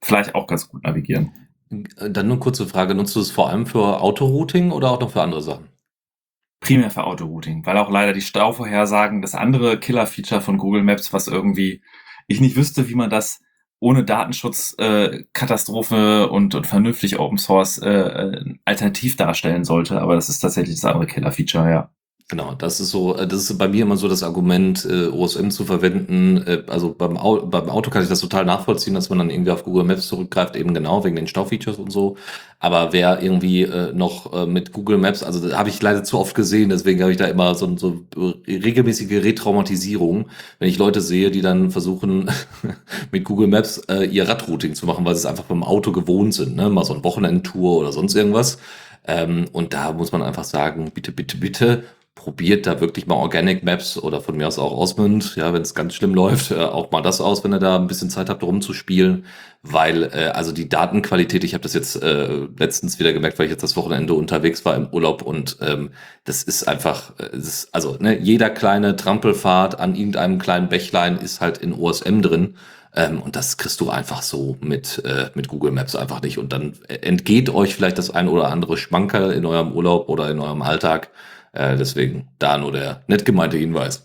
vielleicht 0.01 0.35
auch 0.35 0.47
ganz 0.47 0.69
gut 0.69 0.83
navigieren. 0.83 1.31
Dann 1.69 2.27
nur 2.27 2.39
kurze 2.39 2.67
Frage, 2.67 2.95
nutzt 2.95 3.15
du 3.15 3.19
es 3.19 3.31
vor 3.31 3.49
allem 3.49 3.65
für 3.65 4.01
Autorouting 4.01 4.71
oder 4.71 4.91
auch 4.91 4.99
noch 4.99 5.11
für 5.11 5.21
andere 5.21 5.41
Sachen? 5.41 5.67
Primär 6.59 6.89
für 6.89 7.03
Autorouting, 7.03 7.65
weil 7.65 7.77
auch 7.77 7.91
leider 7.91 8.13
die 8.13 8.21
Stauvorhersagen, 8.21 9.21
das 9.21 9.35
andere 9.35 9.79
Killer-Feature 9.79 10.41
von 10.41 10.57
Google 10.57 10.83
Maps, 10.83 11.13
was 11.13 11.27
irgendwie 11.27 11.81
ich 12.27 12.41
nicht 12.41 12.55
wüsste, 12.55 12.89
wie 12.89 12.95
man 12.95 13.09
das 13.09 13.41
ohne 13.79 14.03
Datenschutz 14.03 14.75
äh, 14.79 15.23
Katastrophe 15.33 16.29
und, 16.29 16.55
und 16.55 16.65
vernünftig 16.65 17.19
Open 17.19 17.37
Source 17.37 17.77
äh, 17.77 17.89
äh 17.89 18.55
alternativ 18.65 19.17
darstellen 19.17 19.65
sollte, 19.65 20.01
aber 20.01 20.15
das 20.15 20.29
ist 20.29 20.39
tatsächlich 20.39 20.75
das 20.75 20.85
andere 20.85 21.05
Killer-Feature, 21.05 21.69
ja. 21.69 21.91
Genau, 22.29 22.53
das 22.55 22.81
ist 22.81 22.89
so, 22.89 23.15
äh, 23.15 23.25
das 23.25 23.49
ist 23.49 23.57
bei 23.57 23.69
mir 23.69 23.83
immer 23.83 23.95
so 23.95 24.09
das 24.09 24.21
Argument, 24.21 24.83
äh, 24.83 25.07
OSM 25.07 25.49
zu 25.49 25.63
verwenden. 25.63 26.43
Äh, 26.45 26.63
also 26.67 26.93
beim, 26.93 27.15
Au 27.15 27.45
beim 27.45 27.69
Auto 27.69 27.89
kann 27.89 28.03
ich 28.03 28.09
das 28.09 28.19
total 28.19 28.43
nachvollziehen, 28.43 28.93
dass 28.93 29.09
man 29.09 29.19
dann 29.19 29.29
irgendwie 29.29 29.51
auf 29.51 29.63
Google 29.63 29.85
Maps 29.85 30.07
zurückgreift, 30.07 30.57
eben 30.57 30.73
genau 30.73 31.05
wegen 31.05 31.15
den 31.15 31.27
Staufeatures 31.27 31.77
und 31.77 31.89
so. 31.89 32.17
Aber 32.59 32.91
wer 32.91 33.21
irgendwie 33.21 33.61
äh, 33.61 33.93
noch 33.93 34.33
äh, 34.33 34.45
mit 34.45 34.73
Google 34.73 34.97
Maps, 34.97 35.23
also 35.23 35.53
habe 35.55 35.69
ich 35.69 35.81
leider 35.81 36.03
zu 36.03 36.19
oft 36.19 36.35
gesehen, 36.35 36.67
deswegen 36.69 37.01
habe 37.01 37.11
ich 37.13 37.17
da 37.17 37.27
immer 37.27 37.55
so, 37.55 37.77
so 37.77 38.03
regelmäßige 38.45 39.23
Retraumatisierung, 39.23 40.25
wenn 40.59 40.67
ich 40.67 40.77
Leute 40.77 40.99
sehe, 40.99 41.31
die 41.31 41.41
dann 41.41 41.71
versuchen, 41.71 42.29
mit 43.11 43.23
Google 43.23 43.47
Maps 43.47 43.77
äh, 43.87 44.03
ihr 44.03 44.27
Radrouting 44.27 44.75
zu 44.75 44.85
machen, 44.85 45.05
weil 45.05 45.15
sie 45.15 45.19
es 45.19 45.25
einfach 45.25 45.45
beim 45.45 45.63
Auto 45.63 45.93
gewohnt 45.93 46.33
sind, 46.33 46.57
ne? 46.57 46.69
Mal 46.69 46.83
so 46.83 46.93
ein 46.93 47.05
Wochenendtour 47.05 47.77
oder 47.77 47.93
sonst 47.93 48.15
irgendwas. 48.15 48.57
Ähm, 49.07 49.45
und 49.53 49.73
da 49.73 49.93
muss 49.93 50.11
man 50.11 50.21
einfach 50.21 50.43
sagen, 50.43 50.91
bitte, 50.93 51.13
bitte, 51.13 51.37
bitte 51.37 51.83
probiert 52.17 52.65
da 52.65 52.81
wirklich 52.81 53.07
mal 53.07 53.15
Organic 53.15 53.63
Maps 53.63 53.97
oder 53.97 54.19
von 54.19 54.35
mir 54.35 54.47
aus 54.47 54.59
auch 54.59 54.71
Osmond, 54.71 55.35
ja, 55.35 55.53
wenn 55.53 55.61
es 55.61 55.75
ganz 55.75 55.93
schlimm 55.93 56.13
läuft, 56.13 56.51
äh, 56.51 56.55
auch 56.55 56.91
mal 56.91 57.01
das 57.01 57.21
aus, 57.21 57.43
wenn 57.43 57.53
ihr 57.53 57.59
da 57.59 57.77
ein 57.77 57.87
bisschen 57.87 58.09
Zeit 58.09 58.29
habt, 58.29 58.43
rumzuspielen, 58.43 59.25
weil 59.61 60.03
äh, 60.03 60.31
also 60.33 60.51
die 60.51 60.67
Datenqualität, 60.67 61.43
ich 61.43 61.53
habe 61.53 61.61
das 61.61 61.73
jetzt 61.73 62.01
äh, 62.01 62.47
letztens 62.57 62.99
wieder 62.99 63.13
gemerkt, 63.13 63.37
weil 63.37 63.45
ich 63.45 63.51
jetzt 63.51 63.63
das 63.63 63.77
Wochenende 63.77 64.15
unterwegs 64.15 64.65
war 64.65 64.75
im 64.75 64.87
Urlaub 64.87 65.21
und 65.21 65.57
ähm, 65.61 65.91
das 66.25 66.43
ist 66.43 66.67
einfach, 66.67 67.11
äh, 67.19 67.29
das 67.31 67.47
ist, 67.47 67.75
also 67.75 67.95
ne, 67.99 68.17
jeder 68.19 68.49
kleine 68.49 68.95
Trampelfahrt 68.95 69.79
an 69.79 69.95
irgendeinem 69.95 70.39
kleinen 70.39 70.69
Bächlein 70.69 71.17
ist 71.17 71.39
halt 71.39 71.59
in 71.59 71.71
OSM 71.71 72.21
drin. 72.21 72.55
Ähm, 72.95 73.21
und 73.21 73.35
das 73.35 73.57
kriegst 73.57 73.79
du 73.79 73.91
einfach 73.91 74.23
so 74.23 74.57
mit, 74.59 75.03
äh, 75.05 75.29
mit 75.35 75.49
Google 75.49 75.71
Maps 75.71 75.95
einfach 75.95 76.21
nicht. 76.21 76.39
Und 76.39 76.51
dann 76.51 76.73
entgeht 76.87 77.49
euch 77.49 77.75
vielleicht 77.75 77.99
das 77.99 78.09
ein 78.09 78.27
oder 78.27 78.49
andere 78.49 78.75
Schmankerl 78.75 79.31
in 79.33 79.45
eurem 79.45 79.71
Urlaub 79.71 80.09
oder 80.09 80.31
in 80.31 80.39
eurem 80.39 80.63
Alltag. 80.63 81.11
Äh, 81.57 81.75
deswegen 81.75 82.29
da 82.37 82.57
nur 82.57 82.71
der 82.71 83.03
nett 83.07 83.25
gemeinte 83.25 83.57
Hinweis. 83.57 84.03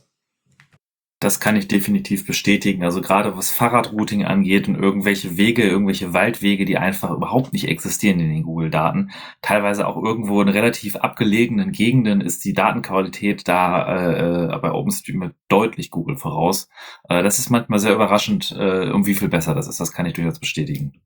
Das 1.20 1.38
kann 1.38 1.54
ich 1.54 1.68
definitiv 1.68 2.26
bestätigen. 2.26 2.82
Also 2.82 3.00
gerade 3.00 3.36
was 3.36 3.50
Fahrradrouting 3.52 4.24
angeht 4.24 4.66
und 4.66 4.74
irgendwelche 4.74 5.36
Wege, 5.36 5.62
irgendwelche 5.62 6.12
Waldwege, 6.14 6.64
die 6.64 6.78
einfach 6.78 7.10
überhaupt 7.12 7.52
nicht 7.52 7.68
existieren 7.68 8.18
in 8.18 8.30
den 8.30 8.42
Google-Daten. 8.42 9.12
Teilweise 9.40 9.86
auch 9.86 10.02
irgendwo 10.02 10.40
in 10.42 10.48
relativ 10.48 10.96
abgelegenen 10.96 11.70
Gegenden 11.70 12.22
ist 12.22 12.44
die 12.44 12.54
Datenqualität 12.54 13.46
da 13.46 14.54
äh, 14.54 14.58
bei 14.58 14.72
OpenStreetMap 14.72 15.34
deutlich 15.48 15.90
Google 15.90 16.16
voraus. 16.16 16.68
Äh, 17.08 17.22
das 17.22 17.38
ist 17.38 17.50
manchmal 17.50 17.78
sehr 17.78 17.94
überraschend, 17.94 18.50
äh, 18.58 18.90
um 18.90 19.06
wie 19.06 19.14
viel 19.14 19.28
besser 19.28 19.54
das 19.54 19.68
ist. 19.68 19.78
Das 19.78 19.92
kann 19.92 20.06
ich 20.06 20.14
durchaus 20.14 20.40
bestätigen. 20.40 21.02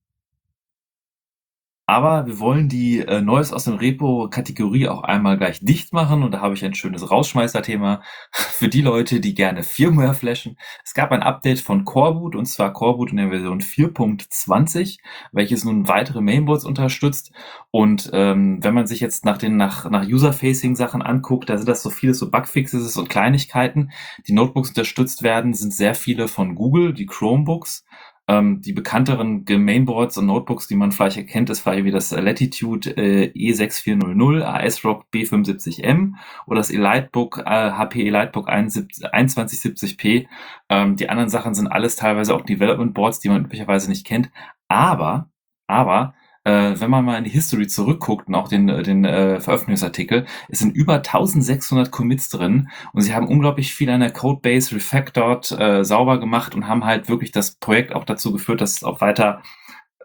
Aber 1.88 2.26
wir 2.26 2.40
wollen 2.40 2.68
die 2.68 2.98
äh, 2.98 3.20
Neues 3.20 3.52
aus 3.52 3.64
dem 3.64 3.74
Repo-Kategorie 3.74 4.88
auch 4.88 5.04
einmal 5.04 5.38
gleich 5.38 5.60
dicht 5.60 5.92
machen 5.92 6.24
und 6.24 6.32
da 6.32 6.40
habe 6.40 6.54
ich 6.54 6.64
ein 6.64 6.74
schönes 6.74 7.08
Rausschmeißer-Thema 7.08 8.02
für 8.32 8.68
die 8.68 8.82
Leute, 8.82 9.20
die 9.20 9.34
gerne 9.34 9.62
Firmware 9.62 10.14
flashen. 10.14 10.58
Es 10.84 10.94
gab 10.94 11.12
ein 11.12 11.22
Update 11.22 11.60
von 11.60 11.84
Coreboot 11.84 12.34
und 12.34 12.46
zwar 12.46 12.72
Coreboot 12.72 13.12
in 13.12 13.18
der 13.18 13.28
Version 13.28 13.60
4.20, 13.60 14.98
welches 15.30 15.64
nun 15.64 15.86
weitere 15.86 16.20
Mainboards 16.20 16.64
unterstützt. 16.64 17.30
Und 17.70 18.10
ähm, 18.12 18.64
wenn 18.64 18.74
man 18.74 18.88
sich 18.88 18.98
jetzt 18.98 19.24
nach 19.24 19.38
den 19.38 19.56
nach, 19.56 19.88
nach 19.88 20.08
User-Facing-Sachen 20.08 21.02
anguckt, 21.02 21.48
da 21.48 21.56
sind 21.56 21.68
das 21.68 21.84
so 21.84 21.90
viele 21.90 22.14
so 22.14 22.32
Bugfixes 22.32 22.96
und 22.96 23.08
Kleinigkeiten. 23.08 23.92
Die 24.26 24.32
Notebooks 24.32 24.70
unterstützt 24.70 25.22
werden, 25.22 25.54
sind 25.54 25.72
sehr 25.72 25.94
viele 25.94 26.26
von 26.26 26.56
Google, 26.56 26.94
die 26.94 27.06
Chromebooks. 27.06 27.85
Ähm, 28.28 28.60
die 28.60 28.72
bekannteren 28.72 29.44
Mainboards 29.48 30.18
und 30.18 30.26
Notebooks, 30.26 30.66
die 30.66 30.74
man 30.74 30.90
vielleicht 30.90 31.16
erkennt, 31.16 31.48
ist 31.48 31.60
vielleicht 31.60 31.84
wie 31.84 31.92
das 31.92 32.10
Latitude 32.10 32.90
äh, 32.96 33.30
E6400, 33.32 34.42
ASRock 34.42 35.04
B75M 35.14 36.14
oder 36.46 36.56
das 36.58 36.70
Elitebook 36.70 37.38
äh, 37.38 37.70
HP 37.70 38.08
Elitebook 38.08 38.48
2170p. 38.48 40.26
Ähm, 40.68 40.96
die 40.96 41.08
anderen 41.08 41.30
Sachen 41.30 41.54
sind 41.54 41.68
alles 41.68 41.94
teilweise 41.94 42.34
auch 42.34 42.42
Development 42.42 42.94
Boards, 42.94 43.20
die 43.20 43.28
man 43.28 43.44
üblicherweise 43.44 43.88
nicht 43.88 44.04
kennt. 44.04 44.30
Aber, 44.68 45.30
aber 45.68 46.14
äh, 46.46 46.78
wenn 46.80 46.90
man 46.90 47.04
mal 47.04 47.18
in 47.18 47.24
die 47.24 47.30
History 47.30 47.66
zurückguckt 47.66 48.28
und 48.28 48.36
auch 48.36 48.48
den, 48.48 48.68
äh, 48.68 48.82
den 48.84 49.04
äh, 49.04 49.40
Veröffentlichungsartikel, 49.40 50.26
es 50.48 50.60
sind 50.60 50.76
über 50.76 50.94
1600 50.94 51.90
Commits 51.90 52.28
drin 52.28 52.68
und 52.92 53.02
sie 53.02 53.14
haben 53.14 53.26
unglaublich 53.26 53.74
viel 53.74 53.90
an 53.90 54.00
der 54.00 54.12
Codebase 54.12 54.74
refactored, 54.74 55.50
äh, 55.50 55.84
sauber 55.84 56.20
gemacht 56.20 56.54
und 56.54 56.68
haben 56.68 56.84
halt 56.84 57.08
wirklich 57.08 57.32
das 57.32 57.56
Projekt 57.56 57.92
auch 57.92 58.04
dazu 58.04 58.32
geführt, 58.32 58.60
dass 58.60 58.76
es 58.76 58.84
auch 58.84 59.00
weiter 59.00 59.42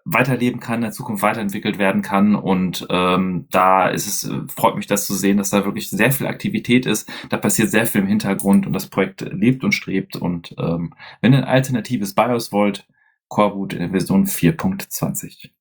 weiterleben 0.04 0.60
kann, 0.60 0.78
in 0.78 0.82
der 0.82 0.92
Zukunft 0.94 1.22
weiterentwickelt 1.22 1.78
werden 1.78 2.02
kann. 2.02 2.34
Und 2.34 2.88
ähm, 2.90 3.46
da 3.52 3.88
ist 3.88 4.08
es, 4.08 4.24
äh, 4.24 4.48
freut 4.48 4.76
mich 4.76 4.88
das 4.88 5.06
zu 5.06 5.14
sehen, 5.14 5.38
dass 5.38 5.52
da 5.52 5.64
wirklich 5.64 5.92
sehr 5.92 6.12
viel 6.12 6.26
Aktivität 6.26 6.88
ist. 6.88 7.08
Da 7.30 7.38
passiert 7.38 7.70
sehr 7.70 7.86
viel 7.86 8.02
im 8.02 8.08
Hintergrund 8.08 8.66
und 8.66 8.74
das 8.74 8.88
Projekt 8.88 9.22
lebt 9.22 9.64
und 9.64 9.74
strebt. 9.74 10.16
Und 10.16 10.56
ähm, 10.58 10.96
wenn 11.22 11.34
ihr 11.34 11.40
ein 11.40 11.44
alternatives 11.44 12.16
BIOS 12.16 12.52
wollt, 12.52 12.88
Coreboot 13.28 13.74
in 13.74 13.80
der 13.80 13.92
Version 13.92 14.26
4.20. 14.26 15.52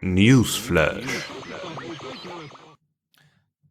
Newsflash. 0.00 1.04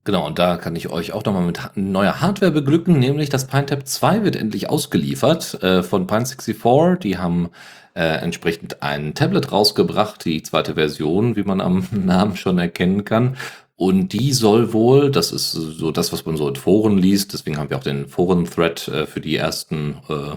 Genau, 0.03 0.25
und 0.25 0.39
da 0.39 0.57
kann 0.57 0.75
ich 0.75 0.89
euch 0.89 1.11
auch 1.11 1.23
nochmal 1.25 1.45
mit 1.45 1.59
neuer 1.75 2.21
Hardware 2.21 2.51
beglücken, 2.51 2.99
nämlich 2.99 3.29
das 3.29 3.47
PineTap 3.47 3.85
2 3.85 4.23
wird 4.23 4.35
endlich 4.35 4.69
ausgeliefert 4.69 5.61
äh, 5.61 5.83
von 5.83 6.07
Pine64. 6.07 6.97
Die 6.97 7.17
haben 7.17 7.49
äh, 7.95 8.03
entsprechend 8.03 8.81
ein 8.81 9.13
Tablet 9.13 9.51
rausgebracht, 9.51 10.23
die 10.25 10.41
zweite 10.41 10.75
Version, 10.75 11.35
wie 11.35 11.43
man 11.43 11.61
am 11.61 11.87
Namen 11.91 12.37
schon 12.37 12.57
erkennen 12.57 13.05
kann. 13.05 13.35
Und 13.79 14.09
die 14.09 14.33
soll 14.33 14.73
wohl, 14.73 15.09
das 15.09 15.31
ist 15.31 15.53
so 15.53 15.91
das, 15.91 16.11
was 16.11 16.25
man 16.25 16.35
so 16.35 16.49
in 16.49 16.57
Foren 16.57 16.97
liest, 16.97 17.31
deswegen 17.31 17.57
haben 17.57 17.69
wir 17.69 17.77
auch 17.77 17.83
den 17.83 18.09
Foren-Thread 18.09 18.89
äh, 18.89 19.05
für 19.05 19.21
die 19.21 19.37
ersten, 19.37 19.95
äh, 20.09 20.35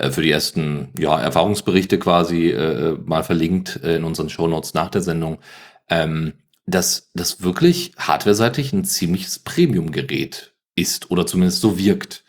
äh 0.00 0.12
für 0.12 0.22
die 0.22 0.30
ersten 0.30 0.90
ja, 0.96 1.20
Erfahrungsberichte 1.20 1.98
quasi 1.98 2.50
äh, 2.50 2.96
mal 3.04 3.24
verlinkt 3.24 3.80
äh, 3.82 3.96
in 3.96 4.04
unseren 4.04 4.28
Shownotes 4.28 4.74
nach 4.74 4.90
der 4.90 5.00
Sendung. 5.00 5.38
Ähm, 5.90 6.34
dass 6.66 7.10
das 7.14 7.42
wirklich 7.42 7.94
hardwareseitig 7.98 8.72
ein 8.72 8.84
ziemliches 8.84 9.40
Premium-Gerät 9.40 10.54
ist 10.76 11.10
oder 11.10 11.26
zumindest 11.26 11.62
so 11.62 11.76
wirkt. 11.76 12.23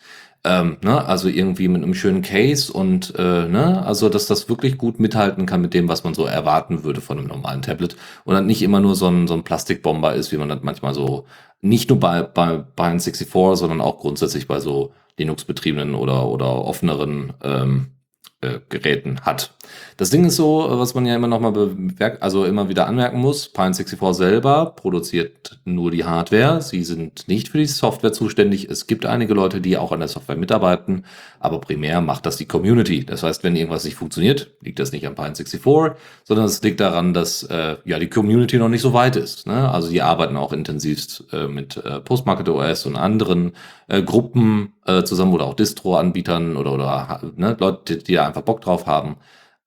Ähm, 0.46 0.76
ne? 0.80 1.04
Also 1.04 1.28
irgendwie 1.28 1.66
mit 1.66 1.82
einem 1.82 1.94
schönen 1.94 2.22
Case 2.22 2.72
und 2.72 3.12
äh, 3.18 3.48
ne? 3.48 3.84
also 3.84 4.08
dass 4.08 4.26
das 4.26 4.48
wirklich 4.48 4.78
gut 4.78 5.00
mithalten 5.00 5.44
kann 5.44 5.60
mit 5.60 5.74
dem, 5.74 5.88
was 5.88 6.04
man 6.04 6.14
so 6.14 6.24
erwarten 6.24 6.84
würde 6.84 7.00
von 7.00 7.18
einem 7.18 7.26
normalen 7.26 7.62
Tablet 7.62 7.96
und 8.24 8.34
dann 8.34 8.46
nicht 8.46 8.62
immer 8.62 8.78
nur 8.78 8.94
so 8.94 9.08
ein, 9.08 9.26
so 9.26 9.34
ein 9.34 9.42
Plastikbomber 9.42 10.14
ist, 10.14 10.30
wie 10.30 10.36
man 10.36 10.48
das 10.48 10.60
manchmal 10.62 10.94
so 10.94 11.26
nicht 11.62 11.90
nur 11.90 11.98
bei, 11.98 12.22
bei, 12.22 12.58
bei 12.76 12.90
64, 12.90 13.28
sondern 13.58 13.80
auch 13.80 13.98
grundsätzlich 13.98 14.46
bei 14.46 14.60
so 14.60 14.92
Linux-betriebenen 15.18 15.96
oder, 15.96 16.28
oder 16.28 16.64
offeneren 16.64 17.32
ähm, 17.42 17.88
äh, 18.40 18.60
Geräten 18.68 19.22
hat. 19.22 19.52
Das 19.96 20.10
Ding 20.10 20.24
ist 20.24 20.36
so, 20.36 20.66
was 20.68 20.94
man 20.94 21.06
ja 21.06 21.14
immer 21.14 21.26
noch 21.26 21.40
mal 21.40 21.76
also 22.20 22.44
immer 22.44 22.68
wieder 22.68 22.86
anmerken 22.86 23.18
muss, 23.18 23.52
Pine64 23.54 24.14
selber 24.14 24.72
produziert 24.76 25.58
nur 25.64 25.90
die 25.90 26.04
Hardware. 26.04 26.60
Sie 26.60 26.84
sind 26.84 27.28
nicht 27.28 27.48
für 27.48 27.58
die 27.58 27.66
Software 27.66 28.12
zuständig. 28.12 28.68
Es 28.70 28.86
gibt 28.86 29.06
einige 29.06 29.34
Leute, 29.34 29.60
die 29.60 29.78
auch 29.78 29.92
an 29.92 30.00
der 30.00 30.08
Software 30.08 30.36
mitarbeiten, 30.36 31.04
aber 31.40 31.60
primär 31.60 32.00
macht 32.00 32.26
das 32.26 32.36
die 32.36 32.46
Community. 32.46 33.04
Das 33.04 33.22
heißt, 33.22 33.42
wenn 33.44 33.56
irgendwas 33.56 33.84
nicht 33.84 33.96
funktioniert, 33.96 34.50
liegt 34.60 34.78
das 34.78 34.92
nicht 34.92 35.06
an 35.06 35.14
Pine64, 35.14 35.94
sondern 36.24 36.46
es 36.46 36.62
liegt 36.62 36.80
daran, 36.80 37.14
dass 37.14 37.42
äh, 37.44 37.76
ja 37.84 37.98
die 37.98 38.10
Community 38.10 38.58
noch 38.58 38.68
nicht 38.68 38.82
so 38.82 38.92
weit 38.92 39.16
ist. 39.16 39.46
Ne? 39.46 39.70
Also 39.70 39.90
die 39.90 40.02
arbeiten 40.02 40.36
auch 40.36 40.52
intensiv 40.52 41.22
äh, 41.32 41.46
mit 41.46 41.76
äh, 41.78 42.00
Postmarket 42.00 42.48
OS 42.48 42.86
und 42.86 42.96
anderen 42.96 43.52
äh, 43.88 44.02
Gruppen 44.02 44.74
äh, 44.86 45.02
zusammen 45.04 45.32
oder 45.32 45.44
auch 45.44 45.54
Distro-Anbietern 45.54 46.56
oder, 46.56 46.72
oder 46.72 47.32
ne, 47.36 47.56
Leute, 47.58 47.98
die 47.98 48.14
da 48.14 48.26
einfach 48.26 48.42
Bock 48.42 48.60
drauf 48.60 48.86
haben. 48.86 49.16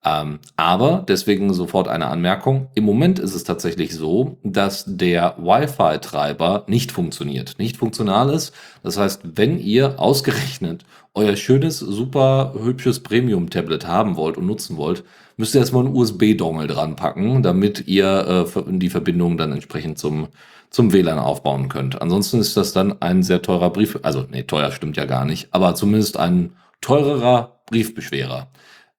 Ähm, 0.02 0.38
aber 0.56 1.04
deswegen 1.06 1.52
sofort 1.52 1.86
eine 1.86 2.06
Anmerkung. 2.06 2.68
Im 2.74 2.84
Moment 2.84 3.18
ist 3.18 3.34
es 3.34 3.44
tatsächlich 3.44 3.94
so, 3.94 4.38
dass 4.42 4.84
der 4.86 5.36
Wi-Fi-Treiber 5.38 6.64
nicht 6.68 6.90
funktioniert, 6.90 7.56
nicht 7.58 7.76
funktional 7.76 8.30
ist. 8.30 8.54
Das 8.82 8.96
heißt, 8.96 9.20
wenn 9.36 9.58
ihr 9.58 10.00
ausgerechnet 10.00 10.84
euer 11.14 11.36
schönes, 11.36 11.80
super 11.80 12.54
hübsches 12.58 13.00
Premium-Tablet 13.00 13.86
haben 13.86 14.16
wollt 14.16 14.38
und 14.38 14.46
nutzen 14.46 14.78
wollt, 14.78 15.04
müsst 15.36 15.54
ihr 15.54 15.60
erstmal 15.60 15.84
einen 15.84 15.94
USB-Dongle 15.94 16.66
dran 16.66 16.96
packen, 16.96 17.42
damit 17.42 17.86
ihr 17.86 18.46
äh, 18.56 18.62
die 18.68 18.90
Verbindung 18.90 19.36
dann 19.36 19.52
entsprechend 19.52 19.98
zum, 19.98 20.28
zum 20.70 20.92
WLAN 20.92 21.18
aufbauen 21.18 21.68
könnt. 21.68 22.00
Ansonsten 22.00 22.40
ist 22.40 22.56
das 22.56 22.72
dann 22.72 23.02
ein 23.02 23.22
sehr 23.22 23.42
teurer 23.42 23.70
Brief, 23.70 23.98
also 24.02 24.24
nee, 24.30 24.44
teuer 24.44 24.70
stimmt 24.70 24.96
ja 24.96 25.04
gar 25.04 25.24
nicht, 25.24 25.48
aber 25.50 25.74
zumindest 25.74 26.16
ein 26.16 26.52
teurerer 26.80 27.60
Briefbeschwerer. 27.66 28.48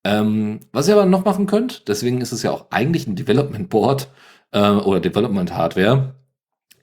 Ähm, 0.03 0.59
was 0.71 0.87
ihr 0.87 0.95
aber 0.95 1.05
noch 1.05 1.25
machen 1.25 1.45
könnt, 1.45 1.87
deswegen 1.87 2.21
ist 2.21 2.31
es 2.31 2.43
ja 2.43 2.51
auch 2.51 2.67
eigentlich 2.71 3.07
ein 3.07 3.15
Development 3.15 3.69
Board 3.69 4.09
äh, 4.51 4.69
oder 4.69 4.99
Development 4.99 5.53
Hardware. 5.53 6.15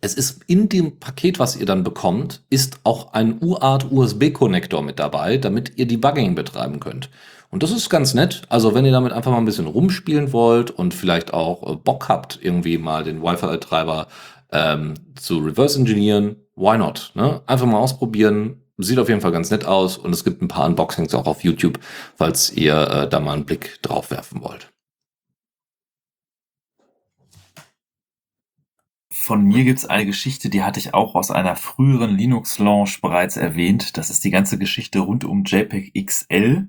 Es 0.01 0.15
ist 0.15 0.45
in 0.47 0.69
dem 0.69 1.01
Paket, 1.01 1.41
was 1.41 1.57
ihr 1.57 1.67
dann 1.67 1.83
bekommt, 1.83 2.43
ist 2.51 2.81
auch 2.85 3.13
ein 3.15 3.43
UART 3.43 3.91
USB-Konnektor 3.91 4.83
mit 4.83 5.01
dabei, 5.01 5.39
damit 5.39 5.73
ihr 5.77 5.89
Debugging 5.89 6.37
betreiben 6.37 6.79
könnt. 6.79 7.11
Und 7.51 7.63
das 7.63 7.73
ist 7.73 7.89
ganz 7.89 8.15
nett. 8.15 8.43
Also 8.49 8.75
wenn 8.75 8.85
ihr 8.85 8.93
damit 8.93 9.13
einfach 9.13 9.33
mal 9.33 9.39
ein 9.39 9.45
bisschen 9.45 9.67
rumspielen 9.67 10.33
wollt 10.33 10.71
und 10.71 10.95
vielleicht 10.95 11.33
auch 11.35 11.73
äh, 11.73 11.77
Bock 11.77 12.09
habt, 12.09 12.39
irgendwie 12.41 12.79
mal 12.79 13.03
den 13.03 13.23
Wi-Fi-Treiber 13.23 14.07
ähm, 14.53 14.95
zu 15.17 15.39
reverse 15.39 15.79
engineeren, 15.79 16.37
why 16.55 16.79
not? 16.79 17.13
Ne? 17.15 17.43
Einfach 17.47 17.67
mal 17.67 17.79
ausprobieren, 17.79 18.63
Sieht 18.81 19.01
auf 19.01 19.09
jeden 19.09 19.21
Fall 19.21 19.33
ganz 19.33 19.51
nett 19.51 19.65
aus 19.65 19.99
und 19.99 20.13
es 20.13 20.23
gibt 20.23 20.41
ein 20.41 20.47
paar 20.47 20.65
Unboxings 20.65 21.13
auch 21.13 21.27
auf 21.27 21.43
YouTube, 21.43 21.81
falls 22.17 22.53
ihr 22.53 22.77
äh, 22.77 23.09
da 23.09 23.19
mal 23.19 23.33
einen 23.33 23.45
Blick 23.45 23.83
drauf 23.83 24.13
werfen 24.13 24.41
wollt. 24.41 24.73
Von 29.11 29.43
mir 29.43 29.65
gibt's 29.65 29.85
eine 29.85 30.07
Geschichte, 30.07 30.49
die 30.49 30.63
hatte 30.63 30.79
ich 30.79 30.95
auch 30.95 31.17
aus 31.17 31.33
einer 31.33 31.57
früheren 31.57 32.17
Linux-Launch 32.17 33.01
bereits 33.01 33.37
erwähnt. 33.37 33.97
Das 33.97 34.11
ist 34.11 34.23
die 34.23 34.31
ganze 34.31 34.59
Geschichte 34.59 35.01
rund 35.01 35.25
um 35.25 35.43
JPEG 35.43 36.07
XL, 36.07 36.69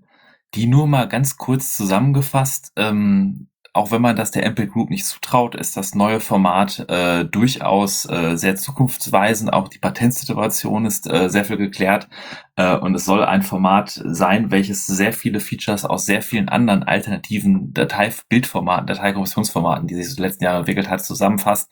die 0.55 0.65
nur 0.65 0.87
mal 0.87 1.07
ganz 1.07 1.37
kurz 1.37 1.77
zusammengefasst 1.77 2.73
ähm, 2.75 3.49
auch 3.73 3.91
wenn 3.91 4.01
man 4.01 4.15
das 4.15 4.31
der 4.31 4.45
Ample 4.45 4.67
Group 4.67 4.89
nicht 4.89 5.05
zutraut, 5.05 5.55
ist 5.55 5.77
das 5.77 5.95
neue 5.95 6.19
Format 6.19 6.85
äh, 6.89 7.25
durchaus 7.25 8.05
äh, 8.09 8.35
sehr 8.35 8.55
zukunftsweisend. 8.55 9.53
Auch 9.53 9.67
die 9.67 9.79
Patentsituation 9.79 10.85
ist 10.85 11.11
äh, 11.11 11.29
sehr 11.29 11.45
viel 11.45 11.57
geklärt. 11.57 12.07
Äh, 12.55 12.75
und 12.77 12.95
es 12.95 13.05
soll 13.05 13.23
ein 13.23 13.41
Format 13.41 14.01
sein, 14.03 14.51
welches 14.51 14.85
sehr 14.85 15.13
viele 15.13 15.39
Features 15.39 15.85
aus 15.85 16.05
sehr 16.05 16.21
vielen 16.21 16.49
anderen 16.49 16.83
alternativen 16.83 17.73
Datei 17.73 18.11
Bildformaten, 18.27 18.87
Dateikompressionsformaten, 18.87 19.87
die 19.87 19.95
sich 19.95 20.09
in 20.09 20.15
den 20.15 20.23
letzten 20.23 20.43
Jahren 20.43 20.59
entwickelt 20.59 20.89
hat, 20.89 21.03
zusammenfasst. 21.03 21.71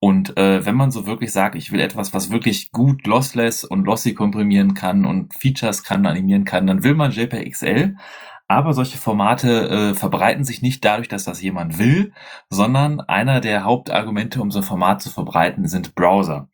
Und 0.00 0.36
äh, 0.36 0.64
wenn 0.64 0.76
man 0.76 0.90
so 0.90 1.06
wirklich 1.06 1.32
sagt, 1.32 1.56
ich 1.56 1.72
will 1.72 1.80
etwas, 1.80 2.14
was 2.14 2.30
wirklich 2.30 2.70
gut 2.70 3.06
lossless 3.06 3.64
und 3.64 3.84
lossy 3.84 4.14
komprimieren 4.14 4.74
kann 4.74 5.04
und 5.04 5.34
Features 5.34 5.82
kann, 5.82 6.06
animieren 6.06 6.44
kann, 6.44 6.66
dann 6.66 6.84
will 6.84 6.94
man 6.94 7.10
JPEG 7.10 7.52
XL. 7.52 7.96
Aber 8.48 8.72
solche 8.72 8.96
Formate 8.96 9.68
äh, 9.68 9.94
verbreiten 9.94 10.42
sich 10.42 10.62
nicht 10.62 10.82
dadurch, 10.82 11.08
dass 11.08 11.24
das 11.24 11.42
jemand 11.42 11.78
will, 11.78 12.12
sondern 12.48 13.00
einer 13.00 13.40
der 13.40 13.64
Hauptargumente, 13.64 14.40
um 14.40 14.50
so 14.50 14.60
ein 14.60 14.64
Format 14.64 15.02
zu 15.02 15.10
verbreiten, 15.10 15.68
sind 15.68 15.94
Browser. 15.94 16.48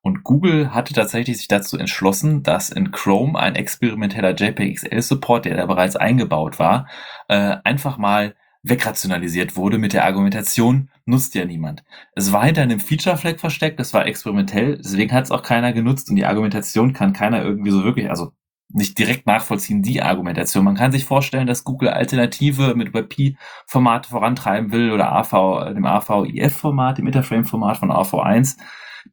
Und 0.00 0.22
Google 0.22 0.72
hatte 0.72 0.94
tatsächlich 0.94 1.38
sich 1.38 1.48
dazu 1.48 1.76
entschlossen, 1.76 2.44
dass 2.44 2.70
in 2.70 2.92
Chrome 2.92 3.38
ein 3.38 3.56
experimenteller 3.56 4.34
JPEG-XL-Support, 4.34 5.44
der 5.44 5.56
da 5.56 5.66
bereits 5.66 5.96
eingebaut 5.96 6.60
war, 6.60 6.88
äh, 7.28 7.56
einfach 7.64 7.98
mal 7.98 8.34
wegrationalisiert 8.62 9.56
wurde 9.56 9.78
mit 9.78 9.92
der 9.92 10.04
Argumentation, 10.04 10.90
nutzt 11.04 11.34
ja 11.34 11.44
niemand. 11.44 11.82
Es 12.14 12.32
war 12.32 12.44
hinter 12.44 12.62
einem 12.62 12.80
Feature-Flag 12.80 13.38
versteckt, 13.38 13.80
das 13.80 13.92
war 13.92 14.06
experimentell, 14.06 14.78
deswegen 14.78 15.12
hat 15.12 15.24
es 15.24 15.30
auch 15.30 15.42
keiner 15.42 15.72
genutzt 15.72 16.10
und 16.10 16.16
die 16.16 16.26
Argumentation 16.26 16.92
kann 16.92 17.12
keiner 17.12 17.42
irgendwie 17.42 17.70
so 17.70 17.84
wirklich, 17.84 18.08
also 18.08 18.32
nicht 18.72 18.98
direkt 18.98 19.26
nachvollziehen, 19.26 19.82
die 19.82 20.02
Argumentation. 20.02 20.64
Man 20.64 20.76
kann 20.76 20.92
sich 20.92 21.04
vorstellen, 21.04 21.46
dass 21.46 21.64
Google 21.64 21.90
Alternative 21.90 22.74
mit 22.74 22.94
WebP-Format 22.94 24.06
vorantreiben 24.06 24.72
will 24.72 24.92
oder 24.92 25.12
AV, 25.12 25.74
dem 25.74 25.84
AVIF-Format, 25.84 26.98
dem 26.98 27.06
Interframe-Format 27.06 27.78
von 27.78 27.90
AV1, 27.90 28.58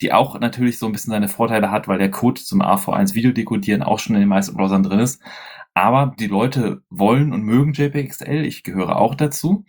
die 0.02 0.14
auch 0.14 0.40
natürlich 0.40 0.80
so 0.80 0.86
ein 0.86 0.92
bisschen 0.92 1.12
seine 1.12 1.28
Vorteile 1.28 1.72
hat, 1.72 1.88
weil 1.88 1.98
der 1.98 2.12
Code 2.12 2.42
zum 2.42 2.62
AV1 2.62 3.14
Videodekodieren 3.14 3.84
auch 3.84 4.00
schon 4.00 4.16
in 4.16 4.22
den 4.22 4.30
meisten 4.30 4.56
Browsern 4.56 4.84
drin 4.84 5.00
ist. 5.00 5.22
Aber 5.74 6.16
die 6.20 6.28
Leute 6.28 6.82
wollen 6.90 7.34
und 7.34 7.44
mögen 7.44 7.74
JPXL, 7.74 8.46
ich 8.46 8.64
gehöre 8.64 8.96
auch 8.96 9.14
dazu. 9.14 9.64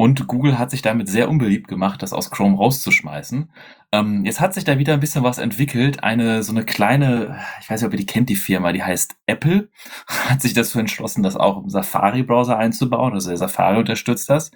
Und 0.00 0.28
Google 0.28 0.60
hat 0.60 0.70
sich 0.70 0.80
damit 0.80 1.08
sehr 1.08 1.28
unbeliebt 1.28 1.66
gemacht, 1.66 2.04
das 2.04 2.12
aus 2.12 2.30
Chrome 2.30 2.56
rauszuschmeißen. 2.56 3.50
Ähm, 3.90 4.24
jetzt 4.24 4.40
hat 4.40 4.54
sich 4.54 4.62
da 4.62 4.78
wieder 4.78 4.92
ein 4.92 5.00
bisschen 5.00 5.24
was 5.24 5.38
entwickelt. 5.38 6.04
Eine 6.04 6.44
so 6.44 6.52
eine 6.52 6.64
kleine, 6.64 7.40
ich 7.60 7.68
weiß 7.68 7.80
nicht, 7.80 7.86
ob 7.88 7.94
ihr 7.94 7.98
die 7.98 8.06
kennt, 8.06 8.28
die 8.28 8.36
Firma, 8.36 8.70
die 8.70 8.84
heißt 8.84 9.16
Apple, 9.26 9.70
hat 10.06 10.40
sich 10.40 10.54
dazu 10.54 10.78
entschlossen, 10.78 11.24
das 11.24 11.34
auch 11.34 11.64
im 11.64 11.68
Safari-Browser 11.68 12.56
einzubauen. 12.56 13.12
Also 13.12 13.30
der 13.30 13.38
Safari 13.38 13.78
unterstützt 13.78 14.30
das. 14.30 14.52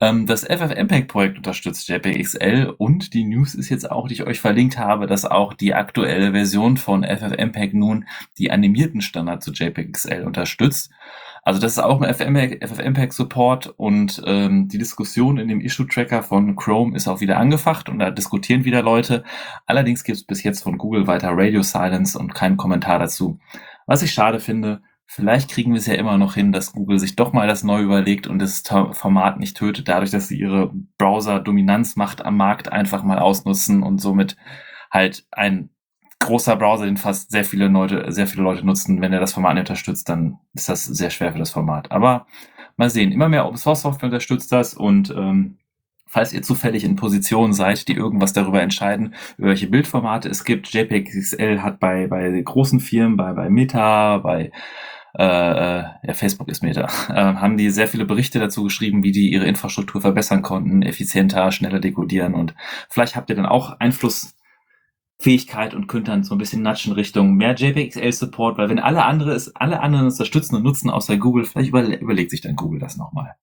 Ähm, 0.00 0.26
das 0.26 0.44
FFmpeg-Projekt 0.44 1.38
unterstützt 1.38 1.88
JPXL 1.88 2.72
und 2.78 3.12
die 3.12 3.24
News 3.24 3.56
ist 3.56 3.70
jetzt 3.70 3.90
auch, 3.90 4.06
die 4.06 4.14
ich 4.14 4.22
euch 4.22 4.38
verlinkt 4.38 4.78
habe, 4.78 5.08
dass 5.08 5.24
auch 5.24 5.52
die 5.52 5.74
aktuelle 5.74 6.30
Version 6.30 6.76
von 6.76 7.02
FFmpeg 7.02 7.74
nun 7.74 8.06
die 8.38 8.52
animierten 8.52 9.00
Standard 9.00 9.42
zu 9.42 9.50
JPXL 9.50 10.22
unterstützt. 10.24 10.92
Also 11.46 11.60
das 11.60 11.74
ist 11.74 11.78
auch 11.78 12.02
ein 12.02 12.12
FFmpeg-Support 12.12 13.68
und 13.76 14.20
ähm, 14.26 14.66
die 14.66 14.78
Diskussion 14.78 15.38
in 15.38 15.46
dem 15.46 15.60
Issue-Tracker 15.60 16.24
von 16.24 16.56
Chrome 16.56 16.96
ist 16.96 17.06
auch 17.06 17.20
wieder 17.20 17.36
angefacht 17.36 17.88
und 17.88 18.00
da 18.00 18.10
diskutieren 18.10 18.64
wieder 18.64 18.82
Leute. 18.82 19.22
Allerdings 19.64 20.02
gibt 20.02 20.18
es 20.18 20.24
bis 20.24 20.42
jetzt 20.42 20.64
von 20.64 20.76
Google 20.76 21.06
weiter 21.06 21.28
Radio 21.30 21.62
Silence 21.62 22.18
und 22.18 22.34
keinen 22.34 22.56
Kommentar 22.56 22.98
dazu. 22.98 23.38
Was 23.86 24.02
ich 24.02 24.10
schade 24.12 24.40
finde, 24.40 24.82
Vielleicht 25.08 25.52
kriegen 25.52 25.70
wir 25.72 25.78
es 25.78 25.86
ja 25.86 25.94
immer 25.94 26.18
noch 26.18 26.34
hin, 26.34 26.50
dass 26.50 26.72
Google 26.72 26.98
sich 26.98 27.14
doch 27.14 27.32
mal 27.32 27.46
das 27.46 27.62
neu 27.62 27.80
überlegt 27.80 28.26
und 28.26 28.40
das 28.40 28.64
Format 28.90 29.38
nicht 29.38 29.56
tötet, 29.56 29.86
dadurch, 29.86 30.10
dass 30.10 30.26
sie 30.26 30.36
ihre 30.36 30.72
Browser-Dominanzmacht 30.98 32.24
am 32.24 32.36
Markt 32.36 32.72
einfach 32.72 33.04
mal 33.04 33.20
ausnutzen 33.20 33.84
und 33.84 34.00
somit 34.00 34.36
halt 34.90 35.24
ein 35.30 35.70
großer 36.26 36.56
Browser, 36.56 36.84
den 36.84 36.96
fast 36.96 37.30
sehr 37.30 37.44
viele 37.44 37.68
Leute, 37.68 38.04
sehr 38.12 38.26
viele 38.26 38.42
Leute 38.42 38.64
nutzen, 38.64 39.00
wenn 39.00 39.12
er 39.12 39.20
das 39.20 39.32
Format 39.32 39.54
nicht 39.54 39.62
unterstützt, 39.62 40.08
dann 40.08 40.38
ist 40.54 40.68
das 40.68 40.84
sehr 40.84 41.10
schwer 41.10 41.32
für 41.32 41.38
das 41.38 41.50
Format. 41.50 41.90
Aber 41.90 42.26
mal 42.76 42.90
sehen, 42.90 43.12
immer 43.12 43.28
mehr 43.28 43.46
Open 43.46 43.56
Source 43.56 43.82
Software 43.82 44.08
unterstützt 44.08 44.52
das 44.52 44.74
und 44.74 45.10
ähm, 45.10 45.58
falls 46.06 46.32
ihr 46.32 46.42
zufällig 46.42 46.84
in 46.84 46.96
Positionen 46.96 47.52
seid, 47.52 47.88
die 47.88 47.94
irgendwas 47.94 48.32
darüber 48.32 48.62
entscheiden, 48.62 49.14
über 49.38 49.48
welche 49.48 49.66
Bildformate 49.66 50.28
es 50.28 50.44
gibt, 50.44 50.72
JPEG 50.72 51.10
XL 51.10 51.62
hat 51.62 51.80
bei, 51.80 52.06
bei 52.06 52.40
großen 52.40 52.80
Firmen, 52.80 53.16
bei, 53.16 53.32
bei 53.32 53.50
Meta, 53.50 54.18
bei 54.18 54.52
äh, 55.18 55.24
äh, 55.24 55.84
ja, 56.02 56.14
Facebook 56.14 56.48
ist 56.48 56.62
Meta, 56.62 56.84
äh, 57.08 57.14
haben 57.14 57.56
die 57.56 57.70
sehr 57.70 57.88
viele 57.88 58.04
Berichte 58.04 58.38
dazu 58.38 58.64
geschrieben, 58.64 59.02
wie 59.02 59.12
die 59.12 59.32
ihre 59.32 59.46
Infrastruktur 59.46 60.00
verbessern 60.00 60.42
konnten, 60.42 60.82
effizienter, 60.82 61.50
schneller 61.52 61.80
dekodieren 61.80 62.34
und 62.34 62.54
vielleicht 62.88 63.16
habt 63.16 63.30
ihr 63.30 63.36
dann 63.36 63.46
auch 63.46 63.80
Einflussfähigkeit 65.18 65.74
und 65.74 65.86
könnt 65.86 66.08
dann 66.08 66.24
so 66.24 66.34
ein 66.34 66.38
bisschen 66.38 66.62
natschen 66.62 66.92
Richtung 66.92 67.34
mehr 67.34 67.54
JPXL-Support, 67.54 68.58
weil 68.58 68.68
wenn 68.68 68.78
alle 68.78 69.04
andere 69.04 69.32
es, 69.32 69.54
alle 69.56 69.80
anderen 69.80 70.06
unterstützen 70.06 70.56
und 70.56 70.62
nutzen 70.62 70.90
außer 70.90 71.16
Google, 71.16 71.44
vielleicht 71.44 71.70
überlegt 71.70 72.30
sich 72.30 72.40
dann 72.40 72.56
Google 72.56 72.80
das 72.80 72.96
nochmal. 72.96 73.36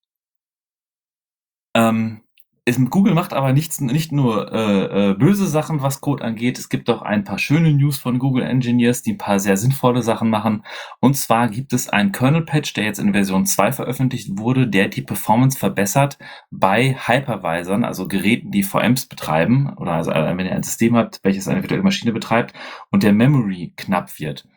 Ähm, 1.75 2.21
Google 2.65 3.13
macht 3.13 3.33
aber 3.33 3.51
nichts, 3.51 3.81
nicht 3.81 4.13
nur 4.13 4.53
äh, 4.53 5.09
äh, 5.11 5.13
böse 5.15 5.47
Sachen, 5.47 5.81
was 5.81 5.99
Code 5.99 6.23
angeht. 6.23 6.57
Es 6.57 6.69
gibt 6.69 6.89
auch 6.89 7.01
ein 7.01 7.25
paar 7.25 7.37
schöne 7.37 7.73
News 7.73 7.97
von 7.97 8.19
Google 8.19 8.43
Engineers, 8.43 9.01
die 9.01 9.13
ein 9.13 9.17
paar 9.17 9.39
sehr 9.39 9.57
sinnvolle 9.57 10.01
Sachen 10.01 10.29
machen. 10.29 10.63
Und 11.01 11.15
zwar 11.17 11.49
gibt 11.49 11.73
es 11.73 11.89
einen 11.89 12.13
Kernel-Patch, 12.13 12.73
der 12.73 12.85
jetzt 12.85 12.99
in 12.99 13.11
Version 13.11 13.45
2 13.45 13.73
veröffentlicht 13.73 14.37
wurde, 14.37 14.65
der 14.67 14.87
die 14.87 15.01
Performance 15.01 15.57
verbessert 15.57 16.17
bei 16.51 16.95
Hypervisern, 17.05 17.83
also 17.83 18.07
Geräten, 18.07 18.51
die 18.51 18.63
VMs 18.63 19.07
betreiben, 19.07 19.73
oder 19.75 19.91
also 19.91 20.11
äh, 20.11 20.37
wenn 20.37 20.45
ihr 20.45 20.55
ein 20.55 20.63
System 20.63 20.95
habt, 20.95 21.19
welches 21.23 21.49
eine 21.49 21.61
virtuelle 21.63 21.83
Maschine 21.83 22.13
betreibt 22.13 22.53
und 22.91 23.03
der 23.03 23.11
Memory 23.11 23.73
knapp 23.75 24.19
wird. 24.19 24.47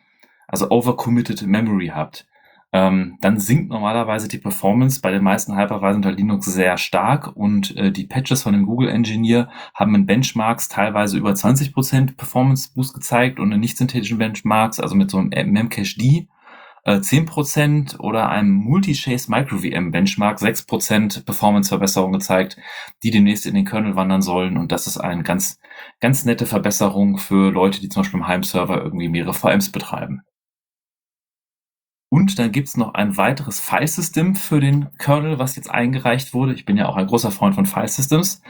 Also 0.47 0.69
overcommitted 0.71 1.45
Memory 1.45 1.87
habt 1.93 2.25
ähm, 2.77 3.17
dann 3.21 3.39
sinkt 3.39 3.69
normalerweise 3.71 4.27
die 4.27 4.37
Performance 4.37 5.01
bei 5.01 5.09
den 5.09 5.23
meisten 5.23 5.57
Hypervisor 5.57 5.95
unter 5.95 6.11
Linux 6.11 6.45
sehr 6.45 6.77
stark 6.77 7.35
und 7.35 7.75
äh, 7.75 7.91
die 7.91 8.05
Patches 8.05 8.43
von 8.43 8.53
dem 8.53 8.67
Google 8.67 8.89
Engineer 8.89 9.49
haben 9.73 9.95
in 9.95 10.05
Benchmarks 10.05 10.69
teilweise 10.69 11.17
über 11.17 11.31
20% 11.31 12.15
Performance 12.17 12.69
Boost 12.75 12.93
gezeigt 12.93 13.39
und 13.39 13.51
in 13.51 13.61
nicht 13.61 13.79
synthetischen 13.79 14.19
Benchmarks, 14.19 14.79
also 14.79 14.93
mit 14.93 15.09
so 15.09 15.17
einem 15.17 15.51
Memcache-D, 15.51 16.27
äh, 16.83 16.99
10% 16.99 17.99
oder 17.99 18.29
einem 18.29 18.51
Multi-Chase 18.51 19.31
Micro-VM 19.31 19.89
Benchmark 19.89 20.37
6% 20.39 21.25
Performance-Verbesserung 21.25 22.11
gezeigt, 22.11 22.57
die 23.01 23.09
demnächst 23.09 23.47
in 23.47 23.55
den 23.55 23.65
Kernel 23.65 23.95
wandern 23.95 24.21
sollen. 24.21 24.55
Und 24.55 24.71
das 24.71 24.85
ist 24.85 24.99
eine 24.99 25.23
ganz, 25.23 25.57
ganz 25.99 26.25
nette 26.25 26.45
Verbesserung 26.45 27.17
für 27.17 27.51
Leute, 27.51 27.81
die 27.81 27.89
zum 27.89 28.03
Beispiel 28.03 28.19
im 28.19 28.27
Heimserver 28.27 28.83
irgendwie 28.83 29.09
mehrere 29.09 29.33
VMs 29.33 29.71
betreiben. 29.71 30.21
Und 32.09 32.39
dann 32.39 32.51
gibt's 32.51 32.77
noch 32.77 32.93
ein 32.93 33.17
weiteres 33.17 33.59
Filesystem 33.59 34.35
für 34.35 34.61
den 34.61 34.89
Kernel, 34.97 35.39
was 35.39 35.55
jetzt 35.57 35.69
eingereicht 35.69 36.33
wurde. 36.33 36.53
Ich 36.53 36.65
bin 36.65 36.77
ja 36.77 36.87
auch 36.87 36.95
ein 36.95 37.07
großer 37.07 37.31
Freund 37.31 37.55
von 37.55 37.65
Filesystems. 37.65 38.41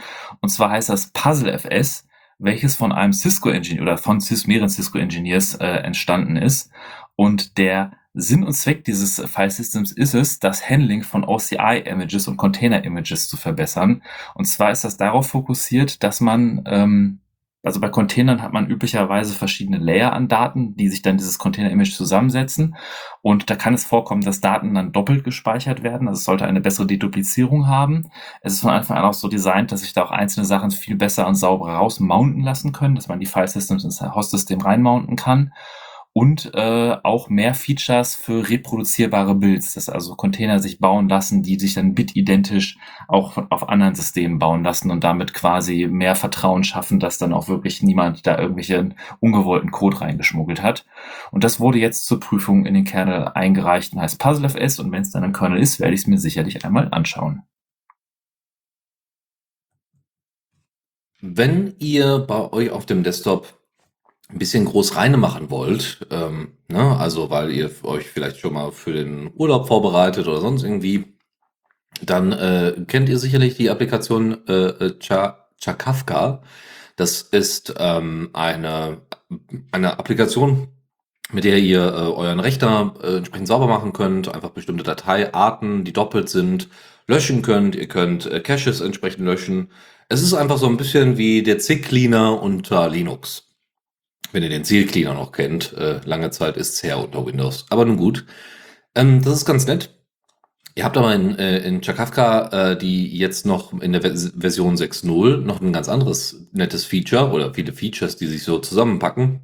Und 0.41 0.49
zwar 0.49 0.69
heißt 0.69 0.89
das 0.89 1.11
PuzzleFS, 1.11 2.07
welches 2.37 2.75
von 2.75 2.91
einem 2.91 3.13
Cisco-Engineer 3.13 3.81
oder 3.81 3.97
von 3.97 4.21
mehreren 4.45 4.69
Cisco-Engineers 4.69 5.55
äh, 5.55 5.65
entstanden 5.65 6.35
ist. 6.35 6.71
Und 7.15 7.57
der 7.57 7.93
Sinn 8.13 8.43
und 8.43 8.53
Zweck 8.53 8.83
dieses 8.83 9.19
Filesystems 9.19 9.91
ist 9.91 10.13
es, 10.13 10.39
das 10.39 10.69
Handling 10.69 11.03
von 11.03 11.23
OCI-Images 11.23 12.27
und 12.27 12.37
Container-Images 12.37 13.27
zu 13.27 13.37
verbessern. 13.37 14.03
Und 14.35 14.45
zwar 14.45 14.71
ist 14.71 14.83
das 14.83 14.97
darauf 14.97 15.29
fokussiert, 15.29 16.03
dass 16.03 16.21
man 16.21 16.63
ähm, 16.65 17.19
also 17.67 17.79
bei 17.79 17.89
Containern 17.89 18.41
hat 18.41 18.53
man 18.53 18.67
üblicherweise 18.67 19.33
verschiedene 19.33 19.77
Layer 19.77 20.13
an 20.13 20.27
Daten, 20.27 20.75
die 20.75 20.89
sich 20.89 21.01
dann 21.01 21.17
dieses 21.17 21.37
Container-Image 21.37 21.93
zusammensetzen. 21.93 22.75
Und 23.21 23.49
da 23.49 23.55
kann 23.55 23.73
es 23.73 23.85
vorkommen, 23.85 24.21
dass 24.21 24.41
Daten 24.41 24.73
dann 24.73 24.91
doppelt 24.91 25.23
gespeichert 25.23 25.83
werden. 25.83 26.07
Also 26.07 26.17
es 26.17 26.23
sollte 26.23 26.45
eine 26.45 26.61
bessere 26.61 26.87
Deduplizierung 26.87 27.67
haben. 27.67 28.09
Es 28.41 28.53
ist 28.53 28.61
von 28.61 28.71
Anfang 28.71 28.97
an 28.97 29.05
auch 29.05 29.13
so 29.13 29.27
designt, 29.27 29.71
dass 29.71 29.81
sich 29.81 29.93
da 29.93 30.03
auch 30.03 30.11
einzelne 30.11 30.45
Sachen 30.45 30.71
viel 30.71 30.95
besser 30.95 31.27
und 31.27 31.35
sauberer 31.35 31.75
rausmounten 31.75 32.41
lassen 32.41 32.71
können, 32.71 32.95
dass 32.95 33.07
man 33.07 33.19
die 33.19 33.25
File-Systems 33.25 33.83
ins 33.83 34.01
Host-System 34.01 34.61
reinmounten 34.61 35.15
kann 35.15 35.51
und 36.17 36.51
äh, 36.55 36.97
auch 37.03 37.29
mehr 37.29 37.53
Features 37.53 38.15
für 38.15 38.49
reproduzierbare 38.49 39.35
Builds, 39.35 39.75
dass 39.75 39.87
also 39.87 40.15
Container 40.15 40.57
sich 40.57 40.79
bauen 40.79 41.07
lassen, 41.07 41.43
die 41.43 41.59
sich 41.59 41.75
dann 41.75 41.93
bitidentisch 41.93 42.79
auch 43.07 43.37
auf 43.51 43.69
anderen 43.69 43.93
Systemen 43.93 44.39
bauen 44.39 44.63
lassen 44.63 44.89
und 44.89 45.03
damit 45.03 45.35
quasi 45.35 45.87
mehr 45.87 46.15
Vertrauen 46.15 46.63
schaffen, 46.63 46.99
dass 46.99 47.19
dann 47.19 47.33
auch 47.33 47.49
wirklich 47.49 47.83
niemand 47.83 48.25
da 48.25 48.35
irgendwelchen 48.39 48.95
ungewollten 49.19 49.69
Code 49.69 50.01
reingeschmuggelt 50.01 50.63
hat. 50.63 50.87
Und 51.29 51.43
das 51.43 51.59
wurde 51.59 51.77
jetzt 51.77 52.07
zur 52.07 52.19
Prüfung 52.19 52.65
in 52.65 52.73
den 52.73 52.85
Kernel 52.85 53.27
eingereicht 53.35 53.93
und 53.93 54.01
heißt 54.01 54.19
PuzzleFS 54.19 54.79
und 54.79 54.91
wenn 54.91 55.03
es 55.03 55.11
dann 55.11 55.23
im 55.23 55.33
Kernel 55.33 55.61
ist, 55.61 55.79
werde 55.79 55.93
ich 55.93 56.01
es 56.01 56.07
mir 56.07 56.17
sicherlich 56.17 56.65
einmal 56.65 56.87
anschauen. 56.89 57.43
Wenn 61.21 61.75
ihr 61.77 62.25
bei 62.27 62.51
euch 62.51 62.71
auf 62.71 62.87
dem 62.87 63.03
Desktop 63.03 63.56
ein 64.29 64.39
bisschen 64.39 64.65
groß 64.65 64.95
reine 64.95 65.17
machen 65.17 65.49
wollt, 65.49 66.05
ähm, 66.11 66.53
ne, 66.67 66.97
also 66.97 67.29
weil 67.29 67.51
ihr 67.51 67.71
euch 67.83 68.07
vielleicht 68.07 68.39
schon 68.39 68.53
mal 68.53 68.71
für 68.71 68.93
den 68.93 69.31
Urlaub 69.35 69.67
vorbereitet 69.67 70.27
oder 70.27 70.41
sonst 70.41 70.63
irgendwie, 70.63 71.05
dann 72.01 72.31
äh, 72.33 72.73
kennt 72.87 73.09
ihr 73.09 73.19
sicherlich 73.19 73.55
die 73.55 73.69
Applikation 73.69 74.45
äh, 74.47 74.53
äh 74.53 74.99
Chakafka. 75.59 76.43
Das 76.95 77.21
ist 77.21 77.73
ähm, 77.77 78.29
eine, 78.33 79.01
eine 79.71 79.99
Applikation, 79.99 80.67
mit 81.31 81.43
der 81.43 81.59
ihr 81.59 81.81
äh, 81.81 82.11
euren 82.11 82.39
Rechner 82.39 82.95
äh, 83.01 83.17
entsprechend 83.17 83.47
sauber 83.47 83.67
machen 83.67 83.93
könnt, 83.93 84.33
einfach 84.33 84.51
bestimmte 84.51 84.83
Dateiarten, 84.83 85.83
die 85.85 85.93
doppelt 85.93 86.29
sind, 86.29 86.69
löschen 87.07 87.41
könnt. 87.41 87.75
Ihr 87.75 87.87
könnt 87.87 88.25
äh, 88.25 88.39
Caches 88.41 88.81
entsprechend 88.81 89.25
löschen. 89.25 89.71
Es 90.09 90.21
ist 90.21 90.33
einfach 90.33 90.57
so 90.57 90.67
ein 90.67 90.77
bisschen 90.77 91.17
wie 91.17 91.43
der 91.43 91.59
C-Cleaner 91.59 92.41
unter 92.41 92.89
Linux 92.89 93.46
wenn 94.31 94.43
ihr 94.43 94.49
den 94.49 94.63
Seal 94.63 94.85
noch 95.13 95.31
kennt. 95.31 95.73
Äh, 95.73 96.01
lange 96.05 96.31
Zeit 96.31 96.57
ist 96.57 96.73
es 96.73 96.83
her 96.83 96.99
unter 96.99 97.25
Windows. 97.25 97.65
Aber 97.69 97.85
nun 97.85 97.97
gut. 97.97 98.25
Ähm, 98.95 99.23
das 99.23 99.33
ist 99.33 99.45
ganz 99.45 99.67
nett. 99.67 99.93
Ihr 100.77 100.83
habt 100.83 100.95
aber 100.95 101.15
in, 101.15 101.39
äh, 101.39 101.57
in 101.59 101.81
Chakafka, 101.81 102.71
äh, 102.71 102.77
die 102.77 103.17
jetzt 103.17 103.47
noch 103.47 103.81
in 103.81 103.93
der 103.93 104.01
Version 104.01 104.75
6.0 104.75 105.37
noch 105.37 105.59
ein 105.59 105.73
ganz 105.73 105.89
anderes 105.89 106.47
nettes 106.51 106.85
Feature 106.85 107.31
oder 107.31 107.51
viele 107.53 107.73
Features, 107.73 108.15
die 108.15 108.27
sich 108.27 108.43
so 108.43 108.59
zusammenpacken. 108.59 109.41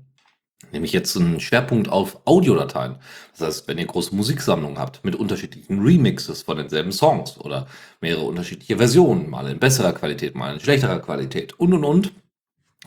Nämlich 0.71 0.91
jetzt 0.91 1.17
einen 1.17 1.39
Schwerpunkt 1.39 1.89
auf 1.89 2.21
Audiodateien. 2.25 2.97
Das 3.31 3.47
heißt, 3.47 3.67
wenn 3.67 3.79
ihr 3.79 3.88
große 3.88 4.15
Musiksammlungen 4.15 4.77
habt 4.77 5.03
mit 5.03 5.15
unterschiedlichen 5.15 5.79
Remixes 5.79 6.43
von 6.43 6.57
denselben 6.57 6.91
Songs 6.91 7.39
oder 7.39 7.65
mehrere 7.99 8.25
unterschiedliche 8.25 8.77
Versionen, 8.77 9.29
mal 9.29 9.47
in 9.47 9.57
besserer 9.57 9.93
Qualität, 9.93 10.36
mal 10.36 10.53
in 10.53 10.59
schlechterer 10.59 10.99
Qualität 10.99 11.53
und 11.59 11.73
und 11.73 11.84
und, 11.84 12.11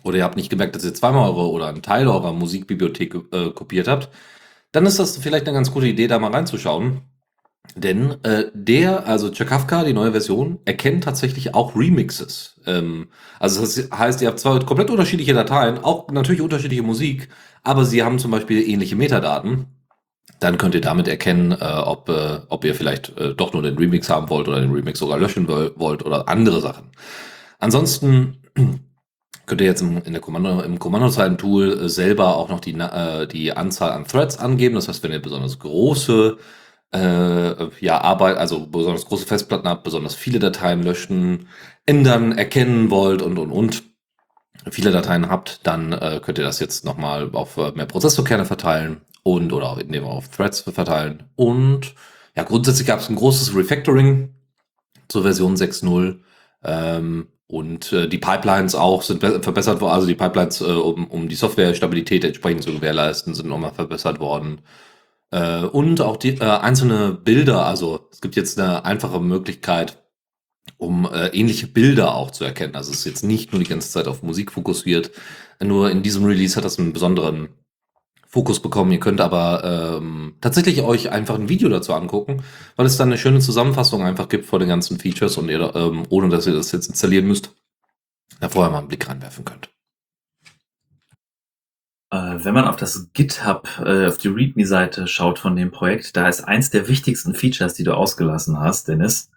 oder 0.07 0.19
ihr 0.19 0.25
habt 0.25 0.37
nicht 0.37 0.51
gemerkt, 0.51 0.77
dass 0.77 0.85
ihr 0.85 0.95
zweimal 0.95 1.29
eure 1.29 1.51
oder 1.51 1.69
einen 1.69 1.83
Teil 1.83 2.09
eurer 2.09 2.33
Musikbibliothek 2.33 3.15
äh, 3.33 3.51
kopiert 3.51 3.89
habt, 3.89 4.11
dann 4.73 4.87
ist 4.87 4.99
das 4.99 5.17
vielleicht 5.19 5.47
eine 5.47 5.55
ganz 5.55 5.71
gute 5.73 5.87
Idee, 5.87 6.07
da 6.07 6.19
mal 6.19 6.33
reinzuschauen. 6.33 7.03
Denn 7.75 8.17
äh, 8.23 8.51
der, 8.55 9.07
also 9.07 9.33
Chakafka, 9.33 9.85
die 9.85 9.93
neue 9.93 10.13
Version, 10.13 10.61
erkennt 10.65 11.05
tatsächlich 11.05 11.55
auch 11.55 11.75
Remixes. 11.75 12.61
Ähm, 12.67 13.09
also 13.41 13.61
das 13.61 13.91
heißt, 13.91 14.23
ihr 14.23 14.29
habt 14.29 14.39
zwar 14.39 14.65
komplett 14.65 14.91
unterschiedliche 14.91 15.35
Dateien, 15.35 15.79
auch 15.83 16.11
natürlich 16.11 16.41
unterschiedliche 16.41 16.83
Musik, 16.83 17.29
aber 17.63 17.85
sie 17.85 18.03
haben 18.03 18.19
zum 18.19 18.31
Beispiel 18.31 18.69
ähnliche 18.69 18.97
Metadaten. 18.97 19.67
Dann 20.41 20.59
könnt 20.59 20.75
ihr 20.75 20.81
damit 20.81 21.09
erkennen, 21.09 21.53
äh, 21.53 21.65
ob, 21.65 22.09
äh, 22.09 22.41
ob 22.49 22.65
ihr 22.65 22.75
vielleicht 22.75 23.17
äh, 23.19 23.35
doch 23.35 23.53
nur 23.53 23.63
den 23.63 23.77
Remix 23.79 24.09
haben 24.11 24.29
wollt 24.29 24.49
oder 24.49 24.61
den 24.61 24.73
Remix 24.73 24.99
sogar 24.99 25.19
löschen 25.19 25.49
wollt 25.49 26.05
oder 26.05 26.29
andere 26.29 26.61
Sachen. 26.61 26.91
Ansonsten 27.59 28.43
könnt 29.47 29.61
ihr 29.61 29.67
jetzt 29.67 29.81
im, 29.81 30.03
in 30.03 30.13
der 30.13 30.21
Kommando, 30.21 30.61
im 30.61 30.79
Kommandozeilen-Tool 30.79 31.85
äh, 31.85 31.89
selber 31.89 32.37
auch 32.37 32.49
noch 32.49 32.61
die, 32.61 32.75
äh, 32.75 33.27
die 33.27 33.53
Anzahl 33.53 33.93
an 33.93 34.07
Threads 34.07 34.39
angeben. 34.39 34.75
Das 34.75 34.89
heißt, 34.89 35.03
wenn 35.03 35.13
ihr 35.13 35.23
besonders 35.23 35.59
große 35.59 36.37
äh, 36.93 37.69
ja, 37.81 38.01
Arbeit, 38.01 38.37
also 38.37 38.67
besonders 38.67 39.07
große 39.07 39.27
Festplatten 39.27 39.69
habt, 39.69 39.85
besonders 39.85 40.15
viele 40.15 40.39
Dateien 40.39 40.83
löschen, 40.83 41.49
ändern, 41.87 42.33
erkennen 42.33 42.91
wollt 42.91 43.23
und 43.23 43.39
und 43.39 43.51
und 43.53 43.83
viele 44.71 44.91
Dateien 44.91 45.29
habt, 45.29 45.67
dann 45.67 45.93
äh, 45.93 46.21
könnt 46.23 46.39
ihr 46.39 46.45
das 46.45 46.61
jetzt 46.61 46.85
nochmal 46.85 47.31
auf 47.33 47.57
äh, 47.57 47.73
mehr 47.73 47.87
Prozessorkerne 47.87 48.45
verteilen 48.45 49.03
und 49.23 49.53
oder 49.53 49.71
auch, 49.71 49.79
indem 49.79 50.05
auf 50.05 50.29
Threads 50.29 50.61
verteilen. 50.61 51.25
Und 51.37 51.95
ja, 52.37 52.43
grundsätzlich 52.43 52.87
gab 52.87 53.01
es 53.01 53.09
ein 53.09 53.17
großes 53.17 53.55
Refactoring 53.55 54.35
zur 55.09 55.23
Version 55.23 55.55
6.0. 55.55 56.21
Ähm, 56.65 57.29
und 57.49 57.93
äh, 57.93 58.09
die 58.09 58.19
Pipelines 58.19 58.75
auch 58.75 59.03
sind 59.03 59.21
verbessert 59.21 59.81
worden, 59.81 59.95
also 59.95 60.07
die 60.07 60.15
Pipelines, 60.15 60.61
äh, 60.61 60.65
um, 60.65 61.07
um 61.07 61.29
die 61.29 61.37
Softwarestabilität 61.37 62.25
entsprechend 62.25 62.65
zu 62.65 62.73
gewährleisten, 62.73 63.35
sind 63.35 63.49
nochmal 63.49 63.73
verbessert 63.73 64.19
worden. 64.21 64.63
Äh, 65.31 65.63
und 65.65 66.01
auch 66.01 66.17
die 66.17 66.31
äh, 66.39 66.45
einzelne 66.45 67.13
Bilder, 67.13 67.67
also 67.67 68.09
es 68.13 68.21
gibt 68.21 68.37
jetzt 68.37 68.59
eine 68.59 68.85
einfache 68.85 69.21
Möglichkeit, 69.21 70.03
um 70.79 71.09
äh, 71.13 71.29
ähnliche 71.29 71.69
Bilder 71.69 72.15
auch 72.15 72.31
zu 72.33 72.45
erkennen. 72.45 72.77
Also 72.77 72.93
es 72.93 73.01
ist 73.01 73.05
jetzt 73.07 73.25
nicht 73.25 73.53
nur 73.53 73.63
die 73.63 73.69
ganze 73.69 73.91
Zeit 73.91 74.09
auf 74.09 74.23
Musik 74.23 74.53
fokussiert, 74.53 75.13
nur 75.63 75.91
in 75.91 76.03
diesem 76.03 76.25
Release 76.25 76.57
hat 76.57 76.65
das 76.65 76.79
einen 76.79 76.93
besonderen 76.93 77.49
Fokus 78.37 78.61
bekommen. 78.61 78.93
Ihr 78.93 79.01
könnt 79.01 79.23
aber 79.23 79.99
ähm, 79.99 80.35
tatsächlich 80.43 80.83
euch 80.83 81.11
einfach 81.11 81.37
ein 81.37 81.49
Video 81.49 81.71
dazu 81.71 81.95
angucken, 81.95 82.43
weil 82.77 82.85
es 82.85 82.99
dann 82.99 83.09
eine 83.09 83.17
schöne 83.17 83.39
Zusammenfassung 83.39 84.05
einfach 84.05 84.29
gibt 84.29 84.45
vor 84.45 84.59
den 84.59 84.69
ganzen 84.69 84.99
Features 84.99 85.39
und 85.39 85.49
ihr, 85.49 85.75
ähm, 85.75 86.03
ohne 86.11 86.29
dass 86.29 86.47
ihr 86.47 86.53
das 86.53 86.71
jetzt 86.71 86.87
installieren 86.87 87.27
müsst, 87.27 87.55
da 88.39 88.51
vorher 88.51 88.71
mal 88.71 88.81
einen 88.81 88.89
Blick 88.89 89.09
reinwerfen 89.09 89.47
könnt. 89.47 89.71
Äh, 92.11 92.45
wenn 92.45 92.53
man 92.53 92.67
auf 92.67 92.77
das 92.77 93.09
GitHub, 93.15 93.71
äh, 93.83 94.07
auf 94.07 94.19
die 94.19 94.29
README-Seite 94.29 95.07
schaut 95.07 95.39
von 95.39 95.57
dem 95.57 95.71
Projekt, 95.71 96.15
da 96.15 96.29
ist 96.29 96.43
eins 96.45 96.69
der 96.69 96.89
wichtigsten 96.89 97.35
Features, 97.35 97.73
die 97.73 97.85
du 97.85 97.95
ausgelassen 97.95 98.61
hast, 98.61 98.89
Dennis. 98.89 99.31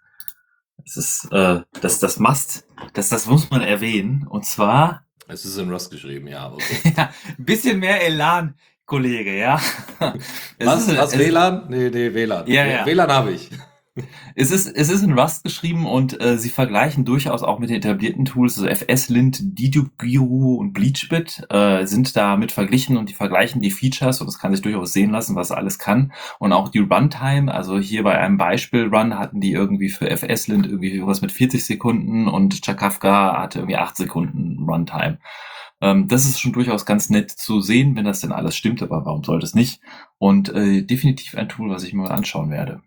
Das 0.76 0.98
ist, 0.98 1.28
äh, 1.32 1.62
das, 1.80 2.00
das 2.00 2.18
Must, 2.18 2.66
das, 2.92 3.08
das 3.08 3.24
muss 3.24 3.48
man 3.48 3.62
erwähnen. 3.62 4.26
Und 4.26 4.44
zwar. 4.44 5.06
Es 5.26 5.46
ist 5.46 5.56
in 5.56 5.72
Rust 5.72 5.90
geschrieben, 5.90 6.26
ja. 6.26 6.52
Okay. 6.52 6.92
ja, 6.98 7.14
ein 7.38 7.44
bisschen 7.46 7.78
mehr 7.78 8.04
Elan, 8.04 8.56
Kollege, 8.90 9.38
ja. 9.38 9.60
was, 10.58 10.88
ist, 10.88 10.98
was 10.98 11.16
WLAN? 11.16 11.66
Nee, 11.68 11.90
nee, 11.90 12.12
WLAN. 12.12 12.48
Ja, 12.48 12.66
ja. 12.66 12.84
WLAN 12.84 13.12
habe 13.12 13.30
ich. 13.30 13.48
Es 14.34 14.50
ist, 14.50 14.66
es 14.66 14.90
ist 14.90 15.04
in 15.04 15.16
Rust 15.16 15.44
geschrieben 15.44 15.86
und 15.86 16.20
äh, 16.20 16.36
sie 16.36 16.50
vergleichen 16.50 17.04
durchaus 17.04 17.44
auch 17.44 17.60
mit 17.60 17.70
den 17.70 17.76
etablierten 17.76 18.24
Tools, 18.24 18.58
also 18.58 18.68
FS-Lint, 18.68 19.38
Dedupe-Guru 19.42 20.56
und 20.56 20.72
Bleachbit 20.72 21.46
äh, 21.50 21.86
sind 21.86 22.16
da 22.16 22.36
mit 22.36 22.50
verglichen 22.50 22.96
und 22.96 23.08
die 23.08 23.14
vergleichen 23.14 23.60
die 23.60 23.70
Features 23.70 24.20
und 24.20 24.26
das 24.26 24.40
kann 24.40 24.52
sich 24.52 24.62
durchaus 24.62 24.92
sehen 24.92 25.10
lassen, 25.10 25.36
was 25.36 25.52
alles 25.52 25.78
kann. 25.78 26.12
Und 26.40 26.52
auch 26.52 26.68
die 26.68 26.80
Runtime, 26.80 27.54
also 27.54 27.78
hier 27.78 28.02
bei 28.02 28.18
einem 28.18 28.38
Beispiel-Run 28.38 29.20
hatten 29.20 29.40
die 29.40 29.52
irgendwie 29.52 29.88
für 29.88 30.10
FS-Lint 30.10 30.66
irgendwie 30.66 31.00
was 31.06 31.20
mit 31.20 31.30
40 31.30 31.64
Sekunden 31.64 32.26
und 32.26 32.64
Chakafka 32.64 33.40
hatte 33.40 33.60
irgendwie 33.60 33.76
8 33.76 33.96
Sekunden 33.96 34.64
Runtime. 34.68 35.18
Ähm, 35.80 36.08
das 36.08 36.24
ist 36.24 36.40
schon 36.40 36.52
durchaus 36.52 36.86
ganz 36.86 37.10
nett 37.10 37.30
zu 37.30 37.60
sehen, 37.60 37.96
wenn 37.96 38.04
das 38.04 38.20
denn 38.20 38.32
alles 38.32 38.56
stimmt, 38.56 38.82
aber 38.82 39.04
warum 39.04 39.24
sollte 39.24 39.46
es 39.46 39.54
nicht? 39.54 39.80
Und 40.18 40.50
äh, 40.50 40.82
definitiv 40.82 41.34
ein 41.36 41.48
Tool, 41.48 41.70
was 41.70 41.84
ich 41.84 41.94
mir 41.94 42.02
mal 42.02 42.12
anschauen 42.12 42.50
werde. 42.50 42.82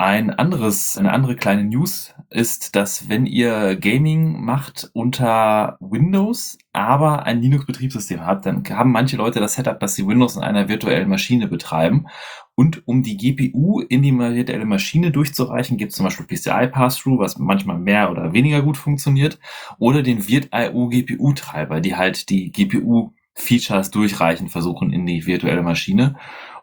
Ein 0.00 0.30
anderes, 0.30 0.96
eine 0.96 1.10
andere 1.12 1.34
kleine 1.34 1.64
News 1.64 2.14
ist, 2.30 2.76
dass 2.76 3.08
wenn 3.08 3.26
ihr 3.26 3.74
Gaming 3.74 4.40
macht 4.44 4.88
unter 4.92 5.76
Windows, 5.80 6.56
aber 6.72 7.24
ein 7.24 7.42
Linux-Betriebssystem 7.42 8.24
habt, 8.24 8.46
dann 8.46 8.62
haben 8.70 8.92
manche 8.92 9.16
Leute 9.16 9.40
das 9.40 9.54
Setup, 9.54 9.80
dass 9.80 9.96
sie 9.96 10.06
Windows 10.06 10.36
in 10.36 10.42
einer 10.42 10.68
virtuellen 10.68 11.08
Maschine 11.08 11.48
betreiben. 11.48 12.06
Und 12.54 12.86
um 12.86 13.02
die 13.02 13.16
GPU 13.16 13.80
in 13.80 14.02
die 14.02 14.16
virtuelle 14.16 14.66
Maschine 14.66 15.10
durchzureichen, 15.10 15.76
gibt 15.78 15.90
es 15.90 15.96
zum 15.96 16.04
Beispiel 16.04 16.26
PCI 16.26 16.68
Pass-Through, 16.68 17.18
was 17.18 17.36
manchmal 17.36 17.80
mehr 17.80 18.12
oder 18.12 18.32
weniger 18.32 18.62
gut 18.62 18.76
funktioniert, 18.76 19.40
oder 19.80 20.04
den 20.04 20.28
Virt.io 20.28 20.90
GPU-Treiber, 20.90 21.80
die 21.80 21.96
halt 21.96 22.28
die 22.30 22.52
GPU-Features 22.52 23.90
durchreichen 23.90 24.48
versuchen 24.48 24.92
in 24.92 25.06
die 25.06 25.26
virtuelle 25.26 25.64
Maschine. 25.64 26.14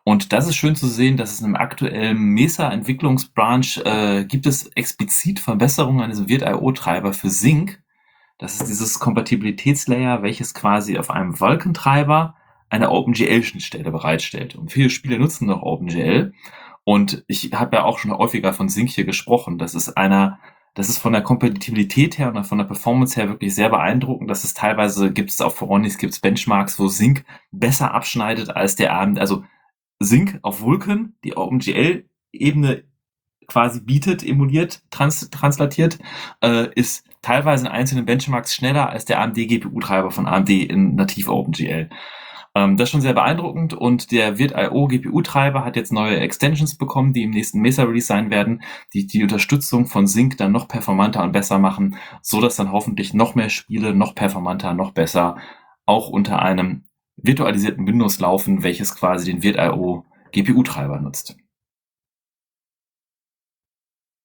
Und 0.08 0.34
das 0.34 0.48
ist 0.48 0.56
schön 0.56 0.76
zu 0.76 0.86
sehen, 0.88 1.18
dass 1.18 1.34
es 1.34 1.42
im 1.42 1.56
aktuellen 1.56 2.20
Mesa-Entwicklungsbranch 2.20 3.82
äh, 3.86 4.26
gibt 4.26 4.46
es 4.46 4.68
explizit 4.68 5.40
Verbesserungen 5.40 6.02
an 6.02 6.12
diesem 6.12 6.30
Virt.io-Treiber 6.30 7.12
für 7.12 7.32
Sync. 7.32 7.82
Das 8.38 8.62
ist 8.62 8.68
dieses 8.68 9.00
Kompatibilitätslayer, 9.00 10.22
welches 10.22 10.54
quasi 10.54 11.00
auf 11.00 11.10
einem 11.10 11.40
Wolkentreiber 11.40 12.36
eine 12.70 12.92
OpenGL-Schnittstelle 12.92 13.92
bereitstellt. 13.92 14.56
Und 14.56 14.72
viele 14.72 14.92
Spiele 14.92 15.18
nutzen 15.18 15.48
noch 15.48 15.64
OpenGL. 15.64 16.34
Und 16.84 17.24
ich 17.28 17.50
habe 17.54 17.78
ja 17.78 17.84
auch 17.84 17.98
schon 17.98 18.12
häufiger 18.12 18.54
von 18.54 18.70
Sync 18.70 18.92
hier 18.92 19.06
gesprochen. 19.06 19.58
Das 19.58 19.74
ist 19.74 19.98
einer, 19.98 20.38
das 20.76 20.88
ist 20.88 21.00
von 21.00 21.14
der 21.14 21.24
Kompatibilität 21.24 22.20
her 22.20 22.32
und 22.32 22.44
von 22.44 22.60
der 22.60 22.66
Performance 22.66 23.20
her 23.20 23.28
wirklich 23.30 23.56
sehr 23.56 23.70
beeindruckend. 23.70 24.30
Das 24.30 24.44
ist 24.44 24.58
teilweise, 24.58 25.12
gibt 25.12 25.32
es 25.32 25.42
auf 25.42 25.56
Foronix, 25.56 25.98
gibt 25.98 26.14
es 26.14 26.20
Benchmarks, 26.20 26.78
wo 26.78 26.90
Sync 26.90 27.26
besser 27.52 27.92
abschneidet 27.96 28.56
als 28.56 28.76
der 28.76 28.94
Abend. 28.94 29.18
Also 29.20 29.44
Sync 30.00 30.40
auf 30.42 30.62
Vulkan, 30.62 31.16
die 31.24 31.38
OpenGL-Ebene 31.38 32.84
quasi 33.48 33.82
bietet, 33.82 34.26
emuliert, 34.26 34.82
trans 34.90 35.30
translatiert, 35.30 36.00
äh, 36.42 36.68
ist 36.74 37.06
teilweise 37.22 37.66
in 37.66 37.72
einzelnen 37.72 38.06
Benchmarks 38.06 38.54
schneller 38.54 38.90
als 38.90 39.06
der 39.06 39.20
AMD-GPU-Treiber 39.22 40.12
von 40.12 40.26
AMD 40.26 40.50
in 40.50 40.96
nativ 40.96 41.28
OpenGL. 41.28 41.90
Ähm, 42.56 42.78
das 42.78 42.88
ist 42.88 42.92
schon 42.92 43.02
sehr 43.02 43.14
beeindruckend 43.14 43.74
und 43.74 44.12
der 44.12 44.38
Virt.io 44.38 44.88
GPU-Treiber 44.88 45.66
hat 45.66 45.76
jetzt 45.76 45.92
neue 45.92 46.20
Extensions 46.20 46.78
bekommen, 46.78 47.14
die 47.14 47.24
im 47.24 47.32
nächsten 47.32 47.60
Mesa-Release 47.60 48.08
sein 48.08 48.30
werden, 48.32 48.64
die 48.94 49.06
die 49.06 49.24
Unterstützung 49.24 49.88
von 49.88 50.08
Sync 50.08 50.38
dann 50.38 50.54
noch 50.54 50.68
performanter 50.68 51.22
und 51.22 51.34
besser 51.34 51.60
machen, 51.60 51.98
so 52.22 52.42
dass 52.42 52.56
dann 52.56 52.72
hoffentlich 52.72 53.14
noch 53.14 53.36
mehr 53.36 53.50
Spiele 53.50 53.94
noch 53.94 54.16
performanter, 54.16 54.74
noch 54.74 54.92
besser 54.92 55.38
auch 55.86 56.10
unter 56.10 56.42
einem 56.42 56.85
virtualisierten 57.18 57.88
Windows 57.88 58.20
laufen, 58.20 58.64
welches 58.64 58.96
quasi 58.96 59.32
den 59.32 59.44
Virt.io 59.44 60.06
GPU-Treiber 60.32 61.00
nutzt. 61.00 61.38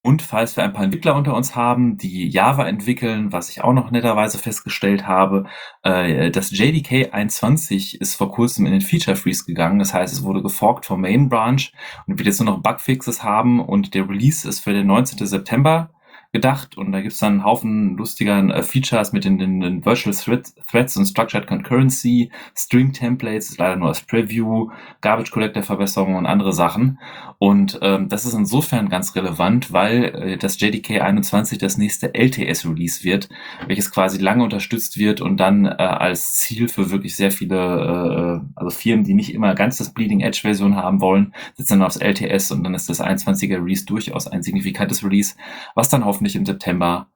Und 0.02 0.22
falls 0.22 0.56
wir 0.56 0.64
ein 0.64 0.72
paar 0.72 0.84
Entwickler 0.84 1.14
unter 1.14 1.34
uns 1.36 1.54
haben, 1.54 1.98
die 1.98 2.26
Java 2.26 2.66
entwickeln, 2.66 3.32
was 3.32 3.50
ich 3.50 3.62
auch 3.62 3.74
noch 3.74 3.90
netterweise 3.90 4.38
festgestellt 4.38 5.06
habe, 5.06 5.44
äh, 5.82 6.30
das 6.30 6.50
JDK 6.52 7.12
21 7.12 8.00
ist 8.00 8.14
vor 8.14 8.32
kurzem 8.32 8.64
in 8.64 8.72
den 8.72 8.80
Feature 8.80 9.14
Freeze 9.14 9.44
gegangen. 9.44 9.78
Das 9.78 9.92
heißt, 9.92 10.14
es 10.14 10.22
wurde 10.22 10.42
geforkt 10.42 10.86
vom 10.86 11.02
Main 11.02 11.28
Branch 11.28 11.70
und 12.06 12.18
wird 12.18 12.26
jetzt 12.26 12.40
nur 12.40 12.50
noch 12.50 12.62
Bugfixes 12.62 13.22
haben 13.22 13.60
und 13.60 13.92
der 13.92 14.08
Release 14.08 14.48
ist 14.48 14.60
für 14.60 14.72
den 14.72 14.86
19. 14.86 15.26
September 15.26 15.90
gedacht 16.32 16.76
und 16.76 16.92
da 16.92 17.00
gibt's 17.00 17.18
dann 17.18 17.32
einen 17.34 17.44
Haufen 17.44 17.96
lustiger 17.96 18.38
äh, 18.54 18.62
Features 18.62 19.12
mit 19.12 19.24
den, 19.24 19.38
den, 19.38 19.60
den 19.60 19.84
Virtual 19.84 20.14
Thread, 20.14 20.52
Threads 20.70 20.96
und 20.96 21.06
Structured 21.06 21.46
Concurrency, 21.46 22.30
String 22.56 22.92
Templates, 22.92 23.58
leider 23.58 23.76
nur 23.76 23.88
als 23.88 24.02
Preview, 24.02 24.70
Garbage 25.00 25.32
Collector 25.32 25.62
Verbesserungen 25.62 26.16
und 26.16 26.26
andere 26.26 26.52
Sachen. 26.52 27.00
Und 27.38 27.80
ähm, 27.82 28.08
das 28.08 28.26
ist 28.26 28.34
insofern 28.34 28.88
ganz 28.88 29.16
relevant, 29.16 29.72
weil 29.72 30.04
äh, 30.04 30.36
das 30.36 30.60
JDK 30.60 31.00
21 31.00 31.58
das 31.58 31.78
nächste 31.78 32.14
LTS 32.14 32.64
Release 32.64 33.02
wird, 33.02 33.28
welches 33.66 33.90
quasi 33.90 34.18
lange 34.18 34.44
unterstützt 34.44 34.98
wird 34.98 35.20
und 35.20 35.38
dann 35.38 35.64
äh, 35.64 35.70
als 35.78 36.34
Ziel 36.34 36.68
für 36.68 36.90
wirklich 36.90 37.16
sehr 37.16 37.32
viele, 37.32 37.56
äh, 37.56 38.46
also 38.54 38.70
Firmen, 38.70 39.04
die 39.04 39.14
nicht 39.14 39.34
immer 39.34 39.54
ganz 39.54 39.78
das 39.78 39.92
Bleeding 39.92 40.20
Edge 40.20 40.40
Version 40.42 40.76
haben 40.76 41.00
wollen, 41.00 41.34
setzen 41.54 41.80
dann 41.80 41.86
aufs 41.86 41.96
LTS 41.96 42.52
und 42.52 42.62
dann 42.62 42.74
ist 42.74 42.88
das 42.88 43.00
21er 43.00 43.56
Release 43.56 43.84
durchaus 43.84 44.28
ein 44.28 44.42
signifikantes 44.42 45.02
Release, 45.02 45.34
was 45.74 45.88
dann 45.88 46.04
hoffentlich 46.04 46.19
hoffentlich 46.20 46.36
im 46.36 46.44
September 46.44 47.10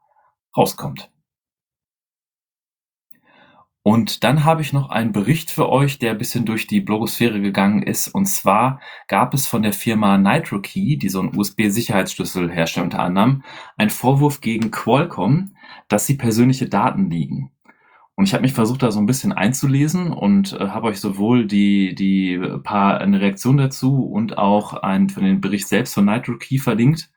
rauskommt. 0.57 1.11
Und 3.82 4.24
dann 4.24 4.44
habe 4.44 4.62
ich 4.62 4.72
noch 4.72 4.88
einen 4.88 5.12
Bericht 5.12 5.50
für 5.50 5.68
euch, 5.68 5.98
der 5.98 6.12
ein 6.12 6.18
bisschen 6.18 6.46
durch 6.46 6.66
die 6.66 6.80
Blogosphäre 6.80 7.42
gegangen 7.42 7.82
ist. 7.82 8.09
Und 8.09 8.24
zwar 8.24 8.80
gab 9.09 9.34
es 9.34 9.46
von 9.46 9.62
der 9.62 9.74
Firma 9.74 10.16
NitroKey, 10.16 10.96
die 10.96 11.11
so 11.11 11.20
einen 11.20 11.36
USB-Sicherheitsschlüssel 11.36 12.50
herstellt 12.50 12.84
unter 12.84 13.00
anderem, 13.00 13.42
einen 13.76 13.90
Vorwurf 13.90 14.40
gegen 14.40 14.70
Qualcomm, 14.70 15.55
dass 15.88 16.07
sie 16.07 16.16
persönliche 16.16 16.66
Daten 16.66 17.11
liegen. 17.11 17.50
Und 18.14 18.24
ich 18.24 18.32
habe 18.32 18.42
mich 18.42 18.55
versucht, 18.55 18.82
da 18.82 18.90
so 18.90 19.00
ein 19.00 19.07
bisschen 19.07 19.34
einzulesen 19.34 20.12
und 20.12 20.55
äh, 20.55 20.68
habe 20.68 20.86
euch 20.86 21.00
sowohl 21.00 21.46
die, 21.46 21.94
die 21.94 22.40
paar 22.62 23.02
eine 23.02 23.20
Reaktion 23.20 23.59
dazu 23.59 24.07
und 24.07 24.38
auch 24.38 24.72
einen 24.72 25.11
von 25.11 25.24
den 25.24 25.42
Bericht 25.42 25.68
selbst 25.68 25.92
von 25.92 26.07
Nitro 26.07 26.38
Key 26.38 26.57
verlinkt. 26.57 27.11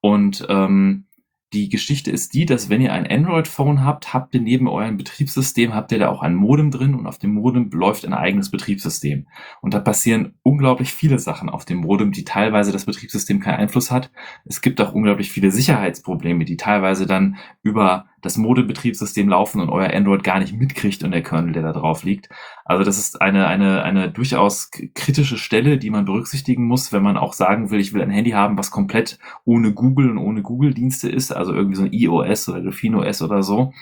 Und 0.00 0.44
ähm, 0.48 1.06
die 1.52 1.68
Geschichte 1.68 2.12
ist 2.12 2.32
die, 2.34 2.46
dass 2.46 2.68
wenn 2.68 2.80
ihr 2.80 2.92
ein 2.92 3.06
Android-Phone 3.06 3.84
habt, 3.84 4.14
habt 4.14 4.34
ihr 4.34 4.40
neben 4.40 4.68
eurem 4.68 4.96
Betriebssystem, 4.96 5.74
habt 5.74 5.90
ihr 5.90 5.98
da 5.98 6.08
auch 6.08 6.22
ein 6.22 6.36
Modem 6.36 6.70
drin 6.70 6.94
und 6.94 7.06
auf 7.06 7.18
dem 7.18 7.34
Modem 7.34 7.70
läuft 7.72 8.06
ein 8.06 8.14
eigenes 8.14 8.52
Betriebssystem. 8.52 9.26
Und 9.60 9.74
da 9.74 9.80
passieren 9.80 10.34
unglaublich 10.42 10.92
viele 10.92 11.18
Sachen 11.18 11.48
auf 11.48 11.64
dem 11.64 11.78
Modem, 11.78 12.12
die 12.12 12.24
teilweise 12.24 12.70
das 12.70 12.84
Betriebssystem 12.84 13.40
keinen 13.40 13.56
Einfluss 13.56 13.90
hat. 13.90 14.12
Es 14.44 14.60
gibt 14.60 14.80
auch 14.80 14.92
unglaublich 14.92 15.32
viele 15.32 15.50
Sicherheitsprobleme, 15.50 16.44
die 16.44 16.56
teilweise 16.56 17.06
dann 17.06 17.36
über 17.62 18.06
das 18.22 18.36
Modem-Betriebssystem 18.36 19.28
laufen 19.28 19.60
und 19.60 19.70
euer 19.70 19.92
Android 19.92 20.22
gar 20.22 20.38
nicht 20.38 20.54
mitkriegt 20.54 21.02
und 21.04 21.10
der 21.10 21.22
Kernel, 21.22 21.52
der 21.52 21.62
da 21.62 21.72
drauf 21.72 22.02
liegt. 22.04 22.28
Also 22.64 22.84
das 22.84 22.98
ist 22.98 23.20
eine, 23.20 23.46
eine, 23.46 23.82
eine 23.82 24.10
durchaus 24.10 24.70
kritische 24.94 25.38
Stelle, 25.38 25.78
die 25.78 25.90
man 25.90 26.04
berücksichtigen 26.04 26.66
muss, 26.66 26.92
wenn 26.92 27.02
man 27.02 27.16
auch 27.16 27.32
sagen 27.32 27.70
will, 27.70 27.80
ich 27.80 27.92
will 27.92 28.02
ein 28.02 28.10
Handy 28.10 28.30
haben, 28.30 28.58
was 28.58 28.70
komplett 28.70 29.18
ohne 29.44 29.72
Google 29.72 30.10
und 30.10 30.18
ohne 30.18 30.42
Google-Dienste 30.42 31.08
ist, 31.08 31.32
also 31.32 31.52
irgendwie 31.52 31.76
so 31.76 31.84
ein 31.84 31.92
iOS 31.92 32.48
oder 32.48 32.60
DelphineOS 32.60 33.22
oder 33.22 33.42
so. 33.42 33.72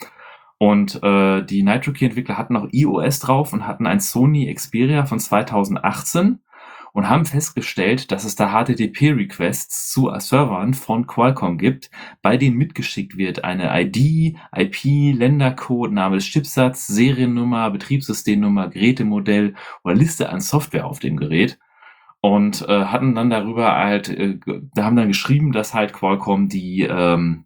Und 0.59 1.01
äh, 1.05 1.45
die 1.45 1.63
NitroKey-Entwickler 1.63 2.37
hatten 2.37 2.57
auch 2.57 2.67
iOS 2.73 3.21
drauf 3.21 3.53
und 3.53 3.67
hatten 3.67 3.87
ein 3.87 4.01
Sony 4.01 4.53
Xperia 4.53 5.07
von 5.07 5.21
2018 5.21 6.41
und 6.99 7.09
haben 7.09 7.27
festgestellt, 7.27 8.11
dass 8.11 8.25
es 8.25 8.35
da 8.35 8.49
HTTP-Requests 8.49 9.93
zu 9.93 10.11
Servern 10.19 10.75
von 10.75 11.07
Qualcomm 11.07 11.57
gibt, 11.57 11.93
bei 12.23 12.37
denen 12.37 12.57
mitgeschickt 12.57 13.17
wird 13.17 13.45
eine 13.45 13.71
ID, 13.81 14.37
IP, 14.53 15.17
Ländercode, 15.17 15.93
Name 15.93 16.17
des 16.17 16.25
Chipsatz, 16.25 16.89
Seriennummer, 16.89 17.71
Betriebssystemnummer, 17.71 18.67
Gerätemodell 18.67 19.55
oder 19.85 19.95
Liste 19.95 20.29
an 20.31 20.41
Software 20.41 20.87
auf 20.87 20.99
dem 20.99 21.17
Gerät 21.17 21.61
und 22.21 22.67
äh, 22.69 22.87
hatten 22.87 23.15
dann 23.15 23.31
darüber 23.31 23.77
halt, 23.77 24.09
äh, 24.09 24.41
da 24.75 24.83
haben 24.83 24.97
dann 24.97 25.07
geschrieben, 25.07 25.53
dass 25.53 25.75
halt 25.75 25.93
Qualcomm 25.93 26.49
die 26.49 26.83
ähm, 26.83 27.45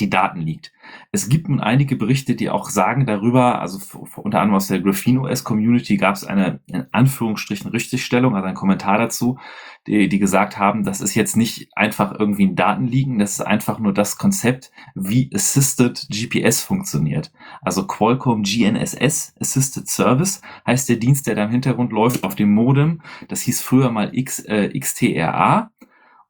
die 0.00 0.10
Daten 0.10 0.40
liegt. 0.40 0.72
Es 1.12 1.28
gibt 1.28 1.48
nun 1.48 1.60
einige 1.60 1.96
Berichte, 1.96 2.34
die 2.34 2.50
auch 2.50 2.68
sagen 2.68 3.06
darüber, 3.06 3.60
also 3.60 3.78
unter 4.16 4.40
anderem 4.40 4.56
aus 4.56 4.68
der 4.68 4.80
Graphene 4.80 5.22
OS 5.22 5.44
Community 5.44 5.96
gab 5.96 6.14
es 6.14 6.24
eine 6.24 6.60
in 6.66 6.86
Anführungsstrichen 6.92 7.70
Richtigstellung, 7.70 8.36
also 8.36 8.46
ein 8.46 8.54
Kommentar 8.54 8.98
dazu, 8.98 9.38
die, 9.86 10.08
die 10.08 10.18
gesagt 10.18 10.58
haben, 10.58 10.84
das 10.84 11.00
ist 11.00 11.14
jetzt 11.14 11.36
nicht 11.36 11.70
einfach 11.74 12.12
irgendwie 12.18 12.44
in 12.44 12.54
Daten 12.54 12.86
liegen, 12.86 13.18
das 13.18 13.32
ist 13.32 13.40
einfach 13.40 13.78
nur 13.78 13.94
das 13.94 14.18
Konzept, 14.18 14.70
wie 14.94 15.30
Assisted 15.34 16.06
GPS 16.10 16.62
funktioniert. 16.62 17.32
Also 17.62 17.86
Qualcomm 17.86 18.42
GNSS 18.42 19.34
Assisted 19.40 19.88
Service 19.88 20.42
heißt 20.66 20.88
der 20.88 20.96
Dienst, 20.96 21.26
der 21.26 21.34
da 21.34 21.44
im 21.44 21.50
Hintergrund 21.50 21.92
läuft 21.92 22.24
auf 22.24 22.34
dem 22.34 22.52
Modem. 22.52 23.00
Das 23.28 23.40
hieß 23.42 23.62
früher 23.62 23.90
mal 23.90 24.10
X, 24.12 24.40
äh, 24.40 24.78
XTRA. 24.78 25.70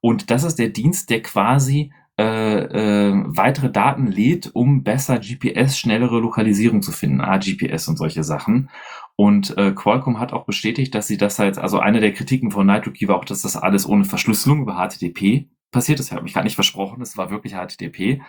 Und 0.00 0.30
das 0.30 0.44
ist 0.44 0.60
der 0.60 0.68
Dienst, 0.68 1.10
der 1.10 1.22
quasi 1.22 1.92
äh, 2.18 2.22
äh, 2.22 3.22
weitere 3.26 3.70
Daten 3.70 4.08
lädt, 4.08 4.50
um 4.54 4.82
besser 4.82 5.20
GPS, 5.20 5.78
schnellere 5.78 6.18
Lokalisierung 6.18 6.82
zu 6.82 6.90
finden, 6.90 7.20
AGPS 7.20 7.86
und 7.88 7.96
solche 7.96 8.24
Sachen. 8.24 8.70
Und 9.14 9.56
äh, 9.56 9.72
Qualcomm 9.72 10.18
hat 10.18 10.32
auch 10.32 10.44
bestätigt, 10.44 10.94
dass 10.94 11.06
sie 11.06 11.16
das 11.16 11.38
halt, 11.38 11.58
also 11.58 11.78
eine 11.78 12.00
der 12.00 12.12
Kritiken 12.12 12.50
von 12.50 12.66
NitroKey 12.66 13.08
war 13.08 13.16
auch, 13.16 13.24
dass 13.24 13.42
das 13.42 13.56
alles 13.56 13.88
ohne 13.88 14.04
Verschlüsselung 14.04 14.62
über 14.62 14.74
HTTP 14.74 15.46
passiert 15.70 16.00
ist. 16.00 16.06
Ich 16.06 16.12
habe 16.12 16.22
mich 16.22 16.34
gar 16.34 16.44
nicht 16.44 16.54
versprochen, 16.54 17.02
es 17.02 17.16
war 17.16 17.30
wirklich 17.30 17.54
HTTP. 17.54 18.20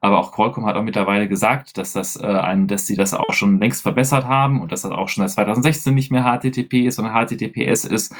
Aber 0.00 0.18
auch 0.18 0.32
Qualcomm 0.32 0.66
hat 0.66 0.76
auch 0.76 0.82
mittlerweile 0.82 1.28
gesagt, 1.28 1.76
dass 1.76 1.92
das 1.92 2.16
äh, 2.16 2.26
ein, 2.26 2.66
dass 2.66 2.86
sie 2.86 2.96
das 2.96 3.14
auch 3.14 3.32
schon 3.32 3.58
längst 3.58 3.82
verbessert 3.82 4.24
haben 4.24 4.60
und 4.60 4.72
dass 4.72 4.82
das 4.82 4.92
auch 4.92 5.08
schon 5.08 5.26
seit 5.26 5.34
2016 5.34 5.94
nicht 5.94 6.10
mehr 6.12 6.24
HTTP 6.24 6.86
ist, 6.86 6.96
sondern 6.96 7.14
HTTPS 7.14 7.84
ist 7.84 8.14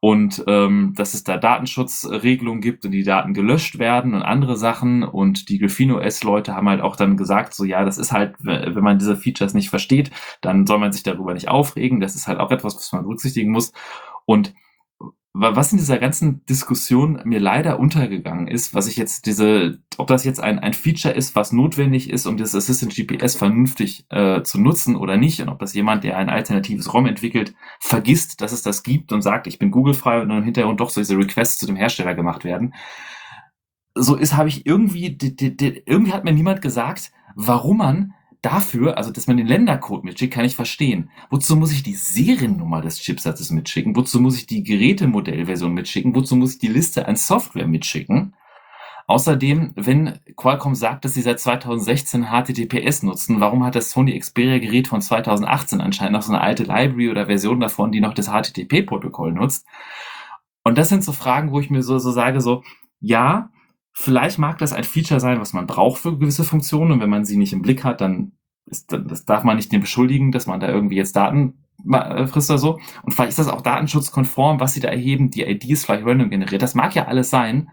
und 0.00 0.42
ähm, 0.46 0.94
dass 0.96 1.12
es 1.12 1.24
da 1.24 1.36
Datenschutzregelungen 1.36 2.62
gibt 2.62 2.86
und 2.86 2.92
die 2.92 3.04
Daten 3.04 3.34
gelöscht 3.34 3.78
werden 3.78 4.14
und 4.14 4.22
andere 4.22 4.56
Sachen. 4.56 5.02
Und 5.02 5.50
die 5.50 5.58
Graphene 5.58 5.96
OS-Leute 5.96 6.56
haben 6.56 6.70
halt 6.70 6.80
auch 6.80 6.96
dann 6.96 7.18
gesagt, 7.18 7.54
so 7.54 7.64
ja, 7.64 7.84
das 7.84 7.98
ist 7.98 8.10
halt, 8.10 8.34
wenn 8.40 8.82
man 8.82 8.98
diese 8.98 9.16
Features 9.16 9.52
nicht 9.52 9.68
versteht, 9.68 10.10
dann 10.40 10.66
soll 10.66 10.78
man 10.78 10.92
sich 10.92 11.02
darüber 11.02 11.34
nicht 11.34 11.48
aufregen. 11.48 12.00
Das 12.00 12.16
ist 12.16 12.28
halt 12.28 12.40
auch 12.40 12.50
etwas, 12.50 12.76
was 12.76 12.92
man 12.92 13.02
berücksichtigen 13.02 13.52
muss. 13.52 13.72
Und 14.24 14.54
was 15.32 15.70
in 15.70 15.78
dieser 15.78 15.98
ganzen 15.98 16.44
Diskussion 16.46 17.20
mir 17.24 17.38
leider 17.38 17.78
untergegangen 17.78 18.48
ist, 18.48 18.74
was 18.74 18.88
ich 18.88 18.96
jetzt 18.96 19.26
diese, 19.26 19.78
ob 19.96 20.08
das 20.08 20.24
jetzt 20.24 20.40
ein, 20.40 20.58
ein 20.58 20.72
Feature 20.72 21.14
ist, 21.14 21.36
was 21.36 21.52
notwendig 21.52 22.10
ist, 22.10 22.26
um 22.26 22.36
das 22.36 22.54
Assistant 22.54 22.94
GPS 22.94 23.36
vernünftig 23.36 24.06
äh, 24.10 24.42
zu 24.42 24.60
nutzen 24.60 24.96
oder 24.96 25.16
nicht, 25.16 25.40
und 25.40 25.48
ob 25.48 25.60
das 25.60 25.72
jemand, 25.72 26.02
der 26.02 26.16
ein 26.16 26.30
alternatives 26.30 26.92
ROM 26.92 27.06
entwickelt, 27.06 27.54
vergisst, 27.78 28.40
dass 28.40 28.50
es 28.50 28.62
das 28.62 28.82
gibt 28.82 29.12
und 29.12 29.22
sagt, 29.22 29.46
ich 29.46 29.60
bin 29.60 29.70
Google-frei 29.70 30.20
und 30.20 30.30
dann 30.30 30.42
hinterher 30.42 30.68
und 30.68 30.80
doch 30.80 30.90
so 30.90 31.00
diese 31.00 31.16
Requests 31.16 31.58
zu 31.58 31.66
dem 31.66 31.76
Hersteller 31.76 32.14
gemacht 32.14 32.42
werden. 32.44 32.74
So 33.94 34.16
ist, 34.16 34.36
habe 34.36 34.48
ich 34.48 34.66
irgendwie, 34.66 35.16
die, 35.16 35.36
die, 35.36 35.56
die, 35.56 35.82
irgendwie 35.86 36.12
hat 36.12 36.24
mir 36.24 36.32
niemand 36.32 36.60
gesagt, 36.60 37.12
warum 37.36 37.78
man 37.78 38.14
dafür, 38.42 38.96
also 38.96 39.10
dass 39.10 39.26
man 39.26 39.36
den 39.36 39.46
Ländercode 39.46 40.04
mitschickt, 40.04 40.32
kann 40.34 40.44
ich 40.44 40.56
verstehen. 40.56 41.10
Wozu 41.30 41.56
muss 41.56 41.72
ich 41.72 41.82
die 41.82 41.94
Seriennummer 41.94 42.80
des 42.80 43.00
Chipsatzes 43.00 43.50
mitschicken? 43.50 43.94
Wozu 43.96 44.20
muss 44.20 44.36
ich 44.36 44.46
die 44.46 44.62
Gerätemodellversion 44.62 45.72
mitschicken? 45.72 46.14
Wozu 46.14 46.36
muss 46.36 46.54
ich 46.54 46.58
die 46.58 46.68
Liste 46.68 47.06
an 47.06 47.16
Software 47.16 47.66
mitschicken? 47.66 48.34
Außerdem, 49.06 49.72
wenn 49.74 50.20
Qualcomm 50.36 50.76
sagt, 50.76 51.04
dass 51.04 51.14
sie 51.14 51.22
seit 51.22 51.40
2016 51.40 52.26
HTTPS 52.26 53.02
nutzen, 53.02 53.40
warum 53.40 53.64
hat 53.64 53.74
das 53.74 53.90
Sony 53.90 54.16
Xperia 54.16 54.58
Gerät 54.58 54.86
von 54.86 55.02
2018 55.02 55.80
anscheinend 55.80 56.12
noch 56.12 56.22
so 56.22 56.32
eine 56.32 56.40
alte 56.40 56.62
Library 56.62 57.10
oder 57.10 57.26
Version 57.26 57.58
davon, 57.58 57.90
die 57.90 58.00
noch 58.00 58.14
das 58.14 58.28
HTTP-Protokoll 58.28 59.32
nutzt? 59.32 59.66
Und 60.62 60.78
das 60.78 60.88
sind 60.90 61.02
so 61.02 61.12
Fragen, 61.12 61.50
wo 61.50 61.58
ich 61.58 61.70
mir 61.70 61.82
so, 61.82 61.98
so 61.98 62.12
sage, 62.12 62.40
so, 62.40 62.62
ja, 63.00 63.50
Vielleicht 63.92 64.38
mag 64.38 64.58
das 64.58 64.72
ein 64.72 64.84
Feature 64.84 65.20
sein, 65.20 65.40
was 65.40 65.52
man 65.52 65.66
braucht 65.66 66.00
für 66.00 66.16
gewisse 66.16 66.44
Funktionen 66.44 66.92
und 66.92 67.00
wenn 67.00 67.10
man 67.10 67.24
sie 67.24 67.36
nicht 67.36 67.52
im 67.52 67.62
Blick 67.62 67.84
hat, 67.84 68.00
dann 68.00 68.32
ist, 68.66 68.92
das 68.92 69.24
darf 69.24 69.42
man 69.44 69.56
nicht 69.56 69.72
den 69.72 69.80
beschuldigen, 69.80 70.32
dass 70.32 70.46
man 70.46 70.60
da 70.60 70.68
irgendwie 70.68 70.96
jetzt 70.96 71.16
Daten 71.16 71.64
frisst 72.26 72.50
oder 72.50 72.58
so. 72.58 72.78
Und 73.02 73.12
vielleicht 73.12 73.30
ist 73.30 73.38
das 73.38 73.48
auch 73.48 73.62
datenschutzkonform, 73.62 74.60
was 74.60 74.74
sie 74.74 74.80
da 74.80 74.88
erheben, 74.88 75.30
die 75.30 75.42
ID 75.42 75.64
ist 75.70 75.86
vielleicht 75.86 76.06
random 76.06 76.30
generiert. 76.30 76.62
Das 76.62 76.74
mag 76.74 76.94
ja 76.94 77.06
alles 77.06 77.30
sein, 77.30 77.70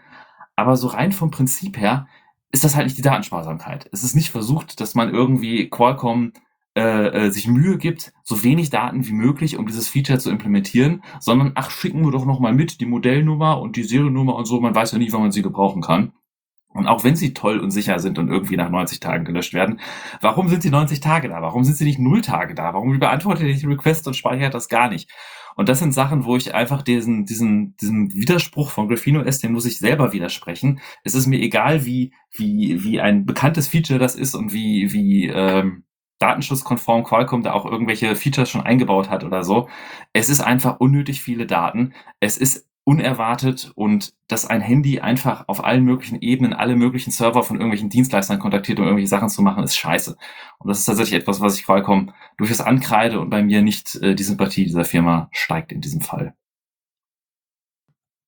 aber 0.56 0.76
so 0.76 0.88
rein 0.88 1.12
vom 1.12 1.30
Prinzip 1.30 1.78
her 1.78 2.08
ist 2.52 2.64
das 2.64 2.76
halt 2.76 2.86
nicht 2.86 2.98
die 2.98 3.04
Datensparsamkeit. 3.04 3.90
Es 3.92 4.04
ist 4.04 4.16
nicht 4.16 4.30
versucht, 4.30 4.80
dass 4.80 4.96
man 4.96 5.14
irgendwie 5.14 5.70
Qualcomm 5.70 6.32
äh, 6.78 7.08
äh, 7.08 7.32
sich 7.32 7.48
Mühe 7.48 7.80
gibt, 7.80 8.14
so 8.24 8.44
wenig 8.44 8.70
Daten 8.70 9.08
wie 9.08 9.14
möglich, 9.14 9.58
um 9.58 9.66
dieses 9.66 9.88
Feature 9.88 10.20
zu 10.20 10.30
implementieren, 10.30 11.02
sondern 11.20 11.54
ach, 11.56 11.72
schicken 11.72 12.06
wir 12.06 12.12
doch 12.12 12.24
nochmal 12.24 12.54
mit 12.54 12.80
die 12.82 12.86
Modellnummer 12.86 13.60
und 13.60 13.78
die 13.78 13.84
Seriennummer 13.84 14.36
und 14.36 14.46
so, 14.46 14.62
man 14.62 14.76
weiß 14.76 14.92
ja 14.92 15.00
nie, 15.00 15.12
wann 15.12 15.22
man 15.22 15.32
sie 15.32 15.42
gebrauchen 15.42 15.82
kann. 15.82 16.12
Und 16.70 16.86
auch 16.86 17.04
wenn 17.04 17.16
sie 17.16 17.34
toll 17.34 17.58
und 17.58 17.72
sicher 17.72 17.98
sind 17.98 18.20
und 18.20 18.30
irgendwie 18.30 18.58
nach 18.58 18.70
90 18.70 19.00
Tagen 19.00 19.26
gelöscht 19.26 19.56
werden, 19.56 19.80
warum 20.22 20.50
sind 20.50 20.62
sie 20.62 20.70
90 20.70 21.00
Tage 21.00 21.30
da? 21.30 21.42
Warum 21.42 21.64
sind 21.64 21.78
sie 21.78 21.86
nicht 21.86 21.98
0 21.98 22.22
Tage 22.22 22.54
da? 22.54 22.76
Warum 22.76 23.00
beantwortet 23.00 23.48
ihr 23.48 23.56
die 23.56 23.66
Request 23.66 24.06
und 24.06 24.16
speichert 24.16 24.54
das 24.54 24.70
gar 24.70 24.88
nicht? 24.88 25.10
Und 25.56 25.68
das 25.70 25.80
sind 25.80 25.96
Sachen, 25.96 26.26
wo 26.26 26.38
ich 26.38 26.54
einfach 26.54 26.84
diesen, 26.84 27.26
diesen, 27.26 27.76
diesen 27.78 28.14
Widerspruch 28.14 28.70
von 28.70 28.88
Graphene 28.88 29.26
OS, 29.26 29.40
den 29.40 29.54
muss 29.54 29.66
ich 29.66 29.80
selber 29.80 30.14
widersprechen. 30.14 30.80
Es 31.04 31.16
ist 31.16 31.26
mir 31.26 31.40
egal, 31.40 31.86
wie, 31.86 32.14
wie, 32.36 32.84
wie 32.84 33.02
ein 33.02 33.26
bekanntes 33.26 33.68
Feature 33.68 33.98
das 33.98 34.14
ist 34.14 34.36
und 34.36 34.54
wie, 34.54 34.94
wie, 34.94 35.26
ähm, 35.30 35.86
datenschutzkonform 36.20 37.04
Qualcomm 37.04 37.44
da 37.44 37.54
auch 37.54 37.66
irgendwelche 37.66 38.16
Features 38.16 38.50
schon 38.50 38.62
eingebaut 38.62 39.10
hat 39.10 39.24
oder 39.24 39.44
so. 39.44 39.70
Es 40.14 40.30
ist 40.30 40.42
einfach 40.42 40.80
unnötig 40.80 41.22
viele 41.22 41.46
Daten. 41.46 41.94
Es 42.20 42.38
ist 42.38 42.68
unerwartet 42.88 43.74
und 43.76 44.14
dass 44.28 44.46
ein 44.46 44.62
Handy 44.62 45.02
einfach 45.02 45.50
auf 45.50 45.62
allen 45.62 45.84
möglichen 45.84 46.22
Ebenen 46.22 46.54
alle 46.54 46.78
möglichen 46.78 47.12
Server 47.12 47.44
von 47.44 47.58
irgendwelchen 47.58 47.90
Dienstleistern 47.90 48.40
kontaktiert, 48.40 48.80
um 48.80 48.86
irgendwelche 48.86 49.10
Sachen 49.10 49.28
zu 49.28 49.42
machen, 49.42 49.64
ist 49.66 49.76
scheiße. 49.76 50.16
Und 50.60 50.70
das 50.70 50.80
ist 50.80 50.86
tatsächlich 50.86 51.20
etwas, 51.20 51.42
was 51.42 51.60
ich 51.60 51.66
Qualcomm 51.66 52.14
durchaus 52.38 52.62
ankreide 52.62 53.20
und 53.20 53.30
bei 53.30 53.44
mir 53.44 53.62
nicht 53.62 53.96
äh, 53.96 54.16
die 54.16 54.24
Sympathie 54.24 54.64
dieser 54.64 54.86
Firma 54.86 55.28
steigt 55.34 55.74
in 55.74 55.82
diesem 55.82 56.00
Fall. 56.00 56.34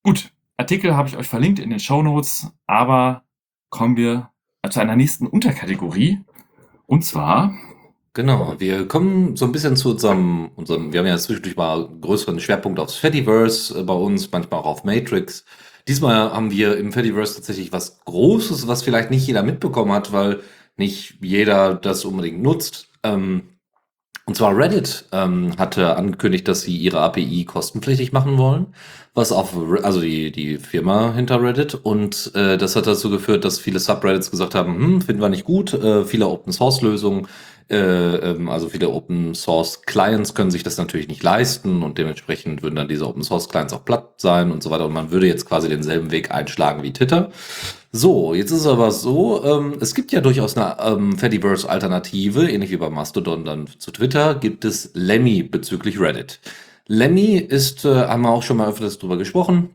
Gut, 0.04 0.34
Artikel 0.58 0.98
habe 0.98 1.08
ich 1.08 1.16
euch 1.16 1.28
verlinkt 1.30 1.60
in 1.60 1.70
den 1.70 1.80
Show 1.80 2.04
Notes, 2.04 2.52
aber 2.68 3.24
kommen 3.70 3.96
wir 3.96 4.30
zu 4.70 4.82
einer 4.82 4.98
nächsten 4.98 5.26
Unterkategorie. 5.26 6.20
Und 6.86 7.06
zwar 7.06 7.54
Genau, 8.20 8.56
wir 8.60 8.86
kommen 8.86 9.38
so 9.38 9.46
ein 9.46 9.54
bisschen 9.54 9.78
zu 9.78 9.92
unserem, 9.92 10.50
unserem 10.58 10.92
wir 10.92 11.00
haben 11.00 11.08
ja 11.08 11.18
zwischendurch 11.18 11.56
mal 11.56 11.88
größeren 12.02 12.42
Schwerpunkt 12.42 12.78
aufs 12.78 12.96
Fediverse 12.96 13.80
äh, 13.80 13.84
bei 13.84 13.94
uns, 13.94 14.30
manchmal 14.30 14.60
auch 14.60 14.66
auf 14.66 14.84
Matrix. 14.84 15.46
Diesmal 15.88 16.34
haben 16.34 16.52
wir 16.52 16.76
im 16.78 16.92
Fediverse 16.92 17.36
tatsächlich 17.36 17.72
was 17.72 18.02
Großes, 18.04 18.68
was 18.68 18.84
vielleicht 18.84 19.10
nicht 19.10 19.26
jeder 19.26 19.42
mitbekommen 19.44 19.94
hat, 19.94 20.12
weil 20.12 20.42
nicht 20.76 21.20
jeder 21.22 21.76
das 21.76 22.04
unbedingt 22.04 22.42
nutzt. 22.44 22.90
Ähm, 23.04 23.44
Und 24.26 24.36
zwar 24.38 24.56
Reddit 24.58 25.06
ähm, 25.12 25.58
hatte 25.58 25.96
angekündigt, 25.98 26.48
dass 26.48 26.62
sie 26.64 26.78
ihre 26.78 27.02
API 27.02 27.46
kostenpflichtig 27.46 28.12
machen 28.12 28.38
wollen, 28.38 28.68
was 29.14 29.32
auf, 29.32 29.56
also 29.84 30.02
die, 30.02 30.32
die 30.32 30.58
Firma 30.58 31.14
hinter 31.14 31.42
Reddit. 31.42 31.76
Und 31.76 32.32
äh, 32.36 32.58
das 32.58 32.76
hat 32.76 32.88
dazu 32.88 33.10
geführt, 33.10 33.46
dass 33.46 33.60
viele 33.60 33.80
Subreddits 33.80 34.32
gesagt 34.32 34.56
haben, 34.56 34.76
hm, 34.76 35.02
finden 35.02 35.22
wir 35.22 35.30
nicht 35.30 35.46
gut, 35.46 35.74
äh, 35.74 36.06
viele 36.06 36.28
Open-Source-Lösungen 36.28 37.28
äh, 37.70 38.32
ähm, 38.32 38.50
also 38.50 38.68
viele 38.68 38.90
Open 38.90 39.36
Source 39.36 39.84
Clients 39.84 40.34
können 40.34 40.50
sich 40.50 40.64
das 40.64 40.78
natürlich 40.78 41.08
nicht 41.08 41.22
leisten 41.22 41.84
und 41.84 42.00
dementsprechend 42.00 42.64
würden 42.64 42.76
dann 42.76 42.88
diese 42.88 43.08
Open 43.08 43.24
Source 43.24 43.48
Clients 43.48 43.74
auch 43.74 43.86
platt 43.86 44.14
sein 44.18 44.52
und 44.52 44.64
so 44.64 44.72
weiter. 44.72 44.88
Und 44.88 44.94
man 44.94 45.12
würde 45.12 45.28
jetzt 45.28 45.46
quasi 45.46 45.70
denselben 45.70 46.10
Weg 46.12 46.32
einschlagen 46.32 46.82
wie 46.82 46.94
Twitter. 46.94 47.30
So, 47.92 48.34
jetzt 48.34 48.52
ist 48.52 48.66
aber 48.66 48.92
so, 48.92 49.44
ähm, 49.44 49.78
es 49.80 49.94
gibt 49.94 50.12
ja 50.12 50.22
durchaus 50.22 50.58
eine 50.58 50.78
ähm, 50.80 51.18
Fediverse-Alternative, 51.18 52.50
ähnlich 52.50 52.72
wie 52.72 52.78
bei 52.78 52.90
Mastodon 52.90 53.46
dann 53.46 53.68
zu 53.78 53.92
Twitter, 53.92 54.36
gibt 54.36 54.66
es 54.66 54.92
Lemmy 54.94 55.44
bezüglich 55.44 56.00
Reddit. 56.00 56.40
Lemmy 56.90 57.38
ist, 57.38 57.86
äh, 57.86 58.08
haben 58.08 58.24
wir 58.24 58.32
auch 58.32 58.44
schon 58.44 58.58
mal 58.58 58.68
öfters 58.68 58.98
drüber 58.98 59.18
gesprochen, 59.18 59.70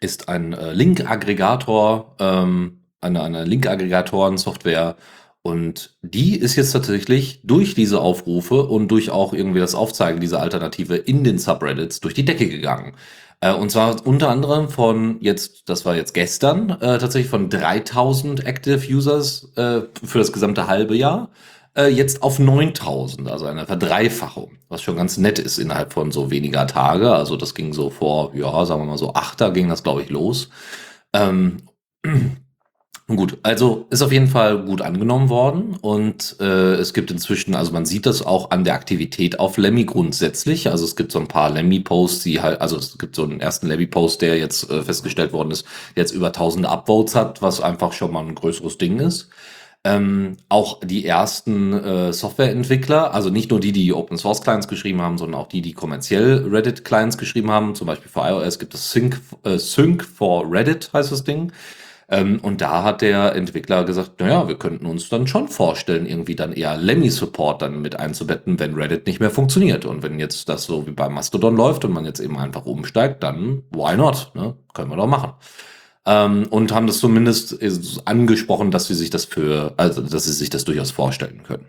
ist 0.00 0.28
ein 0.28 0.52
äh, 0.52 0.72
Link-Aggregator, 0.72 2.14
ähm, 2.20 2.84
eine, 3.00 3.22
eine 3.22 3.44
Link-Aggregatoren-Software, 3.44 4.96
und 5.42 5.96
die 6.02 6.36
ist 6.36 6.56
jetzt 6.56 6.72
tatsächlich 6.72 7.40
durch 7.42 7.74
diese 7.74 8.00
Aufrufe 8.00 8.66
und 8.66 8.88
durch 8.88 9.10
auch 9.10 9.32
irgendwie 9.32 9.60
das 9.60 9.74
Aufzeigen 9.74 10.20
dieser 10.20 10.40
Alternative 10.40 10.96
in 10.96 11.24
den 11.24 11.38
Subreddits 11.38 12.00
durch 12.00 12.14
die 12.14 12.24
Decke 12.24 12.48
gegangen. 12.48 12.94
Äh, 13.40 13.54
und 13.54 13.70
zwar 13.70 14.06
unter 14.06 14.28
anderem 14.28 14.68
von 14.68 15.18
jetzt, 15.20 15.68
das 15.68 15.84
war 15.84 15.96
jetzt 15.96 16.14
gestern, 16.14 16.70
äh, 16.70 16.98
tatsächlich 16.98 17.30
von 17.30 17.48
3000 17.50 18.44
Active 18.44 18.80
Users 18.94 19.50
äh, 19.56 19.82
für 20.04 20.18
das 20.18 20.32
gesamte 20.32 20.66
halbe 20.66 20.96
Jahr, 20.96 21.30
äh, 21.78 21.88
jetzt 21.88 22.22
auf 22.22 22.38
9000, 22.38 23.30
also 23.30 23.46
eine 23.46 23.66
Verdreifachung, 23.66 24.58
was 24.68 24.82
schon 24.82 24.96
ganz 24.96 25.16
nett 25.16 25.38
ist 25.38 25.58
innerhalb 25.58 25.92
von 25.92 26.10
so 26.10 26.30
weniger 26.30 26.66
Tage. 26.66 27.14
Also 27.14 27.36
das 27.36 27.54
ging 27.54 27.72
so 27.72 27.90
vor, 27.90 28.34
ja, 28.34 28.66
sagen 28.66 28.82
wir 28.82 28.86
mal 28.86 28.98
so 28.98 29.14
achter 29.14 29.52
ging 29.52 29.68
das, 29.68 29.82
glaube 29.82 30.02
ich, 30.02 30.10
los. 30.10 30.50
Ähm, 31.12 31.58
Gut, 33.10 33.38
also 33.42 33.86
ist 33.88 34.02
auf 34.02 34.12
jeden 34.12 34.26
Fall 34.26 34.66
gut 34.66 34.82
angenommen 34.82 35.30
worden 35.30 35.78
und 35.80 36.36
äh, 36.40 36.74
es 36.74 36.92
gibt 36.92 37.10
inzwischen, 37.10 37.54
also 37.54 37.72
man 37.72 37.86
sieht 37.86 38.04
das 38.04 38.20
auch 38.20 38.50
an 38.50 38.64
der 38.64 38.74
Aktivität 38.74 39.40
auf 39.40 39.56
Lemmy 39.56 39.86
grundsätzlich. 39.86 40.68
Also 40.70 40.84
es 40.84 40.94
gibt 40.94 41.12
so 41.12 41.18
ein 41.18 41.26
paar 41.26 41.48
Lemmy-Posts, 41.48 42.24
die 42.24 42.42
halt, 42.42 42.60
also 42.60 42.76
es 42.76 42.98
gibt 42.98 43.16
so 43.16 43.22
einen 43.22 43.40
ersten 43.40 43.66
Lemmy-Post, 43.66 44.20
der 44.20 44.36
jetzt 44.36 44.70
äh, 44.70 44.82
festgestellt 44.82 45.32
worden 45.32 45.52
ist, 45.52 45.64
der 45.96 46.02
jetzt 46.02 46.12
über 46.12 46.26
1000 46.26 46.66
Upvotes 46.66 47.14
hat, 47.14 47.40
was 47.40 47.62
einfach 47.62 47.94
schon 47.94 48.12
mal 48.12 48.26
ein 48.26 48.34
größeres 48.34 48.76
Ding 48.76 49.00
ist. 49.00 49.30
Ähm, 49.84 50.36
auch 50.48 50.80
die 50.80 51.06
ersten 51.06 51.72
äh, 51.72 52.12
Softwareentwickler, 52.12 53.14
also 53.14 53.30
nicht 53.30 53.50
nur 53.50 53.60
die, 53.60 53.72
die 53.72 53.92
Open 53.94 54.18
Source 54.18 54.42
Clients 54.42 54.66
geschrieben 54.66 55.00
haben, 55.00 55.18
sondern 55.18 55.40
auch 55.40 55.46
die, 55.46 55.62
die 55.62 55.72
kommerziell 55.72 56.46
Reddit 56.48 56.84
Clients 56.84 57.16
geschrieben 57.16 57.50
haben. 57.50 57.74
Zum 57.74 57.86
Beispiel 57.86 58.10
für 58.10 58.20
iOS 58.20 58.58
gibt 58.58 58.74
es 58.74 58.90
Sync, 58.90 59.20
äh, 59.44 59.56
Sync 59.56 60.04
for 60.04 60.50
Reddit 60.50 60.90
heißt 60.92 61.12
das 61.12 61.22
Ding. 61.22 61.52
Ähm, 62.10 62.40
und 62.42 62.60
da 62.60 62.82
hat 62.84 63.02
der 63.02 63.34
Entwickler 63.34 63.84
gesagt, 63.84 64.20
naja, 64.20 64.48
wir 64.48 64.58
könnten 64.58 64.86
uns 64.86 65.10
dann 65.10 65.26
schon 65.26 65.48
vorstellen, 65.48 66.06
irgendwie 66.06 66.34
dann 66.34 66.52
eher 66.52 66.76
Lemmy-Support 66.76 67.60
dann 67.60 67.82
mit 67.82 67.96
einzubetten, 67.96 68.58
wenn 68.58 68.74
Reddit 68.74 69.06
nicht 69.06 69.20
mehr 69.20 69.30
funktioniert. 69.30 69.84
Und 69.84 70.02
wenn 70.02 70.18
jetzt 70.18 70.48
das 70.48 70.64
so 70.64 70.86
wie 70.86 70.92
bei 70.92 71.08
Mastodon 71.10 71.54
läuft 71.56 71.84
und 71.84 71.92
man 71.92 72.06
jetzt 72.06 72.20
eben 72.20 72.38
einfach 72.38 72.64
umsteigt, 72.64 73.22
dann 73.22 73.62
why 73.70 73.96
not? 73.96 74.32
Ne? 74.34 74.56
Können 74.72 74.90
wir 74.90 74.96
doch 74.96 75.06
machen. 75.06 75.32
Ähm, 76.08 76.46
und 76.48 76.72
haben 76.72 76.86
das 76.86 77.00
zumindest 77.00 77.58
angesprochen, 78.06 78.70
dass 78.70 78.86
sie 78.86 78.94
sich 78.94 79.10
das 79.10 79.26
für, 79.26 79.74
also 79.76 80.00
dass 80.00 80.24
sie 80.24 80.32
sich 80.32 80.48
das 80.48 80.64
durchaus 80.64 80.90
vorstellen 80.90 81.42
können. 81.42 81.66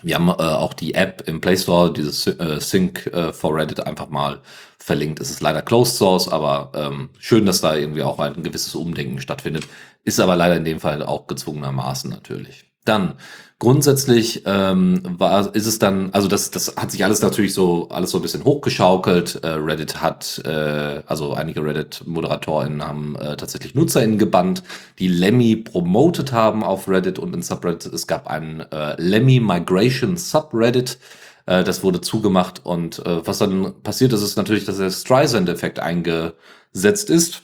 Wir 0.00 0.14
haben 0.14 0.28
äh, 0.28 0.32
auch 0.32 0.74
die 0.74 0.94
App 0.94 1.24
im 1.26 1.40
Play 1.40 1.56
Store, 1.56 1.92
dieses 1.92 2.24
äh, 2.28 2.60
Sync 2.60 3.06
äh, 3.08 3.32
for 3.32 3.56
Reddit 3.56 3.80
einfach 3.80 4.10
mal 4.10 4.42
verlinkt. 4.78 5.18
Es 5.18 5.30
ist 5.30 5.40
leider 5.40 5.60
Closed 5.60 5.96
Source, 5.96 6.28
aber 6.28 6.70
ähm, 6.76 7.10
schön, 7.18 7.46
dass 7.46 7.60
da 7.60 7.74
irgendwie 7.74 8.04
auch 8.04 8.20
ein 8.20 8.44
gewisses 8.44 8.76
Umdenken 8.76 9.20
stattfindet. 9.20 9.66
Ist 10.04 10.20
aber 10.20 10.36
leider 10.36 10.56
in 10.56 10.64
dem 10.64 10.78
Fall 10.78 11.02
auch 11.02 11.26
gezwungenermaßen 11.26 12.10
natürlich. 12.10 12.64
Dann 12.84 13.14
grundsätzlich 13.58 14.42
ähm, 14.46 15.02
war, 15.18 15.54
ist 15.54 15.66
es 15.66 15.78
dann, 15.78 16.10
also 16.12 16.28
das, 16.28 16.50
das 16.50 16.76
hat 16.76 16.92
sich 16.92 17.04
alles 17.04 17.22
natürlich 17.22 17.54
so 17.54 17.88
alles 17.88 18.10
so 18.10 18.18
ein 18.18 18.22
bisschen 18.22 18.44
hochgeschaukelt. 18.44 19.40
Äh, 19.42 19.48
Reddit 19.48 20.00
hat, 20.00 20.40
äh, 20.44 21.02
also 21.06 21.32
einige 21.34 21.64
Reddit-ModeratorInnen 21.64 22.86
haben 22.86 23.16
äh, 23.16 23.36
tatsächlich 23.36 23.74
NutzerInnen 23.74 24.18
gebannt, 24.18 24.62
die 24.98 25.08
Lemmy 25.08 25.56
promotet 25.56 26.32
haben 26.32 26.62
auf 26.62 26.88
Reddit 26.88 27.18
und 27.18 27.34
in 27.34 27.42
Subreddit. 27.42 27.86
Es 27.86 28.06
gab 28.06 28.28
einen 28.28 28.60
äh, 28.60 29.00
Lemmy 29.00 29.40
Migration 29.40 30.16
Subreddit. 30.16 30.98
Äh, 31.46 31.64
das 31.64 31.82
wurde 31.82 32.00
zugemacht 32.00 32.64
und 32.64 33.04
äh, 33.04 33.26
was 33.26 33.38
dann 33.38 33.82
passiert 33.82 34.12
ist, 34.12 34.22
ist 34.22 34.36
natürlich, 34.36 34.66
dass 34.66 34.78
der 34.78 34.90
Streisand-Effekt 34.90 35.80
eingesetzt 35.80 37.10
ist 37.10 37.42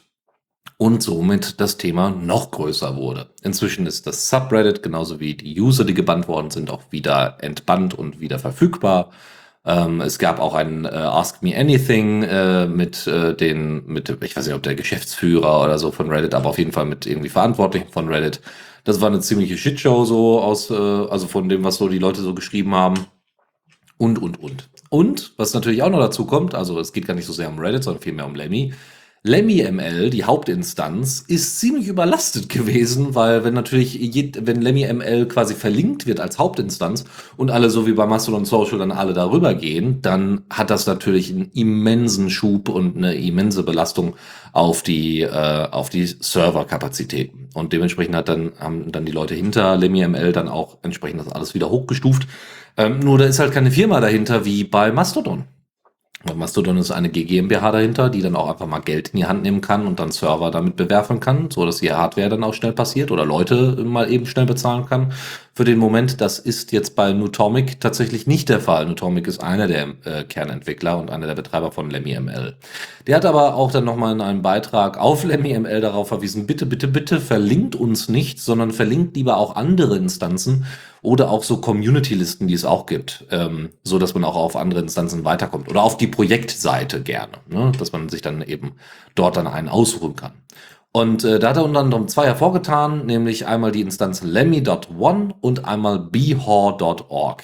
und 0.77 1.03
somit 1.03 1.61
das 1.61 1.77
Thema 1.77 2.11
noch 2.11 2.51
größer 2.51 2.97
wurde. 2.97 3.29
Inzwischen 3.43 3.87
ist 3.87 4.07
das 4.07 4.29
Subreddit 4.29 4.83
genauso 4.83 5.21
wie 5.21 5.35
die 5.35 5.61
User, 5.61 5.85
die 5.85 5.95
gebannt 5.95 6.29
worden 6.29 6.51
sind, 6.51 6.71
auch 6.71 6.83
wieder 6.91 7.39
entbannt 7.41 7.95
und 7.95 8.21
wieder 8.21 8.39
verfügbar. 8.39 9.11
Ähm, 9.65 10.01
es 10.01 10.19
gab 10.19 10.41
auch 10.41 10.55
ein 10.55 10.85
äh, 10.85 10.89
Ask 10.89 11.43
Me 11.43 11.57
Anything 11.57 12.23
äh, 12.25 12.67
mit 12.67 13.07
äh, 13.07 13.35
den, 13.35 13.87
mit, 13.87 14.11
ich 14.23 14.37
weiß 14.37 14.47
nicht, 14.47 14.55
ob 14.55 14.63
der 14.63 14.75
Geschäftsführer 14.75 15.63
oder 15.63 15.79
so 15.79 15.91
von 15.91 16.11
Reddit, 16.11 16.35
aber 16.35 16.51
auf 16.51 16.59
jeden 16.59 16.73
Fall 16.73 16.85
mit 16.85 17.07
irgendwie 17.07 17.31
Verantwortlichen 17.31 17.89
von 17.91 18.09
Reddit. 18.09 18.41
Das 18.85 19.01
war 19.01 19.09
eine 19.09 19.21
ziemliche 19.21 19.57
Shitshow 19.57 20.05
so 20.05 20.41
aus, 20.43 20.71
äh, 20.71 20.75
also 20.75 21.27
von 21.29 21.49
dem, 21.49 21.65
was 21.65 21.77
so 21.77 21.89
die 21.89 21.99
Leute 21.99 22.21
so 22.21 22.35
geschrieben 22.35 22.75
haben. 22.75 23.07
Und, 23.97 24.21
und, 24.21 24.41
und. 24.41 24.69
Und, 24.91 25.33
was 25.39 25.55
natürlich 25.55 25.83
auch 25.83 25.89
noch 25.89 26.01
dazu 26.01 26.27
kommt, 26.27 26.55
also 26.55 26.79
es 26.79 26.93
geht 26.93 27.07
gar 27.07 27.15
nicht 27.15 27.27
so 27.27 27.33
sehr 27.33 27.49
um 27.49 27.59
Reddit, 27.59 27.85
sondern 27.85 28.03
vielmehr 28.03 28.27
um 28.27 28.35
Lemmy. 28.35 28.75
LemmyML, 29.27 30.11
die 30.11 30.25
Hauptinstanz, 30.25 31.25
ist 31.27 31.59
ziemlich 31.59 31.89
überlastet 31.89 32.51
gewesen, 32.51 33.15
weil 33.15 33.43
wenn 33.43 33.55
natürlich, 33.55 33.99
wenn 34.43 34.61
LemmyML 34.61 35.27
quasi 35.29 35.55
verlinkt 35.55 36.07
wird 36.07 36.21
als 36.21 36.39
Hauptinstanz 36.39 37.05
und 37.39 37.51
alle 37.51 37.71
so 37.71 37.87
wie 37.87 37.95
bei 37.95 38.05
Mastodon 38.05 38.45
Social 38.45 38.77
dann 38.77 38.93
alle 38.93 39.15
darüber 39.15 39.55
gehen, 39.55 40.03
dann 40.03 40.43
hat 40.51 40.69
das 40.69 40.87
natürlich 40.87 41.31
einen 41.31 41.51
immensen 41.55 42.29
Schub 42.29 42.69
und 42.69 42.99
eine 42.99 43.15
immense 43.15 43.63
Belastung 43.63 44.15
auf 44.53 44.83
die, 44.83 45.23
äh, 45.23 45.69
auf 45.71 45.89
die 45.89 46.05
Serverkapazitäten. 46.05 47.49
Und 47.55 47.73
dementsprechend 47.73 48.15
hat 48.17 48.29
dann, 48.29 48.53
haben 48.61 48.93
dann 48.93 49.07
die 49.07 49.13
Leute 49.13 49.35
hinter 49.35 49.79
LemmyML 49.79 50.33
dann 50.33 50.49
auch 50.49 50.77
entsprechend 50.83 51.21
das 51.21 51.33
alles 51.33 51.55
wieder 51.55 51.71
hochgestuft. 51.71 52.29
Ähm, 52.77 52.99
nur 53.01 53.17
da 53.17 53.25
ist 53.25 53.39
halt 53.39 53.53
keine 53.53 53.71
Firma 53.71 54.01
dahinter 54.01 54.45
wie 54.45 54.65
bei 54.65 54.93
Mastodon. 54.93 55.45
Mastodon 56.35 56.79
ist 56.79 56.91
eine 56.91 57.11
GmbH 57.11 57.71
dahinter, 57.71 58.09
die 58.09 58.23
dann 58.23 58.37
auch 58.37 58.49
einfach 58.49 58.67
mal 58.67 58.81
Geld 58.81 59.11
in 59.11 59.19
die 59.19 59.27
Hand 59.27 59.43
nehmen 59.43 59.61
kann 59.61 59.87
und 59.87 60.01
dann 60.01 60.11
Server 60.11 60.51
damit 60.51 60.77
bewerfen 60.77 61.21
kann, 61.21 61.51
so 61.51 61.67
dass 61.67 61.79
die 61.79 61.93
Hardware 61.93 62.31
dann 62.31 62.45
auch 62.45 62.55
schnell 62.55 62.73
passiert 62.73 63.11
oder 63.11 63.27
Leute 63.27 63.85
mal 63.85 64.11
eben 64.11 64.25
schnell 64.25 64.47
bezahlen 64.47 64.87
kann. 64.87 65.13
Für 65.57 65.63
den 65.63 65.79
Moment, 65.79 66.21
das 66.21 66.41
ist 66.41 66.73
jetzt 66.73 66.97
bei 66.97 67.13
Nutomic 67.13 67.81
tatsächlich 67.81 68.27
nicht 68.27 68.49
der 68.49 68.59
Fall. 68.59 68.87
Nutomic 68.87 69.29
ist 69.29 69.41
einer 69.41 69.69
der 69.69 69.95
äh, 70.05 70.25
Kernentwickler 70.25 70.99
und 70.99 71.11
einer 71.13 71.29
der 71.29 71.37
Betreiber 71.37 71.71
von 71.71 71.91
LemmyML. 71.91 72.57
Der 73.07 73.15
hat 73.15 73.25
aber 73.25 73.55
auch 73.55 73.71
dann 73.71 73.85
nochmal 73.85 74.15
in 74.15 74.21
einem 74.21 74.43
Beitrag 74.43 74.99
auf 74.99 75.23
LemmyML 75.23 75.81
darauf 75.81 76.09
verwiesen, 76.09 76.49
bitte, 76.49 76.67
bitte, 76.67 76.89
bitte 76.89 77.21
verlinkt 77.21 77.77
uns 77.77 78.09
nicht, 78.09 78.41
sondern 78.41 78.73
verlinkt 78.73 79.15
lieber 79.15 79.37
auch 79.37 79.55
andere 79.55 79.97
Instanzen 79.97 80.67
oder 81.03 81.31
auch 81.31 81.45
so 81.45 81.59
Community-Listen, 81.59 82.49
die 82.49 82.55
es 82.55 82.65
auch 82.65 82.87
gibt, 82.87 83.25
ähm, 83.31 83.71
so 83.85 84.01
dass 84.01 84.13
man 84.15 84.25
auch 84.25 84.35
auf 84.35 84.57
andere 84.57 84.81
Instanzen 84.81 85.25
weiterkommt 85.25 85.69
oder 85.69 85.85
auf 85.85 85.97
die 85.97 86.09
Projektseite 86.09 87.01
gerne, 87.01 87.35
ne? 87.49 87.71
dass 87.79 87.93
man 87.93 88.09
sich 88.09 88.23
dann 88.23 88.43
eben 88.43 88.73
dort 89.15 89.37
dann 89.37 89.47
einen 89.47 89.69
ausruhen 89.69 90.17
kann. 90.17 90.33
Und 90.97 91.25
äh, 91.25 91.41
da 91.41 91.49
hat 91.49 91.57
er 91.57 91.65
unter 91.65 91.81
anderem 91.81 92.07
zwei 92.07 92.27
hervorgetan, 92.27 93.05
nämlich 93.05 93.49
einmal 93.49 93.73
die 93.73 93.81
Instanz 93.81 94.23
lemmy.one 94.23 95.35
und 95.41 95.65
einmal 95.65 95.99
behor.org. 95.99 97.43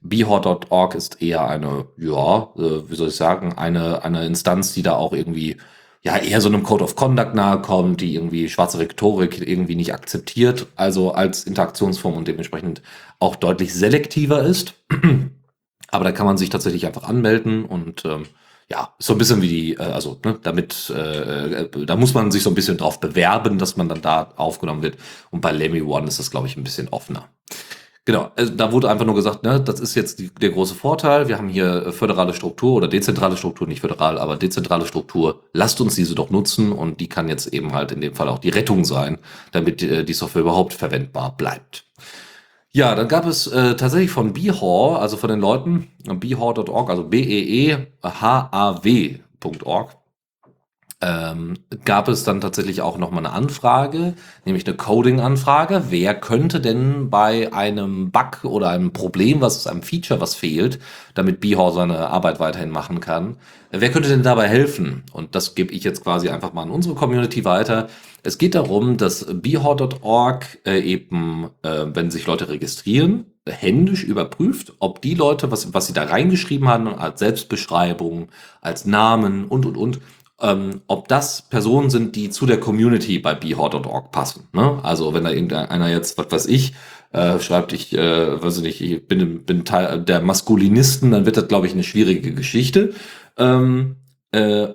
Behor.org 0.00 0.94
ist 0.94 1.20
eher 1.20 1.46
eine, 1.46 1.84
ja, 1.98 2.48
äh, 2.56 2.88
wie 2.88 2.94
soll 2.94 3.08
ich 3.08 3.16
sagen, 3.16 3.52
eine, 3.58 4.04
eine 4.04 4.24
Instanz, 4.24 4.72
die 4.72 4.80
da 4.80 4.94
auch 4.94 5.12
irgendwie 5.12 5.58
ja 6.00 6.16
eher 6.16 6.40
so 6.40 6.48
einem 6.48 6.62
Code 6.62 6.82
of 6.84 6.96
Conduct 6.96 7.34
nahe 7.34 7.60
kommt, 7.60 8.00
die 8.00 8.14
irgendwie 8.14 8.48
schwarze 8.48 8.78
Rhetorik 8.78 9.46
irgendwie 9.46 9.76
nicht 9.76 9.92
akzeptiert, 9.92 10.68
also 10.74 11.12
als 11.12 11.44
Interaktionsform 11.44 12.14
und 12.14 12.26
dementsprechend 12.26 12.80
auch 13.18 13.36
deutlich 13.36 13.74
selektiver 13.74 14.42
ist. 14.42 14.72
Aber 15.90 16.04
da 16.04 16.12
kann 16.12 16.24
man 16.24 16.38
sich 16.38 16.48
tatsächlich 16.48 16.86
einfach 16.86 17.06
anmelden 17.06 17.66
und 17.66 18.06
ähm, 18.06 18.24
ja, 18.70 18.94
so 18.98 19.14
ein 19.14 19.18
bisschen 19.18 19.40
wie 19.40 19.48
die, 19.48 19.74
äh, 19.74 19.82
also 19.82 20.18
ne, 20.24 20.38
damit, 20.42 20.92
äh, 20.94 21.62
äh, 21.62 21.86
da 21.86 21.96
muss 21.96 22.14
man 22.14 22.30
sich 22.30 22.42
so 22.42 22.50
ein 22.50 22.54
bisschen 22.54 22.76
drauf 22.76 23.00
bewerben, 23.00 23.58
dass 23.58 23.76
man 23.76 23.88
dann 23.88 24.02
da 24.02 24.32
aufgenommen 24.36 24.82
wird. 24.82 24.98
Und 25.30 25.40
bei 25.40 25.52
Lemmy 25.52 25.82
One 25.82 26.06
ist 26.06 26.18
das, 26.18 26.30
glaube 26.30 26.46
ich, 26.46 26.56
ein 26.56 26.64
bisschen 26.64 26.88
offener. 26.88 27.28
Genau, 28.04 28.32
also 28.36 28.54
da 28.54 28.72
wurde 28.72 28.88
einfach 28.88 29.04
nur 29.04 29.14
gesagt, 29.14 29.42
ne, 29.42 29.60
das 29.60 29.80
ist 29.80 29.94
jetzt 29.94 30.18
die, 30.18 30.30
der 30.34 30.50
große 30.50 30.74
Vorteil. 30.74 31.28
Wir 31.28 31.36
haben 31.36 31.48
hier 31.48 31.88
äh, 31.88 31.92
föderale 31.92 32.32
Struktur 32.32 32.74
oder 32.74 32.88
dezentrale 32.88 33.36
Struktur, 33.36 33.66
nicht 33.66 33.80
föderal, 33.80 34.18
aber 34.18 34.36
dezentrale 34.36 34.86
Struktur. 34.86 35.42
Lasst 35.52 35.80
uns 35.80 35.94
diese 35.94 36.14
doch 36.14 36.30
nutzen 36.30 36.72
und 36.72 37.00
die 37.00 37.08
kann 37.08 37.28
jetzt 37.28 37.48
eben 37.48 37.74
halt 37.74 37.92
in 37.92 38.00
dem 38.00 38.14
Fall 38.14 38.28
auch 38.28 38.38
die 38.38 38.48
Rettung 38.48 38.86
sein, 38.86 39.18
damit 39.52 39.82
äh, 39.82 40.04
die 40.04 40.14
Software 40.14 40.40
überhaupt 40.40 40.72
verwendbar 40.72 41.36
bleibt. 41.36 41.87
Ja, 42.72 42.94
dann 42.94 43.08
gab 43.08 43.26
es 43.26 43.46
äh, 43.46 43.76
tatsächlich 43.76 44.10
von 44.10 44.32
Behaw, 44.34 44.96
also 44.96 45.16
von 45.16 45.30
den 45.30 45.40
Leuten, 45.40 45.88
behaw.org, 46.04 46.90
also 46.90 47.04
B-E-E-H-A-W.org, 47.04 47.96
ähm, 51.00 51.54
gab 51.84 52.08
es 52.08 52.24
dann 52.24 52.40
tatsächlich 52.40 52.80
auch 52.82 52.98
nochmal 52.98 53.24
eine 53.24 53.32
Anfrage, 53.32 54.14
nämlich 54.44 54.66
eine 54.66 54.76
Coding-Anfrage. 54.76 55.84
Wer 55.90 56.14
könnte 56.14 56.60
denn 56.60 57.08
bei 57.08 57.52
einem 57.52 58.10
Bug 58.10 58.44
oder 58.44 58.70
einem 58.70 58.92
Problem, 58.92 59.40
was 59.40 59.66
einem 59.68 59.82
Feature, 59.82 60.20
was 60.20 60.34
fehlt, 60.34 60.80
damit 61.14 61.38
Behaw 61.40 61.70
seine 61.70 62.08
Arbeit 62.08 62.40
weiterhin 62.40 62.70
machen 62.70 62.98
kann, 62.98 63.36
wer 63.70 63.92
könnte 63.92 64.08
denn 64.08 64.24
dabei 64.24 64.48
helfen? 64.48 65.04
Und 65.12 65.36
das 65.36 65.54
gebe 65.54 65.72
ich 65.72 65.84
jetzt 65.84 66.02
quasi 66.02 66.30
einfach 66.30 66.52
mal 66.52 66.62
an 66.62 66.70
unsere 66.70 66.96
Community 66.96 67.44
weiter. 67.44 67.88
Es 68.24 68.38
geht 68.38 68.56
darum, 68.56 68.96
dass 68.96 69.24
behaw.org 69.30 70.46
äh, 70.66 70.80
eben, 70.80 71.50
äh, 71.62 71.86
wenn 71.94 72.10
sich 72.10 72.26
Leute 72.26 72.48
registrieren, 72.48 73.26
händisch 73.46 74.04
überprüft, 74.04 74.74
ob 74.78 75.00
die 75.02 75.14
Leute, 75.14 75.50
was, 75.50 75.72
was 75.74 75.86
sie 75.86 75.92
da 75.92 76.04
reingeschrieben 76.04 76.68
haben, 76.68 76.88
als 76.88 77.20
Selbstbeschreibung, 77.20 78.28
als 78.60 78.84
Namen 78.84 79.46
und, 79.46 79.66
und, 79.66 79.76
und, 79.76 80.00
ähm, 80.40 80.82
ob 80.86 81.08
das 81.08 81.42
Personen 81.42 81.90
sind, 81.90 82.14
die 82.14 82.30
zu 82.30 82.46
der 82.46 82.60
Community 82.60 83.18
bei 83.18 83.34
behaw.org 83.34 84.12
passen. 84.12 84.48
Ne? 84.52 84.78
Also 84.82 85.14
wenn 85.14 85.24
da 85.24 85.30
irgendeiner 85.30 85.90
jetzt, 85.90 86.16
was 86.18 86.30
weiß 86.30 86.46
ich, 86.46 86.74
äh, 87.12 87.38
schreibt, 87.40 87.72
ich, 87.72 87.96
äh, 87.96 88.42
weiß 88.42 88.58
ich 88.58 88.62
nicht, 88.62 88.80
ich 88.80 89.08
bin, 89.08 89.44
bin 89.44 89.64
Teil 89.64 90.00
der 90.00 90.20
Maskulinisten, 90.20 91.10
dann 91.10 91.26
wird 91.26 91.36
das, 91.36 91.48
glaube 91.48 91.66
ich, 91.66 91.72
eine 91.72 91.82
schwierige 91.82 92.34
Geschichte. 92.34 92.92
Ähm, 93.36 93.96
äh, 94.30 94.68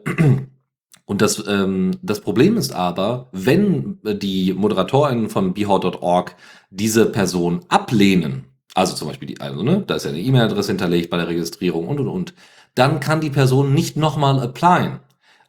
und 1.05 1.21
das, 1.21 1.43
ähm, 1.47 1.91
das 2.01 2.21
Problem 2.21 2.57
ist 2.57 2.73
aber, 2.73 3.29
wenn 3.31 3.99
die 4.03 4.53
ModeratorInnen 4.53 5.29
von 5.29 5.53
behaw.org 5.53 6.35
diese 6.71 7.05
Person 7.05 7.61
ablehnen, 7.69 8.45
also 8.73 8.95
zum 8.95 9.07
Beispiel 9.07 9.27
die, 9.27 9.39
also, 9.39 9.61
ne, 9.61 9.83
da 9.85 9.95
ist 9.95 10.05
ja 10.05 10.09
eine 10.09 10.19
E-Mail-Adresse 10.19 10.71
hinterlegt 10.71 11.09
bei 11.09 11.17
der 11.17 11.27
Registrierung 11.27 11.87
und 11.87 11.99
und 11.99 12.07
und, 12.07 12.33
dann 12.75 12.99
kann 12.99 13.21
die 13.21 13.29
Person 13.29 13.73
nicht 13.73 13.97
nochmal 13.97 14.39
applyen. 14.39 14.99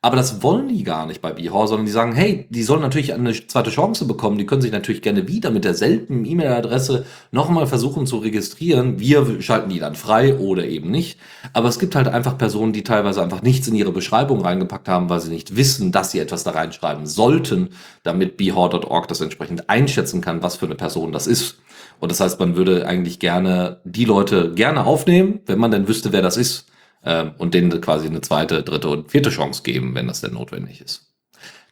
Aber 0.05 0.17
das 0.17 0.43
wollen 0.43 0.69
die 0.69 0.83
gar 0.83 1.07
nicht 1.07 1.23
bei 1.23 1.33
Bihor, 1.33 1.67
sondern 1.67 1.87
die 1.87 1.93
sagen, 1.93 2.13
hey, 2.13 2.45
die 2.51 2.63
sollen 2.63 2.83
natürlich 2.83 3.15
eine 3.15 3.33
zweite 3.33 3.71
Chance 3.71 4.05
bekommen. 4.05 4.37
Die 4.37 4.45
können 4.45 4.61
sich 4.61 4.71
natürlich 4.71 5.01
gerne 5.01 5.29
wieder 5.29 5.51
mit 5.51 5.65
derselben 5.65 6.27
E-Mail-Adresse 6.27 7.07
nochmal 7.33 7.67
versuchen 7.67 8.07
zu 8.07 8.19
registrieren. 8.19 9.01
Wir 9.01 9.41
schalten 9.41 9.71
die 9.71 9.79
dann 9.79 9.95
frei 9.95 10.37
oder 10.37 10.67
eben 10.67 10.91
nicht. 10.91 11.19
Aber 11.55 11.71
es 11.71 11.79
gibt 11.79 11.95
halt 11.95 12.07
einfach 12.07 12.37
Personen, 12.37 12.75
die 12.75 12.85
teilweise 12.85 13.23
einfach 13.23 13.41
nichts 13.41 13.67
in 13.67 13.75
ihre 13.77 13.93
Beschreibung 13.93 14.43
reingepackt 14.43 14.91
haben, 14.91 15.09
weil 15.09 15.21
sie 15.21 15.31
nicht 15.31 15.57
wissen, 15.57 15.91
dass 15.91 16.11
sie 16.11 16.19
etwas 16.19 16.45
da 16.45 16.51
reinschreiben 16.51 17.07
sollten, 17.07 17.71
damit 18.03 18.37
bihor.org 18.37 19.09
das 19.09 19.23
entsprechend 19.23 19.71
einschätzen 19.71 20.21
kann, 20.21 20.43
was 20.43 20.57
für 20.57 20.67
eine 20.67 20.75
Person 20.75 21.13
das 21.13 21.27
ist. 21.27 21.57
Und 21.99 22.13
das 22.13 22.21
heißt, 22.21 22.39
man 22.39 22.57
würde 22.57 22.87
eigentlich 22.87 23.21
gerne 23.21 23.81
die 23.85 24.05
Leute 24.05 24.53
gerne 24.53 24.85
aufnehmen, 24.85 25.41
wenn 25.47 25.59
man 25.59 25.71
denn 25.71 25.89
wüsste, 25.89 26.13
wer 26.13 26.21
das 26.21 26.37
ist 26.37 26.67
äh, 27.05 27.27
und 27.39 27.55
denen 27.55 27.81
quasi 27.81 28.07
eine 28.07 28.21
zweite, 28.21 28.63
dritte 28.63 28.89
und 28.89 29.11
vierte 29.11 29.31
Chance 29.31 29.63
geben, 29.63 29.95
wenn 29.95 30.09
das 30.09 30.21
denn 30.21 30.35
notwendig 30.35 30.81
ist. 30.81 31.13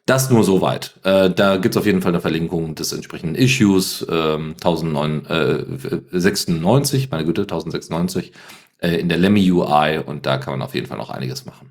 Das 0.07 0.31
nur 0.31 0.43
soweit. 0.43 0.95
Äh, 1.05 1.31
da 1.31 1.59
gibt's 1.59 1.77
auf 1.77 1.87
jeden 1.87 2.03
Fall 2.03 2.11
eine 2.13 2.21
Verlinkung 2.21 2.75
des 2.75 2.93
entsprechenden 2.93 3.37
Issues 3.37 4.05
ähm, 4.11 4.57
1096, 4.61 7.09
meine 7.11 7.25
Güte, 7.25 7.43
1096 7.43 8.33
äh, 8.79 8.97
in 8.97 9.09
der 9.09 9.19
Lemmy 9.19 9.49
UI 9.51 10.01
und 10.05 10.27
da 10.27 10.39
kann 10.39 10.55
man 10.55 10.63
auf 10.63 10.75
jeden 10.75 10.89
Fall 10.89 10.99
noch 10.99 11.11
einiges 11.11 11.45
machen. 11.45 11.71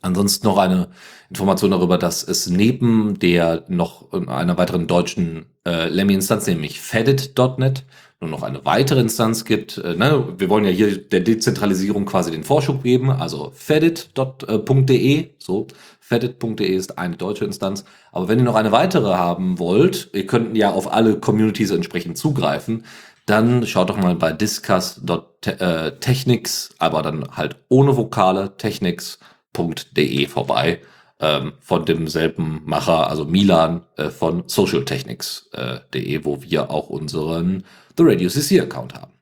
Ansonsten 0.00 0.46
noch 0.46 0.58
eine 0.58 0.90
Information 1.30 1.72
darüber, 1.72 1.98
dass 1.98 2.22
es 2.22 2.48
neben 2.48 3.18
der 3.18 3.64
noch 3.68 4.12
einer 4.12 4.56
weiteren 4.56 4.86
deutschen 4.86 5.46
äh, 5.66 5.88
Lemmy-Instanz, 5.88 6.46
nämlich 6.46 6.80
fedit.net, 6.80 7.84
nur 8.20 8.30
noch 8.30 8.42
eine 8.42 8.64
weitere 8.64 9.00
Instanz 9.00 9.44
gibt. 9.44 9.78
Äh, 9.78 9.94
ne? 9.94 10.34
Wir 10.36 10.48
wollen 10.48 10.64
ja 10.64 10.70
hier 10.70 10.98
der 10.98 11.20
Dezentralisierung 11.20 12.04
quasi 12.04 12.30
den 12.30 12.44
Vorschub 12.44 12.82
geben, 12.82 13.10
also 13.10 13.52
fedit.de, 13.54 15.30
so, 15.38 15.66
fedit.de 16.00 16.66
ist 16.66 16.98
eine 16.98 17.16
deutsche 17.16 17.44
Instanz. 17.44 17.84
Aber 18.12 18.28
wenn 18.28 18.38
ihr 18.38 18.44
noch 18.44 18.56
eine 18.56 18.72
weitere 18.72 19.14
haben 19.14 19.58
wollt, 19.58 20.10
ihr 20.12 20.26
könnt 20.26 20.56
ja 20.56 20.70
auf 20.70 20.92
alle 20.92 21.18
Communities 21.20 21.70
entsprechend 21.70 22.18
zugreifen, 22.18 22.84
dann 23.26 23.66
schaut 23.66 23.90
doch 23.90 23.98
mal 23.98 24.14
bei 24.14 24.32
discuss.technics, 24.32 26.70
aber 26.78 27.02
dann 27.02 27.36
halt 27.36 27.56
ohne 27.68 27.94
Vokale, 27.96 28.56
technics.de 28.56 30.26
vorbei 30.26 30.80
ähm, 31.20 31.52
von 31.60 31.84
demselben 31.84 32.62
Macher, 32.64 33.10
also 33.10 33.26
Milan 33.26 33.82
äh, 33.96 34.10
von 34.10 34.44
socialtechnics.de, 34.46 36.14
äh, 36.14 36.24
wo 36.24 36.42
wir 36.42 36.70
auch 36.70 36.88
unseren 36.88 37.64
The 37.98 38.04
Radio 38.04 38.28
CC 38.28 38.60
Account 38.60 38.94
haben. 38.94 39.12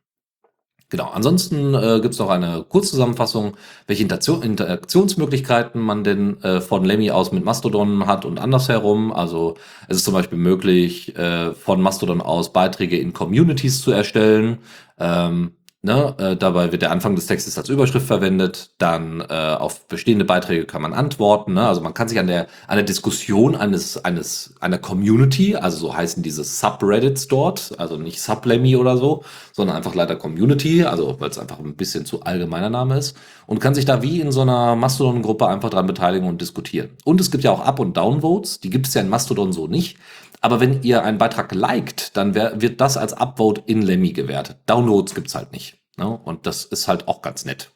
Genau, 0.88 1.06
ansonsten 1.06 1.74
äh, 1.74 1.98
gibt 2.00 2.14
es 2.14 2.20
noch 2.20 2.28
eine 2.28 2.64
Kurzzusammenfassung, 2.68 3.56
welche 3.88 4.04
Interaktion, 4.04 4.42
Interaktionsmöglichkeiten 4.42 5.80
man 5.80 6.04
denn 6.04 6.40
äh, 6.42 6.60
von 6.60 6.84
Lemmy 6.84 7.10
aus 7.10 7.32
mit 7.32 7.44
Mastodon 7.44 8.06
hat 8.06 8.24
und 8.24 8.38
andersherum. 8.38 9.12
Also 9.12 9.56
es 9.88 9.96
ist 9.96 10.04
zum 10.04 10.14
Beispiel 10.14 10.38
möglich, 10.38 11.16
äh, 11.16 11.54
von 11.54 11.80
Mastodon 11.82 12.20
aus 12.20 12.52
Beiträge 12.52 12.98
in 12.98 13.12
Communities 13.12 13.82
zu 13.82 13.90
erstellen. 13.90 14.58
Ähm, 14.96 15.56
Ne, 15.86 16.16
äh, 16.18 16.36
dabei 16.36 16.72
wird 16.72 16.82
der 16.82 16.90
Anfang 16.90 17.14
des 17.14 17.26
Textes 17.26 17.56
als 17.56 17.68
Überschrift 17.68 18.08
verwendet, 18.08 18.70
dann 18.78 19.20
äh, 19.20 19.32
auf 19.32 19.86
bestehende 19.86 20.24
Beiträge 20.24 20.64
kann 20.64 20.82
man 20.82 20.92
antworten. 20.92 21.54
Ne? 21.54 21.64
Also 21.64 21.80
man 21.80 21.94
kann 21.94 22.08
sich 22.08 22.18
an 22.18 22.26
der, 22.26 22.48
an 22.66 22.74
der 22.74 22.82
Diskussion 22.84 23.54
eines, 23.54 24.04
eines, 24.04 24.56
einer 24.58 24.78
Community, 24.78 25.54
also 25.54 25.76
so 25.76 25.96
heißen 25.96 26.24
diese 26.24 26.42
Subreddits 26.42 27.28
dort, 27.28 27.78
also 27.78 27.98
nicht 27.98 28.20
Sublemmy 28.20 28.74
oder 28.74 28.96
so, 28.96 29.22
sondern 29.52 29.76
einfach 29.76 29.94
leider 29.94 30.16
Community, 30.16 30.82
also 30.82 31.20
weil 31.20 31.30
es 31.30 31.38
einfach 31.38 31.60
ein 31.60 31.76
bisschen 31.76 32.04
zu 32.04 32.20
allgemeiner 32.24 32.68
Name 32.68 32.98
ist, 32.98 33.16
und 33.46 33.60
kann 33.60 33.76
sich 33.76 33.84
da 33.84 34.02
wie 34.02 34.20
in 34.20 34.32
so 34.32 34.40
einer 34.40 34.74
Mastodon-Gruppe 34.74 35.46
einfach 35.46 35.70
dran 35.70 35.86
beteiligen 35.86 36.28
und 36.28 36.40
diskutieren. 36.40 36.88
Und 37.04 37.20
es 37.20 37.30
gibt 37.30 37.44
ja 37.44 37.52
auch 37.52 37.60
Up- 37.60 37.78
und 37.78 37.96
Downvotes, 37.96 38.58
die 38.58 38.70
gibt 38.70 38.88
es 38.88 38.94
ja 38.94 39.02
in 39.02 39.08
Mastodon 39.08 39.52
so 39.52 39.68
nicht. 39.68 39.98
Aber 40.46 40.60
wenn 40.60 40.84
ihr 40.84 41.02
einen 41.02 41.18
Beitrag 41.18 41.52
liked, 41.52 42.16
dann 42.16 42.36
wär, 42.36 42.60
wird 42.62 42.80
das 42.80 42.96
als 42.96 43.12
Upvote 43.14 43.64
in 43.66 43.82
Lemmy 43.82 44.12
gewertet. 44.12 44.58
Downloads 44.66 45.12
gibt's 45.12 45.34
halt 45.34 45.50
nicht. 45.50 45.78
Ne? 45.96 46.08
Und 46.08 46.46
das 46.46 46.64
ist 46.64 46.86
halt 46.86 47.08
auch 47.08 47.20
ganz 47.20 47.44
nett. 47.44 47.72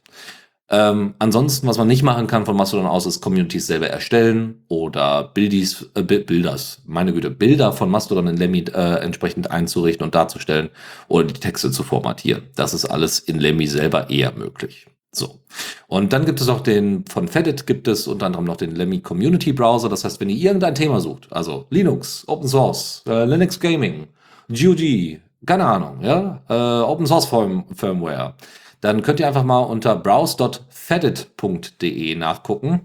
Ähm, 0.68 1.16
ansonsten, 1.18 1.66
was 1.66 1.78
man 1.78 1.88
nicht 1.88 2.04
machen 2.04 2.28
kann 2.28 2.46
von 2.46 2.56
Mastodon 2.56 2.86
aus, 2.86 3.06
ist 3.06 3.20
Communities 3.20 3.66
selber 3.66 3.88
erstellen 3.88 4.62
oder 4.68 5.24
Bildis, 5.34 5.90
äh, 5.96 6.02
Bilders, 6.04 6.82
meine 6.86 7.12
Güte, 7.12 7.32
Bilder 7.32 7.72
von 7.72 7.90
Mastodon 7.90 8.28
in 8.28 8.36
Lemmy 8.36 8.60
äh, 8.72 9.00
entsprechend 9.02 9.50
einzurichten 9.50 10.04
und 10.04 10.14
darzustellen 10.14 10.70
oder 11.08 11.26
die 11.26 11.40
Texte 11.40 11.72
zu 11.72 11.82
formatieren. 11.82 12.50
Das 12.54 12.72
ist 12.72 12.84
alles 12.84 13.18
in 13.18 13.40
Lemmy 13.40 13.66
selber 13.66 14.10
eher 14.10 14.30
möglich. 14.30 14.86
So. 15.12 15.40
Und 15.88 16.12
dann 16.12 16.24
gibt 16.24 16.40
es 16.40 16.48
auch 16.48 16.60
den, 16.60 17.04
von 17.06 17.26
Fedit 17.28 17.66
gibt 17.66 17.88
es 17.88 18.06
unter 18.06 18.26
anderem 18.26 18.44
noch 18.44 18.56
den 18.56 18.76
Lemmy 18.76 19.00
Community 19.00 19.52
Browser. 19.52 19.88
Das 19.88 20.04
heißt, 20.04 20.20
wenn 20.20 20.30
ihr 20.30 20.36
irgendein 20.36 20.74
Thema 20.74 21.00
sucht, 21.00 21.32
also 21.32 21.66
Linux, 21.70 22.24
Open 22.28 22.48
Source, 22.48 23.02
äh, 23.06 23.24
Linux 23.24 23.58
Gaming, 23.58 24.08
GOG, 24.48 25.20
keine 25.46 25.64
Ahnung, 25.64 26.00
ja, 26.02 26.42
äh, 26.48 26.82
Open 26.84 27.06
Source 27.06 27.26
Firm 27.26 27.64
Firmware, 27.74 28.34
dann 28.80 29.02
könnt 29.02 29.20
ihr 29.20 29.26
einfach 29.26 29.44
mal 29.44 29.60
unter 29.60 29.96
browse.fedit.de 29.96 32.14
nachgucken. 32.14 32.80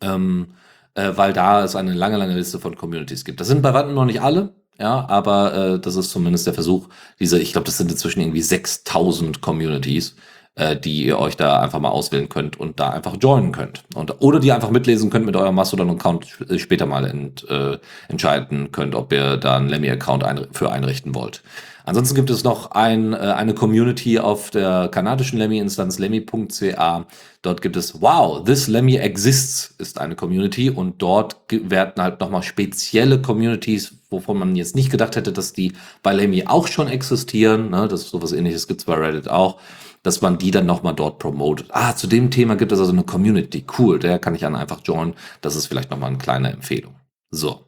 Ähm, 0.00 0.48
äh, 0.96 1.16
weil 1.16 1.32
da 1.32 1.62
es 1.62 1.76
eine 1.76 1.94
lange, 1.94 2.16
lange 2.16 2.34
Liste 2.34 2.58
von 2.58 2.76
Communities 2.76 3.24
gibt. 3.24 3.40
Das 3.40 3.48
sind 3.48 3.62
bei 3.62 3.74
weitem 3.74 3.94
noch 3.94 4.06
nicht 4.06 4.22
alle, 4.22 4.54
ja, 4.78 5.06
aber 5.08 5.54
äh, 5.54 5.80
das 5.80 5.96
ist 5.96 6.10
zumindest 6.10 6.46
der 6.46 6.54
Versuch, 6.54 6.88
diese, 7.20 7.38
ich 7.38 7.52
glaube, 7.52 7.66
das 7.66 7.78
sind 7.78 7.90
inzwischen 7.90 8.20
irgendwie 8.20 8.42
6000 8.42 9.40
Communities, 9.40 10.16
äh, 10.56 10.76
die 10.76 11.04
ihr 11.04 11.18
euch 11.18 11.36
da 11.36 11.60
einfach 11.60 11.80
mal 11.80 11.90
auswählen 11.90 12.28
könnt 12.28 12.58
und 12.58 12.80
da 12.80 12.90
einfach 12.90 13.16
joinen 13.20 13.52
könnt. 13.52 13.84
Und, 13.94 14.20
oder 14.22 14.40
die 14.40 14.52
einfach 14.52 14.70
mitlesen 14.70 15.10
könnt 15.10 15.26
mit 15.26 15.36
eurem 15.36 15.54
Mastodon-Account 15.54 16.26
äh, 16.48 16.58
später 16.58 16.86
mal 16.86 17.06
ent, 17.06 17.48
äh, 17.48 17.78
entscheiden 18.08 18.72
könnt, 18.72 18.94
ob 18.94 19.12
ihr 19.12 19.36
da 19.36 19.56
einen 19.56 19.68
Lemmy-Account 19.68 20.24
ein, 20.24 20.46
für 20.52 20.72
einrichten 20.72 21.14
wollt. 21.14 21.42
Ansonsten 21.84 22.16
gibt 22.16 22.30
es 22.30 22.42
noch 22.42 22.72
ein, 22.72 23.12
äh, 23.12 23.16
eine 23.16 23.54
Community 23.54 24.18
auf 24.18 24.50
der 24.50 24.88
kanadischen 24.88 25.38
Lemmy-Instanz, 25.38 25.98
lemmy.ca. 25.98 27.06
Dort 27.42 27.62
gibt 27.62 27.76
es, 27.76 28.00
wow, 28.00 28.42
this 28.42 28.66
Lemmy 28.66 28.96
exists, 28.96 29.74
ist 29.78 30.00
eine 30.00 30.16
Community 30.16 30.70
und 30.70 31.00
dort 31.00 31.36
werden 31.50 32.02
halt 32.02 32.18
nochmal 32.18 32.42
spezielle 32.42 33.20
Communities, 33.20 33.92
wovon 34.10 34.38
man 34.38 34.56
jetzt 34.56 34.74
nicht 34.74 34.90
gedacht 34.90 35.16
hätte, 35.16 35.32
dass 35.32 35.52
die 35.52 35.74
bei 36.02 36.12
Lemmy 36.12 36.44
auch 36.46 36.66
schon 36.66 36.88
existieren. 36.88 37.70
Ne? 37.70 37.86
Das 37.88 38.00
ist 38.00 38.10
sowas 38.10 38.32
ähnliches 38.32 38.66
gibt's 38.66 38.86
bei 38.86 38.94
Reddit 38.94 39.28
auch 39.28 39.58
dass 40.06 40.22
man 40.22 40.38
die 40.38 40.52
dann 40.52 40.66
nochmal 40.66 40.94
dort 40.94 41.18
promotet. 41.18 41.66
Ah, 41.70 41.96
zu 41.96 42.06
dem 42.06 42.30
Thema 42.30 42.54
gibt 42.54 42.70
es 42.70 42.78
also 42.78 42.92
eine 42.92 43.02
Community. 43.02 43.66
Cool, 43.76 43.98
der 43.98 44.20
kann 44.20 44.36
ich 44.36 44.42
dann 44.42 44.54
einfach 44.54 44.78
joinen. 44.84 45.14
Das 45.40 45.56
ist 45.56 45.66
vielleicht 45.66 45.90
nochmal 45.90 46.10
eine 46.10 46.18
kleine 46.18 46.52
Empfehlung. 46.52 46.94
So. 47.32 47.64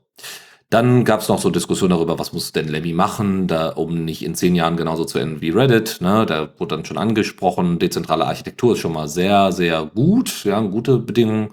Dann 0.70 1.04
gab 1.04 1.20
es 1.20 1.28
noch 1.28 1.40
so 1.40 1.50
Diskussionen 1.50 1.90
darüber, 1.90 2.16
was 2.20 2.32
muss 2.32 2.52
denn 2.52 2.68
Lemmy 2.68 2.92
machen, 2.92 3.48
da, 3.48 3.70
um 3.70 4.04
nicht 4.04 4.24
in 4.24 4.36
zehn 4.36 4.54
Jahren 4.54 4.76
genauso 4.76 5.04
zu 5.04 5.18
enden 5.18 5.40
wie 5.40 5.50
Reddit. 5.50 5.98
Ne? 6.00 6.26
Da 6.26 6.50
wurde 6.58 6.76
dann 6.76 6.84
schon 6.84 6.98
angesprochen, 6.98 7.80
dezentrale 7.80 8.26
Architektur 8.26 8.74
ist 8.74 8.78
schon 8.78 8.92
mal 8.92 9.08
sehr, 9.08 9.50
sehr 9.50 9.86
gut, 9.86 10.44
ja, 10.44 10.60
gute 10.60 10.98
Bedingungen. 10.98 11.48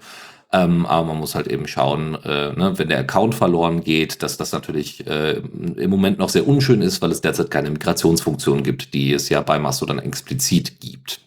Ähm, 0.56 0.86
aber 0.86 1.08
man 1.08 1.18
muss 1.18 1.36
halt 1.36 1.48
eben 1.48 1.68
schauen, 1.68 2.16
äh, 2.24 2.54
ne, 2.54 2.74
wenn 2.78 2.88
der 2.88 3.00
Account 3.00 3.36
verloren 3.36 3.84
geht, 3.84 4.24
dass 4.24 4.38
das 4.38 4.54
natürlich 4.54 5.06
äh, 5.06 5.42
im 5.76 5.90
Moment 5.90 6.18
noch 6.18 6.30
sehr 6.30 6.48
unschön 6.48 6.82
ist, 6.82 7.02
weil 7.02 7.12
es 7.12 7.20
derzeit 7.20 7.52
keine 7.52 7.70
Migrationsfunktion 7.72 8.64
gibt, 8.64 8.94
die 8.94 9.12
es 9.12 9.28
ja 9.28 9.42
bei 9.42 9.60
Mastodon 9.60 10.00
explizit 10.00 10.80
gibt. 10.80 11.20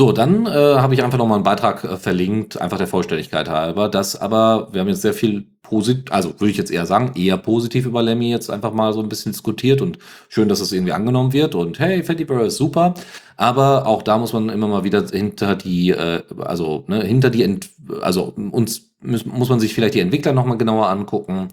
So, 0.00 0.12
dann 0.12 0.46
äh, 0.46 0.50
habe 0.50 0.94
ich 0.94 1.04
einfach 1.04 1.18
nochmal 1.18 1.36
einen 1.36 1.44
Beitrag 1.44 1.84
äh, 1.84 1.98
verlinkt, 1.98 2.58
einfach 2.58 2.78
der 2.78 2.86
Vollständigkeit 2.86 3.50
halber. 3.50 3.90
Das 3.90 4.16
aber, 4.18 4.68
wir 4.72 4.80
haben 4.80 4.88
jetzt 4.88 5.02
sehr 5.02 5.12
viel 5.12 5.44
positiv, 5.60 6.10
also 6.10 6.32
würde 6.40 6.50
ich 6.50 6.56
jetzt 6.56 6.70
eher 6.70 6.86
sagen, 6.86 7.12
eher 7.16 7.36
positiv 7.36 7.84
über 7.84 8.02
Lemmy 8.02 8.30
jetzt 8.30 8.50
einfach 8.50 8.72
mal 8.72 8.94
so 8.94 9.00
ein 9.00 9.10
bisschen 9.10 9.32
diskutiert 9.32 9.82
und 9.82 9.98
schön, 10.30 10.48
dass 10.48 10.60
es 10.60 10.72
irgendwie 10.72 10.92
angenommen 10.92 11.34
wird 11.34 11.54
und 11.54 11.78
hey, 11.80 12.02
Fatty 12.02 12.24
Burger 12.24 12.46
ist 12.46 12.56
super. 12.56 12.94
Aber 13.36 13.86
auch 13.86 14.02
da 14.02 14.16
muss 14.16 14.32
man 14.32 14.48
immer 14.48 14.68
mal 14.68 14.84
wieder 14.84 15.06
hinter 15.06 15.54
die, 15.54 15.90
äh, 15.90 16.22
also 16.38 16.84
ne, 16.86 17.04
hinter 17.04 17.28
die, 17.28 17.42
Ent 17.42 17.68
also 18.00 18.32
uns 18.52 18.90
muss, 19.02 19.26
muss 19.26 19.50
man 19.50 19.60
sich 19.60 19.74
vielleicht 19.74 19.94
die 19.94 20.00
Entwickler 20.00 20.32
nochmal 20.32 20.56
genauer 20.56 20.88
angucken. 20.88 21.48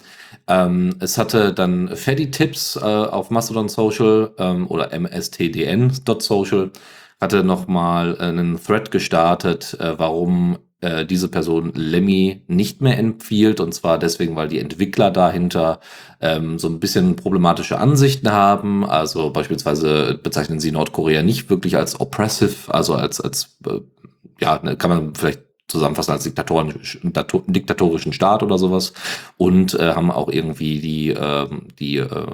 Ähm, 0.48 0.96
es 1.00 1.18
hatte 1.18 1.54
dann 1.54 1.90
Fatty 1.98 2.32
Tips 2.32 2.78
äh, 2.78 2.80
auf 2.86 3.30
Mastodon 3.30 3.68
Social 3.68 4.32
ähm, 4.38 4.68
oder 4.68 4.98
mstdn.social 4.98 6.72
hatte 7.20 7.44
nochmal 7.44 8.18
einen 8.20 8.62
Thread 8.62 8.92
gestartet, 8.92 9.78
äh, 9.80 9.98
warum 9.98 10.58
äh, 10.82 11.06
diese 11.06 11.28
Person 11.28 11.72
Lemmy 11.74 12.44
nicht 12.48 12.82
mehr 12.82 12.98
empfiehlt. 12.98 13.60
Und 13.60 13.74
zwar 13.74 13.98
deswegen, 13.98 14.36
weil 14.36 14.48
die 14.48 14.60
Entwickler 14.60 15.10
dahinter 15.10 15.80
ähm, 16.22 16.60
so 16.60 16.68
ein 16.68 16.80
bisschen 16.80 17.16
problematische 17.16 17.80
Ansichten 17.80 18.32
haben. 18.32 18.86
Also 18.86 19.32
beispielsweise 19.32 20.20
bezeichnen 20.22 20.60
sie 20.60 20.72
Nordkorea 20.72 21.24
nicht 21.24 21.50
wirklich 21.50 21.78
als 21.78 22.00
oppressive, 22.00 22.74
also 22.74 22.94
als, 22.94 23.20
als 23.20 23.58
äh, 23.66 23.80
ja, 24.40 24.60
ne, 24.62 24.78
kann 24.78 24.92
man 24.92 25.16
vielleicht 25.16 25.42
zusammenfassen 25.68 26.12
als 26.12 26.24
diktatorischen, 26.24 27.14
diktatorischen 27.48 28.14
Staat 28.14 28.42
oder 28.42 28.58
sowas 28.58 28.94
und 29.36 29.74
äh, 29.74 29.94
haben 29.94 30.12
auch 30.12 30.30
irgendwie 30.30 30.80
die, 30.80 31.10
äh, 31.10 31.48
die 31.78 31.98
äh, 31.98 32.28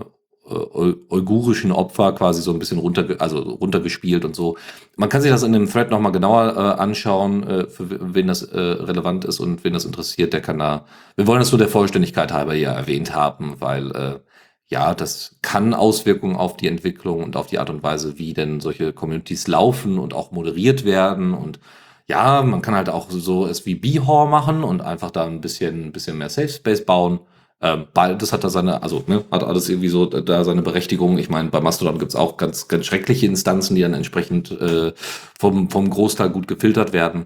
uigurischen 0.53 1.71
Opfer 1.71 2.13
quasi 2.13 2.41
so 2.41 2.51
ein 2.51 2.59
bisschen 2.59 2.79
runter, 2.79 3.05
also 3.19 3.39
runtergespielt 3.39 4.25
und 4.25 4.35
so. 4.35 4.57
Man 4.95 5.09
kann 5.09 5.21
sich 5.21 5.31
das 5.31 5.43
in 5.43 5.53
dem 5.53 5.69
Thread 5.69 5.89
nochmal 5.91 6.11
genauer 6.11 6.55
äh, 6.55 6.81
anschauen, 6.81 7.43
äh, 7.47 7.67
für 7.67 8.13
wen 8.15 8.27
das 8.27 8.43
äh, 8.43 8.59
relevant 8.59 9.25
ist 9.25 9.39
und 9.39 9.63
wen 9.63 9.73
das 9.73 9.85
interessiert, 9.85 10.33
der 10.33 10.41
kann 10.41 10.59
da, 10.59 10.85
wir 11.15 11.27
wollen 11.27 11.39
das 11.39 11.51
nur 11.51 11.59
der 11.59 11.69
Vollständigkeit 11.69 12.31
halber 12.31 12.53
hier 12.53 12.69
erwähnt 12.69 13.13
haben, 13.15 13.55
weil 13.59 13.91
äh, 13.91 14.19
ja, 14.67 14.95
das 14.95 15.35
kann 15.41 15.73
Auswirkungen 15.73 16.35
auf 16.35 16.57
die 16.57 16.67
Entwicklung 16.67 17.23
und 17.23 17.35
auf 17.35 17.47
die 17.47 17.59
Art 17.59 17.69
und 17.69 17.83
Weise, 17.83 18.17
wie 18.17 18.33
denn 18.33 18.59
solche 18.59 18.93
Communities 18.93 19.47
laufen 19.47 19.99
und 19.99 20.13
auch 20.13 20.31
moderiert 20.31 20.85
werden 20.85 21.33
und 21.33 21.59
ja, 22.07 22.41
man 22.41 22.61
kann 22.61 22.75
halt 22.75 22.89
auch 22.89 23.09
so 23.09 23.45
es 23.45 23.65
wie 23.65 23.75
Behor 23.75 24.27
machen 24.27 24.63
und 24.63 24.81
einfach 24.81 25.11
da 25.11 25.25
ein 25.25 25.41
bisschen, 25.41 25.85
ein 25.85 25.91
bisschen 25.91 26.17
mehr 26.17 26.29
Safe 26.29 26.49
Space 26.49 26.85
bauen. 26.85 27.19
Ähm, 27.63 27.87
beides 27.93 28.33
hat 28.33 28.43
da 28.43 28.49
seine, 28.49 28.83
also 28.83 29.05
ne, 29.07 29.23
hat 29.31 29.41
alles 29.41 29.69
irgendwie 29.69 29.87
so 29.87 30.05
da 30.05 30.43
seine 30.43 30.61
Berechtigung. 30.61 31.17
Ich 31.17 31.29
meine, 31.29 31.49
bei 31.49 31.61
Mastodon 31.61 31.97
gibt's 31.97 32.13
auch 32.13 32.35
ganz, 32.35 32.67
ganz 32.67 32.85
schreckliche 32.85 33.25
Instanzen, 33.25 33.75
die 33.75 33.81
dann 33.81 33.93
entsprechend 33.93 34.51
äh, 34.51 34.91
vom, 35.39 35.69
vom 35.69 35.89
Großteil 35.89 36.29
gut 36.29 36.49
gefiltert 36.49 36.91
werden. 36.91 37.25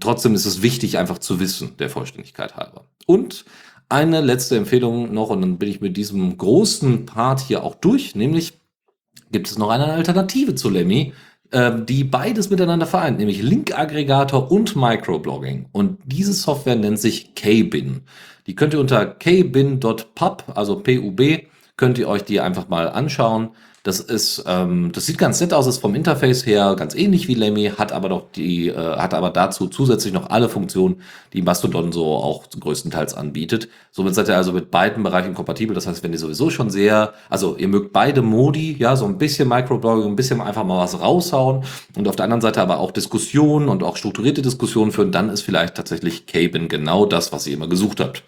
Trotzdem 0.00 0.34
ist 0.34 0.46
es 0.46 0.62
wichtig, 0.62 0.96
einfach 0.96 1.18
zu 1.18 1.38
wissen, 1.38 1.76
der 1.78 1.90
Vollständigkeit 1.90 2.56
halber. 2.56 2.86
Und 3.04 3.44
eine 3.90 4.22
letzte 4.22 4.56
Empfehlung 4.56 5.12
noch, 5.12 5.28
und 5.28 5.42
dann 5.42 5.58
bin 5.58 5.68
ich 5.68 5.82
mit 5.82 5.98
diesem 5.98 6.38
großen 6.38 7.04
Part 7.04 7.40
hier 7.40 7.62
auch 7.62 7.74
durch, 7.74 8.14
nämlich 8.14 8.54
gibt 9.30 9.48
es 9.48 9.58
noch 9.58 9.68
eine 9.68 9.92
Alternative 9.92 10.54
zu 10.54 10.70
Lemmy, 10.70 11.12
äh, 11.50 11.72
die 11.84 12.04
beides 12.04 12.48
miteinander 12.48 12.86
vereint, 12.86 13.18
nämlich 13.18 13.42
Link-Aggregator 13.42 14.50
und 14.50 14.76
Microblogging. 14.76 15.68
Und 15.72 15.98
diese 16.06 16.32
Software 16.32 16.76
nennt 16.76 16.98
sich 16.98 17.34
Kbin. 17.34 18.02
Die 18.48 18.54
könnt 18.54 18.72
ihr 18.72 18.80
unter 18.80 19.04
kbin.pub, 19.04 20.44
also 20.54 20.76
P-U-B, 20.80 21.44
könnt 21.76 21.98
ihr 21.98 22.08
euch 22.08 22.24
die 22.24 22.40
einfach 22.40 22.68
mal 22.68 22.88
anschauen. 22.88 23.50
Das 23.82 24.00
ist, 24.00 24.44
ähm, 24.46 24.90
das 24.92 25.04
sieht 25.04 25.18
ganz 25.18 25.38
nett 25.40 25.52
aus, 25.52 25.66
ist 25.66 25.78
vom 25.78 25.94
Interface 25.94 26.46
her 26.46 26.74
ganz 26.76 26.94
ähnlich 26.94 27.28
wie 27.28 27.34
Lemmy, 27.34 27.72
hat 27.76 27.92
aber 27.92 28.08
doch 28.08 28.32
die, 28.32 28.68
äh, 28.68 28.74
hat 28.74 29.12
aber 29.12 29.30
dazu 29.30 29.68
zusätzlich 29.68 30.14
noch 30.14 30.30
alle 30.30 30.48
Funktionen, 30.48 31.02
die 31.34 31.42
Mastodon 31.42 31.92
so 31.92 32.06
auch 32.06 32.44
größtenteils 32.58 33.14
anbietet. 33.14 33.68
Somit 33.92 34.14
seid 34.14 34.28
ihr 34.28 34.36
also 34.36 34.52
mit 34.52 34.70
beiden 34.70 35.02
Bereichen 35.02 35.34
kompatibel. 35.34 35.74
Das 35.74 35.86
heißt, 35.86 36.02
wenn 36.02 36.12
ihr 36.12 36.18
sowieso 36.18 36.48
schon 36.48 36.70
sehr, 36.70 37.12
also 37.28 37.54
ihr 37.56 37.68
mögt 37.68 37.92
beide 37.92 38.22
Modi, 38.22 38.76
ja, 38.78 38.96
so 38.96 39.04
ein 39.04 39.18
bisschen 39.18 39.48
Microblogging, 39.48 40.10
ein 40.10 40.16
bisschen 40.16 40.40
einfach 40.40 40.64
mal 40.64 40.78
was 40.78 41.00
raushauen 41.00 41.64
und 41.96 42.08
auf 42.08 42.16
der 42.16 42.24
anderen 42.24 42.40
Seite 42.40 42.62
aber 42.62 42.78
auch 42.80 42.92
Diskussionen 42.92 43.68
und 43.68 43.82
auch 43.82 43.98
strukturierte 43.98 44.40
Diskussionen 44.40 44.90
führen, 44.90 45.12
dann 45.12 45.28
ist 45.28 45.42
vielleicht 45.42 45.74
tatsächlich 45.74 46.26
Cabin 46.26 46.68
genau 46.68 47.04
das, 47.04 47.30
was 47.30 47.46
ihr 47.46 47.54
immer 47.54 47.68
gesucht 47.68 48.00
habt. 48.00 48.24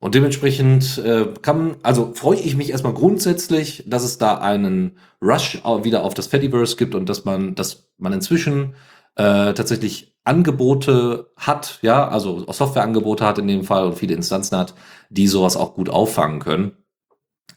Und 0.00 0.14
dementsprechend 0.14 0.98
äh, 0.98 1.26
kann, 1.42 1.76
also 1.82 2.12
freue 2.14 2.38
ich 2.38 2.56
mich 2.56 2.70
erstmal 2.70 2.94
grundsätzlich, 2.94 3.82
dass 3.86 4.04
es 4.04 4.18
da 4.18 4.38
einen 4.38 4.96
Rush 5.20 5.60
wieder 5.82 6.04
auf 6.04 6.14
das 6.14 6.28
Fediverse 6.28 6.76
gibt 6.76 6.94
und 6.94 7.08
dass 7.08 7.24
man, 7.24 7.56
dass 7.56 7.90
man 7.98 8.12
inzwischen 8.12 8.74
äh, 9.16 9.54
tatsächlich 9.54 10.16
Angebote 10.22 11.32
hat, 11.36 11.80
ja, 11.82 12.06
also 12.06 12.44
Softwareangebote 12.52 13.24
hat 13.24 13.38
in 13.38 13.48
dem 13.48 13.64
Fall 13.64 13.86
und 13.86 13.98
viele 13.98 14.14
Instanzen 14.14 14.56
hat, 14.56 14.74
die 15.10 15.26
sowas 15.26 15.56
auch 15.56 15.74
gut 15.74 15.88
auffangen 15.88 16.38
können. 16.38 16.72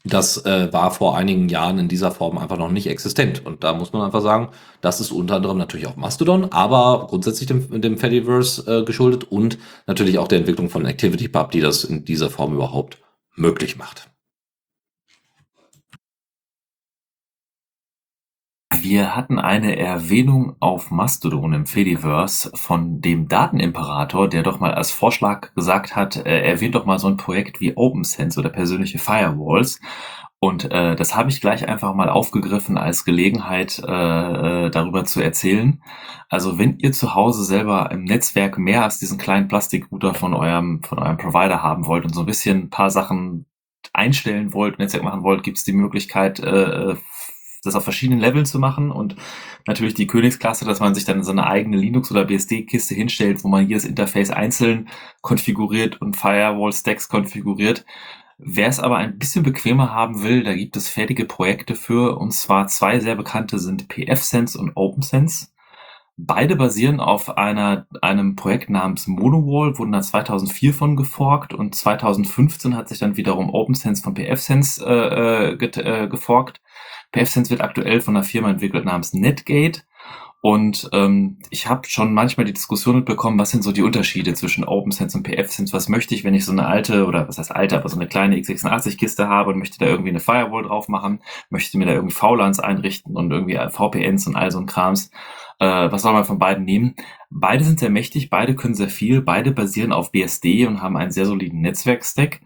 Das 0.04 0.44
äh, 0.44 0.72
war 0.72 0.90
vor 0.90 1.16
einigen 1.16 1.48
Jahren 1.48 1.78
in 1.78 1.88
dieser 1.88 2.10
Form 2.10 2.36
einfach 2.36 2.58
noch 2.58 2.70
nicht 2.70 2.88
existent. 2.88 3.46
Und 3.46 3.62
da 3.62 3.72
muss 3.72 3.92
man 3.92 4.02
einfach 4.02 4.20
sagen, 4.20 4.48
das 4.80 5.00
ist 5.00 5.12
unter 5.12 5.36
anderem 5.36 5.58
natürlich 5.58 5.86
auch 5.86 5.96
Mastodon, 5.96 6.50
aber 6.50 7.06
grundsätzlich 7.08 7.46
dem, 7.46 7.80
dem 7.80 7.98
Fediverse 7.98 8.80
äh, 8.80 8.84
geschuldet 8.84 9.24
und 9.24 9.58
natürlich 9.86 10.18
auch 10.18 10.26
der 10.26 10.38
Entwicklung 10.38 10.70
von 10.70 10.86
ActivityPub, 10.86 11.52
die 11.52 11.60
das 11.60 11.84
in 11.84 12.04
dieser 12.04 12.30
Form 12.30 12.54
überhaupt 12.54 12.98
möglich 13.36 13.76
macht. 13.76 14.11
Wir 18.82 19.14
hatten 19.14 19.38
eine 19.38 19.76
Erwähnung 19.76 20.56
auf 20.58 20.90
Mastodon 20.90 21.52
im 21.52 21.66
Fediverse 21.66 22.50
von 22.54 23.00
dem 23.00 23.28
Datenimperator, 23.28 24.28
der 24.28 24.42
doch 24.42 24.58
mal 24.58 24.74
als 24.74 24.90
Vorschlag 24.90 25.54
gesagt 25.54 25.94
hat, 25.94 26.16
äh, 26.16 26.42
erwähnt 26.42 26.74
doch 26.74 26.84
mal 26.84 26.98
so 26.98 27.06
ein 27.06 27.16
Projekt 27.16 27.60
wie 27.60 27.76
OpenSense 27.76 28.40
oder 28.40 28.48
persönliche 28.48 28.98
Firewalls. 28.98 29.80
Und 30.40 30.68
äh, 30.72 30.96
das 30.96 31.14
habe 31.14 31.30
ich 31.30 31.40
gleich 31.40 31.68
einfach 31.68 31.94
mal 31.94 32.08
aufgegriffen 32.08 32.76
als 32.76 33.04
Gelegenheit, 33.04 33.80
äh, 33.86 34.66
äh, 34.66 34.70
darüber 34.70 35.04
zu 35.04 35.20
erzählen. 35.20 35.80
Also 36.28 36.58
wenn 36.58 36.80
ihr 36.80 36.90
zu 36.90 37.14
Hause 37.14 37.44
selber 37.44 37.88
im 37.92 38.02
Netzwerk 38.02 38.58
mehr 38.58 38.82
als 38.82 38.98
diesen 38.98 39.16
kleinen 39.16 39.46
Plastikrouter 39.46 40.12
von 40.12 40.34
eurem, 40.34 40.82
von 40.82 40.98
eurem 40.98 41.18
Provider 41.18 41.62
haben 41.62 41.86
wollt 41.86 42.04
und 42.04 42.14
so 42.14 42.20
ein 42.20 42.26
bisschen 42.26 42.62
ein 42.62 42.70
paar 42.70 42.90
Sachen 42.90 43.46
einstellen 43.92 44.52
wollt, 44.52 44.80
Netzwerk 44.80 45.04
machen 45.04 45.22
wollt, 45.22 45.44
gibt 45.44 45.58
es 45.58 45.64
die 45.64 45.72
Möglichkeit, 45.72 46.40
äh, 46.40 46.96
das 47.64 47.76
auf 47.76 47.84
verschiedenen 47.84 48.20
Leveln 48.20 48.44
zu 48.44 48.58
machen 48.58 48.90
und 48.90 49.16
natürlich 49.66 49.94
die 49.94 50.06
Königsklasse, 50.06 50.64
dass 50.64 50.80
man 50.80 50.94
sich 50.94 51.04
dann 51.04 51.22
so 51.22 51.30
eine 51.30 51.46
eigene 51.46 51.76
Linux- 51.76 52.10
oder 52.10 52.24
BSD-Kiste 52.24 52.94
hinstellt, 52.94 53.44
wo 53.44 53.48
man 53.48 53.68
jedes 53.68 53.84
Interface 53.84 54.30
einzeln 54.30 54.88
konfiguriert 55.20 56.00
und 56.00 56.16
Firewall-Stacks 56.16 57.08
konfiguriert. 57.08 57.84
Wer 58.38 58.68
es 58.68 58.80
aber 58.80 58.96
ein 58.96 59.18
bisschen 59.18 59.44
bequemer 59.44 59.92
haben 59.92 60.22
will, 60.24 60.42
da 60.42 60.54
gibt 60.54 60.76
es 60.76 60.88
fertige 60.88 61.26
Projekte 61.26 61.76
für, 61.76 62.18
und 62.18 62.32
zwar 62.32 62.66
zwei 62.66 62.98
sehr 62.98 63.14
bekannte 63.14 63.60
sind 63.60 63.88
PFSense 63.88 64.58
und 64.58 64.72
OpenSense. 64.74 65.48
Beide 66.16 66.56
basieren 66.56 67.00
auf 67.00 67.38
einer, 67.38 67.86
einem 68.02 68.36
Projekt 68.36 68.68
namens 68.68 69.06
Monowall, 69.06 69.78
wurden 69.78 69.92
da 69.92 70.02
2004 70.02 70.74
von 70.74 70.96
geforkt 70.96 71.54
und 71.54 71.74
2015 71.74 72.76
hat 72.76 72.88
sich 72.88 72.98
dann 72.98 73.16
wiederum 73.16 73.50
OpenSense 73.50 74.02
von 74.02 74.14
PFSense 74.14 74.84
äh, 74.84 75.52
äh, 75.52 76.08
geforkt. 76.08 76.60
PFSense 77.12 77.50
wird 77.50 77.60
aktuell 77.60 78.00
von 78.00 78.16
einer 78.16 78.24
Firma 78.24 78.50
entwickelt 78.50 78.84
namens 78.84 79.12
Netgate. 79.12 79.82
Und 80.44 80.90
ähm, 80.92 81.38
ich 81.50 81.68
habe 81.68 81.88
schon 81.88 82.12
manchmal 82.12 82.44
die 82.44 82.52
Diskussion 82.52 82.96
mitbekommen, 82.96 83.38
was 83.38 83.52
sind 83.52 83.62
so 83.62 83.70
die 83.70 83.82
Unterschiede 83.82 84.34
zwischen 84.34 84.64
OpenSense 84.64 85.16
und 85.16 85.24
PFSense? 85.24 85.72
Was 85.72 85.88
möchte 85.88 86.16
ich, 86.16 86.24
wenn 86.24 86.34
ich 86.34 86.44
so 86.44 86.50
eine 86.50 86.66
alte, 86.66 87.06
oder 87.06 87.28
was 87.28 87.38
heißt 87.38 87.54
alte, 87.54 87.78
aber 87.78 87.88
so 87.88 87.96
eine 87.96 88.08
kleine 88.08 88.34
x86-Kiste 88.36 89.28
habe 89.28 89.50
und 89.50 89.60
möchte 89.60 89.78
da 89.78 89.86
irgendwie 89.86 90.10
eine 90.10 90.18
Firewall 90.18 90.64
drauf 90.64 90.88
machen, 90.88 91.20
möchte 91.48 91.78
mir 91.78 91.86
da 91.86 91.92
irgendwie 91.92 92.14
VLANs 92.14 92.58
einrichten 92.58 93.16
und 93.16 93.30
irgendwie 93.30 93.56
VPNs 93.70 94.26
und 94.26 94.34
all 94.34 94.50
so 94.50 94.58
ein 94.58 94.66
Krams. 94.66 95.12
Äh, 95.60 95.92
was 95.92 96.02
soll 96.02 96.12
man 96.12 96.24
von 96.24 96.40
beiden 96.40 96.64
nehmen? 96.64 96.96
Beide 97.30 97.62
sind 97.62 97.78
sehr 97.78 97.90
mächtig, 97.90 98.28
beide 98.28 98.56
können 98.56 98.74
sehr 98.74 98.88
viel, 98.88 99.22
beide 99.22 99.52
basieren 99.52 99.92
auf 99.92 100.10
BSD 100.10 100.66
und 100.66 100.82
haben 100.82 100.96
einen 100.96 101.12
sehr 101.12 101.26
soliden 101.26 101.60
Netzwerkstack. 101.60 102.40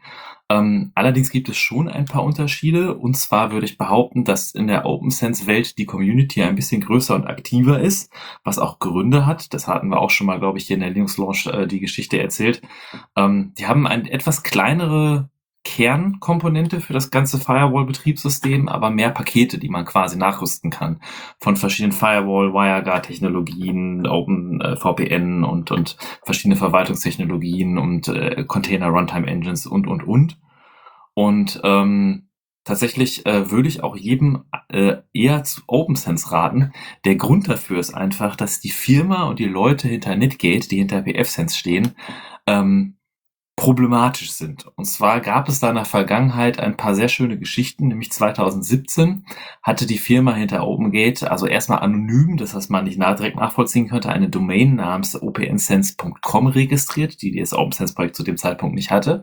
Ähm, 0.48 0.92
allerdings 0.94 1.30
gibt 1.30 1.48
es 1.48 1.56
schon 1.56 1.88
ein 1.88 2.04
paar 2.04 2.22
Unterschiede. 2.22 2.96
Und 2.96 3.16
zwar 3.16 3.50
würde 3.50 3.66
ich 3.66 3.78
behaupten, 3.78 4.24
dass 4.24 4.52
in 4.52 4.68
der 4.68 4.86
Open 4.86 5.10
Sense 5.10 5.46
Welt 5.46 5.78
die 5.78 5.86
Community 5.86 6.42
ein 6.42 6.54
bisschen 6.54 6.80
größer 6.80 7.14
und 7.14 7.26
aktiver 7.26 7.80
ist, 7.80 8.12
was 8.44 8.58
auch 8.58 8.78
Gründe 8.78 9.26
hat. 9.26 9.52
Das 9.54 9.66
hatten 9.66 9.88
wir 9.88 10.00
auch 10.00 10.10
schon 10.10 10.26
mal, 10.26 10.38
glaube 10.38 10.58
ich, 10.58 10.66
hier 10.66 10.74
in 10.74 10.80
der 10.80 10.90
Linux 10.90 11.18
Launch 11.18 11.46
äh, 11.46 11.66
die 11.66 11.80
Geschichte 11.80 12.20
erzählt. 12.20 12.62
Ähm, 13.16 13.52
die 13.58 13.66
haben 13.66 13.86
eine 13.86 14.10
etwas 14.10 14.42
kleinere 14.42 15.30
Kernkomponente 15.66 16.80
für 16.80 16.92
das 16.92 17.10
ganze 17.10 17.38
Firewall-Betriebssystem, 17.38 18.68
aber 18.68 18.90
mehr 18.90 19.10
Pakete, 19.10 19.58
die 19.58 19.68
man 19.68 19.84
quasi 19.84 20.16
nachrüsten 20.16 20.70
kann. 20.70 21.00
Von 21.40 21.56
verschiedenen 21.56 21.90
Firewall, 21.90 22.54
WireGuard-Technologien, 22.54 24.06
Open 24.06 24.60
äh, 24.60 25.44
und, 25.44 25.72
und 25.72 25.96
verschiedene 26.22 26.54
Verwaltungstechnologien 26.54 27.78
und 27.78 28.06
äh, 28.06 28.44
Container 28.46 28.86
Runtime 28.86 29.26
Engines 29.26 29.66
und, 29.66 29.88
und, 29.88 30.04
und. 30.04 30.38
Und 31.14 31.60
ähm, 31.64 32.28
tatsächlich 32.62 33.26
äh, 33.26 33.50
würde 33.50 33.68
ich 33.68 33.82
auch 33.82 33.96
jedem 33.96 34.44
äh, 34.68 34.98
eher 35.12 35.42
zu 35.42 35.62
OpenSense 35.66 36.30
raten. 36.30 36.72
Der 37.04 37.16
Grund 37.16 37.48
dafür 37.48 37.80
ist 37.80 37.92
einfach, 37.92 38.36
dass 38.36 38.60
die 38.60 38.70
Firma 38.70 39.24
und 39.24 39.40
die 39.40 39.46
Leute 39.46 39.88
hinter 39.88 40.14
Netgate, 40.14 40.68
die 40.68 40.78
hinter 40.78 41.02
PFSense 41.02 41.56
stehen, 41.58 41.96
ähm, 42.46 42.95
problematisch 43.56 44.32
sind. 44.32 44.66
Und 44.76 44.84
zwar 44.84 45.20
gab 45.20 45.48
es 45.48 45.60
da 45.60 45.70
in 45.70 45.76
der 45.76 45.86
Vergangenheit 45.86 46.60
ein 46.60 46.76
paar 46.76 46.94
sehr 46.94 47.08
schöne 47.08 47.38
Geschichten, 47.38 47.88
nämlich 47.88 48.12
2017 48.12 49.24
hatte 49.62 49.86
die 49.86 49.96
Firma 49.96 50.34
hinter 50.34 50.66
OpenGate, 50.66 51.30
also 51.30 51.46
erstmal 51.46 51.80
anonym, 51.80 52.36
das 52.36 52.54
heißt 52.54 52.70
man 52.70 52.84
nicht 52.84 53.00
direkt 53.00 53.36
nachvollziehen 53.36 53.88
könnte, 53.88 54.10
eine 54.10 54.28
Domain 54.28 54.76
namens 54.76 55.20
opnsense.com 55.20 56.46
registriert, 56.48 57.22
die 57.22 57.40
das 57.40 57.54
OpenSense-Projekt 57.54 58.16
zu 58.16 58.24
dem 58.24 58.36
Zeitpunkt 58.36 58.74
nicht 58.74 58.90
hatte, 58.90 59.22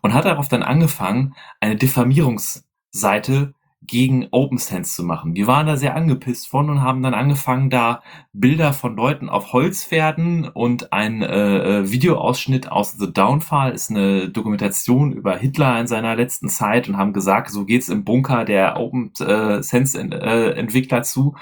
und 0.00 0.14
hat 0.14 0.24
darauf 0.24 0.48
dann 0.48 0.64
angefangen, 0.64 1.36
eine 1.60 1.76
Diffamierungsseite 1.76 3.54
gegen 3.82 4.28
OpenSense 4.30 4.94
zu 4.94 5.04
machen. 5.04 5.34
Die 5.34 5.46
waren 5.46 5.66
da 5.66 5.76
sehr 5.76 5.96
angepisst 5.96 6.48
von 6.48 6.68
und 6.68 6.82
haben 6.82 7.02
dann 7.02 7.14
angefangen, 7.14 7.70
da 7.70 8.02
Bilder 8.32 8.72
von 8.72 8.94
Leuten 8.94 9.28
auf 9.28 9.52
Holzpferden 9.52 10.48
und 10.48 10.92
ein 10.92 11.22
äh, 11.22 11.80
äh, 11.80 11.90
Videoausschnitt 11.90 12.70
aus 12.70 12.92
The 12.92 13.12
Downfall 13.12 13.72
ist 13.72 13.90
eine 13.90 14.28
Dokumentation 14.28 15.12
über 15.12 15.36
Hitler 15.36 15.80
in 15.80 15.86
seiner 15.86 16.14
letzten 16.14 16.48
Zeit 16.48 16.88
und 16.88 16.98
haben 16.98 17.12
gesagt, 17.12 17.50
so 17.50 17.64
geht's 17.64 17.88
im 17.88 18.04
Bunker 18.04 18.44
der 18.44 18.78
OpenSense-Entwickler 18.78 21.02
zu 21.02 21.34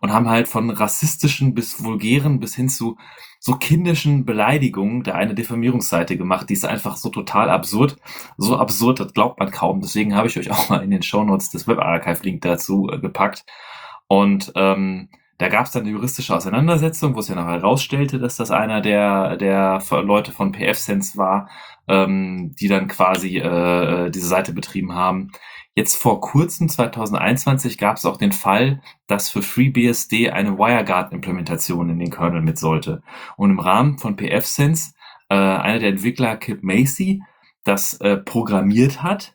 und 0.00 0.12
haben 0.12 0.28
halt 0.28 0.48
von 0.48 0.70
rassistischen 0.70 1.54
bis 1.54 1.82
vulgären 1.82 2.40
bis 2.40 2.54
hin 2.54 2.68
zu 2.68 2.96
so 3.46 3.56
kindischen 3.56 4.24
Beleidigungen 4.24 5.02
da 5.02 5.12
eine 5.12 5.34
Diffamierungsseite 5.34 6.16
gemacht. 6.16 6.48
Die 6.48 6.54
ist 6.54 6.64
einfach 6.64 6.96
so 6.96 7.10
total 7.10 7.50
absurd. 7.50 7.98
So 8.38 8.56
absurd, 8.56 9.00
das 9.00 9.12
glaubt 9.12 9.38
man 9.38 9.50
kaum. 9.50 9.82
Deswegen 9.82 10.16
habe 10.16 10.28
ich 10.28 10.38
euch 10.38 10.50
auch 10.52 10.70
mal 10.70 10.82
in 10.82 10.90
den 10.90 11.02
Shownotes 11.02 11.50
das 11.50 11.68
Webarchive-Link 11.68 12.40
dazu 12.40 12.88
äh, 12.90 12.98
gepackt. 12.98 13.44
Und 14.06 14.50
ähm, 14.56 15.10
da 15.36 15.48
gab 15.48 15.66
es 15.66 15.72
dann 15.72 15.82
eine 15.82 15.90
juristische 15.90 16.34
Auseinandersetzung, 16.34 17.14
wo 17.14 17.20
es 17.20 17.28
ja 17.28 17.34
noch 17.34 17.46
herausstellte, 17.46 18.18
dass 18.18 18.36
das 18.36 18.50
einer 18.50 18.80
der, 18.80 19.36
der 19.36 19.82
Leute 19.90 20.32
von 20.32 20.54
PFSense 20.54 21.18
war, 21.18 21.50
ähm, 21.86 22.54
die 22.58 22.68
dann 22.68 22.88
quasi 22.88 23.36
äh, 23.36 24.10
diese 24.10 24.26
Seite 24.26 24.54
betrieben 24.54 24.94
haben. 24.94 25.32
Jetzt 25.76 25.96
vor 25.96 26.20
kurzem, 26.20 26.68
2021, 26.68 27.78
gab 27.78 27.96
es 27.96 28.06
auch 28.06 28.16
den 28.16 28.30
Fall, 28.30 28.80
dass 29.08 29.28
für 29.28 29.42
FreeBSD 29.42 30.30
eine 30.30 30.56
WireGuard-Implementation 30.56 31.90
in 31.90 31.98
den 31.98 32.10
Kernel 32.10 32.42
mit 32.42 32.58
sollte. 32.58 33.02
Und 33.36 33.50
im 33.50 33.58
Rahmen 33.58 33.98
von 33.98 34.16
pfSense, 34.16 34.92
äh, 35.28 35.34
einer 35.34 35.80
der 35.80 35.88
Entwickler, 35.88 36.36
Kip 36.36 36.62
Macy, 36.62 37.22
das 37.64 37.94
äh, 37.94 38.18
programmiert 38.18 39.02
hat 39.02 39.34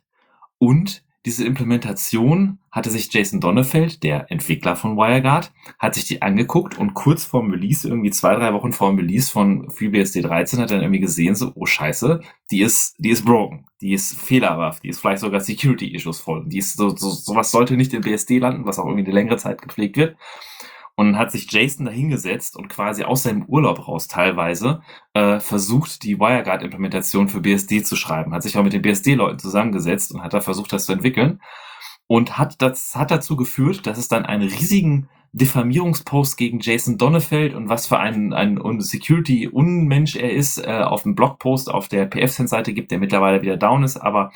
und 0.60 1.04
diese 1.30 1.46
Implementation 1.46 2.58
hatte 2.72 2.90
sich 2.90 3.14
Jason 3.14 3.40
Donnefeld, 3.40 4.02
der 4.02 4.32
Entwickler 4.32 4.76
von 4.76 4.98
WireGuard, 4.98 5.52
hat 5.78 5.94
sich 5.94 6.06
die 6.06 6.24
angeguckt 6.24 6.80
und 6.80 6.96
kurz 6.96 7.24
vorm 7.24 7.52
Release, 7.52 7.88
irgendwie 7.88 8.10
zwei, 8.10 8.34
drei 8.34 8.52
Wochen 8.52 8.74
vor 8.74 8.90
dem 8.90 8.98
Release 8.98 9.32
von 9.32 9.70
FreeBSD 9.70 10.24
13, 10.24 10.60
hat 10.60 10.72
er 10.72 10.78
dann 10.78 10.86
irgendwie 10.86 11.02
gesehen, 11.02 11.36
so, 11.36 11.52
oh 11.54 11.68
scheiße, 11.68 12.22
die 12.50 12.62
ist, 12.62 12.96
die 12.98 13.12
ist 13.12 13.26
broken, 13.26 13.68
die 13.80 13.94
ist 13.94 14.20
fehlerhaft, 14.20 14.84
die 14.84 14.90
ist 14.90 15.02
vielleicht 15.02 15.22
sogar 15.22 15.40
Security-Issues 15.40 16.20
voll, 16.20 16.46
die 16.48 16.58
ist 16.58 16.78
so, 16.78 16.90
so, 16.90 17.12
sowas 17.12 17.52
sollte 17.52 17.78
nicht 17.78 17.94
in 17.94 18.02
BSD 18.02 18.40
landen, 18.40 18.66
was 18.66 18.80
auch 18.80 18.86
irgendwie 18.86 19.06
eine 19.06 19.14
längere 19.14 19.38
Zeit 19.38 19.62
gepflegt 19.62 19.98
wird. 19.98 20.18
Und 21.00 21.18
hat 21.18 21.32
sich 21.32 21.50
Jason 21.50 21.86
dahingesetzt 21.86 22.58
und 22.58 22.68
quasi 22.68 23.06
aus 23.06 23.24
seinem 23.24 23.46
Urlaub 23.46 23.88
raus 23.88 24.10
teilweise 24.10 24.82
äh, 25.14 25.40
versucht, 25.40 26.04
die 26.04 26.20
WireGuard-Implementation 26.20 27.30
für 27.30 27.40
BSD 27.40 27.84
zu 27.84 27.96
schreiben. 27.96 28.34
Hat 28.34 28.44
sich 28.44 28.58
auch 28.58 28.66
mit 28.66 28.74
den 28.74 28.82
BSD-Leuten 28.82 29.40
zusammengesetzt 29.40 30.14
und 30.14 30.22
hat 30.22 30.34
da 30.34 30.42
versucht, 30.42 30.74
das 30.74 30.88
zu 30.88 30.92
entwickeln. 30.92 31.40
Und 32.08 32.38
hat 32.38 32.62
das 32.62 32.96
hat 32.96 33.12
dazu 33.12 33.38
geführt, 33.38 33.88
dass 33.88 33.98
es 33.98 34.10
dann 34.10 34.26
einen 34.26 34.42
riesigen 34.50 35.08
Diffamierungspost 35.32 36.36
gegen 36.36 36.60
Jason 36.60 36.98
Donnefeld 36.98 37.54
und 37.54 37.70
was 37.70 37.88
für 37.88 38.00
ein, 38.00 38.34
ein 38.34 38.60
Security-Unmensch 38.82 40.18
er 40.18 40.34
ist, 40.34 40.58
äh, 40.58 40.82
auf 40.82 41.04
dem 41.04 41.16
Blogpost 41.16 41.72
auf 41.72 41.88
der 41.88 42.08
PF-Seite 42.08 42.74
gibt, 42.74 42.92
der 42.92 43.00
mittlerweile 43.00 43.42
wieder 43.42 43.56
down 43.56 43.84
ist. 43.84 43.96
Aber 43.96 44.34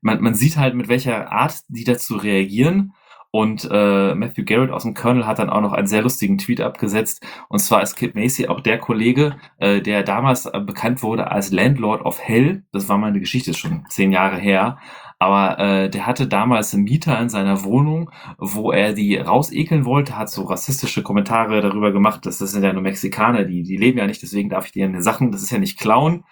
man, 0.00 0.20
man 0.20 0.36
sieht 0.36 0.58
halt, 0.58 0.76
mit 0.76 0.86
welcher 0.86 1.32
Art 1.32 1.62
die 1.66 1.82
dazu 1.82 2.14
reagieren 2.14 2.92
und 3.34 3.68
äh, 3.68 4.14
Matthew 4.14 4.44
Garrett 4.44 4.70
aus 4.70 4.84
dem 4.84 4.94
Kernel 4.94 5.26
hat 5.26 5.40
dann 5.40 5.50
auch 5.50 5.60
noch 5.60 5.72
einen 5.72 5.88
sehr 5.88 6.02
lustigen 6.02 6.38
Tweet 6.38 6.60
abgesetzt. 6.60 7.20
Und 7.48 7.58
zwar 7.58 7.82
ist 7.82 7.96
Kip 7.96 8.14
Macy 8.14 8.46
auch 8.46 8.60
der 8.60 8.78
Kollege, 8.78 9.34
äh, 9.58 9.80
der 9.80 10.04
damals 10.04 10.46
äh, 10.46 10.60
bekannt 10.60 11.02
wurde 11.02 11.32
als 11.32 11.50
Landlord 11.50 12.02
of 12.02 12.20
Hell. 12.20 12.62
Das 12.70 12.88
war 12.88 12.96
meine 12.96 13.18
Geschichte, 13.18 13.52
schon 13.52 13.86
zehn 13.88 14.12
Jahre 14.12 14.36
her. 14.36 14.78
Aber 15.18 15.58
äh, 15.58 15.90
der 15.90 16.06
hatte 16.06 16.28
damals 16.28 16.74
einen 16.74 16.84
Mieter 16.84 17.20
in 17.20 17.28
seiner 17.28 17.64
Wohnung, 17.64 18.12
wo 18.38 18.70
er 18.70 18.92
die 18.92 19.16
rausekeln 19.16 19.84
wollte, 19.84 20.16
hat 20.16 20.30
so 20.30 20.44
rassistische 20.44 21.02
Kommentare 21.02 21.60
darüber 21.60 21.90
gemacht, 21.90 22.26
dass 22.26 22.38
das 22.38 22.52
sind 22.52 22.62
ja 22.62 22.72
nur 22.72 22.82
Mexikaner, 22.82 23.42
die, 23.42 23.64
die 23.64 23.76
leben 23.76 23.98
ja 23.98 24.06
nicht, 24.06 24.22
deswegen 24.22 24.48
darf 24.48 24.66
ich 24.66 24.72
denen 24.72 25.02
Sachen, 25.02 25.32
das 25.32 25.42
ist 25.42 25.50
ja 25.50 25.58
nicht 25.58 25.80
klauen. 25.80 26.22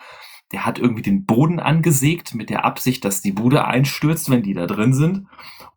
Der 0.52 0.66
hat 0.66 0.78
irgendwie 0.78 1.02
den 1.02 1.24
Boden 1.24 1.60
angesägt 1.60 2.34
mit 2.34 2.50
der 2.50 2.64
Absicht, 2.64 3.04
dass 3.04 3.22
die 3.22 3.32
Bude 3.32 3.64
einstürzt, 3.64 4.30
wenn 4.30 4.42
die 4.42 4.54
da 4.54 4.66
drin 4.66 4.92
sind. 4.92 5.26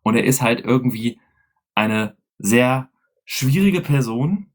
Und 0.02 0.16
er 0.16 0.24
ist 0.24 0.42
halt 0.42 0.60
irgendwie 0.64 1.18
eine 1.74 2.16
sehr 2.38 2.88
schwierige 3.24 3.80
Person. 3.80 4.46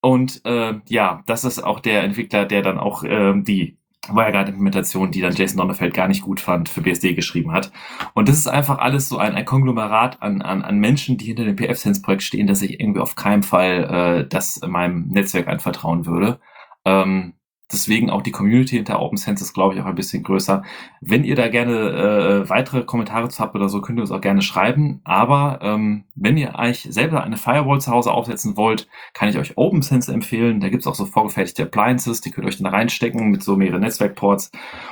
Und 0.00 0.42
äh, 0.44 0.80
ja, 0.88 1.22
das 1.26 1.44
ist 1.44 1.62
auch 1.62 1.80
der 1.80 2.02
Entwickler, 2.02 2.46
der 2.46 2.62
dann 2.62 2.78
auch 2.78 3.04
äh, 3.04 3.34
die 3.40 3.76
WireGuard-Implementation, 4.08 5.10
die 5.10 5.20
dann 5.20 5.34
Jason 5.34 5.58
Donnerfeld 5.58 5.94
gar 5.94 6.08
nicht 6.08 6.22
gut 6.22 6.40
fand, 6.40 6.68
für 6.68 6.80
BSD 6.80 7.14
geschrieben 7.14 7.52
hat. 7.52 7.70
Und 8.14 8.28
das 8.28 8.38
ist 8.38 8.48
einfach 8.48 8.78
alles 8.78 9.08
so 9.08 9.18
ein, 9.18 9.34
ein 9.34 9.44
Konglomerat 9.44 10.22
an, 10.22 10.42
an, 10.42 10.62
an 10.62 10.78
Menschen, 10.78 11.18
die 11.18 11.26
hinter 11.26 11.44
dem 11.44 11.56
PF-Sense-Projekt 11.56 12.22
stehen, 12.22 12.46
dass 12.46 12.62
ich 12.62 12.80
irgendwie 12.80 13.00
auf 13.00 13.14
keinen 13.14 13.42
Fall 13.42 14.22
äh, 14.22 14.28
das 14.28 14.60
meinem 14.66 15.08
Netzwerk 15.08 15.48
anvertrauen 15.48 16.06
würde. 16.06 16.40
Ähm, 16.84 17.34
Deswegen 17.72 18.10
auch 18.10 18.22
die 18.22 18.30
Community 18.30 18.76
hinter 18.76 19.00
OpenSense 19.00 19.44
ist, 19.44 19.54
glaube 19.54 19.74
ich, 19.74 19.80
auch 19.80 19.86
ein 19.86 19.94
bisschen 19.94 20.22
größer. 20.22 20.62
Wenn 21.00 21.24
ihr 21.24 21.36
da 21.36 21.48
gerne 21.48 22.44
äh, 22.44 22.48
weitere 22.48 22.84
Kommentare 22.84 23.28
zu 23.28 23.38
habt 23.38 23.54
oder 23.54 23.68
so, 23.68 23.80
könnt 23.80 23.98
ihr 23.98 24.02
uns 24.02 24.10
auch 24.10 24.20
gerne 24.20 24.42
schreiben. 24.42 25.00
Aber 25.04 25.60
ähm, 25.62 26.04
wenn 26.14 26.36
ihr 26.36 26.54
euch 26.56 26.86
selber 26.90 27.22
eine 27.22 27.36
Firewall 27.36 27.80
zu 27.80 27.90
Hause 27.90 28.12
aufsetzen 28.12 28.56
wollt, 28.56 28.88
kann 29.14 29.28
ich 29.28 29.38
euch 29.38 29.56
OpenSense 29.56 30.12
empfehlen. 30.12 30.60
Da 30.60 30.68
gibt's 30.68 30.86
auch 30.86 30.94
so 30.94 31.06
vorgefertigte 31.06 31.62
Appliances, 31.62 32.20
die 32.20 32.30
könnt 32.30 32.46
ihr 32.46 32.48
euch 32.48 32.58
dann 32.58 32.72
reinstecken 32.72 33.30
mit 33.30 33.42
so 33.42 33.56
mehreren 33.56 33.80
Netzwerkports. 33.80 34.50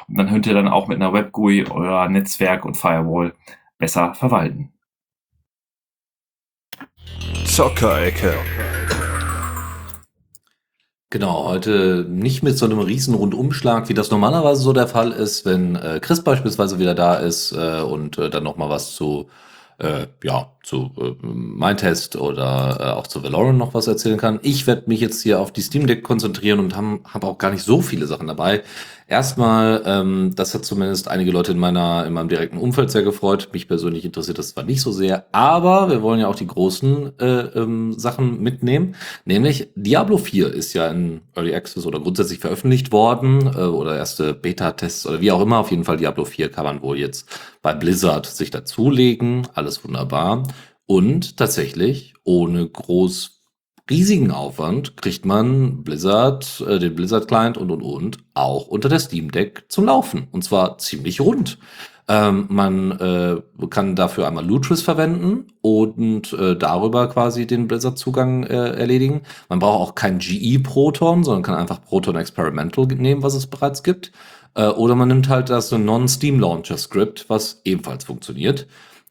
Und 0.08 0.18
dann 0.18 0.28
könnt 0.28 0.46
ihr 0.46 0.54
dann 0.54 0.68
auch 0.68 0.88
mit 0.88 1.00
einer 1.00 1.12
WebGUI 1.12 1.66
euer 1.70 2.08
Netzwerk 2.08 2.64
und 2.64 2.76
Firewall 2.76 3.34
besser 3.78 4.14
verwalten. 4.14 4.72
Zockerecke. 7.44 8.34
Genau, 11.10 11.46
heute 11.46 12.04
nicht 12.06 12.42
mit 12.42 12.58
so 12.58 12.66
einem 12.66 12.80
riesen 12.80 13.14
Rundumschlag, 13.14 13.88
wie 13.88 13.94
das 13.94 14.10
normalerweise 14.10 14.60
so 14.60 14.74
der 14.74 14.88
Fall 14.88 15.12
ist, 15.12 15.46
wenn 15.46 15.74
äh, 15.74 16.00
Chris 16.02 16.22
beispielsweise 16.22 16.78
wieder 16.78 16.94
da 16.94 17.14
ist 17.14 17.52
äh, 17.52 17.80
und 17.80 18.18
äh, 18.18 18.28
dann 18.28 18.44
noch 18.44 18.58
mal 18.58 18.68
was 18.68 18.94
zu 18.94 19.30
äh, 19.78 20.08
ja, 20.22 20.52
zu 20.68 20.90
äh, 21.00 21.26
Mindtest 21.26 22.16
oder 22.16 22.76
äh, 22.78 22.84
auch 22.92 23.06
zu 23.06 23.22
Valorant 23.22 23.58
noch 23.58 23.72
was 23.72 23.86
erzählen 23.86 24.18
kann. 24.18 24.38
Ich 24.42 24.66
werde 24.66 24.84
mich 24.86 25.00
jetzt 25.00 25.22
hier 25.22 25.40
auf 25.40 25.50
die 25.50 25.62
Steam 25.62 25.86
Deck 25.86 26.02
konzentrieren 26.02 26.60
und 26.60 26.76
habe 26.76 27.00
hab 27.04 27.24
auch 27.24 27.38
gar 27.38 27.50
nicht 27.50 27.62
so 27.64 27.80
viele 27.80 28.06
Sachen 28.06 28.26
dabei. 28.26 28.62
Erstmal, 29.10 29.82
ähm, 29.86 30.32
das 30.36 30.52
hat 30.52 30.66
zumindest 30.66 31.08
einige 31.08 31.30
Leute 31.30 31.52
in 31.52 31.58
meiner 31.58 32.04
in 32.04 32.12
meinem 32.12 32.28
direkten 32.28 32.58
Umfeld 32.58 32.90
sehr 32.90 33.02
gefreut. 33.02 33.48
Mich 33.54 33.66
persönlich 33.66 34.04
interessiert 34.04 34.36
das 34.36 34.50
zwar 34.50 34.64
nicht 34.64 34.82
so 34.82 34.92
sehr, 34.92 35.24
aber 35.32 35.88
wir 35.88 36.02
wollen 36.02 36.20
ja 36.20 36.28
auch 36.28 36.34
die 36.34 36.46
großen 36.46 37.18
äh, 37.18 37.24
ähm, 37.24 37.94
Sachen 37.98 38.42
mitnehmen. 38.42 38.96
Nämlich 39.24 39.70
Diablo 39.74 40.18
4 40.18 40.52
ist 40.52 40.74
ja 40.74 40.88
in 40.88 41.22
Early 41.34 41.54
Access 41.54 41.86
oder 41.86 42.00
grundsätzlich 42.00 42.40
veröffentlicht 42.40 42.92
worden 42.92 43.46
äh, 43.46 43.60
oder 43.60 43.96
erste 43.96 44.34
Beta-Tests 44.34 45.06
oder 45.06 45.22
wie 45.22 45.32
auch 45.32 45.40
immer. 45.40 45.60
Auf 45.60 45.70
jeden 45.70 45.84
Fall 45.84 45.96
Diablo 45.96 46.26
4 46.26 46.50
kann 46.50 46.64
man 46.64 46.82
wohl 46.82 46.98
jetzt 46.98 47.26
bei 47.62 47.72
Blizzard 47.72 48.26
sich 48.26 48.50
dazulegen. 48.50 49.48
Alles 49.54 49.82
wunderbar. 49.84 50.42
Und 50.88 51.36
tatsächlich, 51.36 52.14
ohne 52.24 52.66
groß 52.66 53.42
riesigen 53.90 54.30
Aufwand, 54.30 54.96
kriegt 54.96 55.26
man 55.26 55.84
Blizzard, 55.84 56.64
äh, 56.66 56.78
den 56.78 56.94
Blizzard-Client 56.96 57.58
und 57.58 57.70
und 57.70 57.82
und 57.82 58.18
auch 58.32 58.68
unter 58.68 58.88
der 58.88 58.98
Steam 58.98 59.30
Deck 59.30 59.66
zum 59.68 59.84
Laufen. 59.84 60.28
Und 60.32 60.44
zwar 60.44 60.78
ziemlich 60.78 61.20
rund. 61.20 61.58
Ähm, 62.08 62.46
man 62.48 62.92
äh, 62.92 63.36
kann 63.68 63.96
dafür 63.96 64.26
einmal 64.26 64.46
Lutris 64.46 64.80
verwenden 64.80 65.48
und 65.60 66.32
äh, 66.32 66.56
darüber 66.56 67.06
quasi 67.10 67.46
den 67.46 67.68
Blizzard-Zugang 67.68 68.44
äh, 68.44 68.70
erledigen. 68.70 69.20
Man 69.50 69.58
braucht 69.58 69.90
auch 69.90 69.94
kein 69.94 70.20
GE 70.20 70.58
Proton, 70.60 71.22
sondern 71.22 71.42
kann 71.42 71.56
einfach 71.56 71.84
Proton 71.84 72.16
Experimental 72.16 72.86
nehmen, 72.86 73.22
was 73.22 73.34
es 73.34 73.46
bereits 73.46 73.82
gibt. 73.82 74.10
Äh, 74.54 74.68
oder 74.68 74.94
man 74.94 75.08
nimmt 75.08 75.28
halt 75.28 75.50
das 75.50 75.70
Non-Steam-Launcher-Script, 75.70 77.26
was 77.28 77.60
ebenfalls 77.66 78.04
funktioniert. 78.04 78.66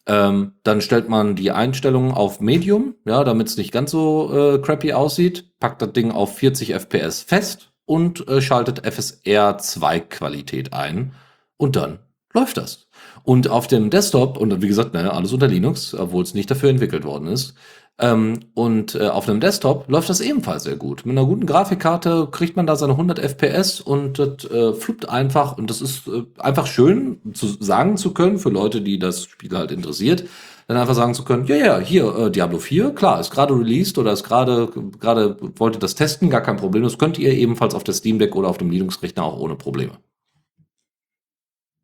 Ähm, 0.07 0.53
dann 0.63 0.79
stellt 0.79 1.09
man 1.09 1.35
die 1.35 1.51
Einstellungen 1.51 2.11
auf 2.13 2.39
Medium, 2.39 2.95
ja, 3.05 3.25
damit 3.25 3.47
es 3.47 3.57
nicht 3.57 3.73
ganz 3.73 3.91
so 3.91 4.31
äh, 4.33 4.59
crappy 4.59 4.93
aussieht, 4.93 5.51
packt 5.59 5.81
das 5.81 5.91
Ding 5.91 6.11
auf 6.11 6.37
40 6.37 6.73
FPS 6.73 7.21
fest 7.21 7.73
und 7.85 8.25
äh, 8.29 8.41
schaltet 8.41 8.85
FSR 8.85 9.57
2 9.57 9.99
Qualität 9.99 10.73
ein 10.73 11.13
und 11.57 11.75
dann 11.75 11.99
läuft 12.33 12.55
das. 12.57 12.87
Und 13.23 13.49
auf 13.49 13.67
dem 13.67 13.89
Desktop, 13.89 14.37
und 14.37 14.61
wie 14.61 14.67
gesagt, 14.67 14.93
ne, 14.93 15.11
alles 15.11 15.33
unter 15.33 15.47
Linux, 15.47 15.93
obwohl 15.93 16.23
es 16.23 16.33
nicht 16.33 16.49
dafür 16.49 16.69
entwickelt 16.69 17.03
worden 17.03 17.27
ist, 17.27 17.55
ähm, 17.99 18.41
und 18.53 18.93
äh, 18.93 19.07
auf 19.07 19.27
einem 19.27 19.39
Desktop 19.39 19.89
läuft 19.89 20.09
das 20.09 20.21
ebenfalls 20.21 20.63
sehr 20.63 20.75
gut. 20.75 21.05
Mit 21.05 21.17
einer 21.17 21.25
guten 21.25 21.47
Grafikkarte 21.47 22.27
kriegt 22.31 22.55
man 22.55 22.67
da 22.67 22.75
seine 22.75 22.93
100 22.93 23.17
FPS 23.17 23.81
und 23.81 24.19
das 24.19 24.45
äh, 24.45 24.73
fluppt 24.73 25.09
einfach. 25.09 25.57
Und 25.57 25.69
das 25.71 25.81
ist 25.81 26.07
äh, 26.07 26.23
einfach 26.37 26.67
schön 26.67 27.19
zu 27.33 27.47
sagen 27.47 27.97
zu 27.97 28.13
können 28.13 28.37
für 28.37 28.49
Leute, 28.49 28.81
die 28.81 28.99
das 28.99 29.23
Spiel 29.23 29.57
halt 29.57 29.71
interessiert. 29.71 30.25
Dann 30.67 30.77
einfach 30.77 30.93
sagen 30.93 31.15
zu 31.15 31.23
können, 31.23 31.47
ja, 31.47 31.55
ja, 31.55 31.79
hier, 31.79 32.15
äh, 32.15 32.31
Diablo 32.31 32.59
4, 32.59 32.91
klar, 32.91 33.19
ist 33.19 33.31
gerade 33.31 33.55
released 33.55 33.97
oder 33.97 34.11
ist 34.11 34.23
gerade, 34.23 34.67
gerade 34.99 35.37
wollte 35.57 35.79
das 35.79 35.95
testen, 35.95 36.29
gar 36.29 36.41
kein 36.41 36.57
Problem. 36.57 36.83
Das 36.83 36.99
könnt 36.99 37.17
ihr 37.17 37.31
ebenfalls 37.31 37.73
auf 37.73 37.83
der 37.83 37.95
Steam 37.95 38.19
Deck 38.19 38.35
oder 38.35 38.49
auf 38.49 38.59
dem 38.59 38.69
Linux-Rechner 38.69 39.23
auch 39.23 39.39
ohne 39.39 39.55
Probleme. 39.55 39.93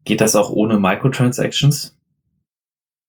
Geht 0.04 0.22
das 0.22 0.36
auch 0.36 0.52
ohne 0.52 0.80
Microtransactions? 0.80 1.98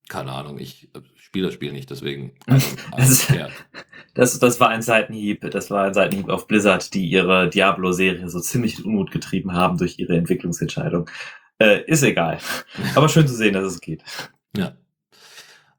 Keine 0.09 0.33
Ahnung, 0.33 0.59
ich 0.59 0.89
äh, 0.95 1.01
spiele 1.35 1.49
das 1.49 1.55
Spiel 1.55 1.73
nicht, 1.73 1.91
deswegen. 1.91 2.31
das, 2.97 3.27
das, 4.15 4.39
das 4.39 4.61
war 4.61 4.69
ein 4.69 4.83
Seitenhieb, 4.83 5.51
das 5.51 5.69
war 5.69 5.87
ein 5.87 5.95
Seitenhieb 5.95 6.29
auf 6.29 6.47
Blizzard, 6.47 6.95
die 6.95 7.09
ihre 7.09 7.51
Diablo-Serie 7.51 8.29
so 8.29 8.39
ziemlich 8.39 8.79
in 8.79 8.85
Unmut 8.85 9.11
getrieben 9.11 9.53
haben 9.53 9.77
durch 9.77 9.99
ihre 9.99 10.17
Entwicklungsentscheidung. 10.17 11.11
Äh, 11.59 11.83
ist 11.87 12.05
egal. 12.05 12.39
Aber 12.95 13.09
schön 13.09 13.27
zu 13.27 13.35
sehen, 13.35 13.53
dass 13.53 13.65
es 13.65 13.81
geht. 13.81 14.05
Ja. 14.57 14.77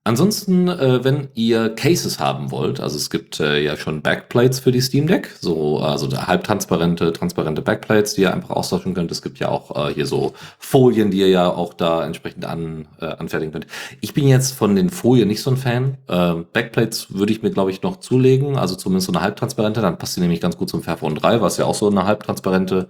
Ansonsten, 0.08 0.68
äh, 0.68 1.04
wenn 1.04 1.30
ihr 1.34 1.70
Cases 1.70 2.20
haben 2.20 2.52
wollt, 2.52 2.80
also 2.80 2.96
es 2.96 3.10
gibt 3.10 3.40
äh, 3.40 3.60
ja 3.60 3.76
schon 3.76 4.04
Backplates 4.04 4.60
für 4.60 4.72
die 4.72 4.80
Steam 4.80 5.08
Deck, 5.08 5.32
so 5.42 5.80
also 5.80 6.08
halbtransparente, 6.16 7.12
transparente 7.12 7.64
Backplates, 7.64 8.14
die 8.14 8.22
ihr 8.22 8.32
einfach 8.32 8.52
austauschen 8.52 8.94
könnt. 8.94 9.12
Es 9.12 9.24
gibt 9.24 9.40
ja 9.40 9.50
auch 9.50 9.90
äh, 9.90 9.92
hier 9.96 10.06
so 10.06 10.36
Folien, 10.60 11.10
die 11.10 11.18
ihr 11.18 11.30
ja 11.30 11.50
auch 11.50 11.74
da 11.74 12.06
entsprechend 12.06 12.46
an, 12.46 12.88
äh, 13.02 13.08
anfertigen 13.08 13.52
könnt. 13.52 13.66
Ich 14.00 14.14
bin 14.14 14.28
jetzt 14.28 14.52
von 14.52 14.76
den 14.76 14.92
Folien 14.92 15.28
nicht 15.28 15.42
so 15.42 15.50
ein 15.50 15.58
Fan. 15.58 15.98
Äh, 16.08 16.44
Backplates 16.54 17.12
würde 17.12 17.34
ich 17.34 17.42
mir, 17.42 17.50
glaube 17.50 17.72
ich, 17.72 17.82
noch 17.82 17.96
zulegen, 18.00 18.60
also 18.60 18.76
zumindest 18.76 19.08
so 19.08 19.12
eine 19.12 19.24
halbtransparente, 19.24 19.82
dann 19.82 19.98
passt 19.98 20.14
sie 20.14 20.22
nämlich 20.22 20.40
ganz 20.40 20.56
gut 20.56 20.70
zum 20.70 20.84
Fairphone 20.84 21.16
3, 21.16 21.42
was 21.42 21.58
ja 21.58 21.66
auch 21.66 21.74
so 21.74 21.90
eine 21.90 22.06
halbtransparente 22.06 22.90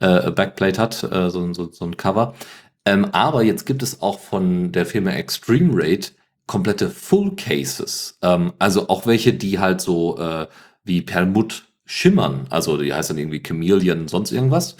äh, 0.00 0.32
Backplate 0.32 0.82
hat, 0.82 1.04
äh, 1.04 1.30
so, 1.30 1.52
so, 1.52 1.70
so 1.70 1.84
ein 1.84 1.96
Cover. 1.96 2.34
Ähm, 2.84 3.04
aber 3.12 3.44
jetzt 3.44 3.66
gibt 3.66 3.84
es 3.84 4.02
auch 4.02 4.18
von 4.18 4.72
der 4.72 4.84
Firma 4.84 5.10
Extreme 5.12 5.70
Rate 5.72 6.10
komplette 6.46 6.90
Full 6.90 7.36
Cases. 7.36 8.18
Ähm, 8.22 8.52
also 8.58 8.88
auch 8.88 9.06
welche, 9.06 9.32
die 9.34 9.58
halt 9.58 9.80
so 9.80 10.18
äh, 10.18 10.46
wie 10.84 11.02
Perlmutt 11.02 11.64
schimmern. 11.84 12.46
Also 12.50 12.76
die 12.76 12.92
heißt 12.92 13.10
dann 13.10 13.18
irgendwie 13.18 13.42
Chameleon, 13.42 14.08
sonst 14.08 14.32
irgendwas. 14.32 14.76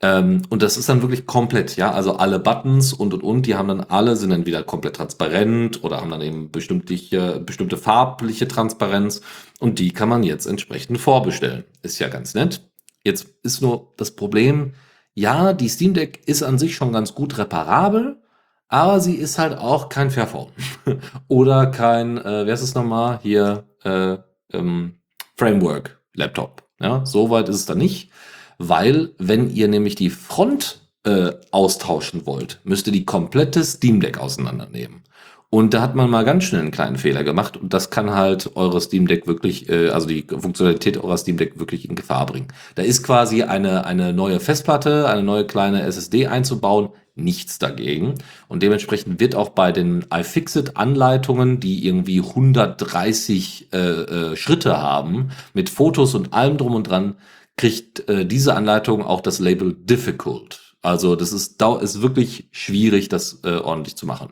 Ähm, 0.00 0.42
und 0.50 0.62
das 0.62 0.76
ist 0.76 0.88
dann 0.88 1.02
wirklich 1.02 1.26
komplett, 1.26 1.76
ja. 1.76 1.92
Also 1.92 2.16
alle 2.16 2.38
Buttons 2.38 2.92
und 2.92 3.14
und 3.14 3.22
und, 3.22 3.46
die 3.46 3.54
haben 3.54 3.68
dann 3.68 3.80
alle, 3.80 4.16
sind 4.16 4.30
dann 4.30 4.46
wieder 4.46 4.62
komplett 4.62 4.96
transparent 4.96 5.84
oder 5.84 6.00
haben 6.00 6.10
dann 6.10 6.20
eben 6.20 6.50
bestimmte, 6.50 7.40
bestimmte 7.40 7.76
farbliche 7.76 8.48
Transparenz. 8.48 9.20
Und 9.60 9.78
die 9.78 9.92
kann 9.92 10.08
man 10.08 10.22
jetzt 10.22 10.46
entsprechend 10.46 10.98
vorbestellen. 10.98 11.64
Ist 11.82 11.98
ja 12.00 12.08
ganz 12.08 12.34
nett. 12.34 12.60
Jetzt 13.04 13.26
ist 13.42 13.62
nur 13.62 13.92
das 13.96 14.12
Problem, 14.12 14.72
ja, 15.14 15.52
die 15.52 15.68
Steam 15.68 15.94
Deck 15.94 16.22
ist 16.26 16.42
an 16.42 16.58
sich 16.58 16.74
schon 16.74 16.92
ganz 16.92 17.14
gut 17.14 17.38
reparabel, 17.38 18.20
aber 18.68 19.00
sie 19.00 19.14
ist 19.14 19.38
halt 19.38 19.56
auch 19.58 19.88
kein 19.88 20.10
Fairphone. 20.10 20.50
Oder 21.28 21.66
kein, 21.66 22.18
äh, 22.18 22.46
wer 22.46 22.54
ist 22.54 22.62
es 22.62 22.74
nochmal? 22.74 23.20
Hier, 23.22 23.64
äh, 23.84 24.16
ähm, 24.52 24.98
Framework 25.36 26.00
Laptop. 26.14 26.62
Ja, 26.80 27.04
so 27.04 27.30
weit 27.30 27.48
ist 27.48 27.56
es 27.56 27.66
da 27.66 27.74
nicht. 27.74 28.10
Weil, 28.58 29.10
wenn 29.18 29.50
ihr 29.50 29.68
nämlich 29.68 29.94
die 29.94 30.10
Front 30.10 30.80
äh, 31.04 31.32
austauschen 31.50 32.26
wollt, 32.26 32.60
müsst 32.64 32.86
ihr 32.86 32.92
die 32.92 33.04
komplette 33.04 33.64
Steam 33.64 34.00
Deck 34.00 34.18
auseinandernehmen. 34.18 35.02
Und 35.50 35.72
da 35.72 35.80
hat 35.82 35.94
man 35.94 36.10
mal 36.10 36.24
ganz 36.24 36.44
schnell 36.44 36.62
einen 36.62 36.72
kleinen 36.72 36.96
Fehler 36.96 37.22
gemacht 37.22 37.56
und 37.56 37.72
das 37.72 37.90
kann 37.90 38.10
halt 38.10 38.56
eure 38.56 38.80
Steam 38.80 39.06
Deck 39.06 39.28
wirklich, 39.28 39.68
äh, 39.68 39.90
also 39.90 40.08
die 40.08 40.26
Funktionalität 40.26 40.96
eurer 40.98 41.16
Steam 41.16 41.36
Deck 41.36 41.60
wirklich 41.60 41.88
in 41.88 41.94
Gefahr 41.94 42.26
bringen. 42.26 42.48
Da 42.74 42.82
ist 42.82 43.04
quasi 43.04 43.44
eine, 43.44 43.86
eine 43.86 44.12
neue 44.12 44.40
Festplatte, 44.40 45.08
eine 45.08 45.22
neue 45.22 45.46
kleine 45.46 45.82
SSD 45.82 46.26
einzubauen, 46.26 46.88
nichts 47.14 47.58
dagegen. 47.58 48.14
Und 48.48 48.62
dementsprechend 48.62 49.20
wird 49.20 49.34
auch 49.34 49.50
bei 49.50 49.70
den 49.70 50.04
iFixit-Anleitungen, 50.12 51.60
die 51.60 51.86
irgendwie 51.86 52.20
130 52.20 53.68
äh, 53.72 53.78
äh, 53.78 54.36
Schritte 54.36 54.78
haben, 54.82 55.30
mit 55.52 55.70
Fotos 55.70 56.14
und 56.14 56.32
allem 56.32 56.56
drum 56.56 56.74
und 56.74 56.88
dran, 56.88 57.14
kriegt 57.56 58.08
äh, 58.08 58.26
diese 58.26 58.56
Anleitung 58.56 59.04
auch 59.04 59.20
das 59.20 59.38
Label 59.38 59.74
Difficult. 59.78 60.74
Also 60.82 61.16
das 61.16 61.32
ist, 61.32 61.62
ist 61.80 62.02
wirklich 62.02 62.48
schwierig, 62.50 63.08
das 63.08 63.40
äh, 63.44 63.56
ordentlich 63.56 63.96
zu 63.96 64.06
machen. 64.06 64.30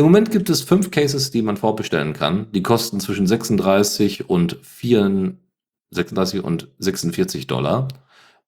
Im 0.00 0.06
Moment 0.06 0.30
gibt 0.30 0.48
es 0.48 0.62
fünf 0.62 0.90
Cases, 0.90 1.30
die 1.30 1.42
man 1.42 1.58
vorbestellen 1.58 2.14
kann. 2.14 2.50
Die 2.52 2.62
kosten 2.62 3.00
zwischen 3.00 3.26
36 3.26 4.30
und 4.30 4.56
4, 4.62 5.34
36 5.90 6.42
und 6.42 6.68
46 6.78 7.46
Dollar. 7.46 7.86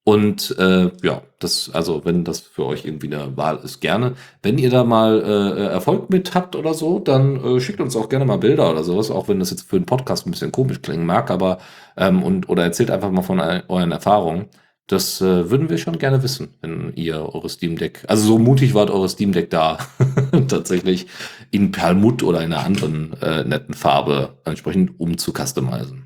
Und 0.03 0.55
äh, 0.57 0.89
ja, 1.03 1.21
das, 1.37 1.69
also 1.71 2.05
wenn 2.05 2.23
das 2.23 2.39
für 2.39 2.65
euch 2.65 2.85
irgendwie 2.85 3.13
eine 3.13 3.37
Wahl 3.37 3.59
ist, 3.63 3.81
gerne. 3.81 4.15
Wenn 4.41 4.57
ihr 4.57 4.71
da 4.71 4.83
mal 4.83 5.21
äh, 5.21 5.65
Erfolg 5.67 6.09
mit 6.09 6.33
habt 6.33 6.55
oder 6.55 6.73
so, 6.73 6.97
dann 6.97 7.35
äh, 7.45 7.59
schickt 7.59 7.81
uns 7.81 7.95
auch 7.95 8.09
gerne 8.09 8.25
mal 8.25 8.39
Bilder 8.39 8.71
oder 8.71 8.83
sowas, 8.83 9.11
auch 9.11 9.27
wenn 9.27 9.37
das 9.37 9.51
jetzt 9.51 9.69
für 9.69 9.75
einen 9.75 9.85
Podcast 9.85 10.25
ein 10.25 10.31
bisschen 10.31 10.51
komisch 10.51 10.81
klingen 10.81 11.05
mag, 11.05 11.29
aber 11.29 11.59
ähm, 11.95 12.23
und 12.23 12.49
oder 12.49 12.63
erzählt 12.63 12.89
einfach 12.89 13.11
mal 13.11 13.21
von 13.21 13.39
euren 13.39 13.91
Erfahrungen. 13.91 14.49
Das 14.93 15.21
äh, 15.21 15.49
würden 15.49 15.71
wir 15.71 15.79
schon 15.79 15.97
gerne 15.97 16.21
wissen, 16.21 16.53
wenn 16.61 16.93
ihr 16.93 17.15
eure 17.33 17.49
Steam 17.49 17.79
Deck, 17.79 18.03
also 18.07 18.27
so 18.27 18.37
mutig 18.37 18.75
wart 18.75 18.91
eure 18.91 19.09
Steam 19.09 19.31
Deck 19.31 19.49
da, 19.49 19.79
tatsächlich 20.47 21.07
in 21.49 21.71
Perlmutt 21.71 22.21
oder 22.21 22.43
in 22.43 22.53
einer 22.53 22.63
anderen 22.63 23.19
äh, 23.19 23.43
netten 23.43 23.73
Farbe 23.73 24.37
entsprechend 24.45 24.99
umzucustomizen. 24.99 26.05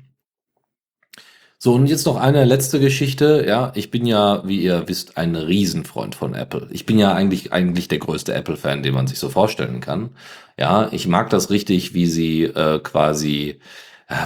So, 1.58 1.74
und 1.74 1.86
jetzt 1.86 2.06
noch 2.06 2.16
eine 2.16 2.46
letzte 2.46 2.80
Geschichte. 2.80 3.44
Ja, 3.46 3.72
ich 3.74 3.90
bin 3.90 4.06
ja, 4.06 4.42
wie 4.46 4.62
ihr 4.62 4.84
wisst, 4.86 5.18
ein 5.18 5.36
Riesenfreund 5.36 6.14
von 6.14 6.32
Apple. 6.32 6.68
Ich 6.70 6.86
bin 6.86 6.98
ja 6.98 7.12
eigentlich, 7.12 7.52
eigentlich 7.52 7.88
der 7.88 7.98
größte 7.98 8.32
Apple-Fan, 8.32 8.82
den 8.82 8.94
man 8.94 9.06
sich 9.06 9.18
so 9.18 9.28
vorstellen 9.28 9.80
kann. 9.80 10.10
Ja, 10.58 10.88
ich 10.92 11.06
mag 11.06 11.28
das 11.28 11.50
richtig, 11.50 11.92
wie 11.92 12.06
sie 12.06 12.44
äh, 12.44 12.78
quasi 12.78 13.58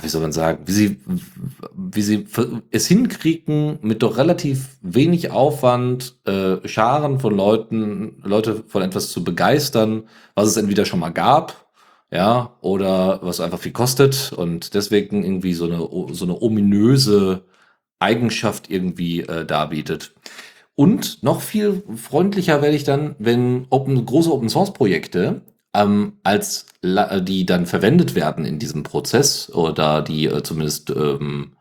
wie 0.03 0.09
soll 0.09 0.23
man 0.23 0.33
sagen, 0.33 0.61
wie 0.67 0.73
sie, 0.73 1.01
wie 1.75 2.03
sie 2.03 2.27
es 2.71 2.87
hinkriegen, 2.87 3.79
mit 3.83 4.03
doch 4.03 4.17
relativ 4.17 4.77
wenig 4.81 5.31
Aufwand 5.33 6.19
äh, 6.25 6.67
Scharen 6.69 7.19
von 7.19 7.37
Leuten, 7.37 8.23
Leute 8.23 8.63
von 8.69 8.83
etwas 8.83 9.11
zu 9.11 9.25
begeistern, 9.25 10.05
was 10.37 10.49
es 10.49 10.57
entweder 10.57 10.85
schon 10.85 11.01
mal 11.01 11.11
gab, 11.11 11.67
ja, 12.13 12.57
oder 12.61 13.21
was 13.23 13.41
einfach 13.41 13.59
viel 13.59 13.73
kostet 13.73 14.33
und 14.33 14.75
deswegen 14.75 15.25
irgendwie 15.25 15.55
so 15.55 15.65
eine, 15.65 15.79
so 16.15 16.25
eine 16.25 16.41
ominöse 16.41 17.45
Eigenschaft 17.99 18.71
irgendwie 18.71 19.23
äh, 19.23 19.45
darbietet. 19.45 20.15
Und 20.75 21.23
noch 21.23 21.41
viel 21.41 21.83
freundlicher 21.97 22.63
werde 22.63 22.77
ich 22.77 22.85
dann, 22.85 23.17
wenn 23.19 23.67
open, 23.71 24.07
große 24.07 24.33
Open 24.33 24.49
Source 24.49 24.73
Projekte 24.73 25.43
ähm, 25.75 26.19
als 26.23 26.67
die 26.83 27.47
dann 27.47 27.67
verwendet 27.67 28.15
werden 28.15 28.45
in 28.45 28.59
diesem 28.59 28.83
Prozess 28.83 29.51
oder 29.51 30.03
die 30.03 30.27
äh, 30.27 30.43
zumindest 30.43 30.91
ähm, 30.91 31.53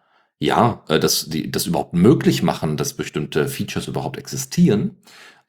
ja, 0.42 0.84
äh, 0.90 1.00
dass 1.00 1.30
die 1.30 1.52
das 1.52 1.68
überhaupt 1.68 1.94
möglich 1.94 2.42
machen, 2.42 2.76
dass 2.76 2.96
bestimmte 2.96 3.48
Features 3.48 3.88
überhaupt 3.88 4.18
existieren, 4.18 4.98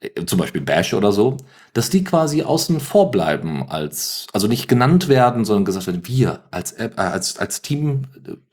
äh, 0.01 0.25
zum 0.25 0.37
Beispiel 0.37 0.61
Bash 0.61 0.93
oder 0.93 1.11
so, 1.11 1.37
dass 1.73 1.89
die 1.89 2.03
quasi 2.03 2.43
außen 2.43 2.79
vor 2.79 3.09
bleiben 3.09 3.67
als, 3.69 4.27
also 4.33 4.47
nicht 4.47 4.67
genannt 4.67 5.07
werden, 5.09 5.45
sondern 5.45 5.65
gesagt 5.65 5.87
werden, 5.87 6.07
wir 6.07 6.43
als, 6.51 6.73
äh, 6.73 6.91
als, 6.95 7.39
als 7.39 7.63
Team, 7.63 8.03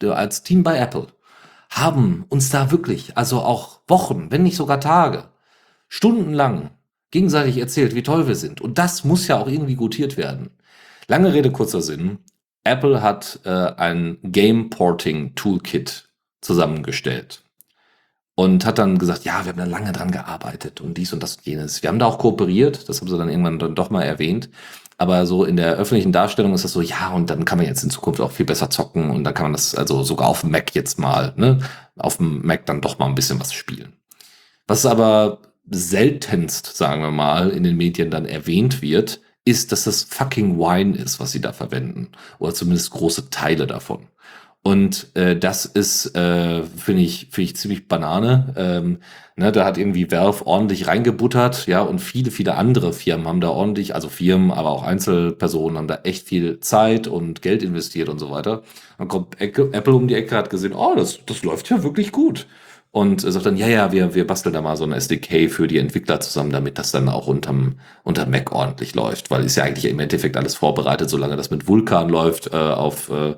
äh, 0.02 0.08
als 0.08 0.42
Team 0.42 0.62
bei 0.62 0.78
Apple 0.78 1.08
haben 1.68 2.24
uns 2.30 2.50
da 2.50 2.70
wirklich, 2.70 3.16
also 3.18 3.40
auch 3.40 3.80
Wochen, 3.86 4.30
wenn 4.30 4.42
nicht 4.42 4.56
sogar 4.56 4.80
Tage, 4.80 5.28
stundenlang 5.88 6.70
gegenseitig 7.10 7.58
erzählt, 7.58 7.94
wie 7.94 8.02
toll 8.02 8.28
wir 8.28 8.36
sind. 8.36 8.60
Und 8.60 8.78
das 8.78 9.04
muss 9.04 9.26
ja 9.26 9.38
auch 9.38 9.48
irgendwie 9.48 9.74
gutiert 9.74 10.16
werden. 10.16 10.50
Lange 11.08 11.32
Rede, 11.32 11.50
kurzer 11.50 11.82
Sinn. 11.82 12.18
Apple 12.64 13.02
hat 13.02 13.40
äh, 13.44 13.50
ein 13.50 14.18
Game 14.22 14.70
Porting 14.70 15.34
Toolkit 15.34 16.08
zusammengestellt 16.40 17.42
und 18.34 18.64
hat 18.64 18.78
dann 18.78 18.98
gesagt, 18.98 19.24
ja, 19.24 19.44
wir 19.44 19.50
haben 19.50 19.58
da 19.58 19.64
lange 19.64 19.92
dran 19.92 20.10
gearbeitet 20.10 20.80
und 20.80 20.96
dies 20.96 21.12
und 21.12 21.22
das 21.22 21.36
und 21.36 21.46
jenes. 21.46 21.82
Wir 21.82 21.88
haben 21.88 21.98
da 21.98 22.06
auch 22.06 22.18
kooperiert, 22.18 22.88
das 22.88 23.00
haben 23.00 23.08
sie 23.08 23.18
dann 23.18 23.28
irgendwann 23.28 23.58
dann 23.58 23.74
doch 23.74 23.90
mal 23.90 24.02
erwähnt. 24.02 24.50
Aber 24.98 25.24
so 25.24 25.44
in 25.44 25.56
der 25.56 25.74
öffentlichen 25.74 26.12
Darstellung 26.12 26.52
ist 26.52 26.64
das 26.64 26.72
so, 26.72 26.82
ja, 26.82 27.10
und 27.10 27.30
dann 27.30 27.46
kann 27.46 27.58
man 27.58 27.66
jetzt 27.66 27.82
in 27.82 27.90
Zukunft 27.90 28.20
auch 28.20 28.32
viel 28.32 28.44
besser 28.44 28.68
zocken 28.68 29.10
und 29.10 29.24
dann 29.24 29.32
kann 29.34 29.44
man 29.44 29.52
das 29.54 29.74
also 29.74 30.02
sogar 30.02 30.28
auf 30.28 30.42
dem 30.42 30.50
Mac 30.50 30.74
jetzt 30.74 30.98
mal, 30.98 31.32
ne, 31.36 31.58
auf 31.96 32.18
dem 32.18 32.46
Mac 32.46 32.66
dann 32.66 32.82
doch 32.82 32.98
mal 32.98 33.06
ein 33.06 33.14
bisschen 33.14 33.40
was 33.40 33.52
spielen. 33.52 33.94
Was 34.66 34.84
aber 34.86 35.38
seltenst, 35.70 36.76
sagen 36.76 37.02
wir 37.02 37.10
mal, 37.10 37.50
in 37.50 37.62
den 37.62 37.76
Medien 37.76 38.10
dann 38.10 38.26
erwähnt 38.26 38.82
wird, 38.82 39.20
ist, 39.44 39.72
dass 39.72 39.84
das 39.84 40.02
fucking 40.02 40.58
Wine 40.58 40.96
ist, 40.96 41.20
was 41.20 41.32
sie 41.32 41.40
da 41.40 41.52
verwenden. 41.52 42.08
Oder 42.38 42.54
zumindest 42.54 42.90
große 42.90 43.30
Teile 43.30 43.66
davon. 43.66 44.08
Und 44.62 45.16
äh, 45.16 45.36
das 45.36 45.64
ist, 45.64 46.14
äh, 46.14 46.62
finde 46.64 47.02
ich, 47.02 47.28
finde 47.30 47.44
ich 47.44 47.56
ziemlich 47.56 47.88
Banane. 47.88 48.52
Ähm, 48.58 48.98
ne, 49.36 49.52
da 49.52 49.64
hat 49.64 49.78
irgendwie 49.78 50.10
Valve 50.10 50.46
ordentlich 50.46 50.86
reingebuttert, 50.86 51.66
ja, 51.66 51.80
und 51.80 51.98
viele, 52.00 52.30
viele 52.30 52.56
andere 52.56 52.92
Firmen 52.92 53.26
haben 53.26 53.40
da 53.40 53.48
ordentlich, 53.48 53.94
also 53.94 54.10
Firmen, 54.10 54.50
aber 54.50 54.70
auch 54.70 54.82
Einzelpersonen 54.82 55.78
haben 55.78 55.88
da 55.88 56.00
echt 56.04 56.28
viel 56.28 56.60
Zeit 56.60 57.06
und 57.06 57.40
Geld 57.40 57.62
investiert 57.62 58.10
und 58.10 58.18
so 58.18 58.30
weiter. 58.30 58.62
Dann 58.98 59.08
kommt 59.08 59.40
Apple 59.40 59.94
um 59.94 60.08
die 60.08 60.14
Ecke, 60.14 60.36
hat 60.36 60.50
gesehen, 60.50 60.74
oh, 60.74 60.94
das, 60.94 61.20
das 61.24 61.42
läuft 61.42 61.70
ja 61.70 61.82
wirklich 61.82 62.12
gut. 62.12 62.46
Und 62.92 63.20
sagt 63.20 63.46
dann, 63.46 63.56
ja, 63.56 63.68
ja, 63.68 63.92
wir, 63.92 64.14
wir 64.16 64.26
basteln 64.26 64.52
da 64.52 64.60
mal 64.62 64.76
so 64.76 64.82
ein 64.82 64.92
SDK 64.92 65.48
für 65.48 65.68
die 65.68 65.78
Entwickler 65.78 66.18
zusammen, 66.18 66.50
damit 66.50 66.76
das 66.76 66.90
dann 66.90 67.08
auch 67.08 67.28
unterm, 67.28 67.78
unter 68.02 68.26
Mac 68.26 68.50
ordentlich 68.50 68.96
läuft, 68.96 69.30
weil 69.30 69.44
ist 69.44 69.56
ja 69.56 69.62
eigentlich 69.62 69.84
im 69.84 70.00
Endeffekt 70.00 70.36
alles 70.36 70.56
vorbereitet, 70.56 71.08
solange 71.08 71.36
das 71.36 71.50
mit 71.50 71.68
Vulkan 71.68 72.08
läuft, 72.08 72.52
äh, 72.52 72.56
auf, 72.56 73.08
äh, 73.10 73.36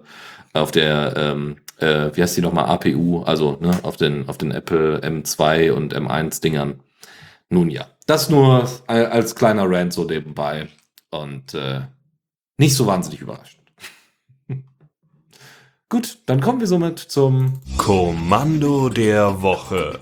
auf 0.54 0.70
der, 0.70 1.14
ähm, 1.16 1.56
äh, 1.78 2.10
wie 2.14 2.22
heißt 2.22 2.36
die 2.36 2.40
nochmal, 2.40 2.64
APU, 2.64 3.22
also 3.24 3.58
ne, 3.60 3.78
auf 3.82 3.98
den, 3.98 4.26
auf 4.26 4.38
den 4.38 4.52
Apple 4.52 5.00
M2 5.00 5.72
und 5.72 5.94
M1 5.94 6.40
Dingern. 6.40 6.80
Nun 7.50 7.68
ja, 7.68 7.86
das 8.06 8.30
nur 8.30 8.66
als 8.86 9.34
kleiner 9.34 9.68
Rant 9.68 9.92
so 9.92 10.04
nebenbei 10.04 10.68
und 11.10 11.52
äh, 11.52 11.82
nicht 12.56 12.74
so 12.74 12.86
wahnsinnig 12.86 13.20
überraschend. 13.20 13.61
Gut, 15.92 16.20
dann 16.24 16.40
kommen 16.40 16.58
wir 16.58 16.66
somit 16.66 16.98
zum 16.98 17.60
Kommando 17.76 18.88
der 18.88 19.42
Woche. 19.42 20.00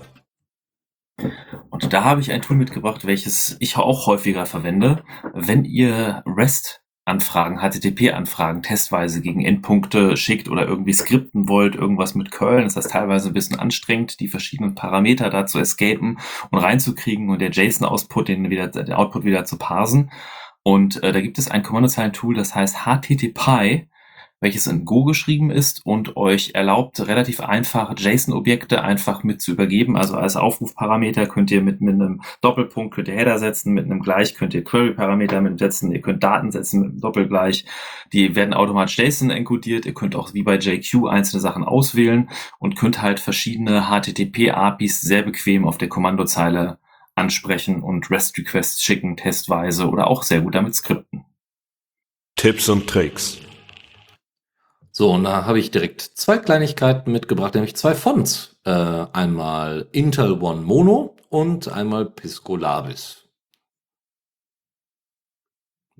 Und 1.69 1.91
da 1.91 2.05
habe 2.05 2.21
ich 2.21 2.31
ein 2.31 2.41
Tool 2.41 2.55
mitgebracht, 2.55 3.03
welches 3.03 3.57
ich 3.59 3.75
auch 3.75 4.07
häufiger 4.07 4.45
verwende. 4.45 5.03
Wenn 5.33 5.65
ihr 5.65 6.23
REST 6.25 6.81
Anfragen, 7.03 7.59
HTTP-Anfragen 7.59 8.63
testweise 8.63 9.19
gegen 9.19 9.43
Endpunkte 9.43 10.15
schickt 10.15 10.47
oder 10.47 10.65
irgendwie 10.65 10.93
skripten 10.93 11.49
wollt, 11.49 11.75
irgendwas 11.75 12.15
mit 12.15 12.31
Curl. 12.31 12.63
Das 12.63 12.77
heißt 12.77 12.91
teilweise 12.91 13.27
ein 13.27 13.33
bisschen 13.33 13.59
anstrengend, 13.59 14.21
die 14.21 14.29
verschiedenen 14.29 14.75
Parameter 14.75 15.29
da 15.29 15.45
zu 15.45 15.59
escapen 15.59 16.19
und 16.51 16.59
reinzukriegen 16.59 17.29
und 17.29 17.41
der 17.41 17.51
JSON-Output, 17.51 18.29
den 18.29 18.49
wieder, 18.49 18.69
den 18.69 18.93
Output 18.93 19.25
wieder 19.25 19.43
zu 19.43 19.57
parsen. 19.57 20.09
Und 20.63 21.03
äh, 21.03 21.11
da 21.11 21.19
gibt 21.19 21.37
es 21.37 21.51
ein 21.51 21.63
Kommandozeilen-Tool, 21.63 22.35
das 22.35 22.55
heißt 22.55 22.85
HTTP 22.85 23.90
welches 24.41 24.65
in 24.67 24.85
Go 24.85 25.03
geschrieben 25.03 25.51
ist 25.51 25.81
und 25.85 26.17
euch 26.17 26.51
erlaubt, 26.55 26.99
relativ 27.07 27.39
einfach 27.39 27.93
JSON-Objekte 27.97 28.83
einfach 28.83 29.23
mit 29.23 29.39
zu 29.41 29.51
übergeben. 29.51 29.95
Also 29.95 30.15
als 30.15 30.35
Aufrufparameter 30.35 31.27
könnt 31.27 31.51
ihr 31.51 31.61
mit, 31.61 31.79
mit 31.79 31.93
einem 31.93 32.21
Doppelpunkt 32.41 32.95
könnt 32.95 33.07
ihr 33.07 33.13
Header 33.13 33.37
setzen, 33.37 33.73
mit 33.73 33.85
einem 33.85 34.01
Gleich 34.01 34.33
könnt 34.33 34.55
ihr 34.55 34.63
Query-Parameter 34.63 35.41
mitsetzen, 35.41 35.91
ihr 35.91 36.01
könnt 36.01 36.23
Daten 36.23 36.51
setzen 36.51 36.81
mit 36.81 36.89
einem 36.89 37.01
Doppelgleich. 37.01 37.65
Die 38.11 38.35
werden 38.35 38.55
automatisch 38.55 38.97
JSON 38.97 39.29
encodiert. 39.29 39.85
Ihr 39.85 39.93
könnt 39.93 40.15
auch 40.15 40.33
wie 40.33 40.43
bei 40.43 40.57
JQ 40.57 41.07
einzelne 41.07 41.39
Sachen 41.39 41.63
auswählen 41.63 42.29
und 42.59 42.75
könnt 42.75 43.01
halt 43.01 43.19
verschiedene 43.19 43.89
HTTP-APIs 43.89 45.01
sehr 45.01 45.21
bequem 45.21 45.67
auf 45.67 45.77
der 45.77 45.87
Kommandozeile 45.87 46.79
ansprechen 47.13 47.83
und 47.83 48.09
REST-Requests 48.09 48.81
schicken, 48.81 49.17
testweise 49.17 49.87
oder 49.87 50.07
auch 50.07 50.23
sehr 50.23 50.41
gut 50.41 50.55
damit 50.55 50.73
skripten. 50.73 51.25
Tipps 52.35 52.69
und 52.69 52.87
Tricks. 52.87 53.39
So, 54.91 55.11
und 55.11 55.23
da 55.23 55.45
habe 55.45 55.59
ich 55.59 55.71
direkt 55.71 56.01
zwei 56.01 56.37
Kleinigkeiten 56.37 57.11
mitgebracht, 57.11 57.53
nämlich 57.53 57.75
zwei 57.75 57.95
Fonts. 57.95 58.57
Äh, 58.65 58.71
einmal 59.13 59.87
Intel 59.91 60.33
One 60.41 60.61
Mono 60.61 61.15
und 61.29 61.71
einmal 61.71 62.05
Pisco 62.05 62.57
Labis. 62.57 63.21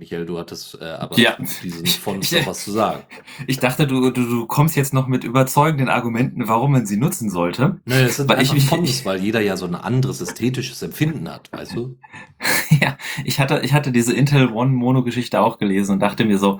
Michael, 0.01 0.26
du 0.26 0.39
hattest 0.39 0.81
äh, 0.81 0.85
aber 0.85 1.18
ja. 1.19 1.38
diesen 1.63 1.85
Fonts 1.85 2.31
noch 2.31 2.47
was 2.47 2.63
zu 2.63 2.72
sagen. 2.72 3.03
Ich 3.47 3.59
dachte, 3.59 3.85
du, 3.85 4.09
du, 4.09 4.23
du 4.23 4.47
kommst 4.47 4.76
jetzt 4.76 4.93
noch 4.93 5.07
mit 5.07 5.23
überzeugenden 5.23 5.89
Argumenten, 5.89 6.47
warum 6.47 6.72
man 6.72 6.85
sie 6.88 6.97
nutzen 6.97 7.30
sollte. 7.30 7.80
Nein, 7.85 8.05
das 8.05 8.18
sind 8.18 8.27
weil 8.27 8.38
einfach 8.38 8.55
ich, 8.55 8.65
Fonts, 8.65 9.05
weil 9.05 9.22
jeder 9.22 9.41
ja 9.41 9.57
so 9.57 9.65
ein 9.68 9.76
anderes 9.76 10.19
ästhetisches 10.19 10.81
Empfinden 10.81 11.30
hat, 11.30 11.51
weißt 11.51 11.76
du? 11.76 11.99
ja, 12.81 12.97
ich 13.23 13.39
hatte, 13.39 13.61
ich 13.63 13.73
hatte 13.73 13.91
diese 13.91 14.13
Intel 14.13 14.51
One 14.51 14.72
Mono 14.72 15.03
Geschichte 15.03 15.39
auch 15.39 15.59
gelesen 15.59 15.93
und 15.93 15.99
dachte 15.99 16.26
mir 16.26 16.39
so, 16.39 16.59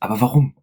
aber 0.00 0.20
warum? 0.20 0.54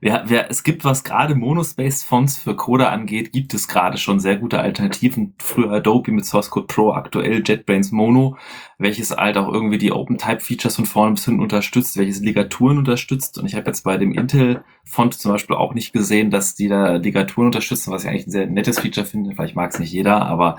Wer, 0.00 0.24
wer, 0.26 0.50
es 0.50 0.62
gibt, 0.62 0.84
was 0.84 1.04
gerade 1.04 1.34
Monospaced-Fonts 1.34 2.38
für 2.38 2.56
Coder 2.56 2.90
angeht, 2.90 3.32
gibt 3.32 3.54
es 3.54 3.68
gerade 3.68 3.98
schon 3.98 4.18
sehr 4.18 4.36
gute 4.36 4.60
Alternativen. 4.60 5.34
Früher 5.38 5.72
Adobe 5.72 6.12
mit 6.12 6.24
Source 6.24 6.50
Code 6.50 6.66
Pro, 6.66 6.92
aktuell 6.92 7.42
JetBrains 7.44 7.92
Mono, 7.92 8.36
welches 8.78 9.10
halt 9.10 9.36
auch 9.36 9.52
irgendwie 9.52 9.78
die 9.78 9.92
Open-Type-Features 9.92 10.76
von 10.76 10.86
vorne 10.86 11.14
bis 11.14 11.24
hinten 11.24 11.42
unterstützt, 11.42 11.96
welches 11.96 12.20
Ligaturen 12.20 12.78
unterstützt. 12.78 13.38
Und 13.38 13.46
ich 13.46 13.54
habe 13.54 13.66
jetzt 13.66 13.82
bei 13.82 13.96
dem 13.96 14.12
Intel-Font 14.12 15.14
zum 15.14 15.32
Beispiel 15.32 15.56
auch 15.56 15.74
nicht 15.74 15.92
gesehen, 15.92 16.30
dass 16.30 16.54
die 16.54 16.68
da 16.68 16.96
Ligaturen 16.96 17.46
unterstützen, 17.46 17.92
was 17.92 18.04
ich 18.04 18.10
eigentlich 18.10 18.26
ein 18.26 18.32
sehr 18.32 18.46
nettes 18.46 18.80
Feature 18.80 19.06
finde. 19.06 19.34
Vielleicht 19.34 19.56
mag 19.56 19.70
es 19.72 19.78
nicht 19.78 19.92
jeder, 19.92 20.26
aber 20.26 20.58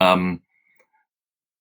ähm, 0.00 0.42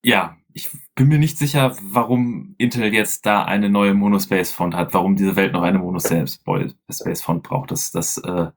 ja, 0.04 0.36
ich 0.54 0.70
bin 0.96 1.08
mir 1.08 1.18
nicht 1.18 1.38
sicher, 1.38 1.76
warum 1.82 2.56
Intel 2.58 2.94
jetzt 2.94 3.26
da 3.26 3.44
eine 3.44 3.70
neue 3.70 3.94
Monospace-Font 3.94 4.76
hat, 4.76 4.94
warum 4.94 5.16
diese 5.16 5.36
Welt 5.36 5.54
noch 5.54 5.64
eine 5.64 5.80
Monospace-Font 5.80 7.44
braucht. 7.44 7.72
Das, 7.72 7.92
das 7.92 8.18
äh, 8.20 8.48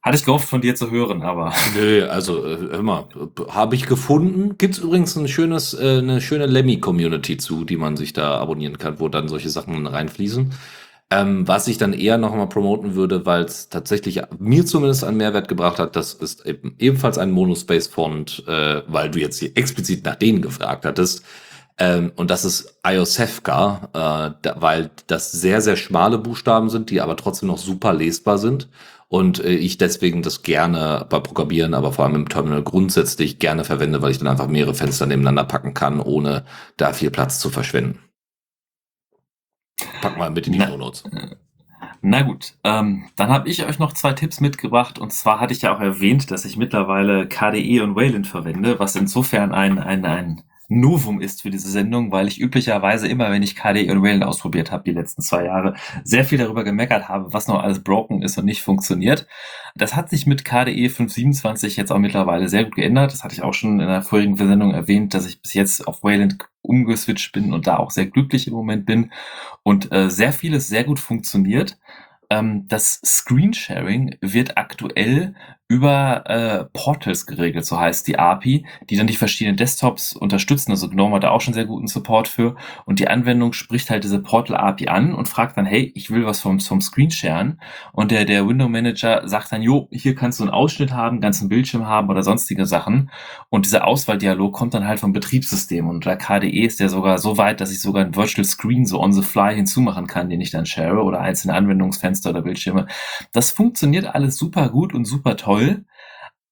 hatte 0.00 0.16
ich 0.16 0.24
gehofft 0.24 0.48
von 0.48 0.62
dir 0.62 0.74
zu 0.74 0.90
hören, 0.90 1.22
aber. 1.22 1.52
Nö, 1.76 2.06
also 2.06 2.44
äh, 2.46 2.56
hör 2.70 2.82
mal, 2.82 3.08
habe 3.50 3.74
ich 3.74 3.86
gefunden. 3.86 4.56
Gibt's 4.56 4.78
übrigens 4.78 5.14
ein 5.16 5.28
schönes, 5.28 5.74
äh, 5.74 5.98
eine 5.98 6.20
schöne 6.22 6.46
Lemmy-Community 6.46 7.36
zu, 7.36 7.64
die 7.64 7.76
man 7.76 7.96
sich 7.96 8.14
da 8.14 8.38
abonnieren 8.38 8.78
kann, 8.78 8.98
wo 9.00 9.08
dann 9.08 9.28
solche 9.28 9.50
Sachen 9.50 9.86
reinfließen. 9.86 10.52
Ähm, 11.10 11.48
was 11.48 11.68
ich 11.68 11.78
dann 11.78 11.94
eher 11.94 12.18
noch 12.18 12.34
mal 12.34 12.48
promoten 12.48 12.94
würde, 12.94 13.24
weil 13.24 13.44
es 13.44 13.70
tatsächlich 13.70 14.20
mir 14.38 14.66
zumindest 14.66 15.04
einen 15.04 15.16
Mehrwert 15.16 15.48
gebracht 15.48 15.78
hat, 15.78 15.96
das 15.96 16.12
ist 16.12 16.44
eben 16.44 16.74
ebenfalls 16.78 17.16
ein 17.16 17.30
Monospace-Font, 17.30 18.44
äh, 18.46 18.82
weil 18.86 19.10
du 19.10 19.18
jetzt 19.18 19.38
hier 19.38 19.50
explizit 19.54 20.04
nach 20.04 20.16
denen 20.16 20.42
gefragt 20.42 20.84
hattest. 20.84 21.24
Ähm, 21.78 22.12
und 22.16 22.30
das 22.30 22.44
ist 22.44 22.80
Iosefka, 22.84 23.88
äh, 23.92 24.34
da, 24.42 24.56
weil 24.58 24.90
das 25.06 25.30
sehr, 25.30 25.60
sehr 25.60 25.76
schmale 25.76 26.18
Buchstaben 26.18 26.70
sind, 26.70 26.90
die 26.90 27.00
aber 27.00 27.16
trotzdem 27.16 27.48
noch 27.48 27.58
super 27.58 27.92
lesbar 27.92 28.38
sind. 28.38 28.68
Und 29.06 29.42
äh, 29.42 29.54
ich 29.54 29.78
deswegen 29.78 30.22
das 30.22 30.42
gerne 30.42 31.06
bei 31.08 31.20
Programmieren, 31.20 31.74
aber 31.74 31.92
vor 31.92 32.04
allem 32.04 32.16
im 32.16 32.28
Terminal 32.28 32.62
grundsätzlich 32.62 33.38
gerne 33.38 33.64
verwende, 33.64 34.02
weil 34.02 34.10
ich 34.10 34.18
dann 34.18 34.28
einfach 34.28 34.48
mehrere 34.48 34.74
Fenster 34.74 35.06
nebeneinander 35.06 35.44
packen 35.44 35.72
kann, 35.72 36.00
ohne 36.00 36.44
da 36.76 36.92
viel 36.92 37.10
Platz 37.10 37.38
zu 37.38 37.48
verschwenden. 37.48 38.00
Pack 40.02 40.18
mal 40.18 40.30
mit 40.30 40.46
in 40.48 40.54
die 40.54 40.60
Show 40.60 40.76
Notes. 40.76 41.04
Na 42.00 42.22
gut, 42.22 42.54
ähm, 42.64 43.08
dann 43.16 43.28
habe 43.28 43.48
ich 43.48 43.64
euch 43.64 43.78
noch 43.78 43.92
zwei 43.92 44.12
Tipps 44.12 44.40
mitgebracht. 44.40 44.98
Und 44.98 45.12
zwar 45.12 45.40
hatte 45.40 45.52
ich 45.52 45.62
ja 45.62 45.74
auch 45.74 45.80
erwähnt, 45.80 46.30
dass 46.30 46.44
ich 46.44 46.56
mittlerweile 46.56 47.26
KDE 47.28 47.80
und 47.82 47.96
Wayland 47.96 48.26
verwende, 48.26 48.78
was 48.78 48.96
insofern 48.96 49.52
ein, 49.52 49.78
ein, 49.78 50.04
ein 50.04 50.42
Novum 50.68 51.20
ist 51.20 51.40
für 51.40 51.50
diese 51.50 51.70
Sendung, 51.70 52.12
weil 52.12 52.28
ich 52.28 52.40
üblicherweise 52.40 53.08
immer, 53.08 53.30
wenn 53.30 53.42
ich 53.42 53.56
KDE 53.56 53.90
und 53.90 54.02
Wayland 54.02 54.24
ausprobiert 54.24 54.70
habe, 54.70 54.84
die 54.84 54.92
letzten 54.92 55.22
zwei 55.22 55.44
Jahre, 55.44 55.74
sehr 56.04 56.26
viel 56.26 56.36
darüber 56.36 56.62
gemeckert 56.62 57.08
habe, 57.08 57.32
was 57.32 57.48
noch 57.48 57.62
alles 57.62 57.82
broken 57.82 58.22
ist 58.22 58.36
und 58.36 58.44
nicht 58.44 58.62
funktioniert. 58.62 59.26
Das 59.74 59.96
hat 59.96 60.10
sich 60.10 60.26
mit 60.26 60.44
KDE 60.44 60.90
527 60.90 61.76
jetzt 61.76 61.90
auch 61.90 61.98
mittlerweile 61.98 62.50
sehr 62.50 62.64
gut 62.64 62.76
geändert. 62.76 63.12
Das 63.12 63.24
hatte 63.24 63.34
ich 63.34 63.42
auch 63.42 63.54
schon 63.54 63.80
in 63.80 63.88
der 63.88 64.02
vorigen 64.02 64.36
Sendung 64.36 64.72
erwähnt, 64.72 65.14
dass 65.14 65.26
ich 65.26 65.40
bis 65.40 65.54
jetzt 65.54 65.88
auf 65.88 66.04
Wayland 66.04 66.36
umgeswitcht 66.60 67.32
bin 67.32 67.54
und 67.54 67.66
da 67.66 67.78
auch 67.78 67.90
sehr 67.90 68.06
glücklich 68.06 68.46
im 68.46 68.52
Moment 68.52 68.84
bin 68.84 69.10
und 69.62 69.90
äh, 69.90 70.10
sehr 70.10 70.34
vieles 70.34 70.68
sehr 70.68 70.84
gut 70.84 70.98
funktioniert. 71.00 71.78
Ähm, 72.28 72.66
das 72.68 73.00
Screensharing 73.04 74.16
wird 74.20 74.58
aktuell 74.58 75.34
über 75.70 76.24
äh, 76.26 76.64
Portals 76.72 77.26
geregelt, 77.26 77.66
so 77.66 77.78
heißt 77.78 78.08
die 78.08 78.18
API, 78.18 78.64
die 78.88 78.96
dann 78.96 79.06
die 79.06 79.16
verschiedenen 79.16 79.58
Desktops 79.58 80.14
unterstützen. 80.14 80.70
Also 80.70 80.88
GNOME 80.88 81.16
hat 81.16 81.24
da 81.24 81.30
auch 81.30 81.42
schon 81.42 81.52
sehr 81.52 81.66
guten 81.66 81.88
Support 81.88 82.26
für. 82.26 82.56
Und 82.86 83.00
die 83.00 83.08
Anwendung 83.08 83.52
spricht 83.52 83.90
halt 83.90 84.02
diese 84.02 84.18
Portal-API 84.18 84.88
an 84.88 85.14
und 85.14 85.28
fragt 85.28 85.58
dann, 85.58 85.66
hey, 85.66 85.92
ich 85.94 86.10
will 86.10 86.24
was 86.24 86.40
vom, 86.40 86.58
vom 86.58 86.80
Screen 86.80 87.10
sharen. 87.10 87.60
Und 87.92 88.10
der, 88.12 88.24
der 88.24 88.48
Window 88.48 88.66
Manager 88.66 89.28
sagt 89.28 89.52
dann, 89.52 89.60
jo, 89.60 89.88
hier 89.92 90.14
kannst 90.14 90.40
du 90.40 90.44
einen 90.44 90.52
Ausschnitt 90.52 90.92
haben, 90.92 91.20
ganzen 91.20 91.50
Bildschirm 91.50 91.86
haben 91.86 92.08
oder 92.08 92.22
sonstige 92.22 92.64
Sachen. 92.64 93.10
Und 93.50 93.66
dieser 93.66 93.86
Auswahldialog 93.86 94.54
kommt 94.54 94.72
dann 94.72 94.88
halt 94.88 95.00
vom 95.00 95.12
Betriebssystem. 95.12 95.86
Und 95.86 96.06
der 96.06 96.16
KDE 96.16 96.64
ist 96.64 96.80
der 96.80 96.88
sogar 96.88 97.18
so 97.18 97.36
weit, 97.36 97.60
dass 97.60 97.70
ich 97.70 97.82
sogar 97.82 98.06
ein 98.06 98.16
Virtual 98.16 98.44
Screen 98.46 98.86
so 98.86 99.02
on 99.02 99.12
the 99.12 99.20
fly 99.20 99.54
hinzumachen 99.54 100.06
kann, 100.06 100.30
den 100.30 100.40
ich 100.40 100.50
dann 100.50 100.64
share 100.64 101.02
oder 101.02 101.20
einzelne 101.20 101.52
Anwendungsfenster 101.52 102.30
oder 102.30 102.40
Bildschirme. 102.40 102.86
Das 103.34 103.50
funktioniert 103.50 104.06
alles 104.06 104.38
super 104.38 104.70
gut 104.70 104.94
und 104.94 105.04
super 105.04 105.36
toll 105.36 105.57
toll, 105.58 105.84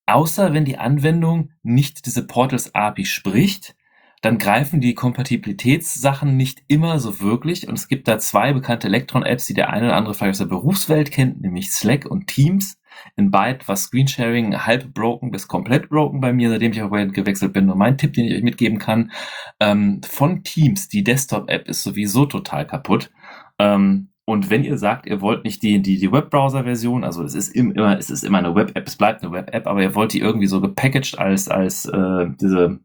außer 0.06 0.52
wenn 0.52 0.64
die 0.64 0.78
Anwendung 0.78 1.50
nicht 1.62 2.06
diese 2.06 2.26
Portals 2.26 2.74
API 2.74 3.04
spricht, 3.04 3.74
dann 4.22 4.38
greifen 4.38 4.80
die 4.80 4.94
Kompatibilitätssachen 4.94 6.36
nicht 6.36 6.62
immer 6.68 6.98
so 6.98 7.20
wirklich. 7.20 7.68
Und 7.68 7.74
es 7.74 7.86
gibt 7.86 8.08
da 8.08 8.18
zwei 8.18 8.52
bekannte 8.52 8.88
Electron-Apps, 8.88 9.46
die 9.46 9.54
der 9.54 9.70
eine 9.70 9.86
oder 9.86 9.96
andere 9.96 10.14
vielleicht 10.14 10.32
aus 10.32 10.38
der 10.38 10.46
Berufswelt 10.46 11.12
kennt, 11.12 11.40
nämlich 11.42 11.70
Slack 11.70 12.06
und 12.06 12.26
Teams. 12.26 12.78
In 13.14 13.30
Byte 13.30 13.68
war 13.68 13.76
Screensharing 13.76 14.56
halb 14.64 14.94
broken 14.94 15.30
bis 15.30 15.48
komplett 15.48 15.90
broken 15.90 16.20
bei 16.20 16.32
mir, 16.32 16.48
seitdem 16.48 16.72
ich 16.72 16.80
auf 16.80 16.92
Reddit 16.92 17.12
gewechselt 17.12 17.52
bin. 17.52 17.68
Und 17.68 17.76
mein 17.76 17.98
Tipp, 17.98 18.14
den 18.14 18.24
ich 18.24 18.34
euch 18.34 18.42
mitgeben 18.42 18.78
kann, 18.78 19.12
ähm, 19.60 20.00
von 20.02 20.42
Teams, 20.42 20.88
die 20.88 21.04
Desktop-App 21.04 21.68
ist 21.68 21.82
sowieso 21.82 22.24
total 22.24 22.66
kaputt. 22.66 23.10
Ähm, 23.58 24.08
und 24.26 24.50
wenn 24.50 24.64
ihr 24.64 24.76
sagt, 24.76 25.06
ihr 25.06 25.20
wollt 25.20 25.44
nicht 25.44 25.62
die, 25.62 25.80
die, 25.80 25.98
die 25.98 26.10
Webbrowser-Version, 26.10 27.04
also 27.04 27.22
es 27.22 27.36
ist 27.36 27.54
immer, 27.54 27.96
es 27.96 28.10
ist 28.10 28.24
immer 28.24 28.38
eine 28.38 28.56
Web-App, 28.56 28.86
es 28.88 28.96
bleibt 28.96 29.22
eine 29.22 29.30
Web-App, 29.30 29.68
aber 29.68 29.80
ihr 29.80 29.94
wollt 29.94 30.12
die 30.12 30.18
irgendwie 30.18 30.48
so 30.48 30.60
gepackaged 30.60 31.16
als, 31.16 31.48
als 31.48 31.86
äh, 31.86 32.26
diese 32.40 32.80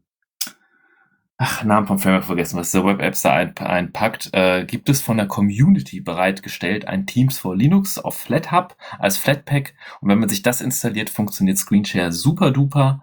ach, 1.38 1.64
Namen 1.64 1.88
vom 1.88 1.98
Framework 1.98 2.26
vergessen, 2.26 2.58
was 2.58 2.70
der 2.70 2.84
Web-Apps 2.84 3.22
da 3.22 3.32
ein, 3.32 3.56
einpackt, 3.56 4.30
äh, 4.32 4.64
gibt 4.64 4.88
es 4.88 5.00
von 5.00 5.16
der 5.16 5.26
Community 5.26 6.00
bereitgestellt 6.00 6.86
ein 6.86 7.06
Teams 7.06 7.38
for 7.38 7.56
Linux 7.56 7.98
auf 7.98 8.16
FlatHub 8.16 8.76
als 9.00 9.16
Flatpak. 9.16 9.74
Und 10.00 10.10
wenn 10.10 10.20
man 10.20 10.28
sich 10.28 10.42
das 10.42 10.60
installiert, 10.60 11.10
funktioniert 11.10 11.58
Screenshare 11.58 12.12
super 12.12 12.52
duper. 12.52 13.02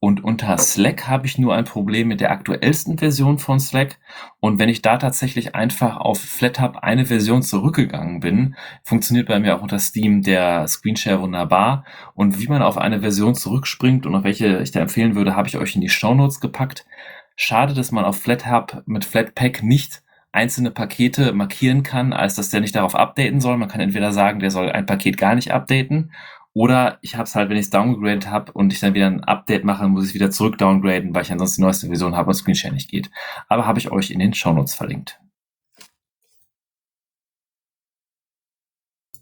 Und 0.00 0.22
unter 0.22 0.56
Slack 0.58 1.08
habe 1.08 1.26
ich 1.26 1.38
nur 1.38 1.56
ein 1.56 1.64
Problem 1.64 2.06
mit 2.06 2.20
der 2.20 2.30
aktuellsten 2.30 2.98
Version 2.98 3.38
von 3.38 3.58
Slack. 3.58 3.98
Und 4.38 4.60
wenn 4.60 4.68
ich 4.68 4.80
da 4.80 4.96
tatsächlich 4.96 5.56
einfach 5.56 5.96
auf 5.96 6.20
FlatHub 6.20 6.76
eine 6.82 7.06
Version 7.06 7.42
zurückgegangen 7.42 8.20
bin, 8.20 8.54
funktioniert 8.84 9.26
bei 9.26 9.40
mir 9.40 9.56
auch 9.56 9.62
unter 9.62 9.80
Steam 9.80 10.22
der 10.22 10.68
Screenshare 10.68 11.20
wunderbar. 11.20 11.84
Und 12.14 12.40
wie 12.40 12.46
man 12.46 12.62
auf 12.62 12.78
eine 12.78 13.00
Version 13.00 13.34
zurückspringt 13.34 14.06
und 14.06 14.14
auf 14.14 14.22
welche 14.22 14.58
ich 14.58 14.70
da 14.70 14.80
empfehlen 14.80 15.16
würde, 15.16 15.34
habe 15.34 15.48
ich 15.48 15.56
euch 15.56 15.74
in 15.74 15.80
die 15.80 15.88
Show 15.88 16.14
Notes 16.14 16.38
gepackt. 16.38 16.86
Schade, 17.34 17.74
dass 17.74 17.90
man 17.90 18.04
auf 18.04 18.20
FlatHub 18.20 18.84
mit 18.86 19.04
Flatpak 19.04 19.64
nicht 19.64 20.02
einzelne 20.30 20.70
Pakete 20.70 21.32
markieren 21.32 21.82
kann, 21.82 22.12
als 22.12 22.36
dass 22.36 22.50
der 22.50 22.60
nicht 22.60 22.76
darauf 22.76 22.94
updaten 22.94 23.40
soll. 23.40 23.56
Man 23.56 23.68
kann 23.68 23.80
entweder 23.80 24.12
sagen, 24.12 24.38
der 24.38 24.52
soll 24.52 24.70
ein 24.70 24.86
Paket 24.86 25.18
gar 25.18 25.34
nicht 25.34 25.50
updaten 25.50 26.12
oder 26.54 26.98
ich 27.02 27.14
habe 27.14 27.24
es 27.24 27.34
halt, 27.34 27.50
wenn 27.50 27.56
ich 27.56 27.66
es 27.66 27.70
downgegradet 27.70 28.30
habe 28.30 28.52
und 28.52 28.72
ich 28.72 28.80
dann 28.80 28.94
wieder 28.94 29.06
ein 29.06 29.24
Update 29.24 29.64
mache, 29.64 29.86
muss 29.88 30.04
ich 30.04 30.10
es 30.10 30.14
wieder 30.14 30.30
zurück 30.30 30.58
downgraden, 30.58 31.14
weil 31.14 31.22
ich 31.22 31.32
ansonsten 31.32 31.60
die 31.60 31.66
neueste 31.66 31.86
Version 31.86 32.16
habe 32.16 32.28
und 32.28 32.34
Screenshare 32.34 32.74
nicht 32.74 32.90
geht. 32.90 33.10
Aber 33.48 33.66
habe 33.66 33.78
ich 33.78 33.90
euch 33.90 34.10
in 34.10 34.18
den 34.18 34.34
Shownotes 34.34 34.74
verlinkt. 34.74 35.20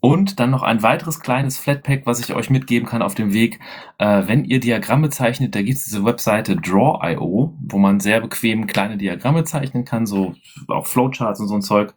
Und 0.07 0.39
dann 0.39 0.51
noch 0.51 0.63
ein 0.63 0.85
weiteres 0.85 1.19
kleines 1.19 1.59
Flatpak, 1.59 2.03
was 2.05 2.21
ich 2.21 2.33
euch 2.33 2.49
mitgeben 2.49 2.89
kann 2.89 3.03
auf 3.03 3.17
dem 3.17 3.33
Weg. 3.33 3.59
Äh, 3.99 4.23
wenn 4.27 4.45
ihr 4.45 4.61
Diagramme 4.61 5.11
zeichnet, 5.11 5.57
da 5.57 5.63
gibt 5.63 5.79
es 5.79 5.85
diese 5.87 6.05
Webseite 6.05 6.55
Draw.io, 6.55 7.57
wo 7.59 7.79
man 7.79 7.99
sehr 7.99 8.21
bequem 8.21 8.69
kleine 8.69 8.99
Diagramme 8.99 9.43
zeichnen 9.43 9.85
kann, 9.85 10.07
so 10.07 10.37
auch 10.69 10.87
Flowcharts 10.87 11.41
und 11.41 11.49
so 11.49 11.57
ein 11.57 11.63
Zeug. 11.63 11.93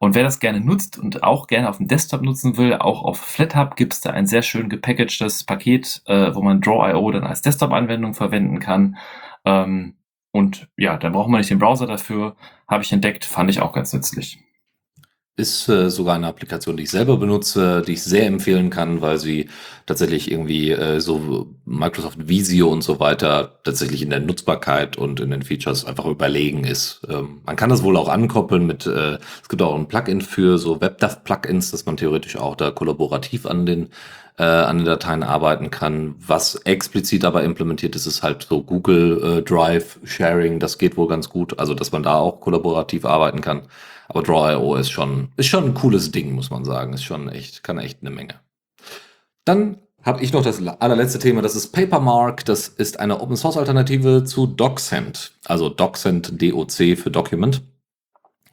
Und 0.00 0.16
wer 0.16 0.24
das 0.24 0.40
gerne 0.40 0.58
nutzt 0.58 0.98
und 0.98 1.22
auch 1.22 1.46
gerne 1.46 1.68
auf 1.68 1.76
dem 1.76 1.86
Desktop 1.86 2.22
nutzen 2.22 2.56
will, 2.56 2.74
auch 2.74 3.04
auf 3.04 3.20
FlatHub 3.20 3.76
gibt 3.76 3.92
es 3.92 4.00
da 4.00 4.10
ein 4.10 4.26
sehr 4.26 4.42
schön 4.42 4.68
gepackagtes 4.68 5.44
Paket, 5.44 6.02
äh, 6.06 6.34
wo 6.34 6.42
man 6.42 6.60
Draw.io 6.60 7.12
dann 7.12 7.22
als 7.22 7.42
Desktop-Anwendung 7.42 8.14
verwenden 8.14 8.58
kann. 8.58 8.96
Ähm, 9.44 9.94
und 10.32 10.68
ja, 10.76 10.96
dann 10.96 11.12
braucht 11.12 11.28
man 11.28 11.38
nicht 11.38 11.50
den 11.50 11.60
Browser 11.60 11.86
dafür. 11.86 12.34
Habe 12.66 12.82
ich 12.82 12.92
entdeckt, 12.92 13.24
fand 13.24 13.50
ich 13.50 13.60
auch 13.60 13.72
ganz 13.72 13.92
nützlich. 13.92 14.40
Ist 15.34 15.66
äh, 15.70 15.88
sogar 15.88 16.16
eine 16.16 16.26
Applikation, 16.26 16.76
die 16.76 16.82
ich 16.82 16.90
selber 16.90 17.16
benutze, 17.16 17.80
die 17.80 17.94
ich 17.94 18.02
sehr 18.02 18.26
empfehlen 18.26 18.68
kann, 18.68 19.00
weil 19.00 19.18
sie 19.18 19.48
tatsächlich 19.86 20.30
irgendwie 20.30 20.72
äh, 20.72 21.00
so 21.00 21.46
Microsoft 21.64 22.28
Visio 22.28 22.68
und 22.68 22.82
so 22.84 23.00
weiter 23.00 23.58
tatsächlich 23.64 24.02
in 24.02 24.10
der 24.10 24.20
Nutzbarkeit 24.20 24.98
und 24.98 25.20
in 25.20 25.30
den 25.30 25.42
Features 25.42 25.86
einfach 25.86 26.04
überlegen 26.04 26.64
ist. 26.64 27.00
Ähm, 27.08 27.40
man 27.46 27.56
kann 27.56 27.70
das 27.70 27.82
wohl 27.82 27.96
auch 27.96 28.10
ankoppeln 28.10 28.66
mit, 28.66 28.86
äh, 28.86 29.18
es 29.42 29.48
gibt 29.48 29.62
auch 29.62 29.74
ein 29.74 29.88
Plugin 29.88 30.20
für 30.20 30.58
so 30.58 30.82
WebDAV-Plugins, 30.82 31.70
dass 31.70 31.86
man 31.86 31.96
theoretisch 31.96 32.36
auch 32.36 32.54
da 32.54 32.70
kollaborativ 32.70 33.46
an 33.46 33.64
den 33.64 33.88
äh, 34.38 34.44
an 34.44 34.78
den 34.78 34.86
Dateien 34.86 35.22
arbeiten 35.22 35.70
kann. 35.70 36.14
Was 36.18 36.56
explizit 36.56 37.24
aber 37.24 37.42
implementiert 37.42 37.96
ist, 37.96 38.06
ist 38.06 38.22
halt 38.22 38.46
so 38.48 38.62
Google 38.62 39.38
äh, 39.38 39.42
Drive 39.42 39.98
Sharing. 40.04 40.58
Das 40.58 40.78
geht 40.78 40.96
wohl 40.96 41.08
ganz 41.08 41.28
gut. 41.28 41.58
Also, 41.58 41.74
dass 41.74 41.92
man 41.92 42.02
da 42.02 42.16
auch 42.16 42.40
kollaborativ 42.40 43.04
arbeiten 43.04 43.40
kann. 43.40 43.62
Aber 44.12 44.22
Draw.io 44.22 44.74
ist 44.74 44.90
schon, 44.90 45.28
ist 45.36 45.46
schon 45.46 45.64
ein 45.64 45.74
cooles 45.74 46.10
Ding, 46.10 46.32
muss 46.32 46.50
man 46.50 46.66
sagen. 46.66 46.92
Ist 46.92 47.02
schon 47.02 47.30
echt, 47.30 47.62
kann 47.62 47.78
echt 47.78 48.02
eine 48.02 48.10
Menge. 48.10 48.34
Dann 49.46 49.78
habe 50.02 50.22
ich 50.22 50.34
noch 50.34 50.42
das 50.42 50.64
allerletzte 50.66 51.18
Thema, 51.18 51.40
das 51.40 51.56
ist 51.56 51.68
Papermark. 51.68 52.44
Das 52.44 52.68
ist 52.68 53.00
eine 53.00 53.20
Open 53.20 53.36
Source 53.36 53.56
Alternative 53.56 54.24
zu 54.24 54.46
DocSend. 54.46 55.32
Also 55.46 55.70
DocSend 55.70 56.42
DOC 56.42 56.98
für 56.98 57.10
Document. 57.10 57.62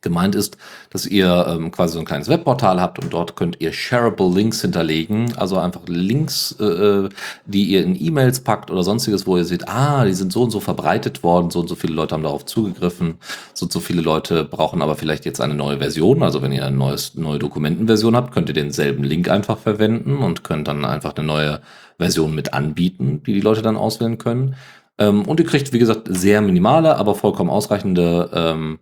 Gemeint 0.02 0.36
ist, 0.36 0.58
dass 0.90 1.06
ihr 1.06 1.46
ähm, 1.48 1.72
quasi 1.72 1.94
so 1.94 2.00
ein 2.00 2.06
kleines 2.06 2.30
Webportal 2.30 2.80
habt 2.80 3.00
und 3.00 3.12
dort 3.12 3.36
könnt 3.36 3.60
ihr 3.60 3.74
shareable 3.74 4.34
Links 4.34 4.62
hinterlegen, 4.62 5.34
also 5.38 5.58
einfach 5.58 5.82
Links, 5.88 6.56
äh, 6.60 6.64
äh, 6.64 7.10
die 7.46 7.66
ihr 7.66 7.84
in 7.84 8.02
E-Mails 8.02 8.42
packt 8.42 8.72
oder 8.72 8.84
sonstiges, 8.84 9.28
wo 9.28 9.38
ihr 9.38 9.46
seht, 9.46 9.68
ah, 9.68 10.06
die 10.06 10.14
sind 10.14 10.32
so 10.32 10.44
und 10.44 10.52
so 10.52 10.60
verbreitet 10.60 11.24
worden, 11.24 11.50
so 11.50 11.60
und 11.60 11.68
so 11.68 11.76
viele 11.76 11.94
Leute 11.94 12.16
haben 12.16 12.24
darauf 12.24 12.46
zugegriffen, 12.46 13.16
so 13.54 13.66
und 13.66 13.72
so 13.72 13.80
viele 13.80 14.02
Leute 14.02 14.44
brauchen 14.44 14.82
aber 14.82 14.96
vielleicht 14.96 15.26
jetzt 15.26 15.42
eine 15.42 15.56
neue 15.56 15.78
Version, 15.78 16.24
also 16.24 16.42
wenn 16.42 16.52
ihr 16.52 16.66
eine 16.66 16.78
neues, 16.78 17.16
neue 17.16 17.40
Dokumentenversion 17.40 18.16
habt, 18.16 18.34
könnt 18.34 18.50
ihr 18.50 18.56
denselben 18.56 19.04
Link 19.04 19.30
einfach 19.30 19.58
verwenden 19.58 20.18
und 20.18 20.44
könnt 20.44 20.68
dann 20.68 20.86
einfach 20.86 21.16
eine 21.16 21.28
neue 21.28 21.62
Version 21.98 22.34
mit 22.34 22.54
anbieten, 22.54 23.22
die 23.26 23.34
die 23.34 23.42
Leute 23.42 23.62
dann 23.62 23.76
auswählen 23.76 24.18
können. 24.18 24.56
Ähm, 24.98 25.24
und 25.24 25.40
ihr 25.40 25.46
kriegt, 25.46 25.74
wie 25.74 25.80
gesagt, 25.80 26.08
sehr 26.10 26.42
minimale, 26.42 26.98
aber 26.98 27.16
vollkommen 27.16 27.50
ausreichende 27.50 28.30
ähm, 28.34 28.80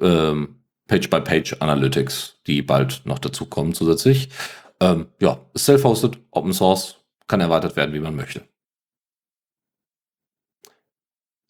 ähm, 0.00 0.59
Page-by-Page-Analytics, 0.90 2.40
die 2.48 2.62
bald 2.62 3.02
noch 3.04 3.20
dazu 3.20 3.46
kommen 3.46 3.74
zusätzlich. 3.74 4.28
Ähm, 4.80 5.06
ja, 5.20 5.38
self-hosted, 5.56 6.18
Open 6.32 6.52
Source, 6.52 6.96
kann 7.28 7.40
erweitert 7.40 7.76
werden, 7.76 7.94
wie 7.94 8.00
man 8.00 8.16
möchte. 8.16 8.42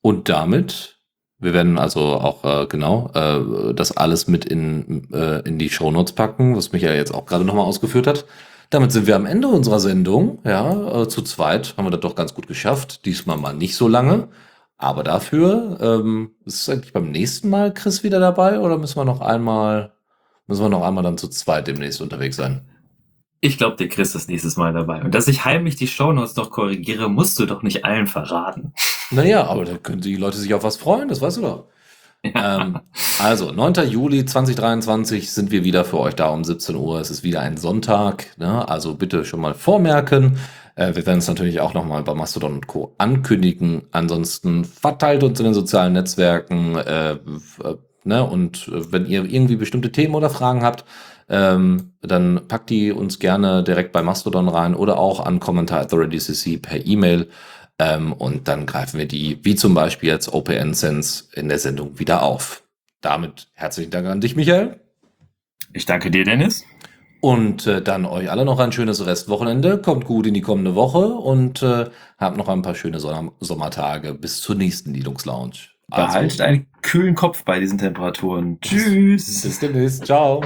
Und 0.03 0.29
damit, 0.29 0.99
wir 1.39 1.55
werden 1.55 1.79
also 1.79 2.01
auch 2.01 2.45
äh, 2.45 2.67
genau 2.67 3.11
äh, 3.15 3.73
das 3.73 3.97
alles 3.97 4.29
mit 4.29 4.45
in, 4.45 5.11
äh, 5.12 5.41
in 5.41 5.59
die 5.59 5.71
Show 5.71 5.91
Notes 5.91 6.12
packen, 6.12 6.55
was 6.55 6.73
mich 6.73 6.83
ja 6.83 6.93
jetzt 6.93 7.15
auch 7.15 7.25
gerade 7.25 7.45
nochmal 7.45 7.65
ausgeführt 7.65 8.07
hat. 8.07 8.27
Damit 8.69 8.93
sind 8.93 9.07
wir 9.07 9.17
am 9.17 9.27
Ende 9.27 9.49
unserer 9.49 9.81
Sendung. 9.81 10.39
Ja, 10.45 11.03
äh, 11.03 11.09
zu 11.09 11.23
zweit 11.23 11.75
haben 11.77 11.87
wir 11.87 11.91
das 11.91 12.01
doch 12.01 12.15
ganz 12.15 12.35
gut 12.35 12.47
geschafft. 12.47 13.07
Diesmal 13.07 13.39
mal 13.39 13.55
nicht 13.55 13.75
so 13.75 13.89
lange. 13.89 14.29
Aber 14.82 15.05
dafür, 15.05 15.77
ähm, 15.82 16.31
ist 16.47 16.70
eigentlich 16.70 16.94
beim 16.94 17.11
nächsten 17.11 17.51
Mal 17.51 17.74
Chris 17.74 18.02
wieder 18.02 18.19
dabei 18.19 18.61
oder 18.61 18.78
müssen 18.78 18.97
wir 18.97 19.05
noch 19.05 19.20
einmal, 19.20 19.93
müssen 20.47 20.65
wir 20.65 20.70
noch 20.70 20.82
einmal 20.82 21.05
dann 21.05 21.19
zu 21.19 21.28
zweit 21.28 21.66
demnächst 21.66 22.01
unterwegs 22.01 22.36
sein? 22.36 22.62
Ich 23.43 23.59
glaube, 23.59 23.77
der 23.77 23.89
Chris 23.89 24.15
ist 24.15 24.31
nächstes 24.31 24.57
Mal 24.57 24.73
dabei. 24.73 25.02
Und 25.02 25.15
dass 25.15 25.28
ich 25.28 25.44
heimlich 25.44 25.77
die 25.77 25.86
Shownotes 25.86 26.35
noch 26.36 26.51
korrigiere, 26.51 27.11
musst 27.11 27.39
du 27.39 27.44
doch 27.44 27.62
nicht 27.62 27.85
allen 27.85 28.07
verraten. 28.07 28.73
Naja, 29.11 29.44
aber 29.44 29.66
da 29.66 29.77
können 29.77 30.01
die 30.01 30.16
Leute 30.16 30.39
sich 30.39 30.55
auf 30.55 30.62
was 30.62 30.78
freuen, 30.78 31.09
das 31.09 31.20
weißt 31.20 31.36
du 31.36 31.43
doch. 31.43 31.65
Ja. 32.23 32.62
Ähm, 32.62 32.81
also, 33.19 33.52
9. 33.52 33.86
Juli 33.86 34.24
2023 34.24 35.31
sind 35.31 35.51
wir 35.51 35.62
wieder 35.62 35.85
für 35.85 35.98
euch 36.01 36.15
da 36.15 36.28
um 36.28 36.43
17 36.43 36.74
Uhr. 36.77 37.01
Es 37.01 37.11
ist 37.11 37.23
wieder 37.23 37.40
ein 37.40 37.59
Sonntag. 37.59 38.27
Ne? 38.39 38.66
Also 38.66 38.94
bitte 38.94 39.27
schon 39.27 39.40
mal 39.40 39.55
vormerken. 39.55 40.39
Äh, 40.81 40.97
wir 40.97 41.07
werden 41.07 41.19
es 41.19 41.28
natürlich 41.28 41.61
auch 41.61 41.74
nochmal 41.74 42.02
bei 42.02 42.15
Mastodon 42.15 42.55
und 42.55 42.66
Co. 42.66 42.94
ankündigen. 42.97 43.82
Ansonsten 43.93 44.65
verteilt 44.65 45.23
uns 45.23 45.39
in 45.39 45.44
den 45.44 45.55
sozialen 45.55 45.93
Netzwerken. 45.93 46.77
Äh, 46.77 47.12
äh 47.12 47.19
ne? 48.05 48.24
Und 48.24 48.69
äh, 48.69 48.90
wenn 48.90 49.07
ihr 49.07 49.24
irgendwie 49.24 49.57
bestimmte 49.57 49.93
Themen 49.93 50.15
oder 50.15 50.31
Fragen 50.31 50.62
habt, 50.62 50.86
ähm, 51.28 51.93
dann 52.01 52.48
packt 52.48 52.70
die 52.70 52.93
uns 52.93 53.19
gerne 53.19 53.62
direkt 53.62 53.93
bei 53.93 54.02
Mastodon 54.02 54.48
rein 54.48 54.74
oder 54.74 54.98
auch 54.98 55.20
an 55.20 55.39
Kommentar 55.39 55.86
CC 55.86 56.57
per 56.57 56.85
E-Mail. 56.86 57.28
Ähm, 57.78 58.15
und 58.15 58.48
dann 58.48 58.65
greifen 58.65 58.98
wir 58.98 59.07
die, 59.07 59.39
wie 59.43 59.57
zum 59.57 59.74
Beispiel 59.74 60.09
jetzt 60.09 60.32
OPN 60.32 60.73
Sense, 60.73 61.24
in 61.35 61.48
der 61.48 61.59
Sendung 61.59 61.98
wieder 61.98 62.23
auf. 62.23 62.62
Damit 63.02 63.48
herzlichen 63.52 63.90
Dank 63.90 64.07
an 64.07 64.20
dich, 64.20 64.35
Michael. 64.35 64.81
Ich 65.73 65.86
danke 65.86 66.11
dir, 66.11 66.24
Dennis. 66.24 66.65
Und 67.21 67.67
äh, 67.67 67.83
dann 67.83 68.07
euch 68.07 68.31
alle 68.31 68.45
noch 68.45 68.59
ein 68.59 68.73
schönes 68.73 69.05
Restwochenende. 69.05 69.81
Kommt 69.81 70.07
gut 70.07 70.27
in 70.27 70.35
die 70.35 70.41
kommende 70.41 70.75
Woche 70.75 71.07
und 71.07 71.63
äh, 71.63 71.87
habt 72.19 72.37
noch 72.37 72.49
ein 72.49 72.63
paar 72.63 72.75
schöne 72.75 72.99
Sommer 72.99 73.33
Sommertage 73.41 74.15
bis 74.15 74.41
zur 74.41 74.55
nächsten 74.57 74.95
Linux 74.95 75.27
Lounge. 75.27 75.57
Also, 75.91 76.07
Behaltet 76.07 76.41
einen 76.41 76.67
kühlen 76.83 77.15
Kopf 77.15 77.45
bei 77.45 77.59
diesen 77.61 77.79
Temperaturen. 77.79 78.59
Tschüss. 78.61 79.43
Bis 79.43 79.59
demnächst. 79.59 80.07
Ciao. 80.07 80.43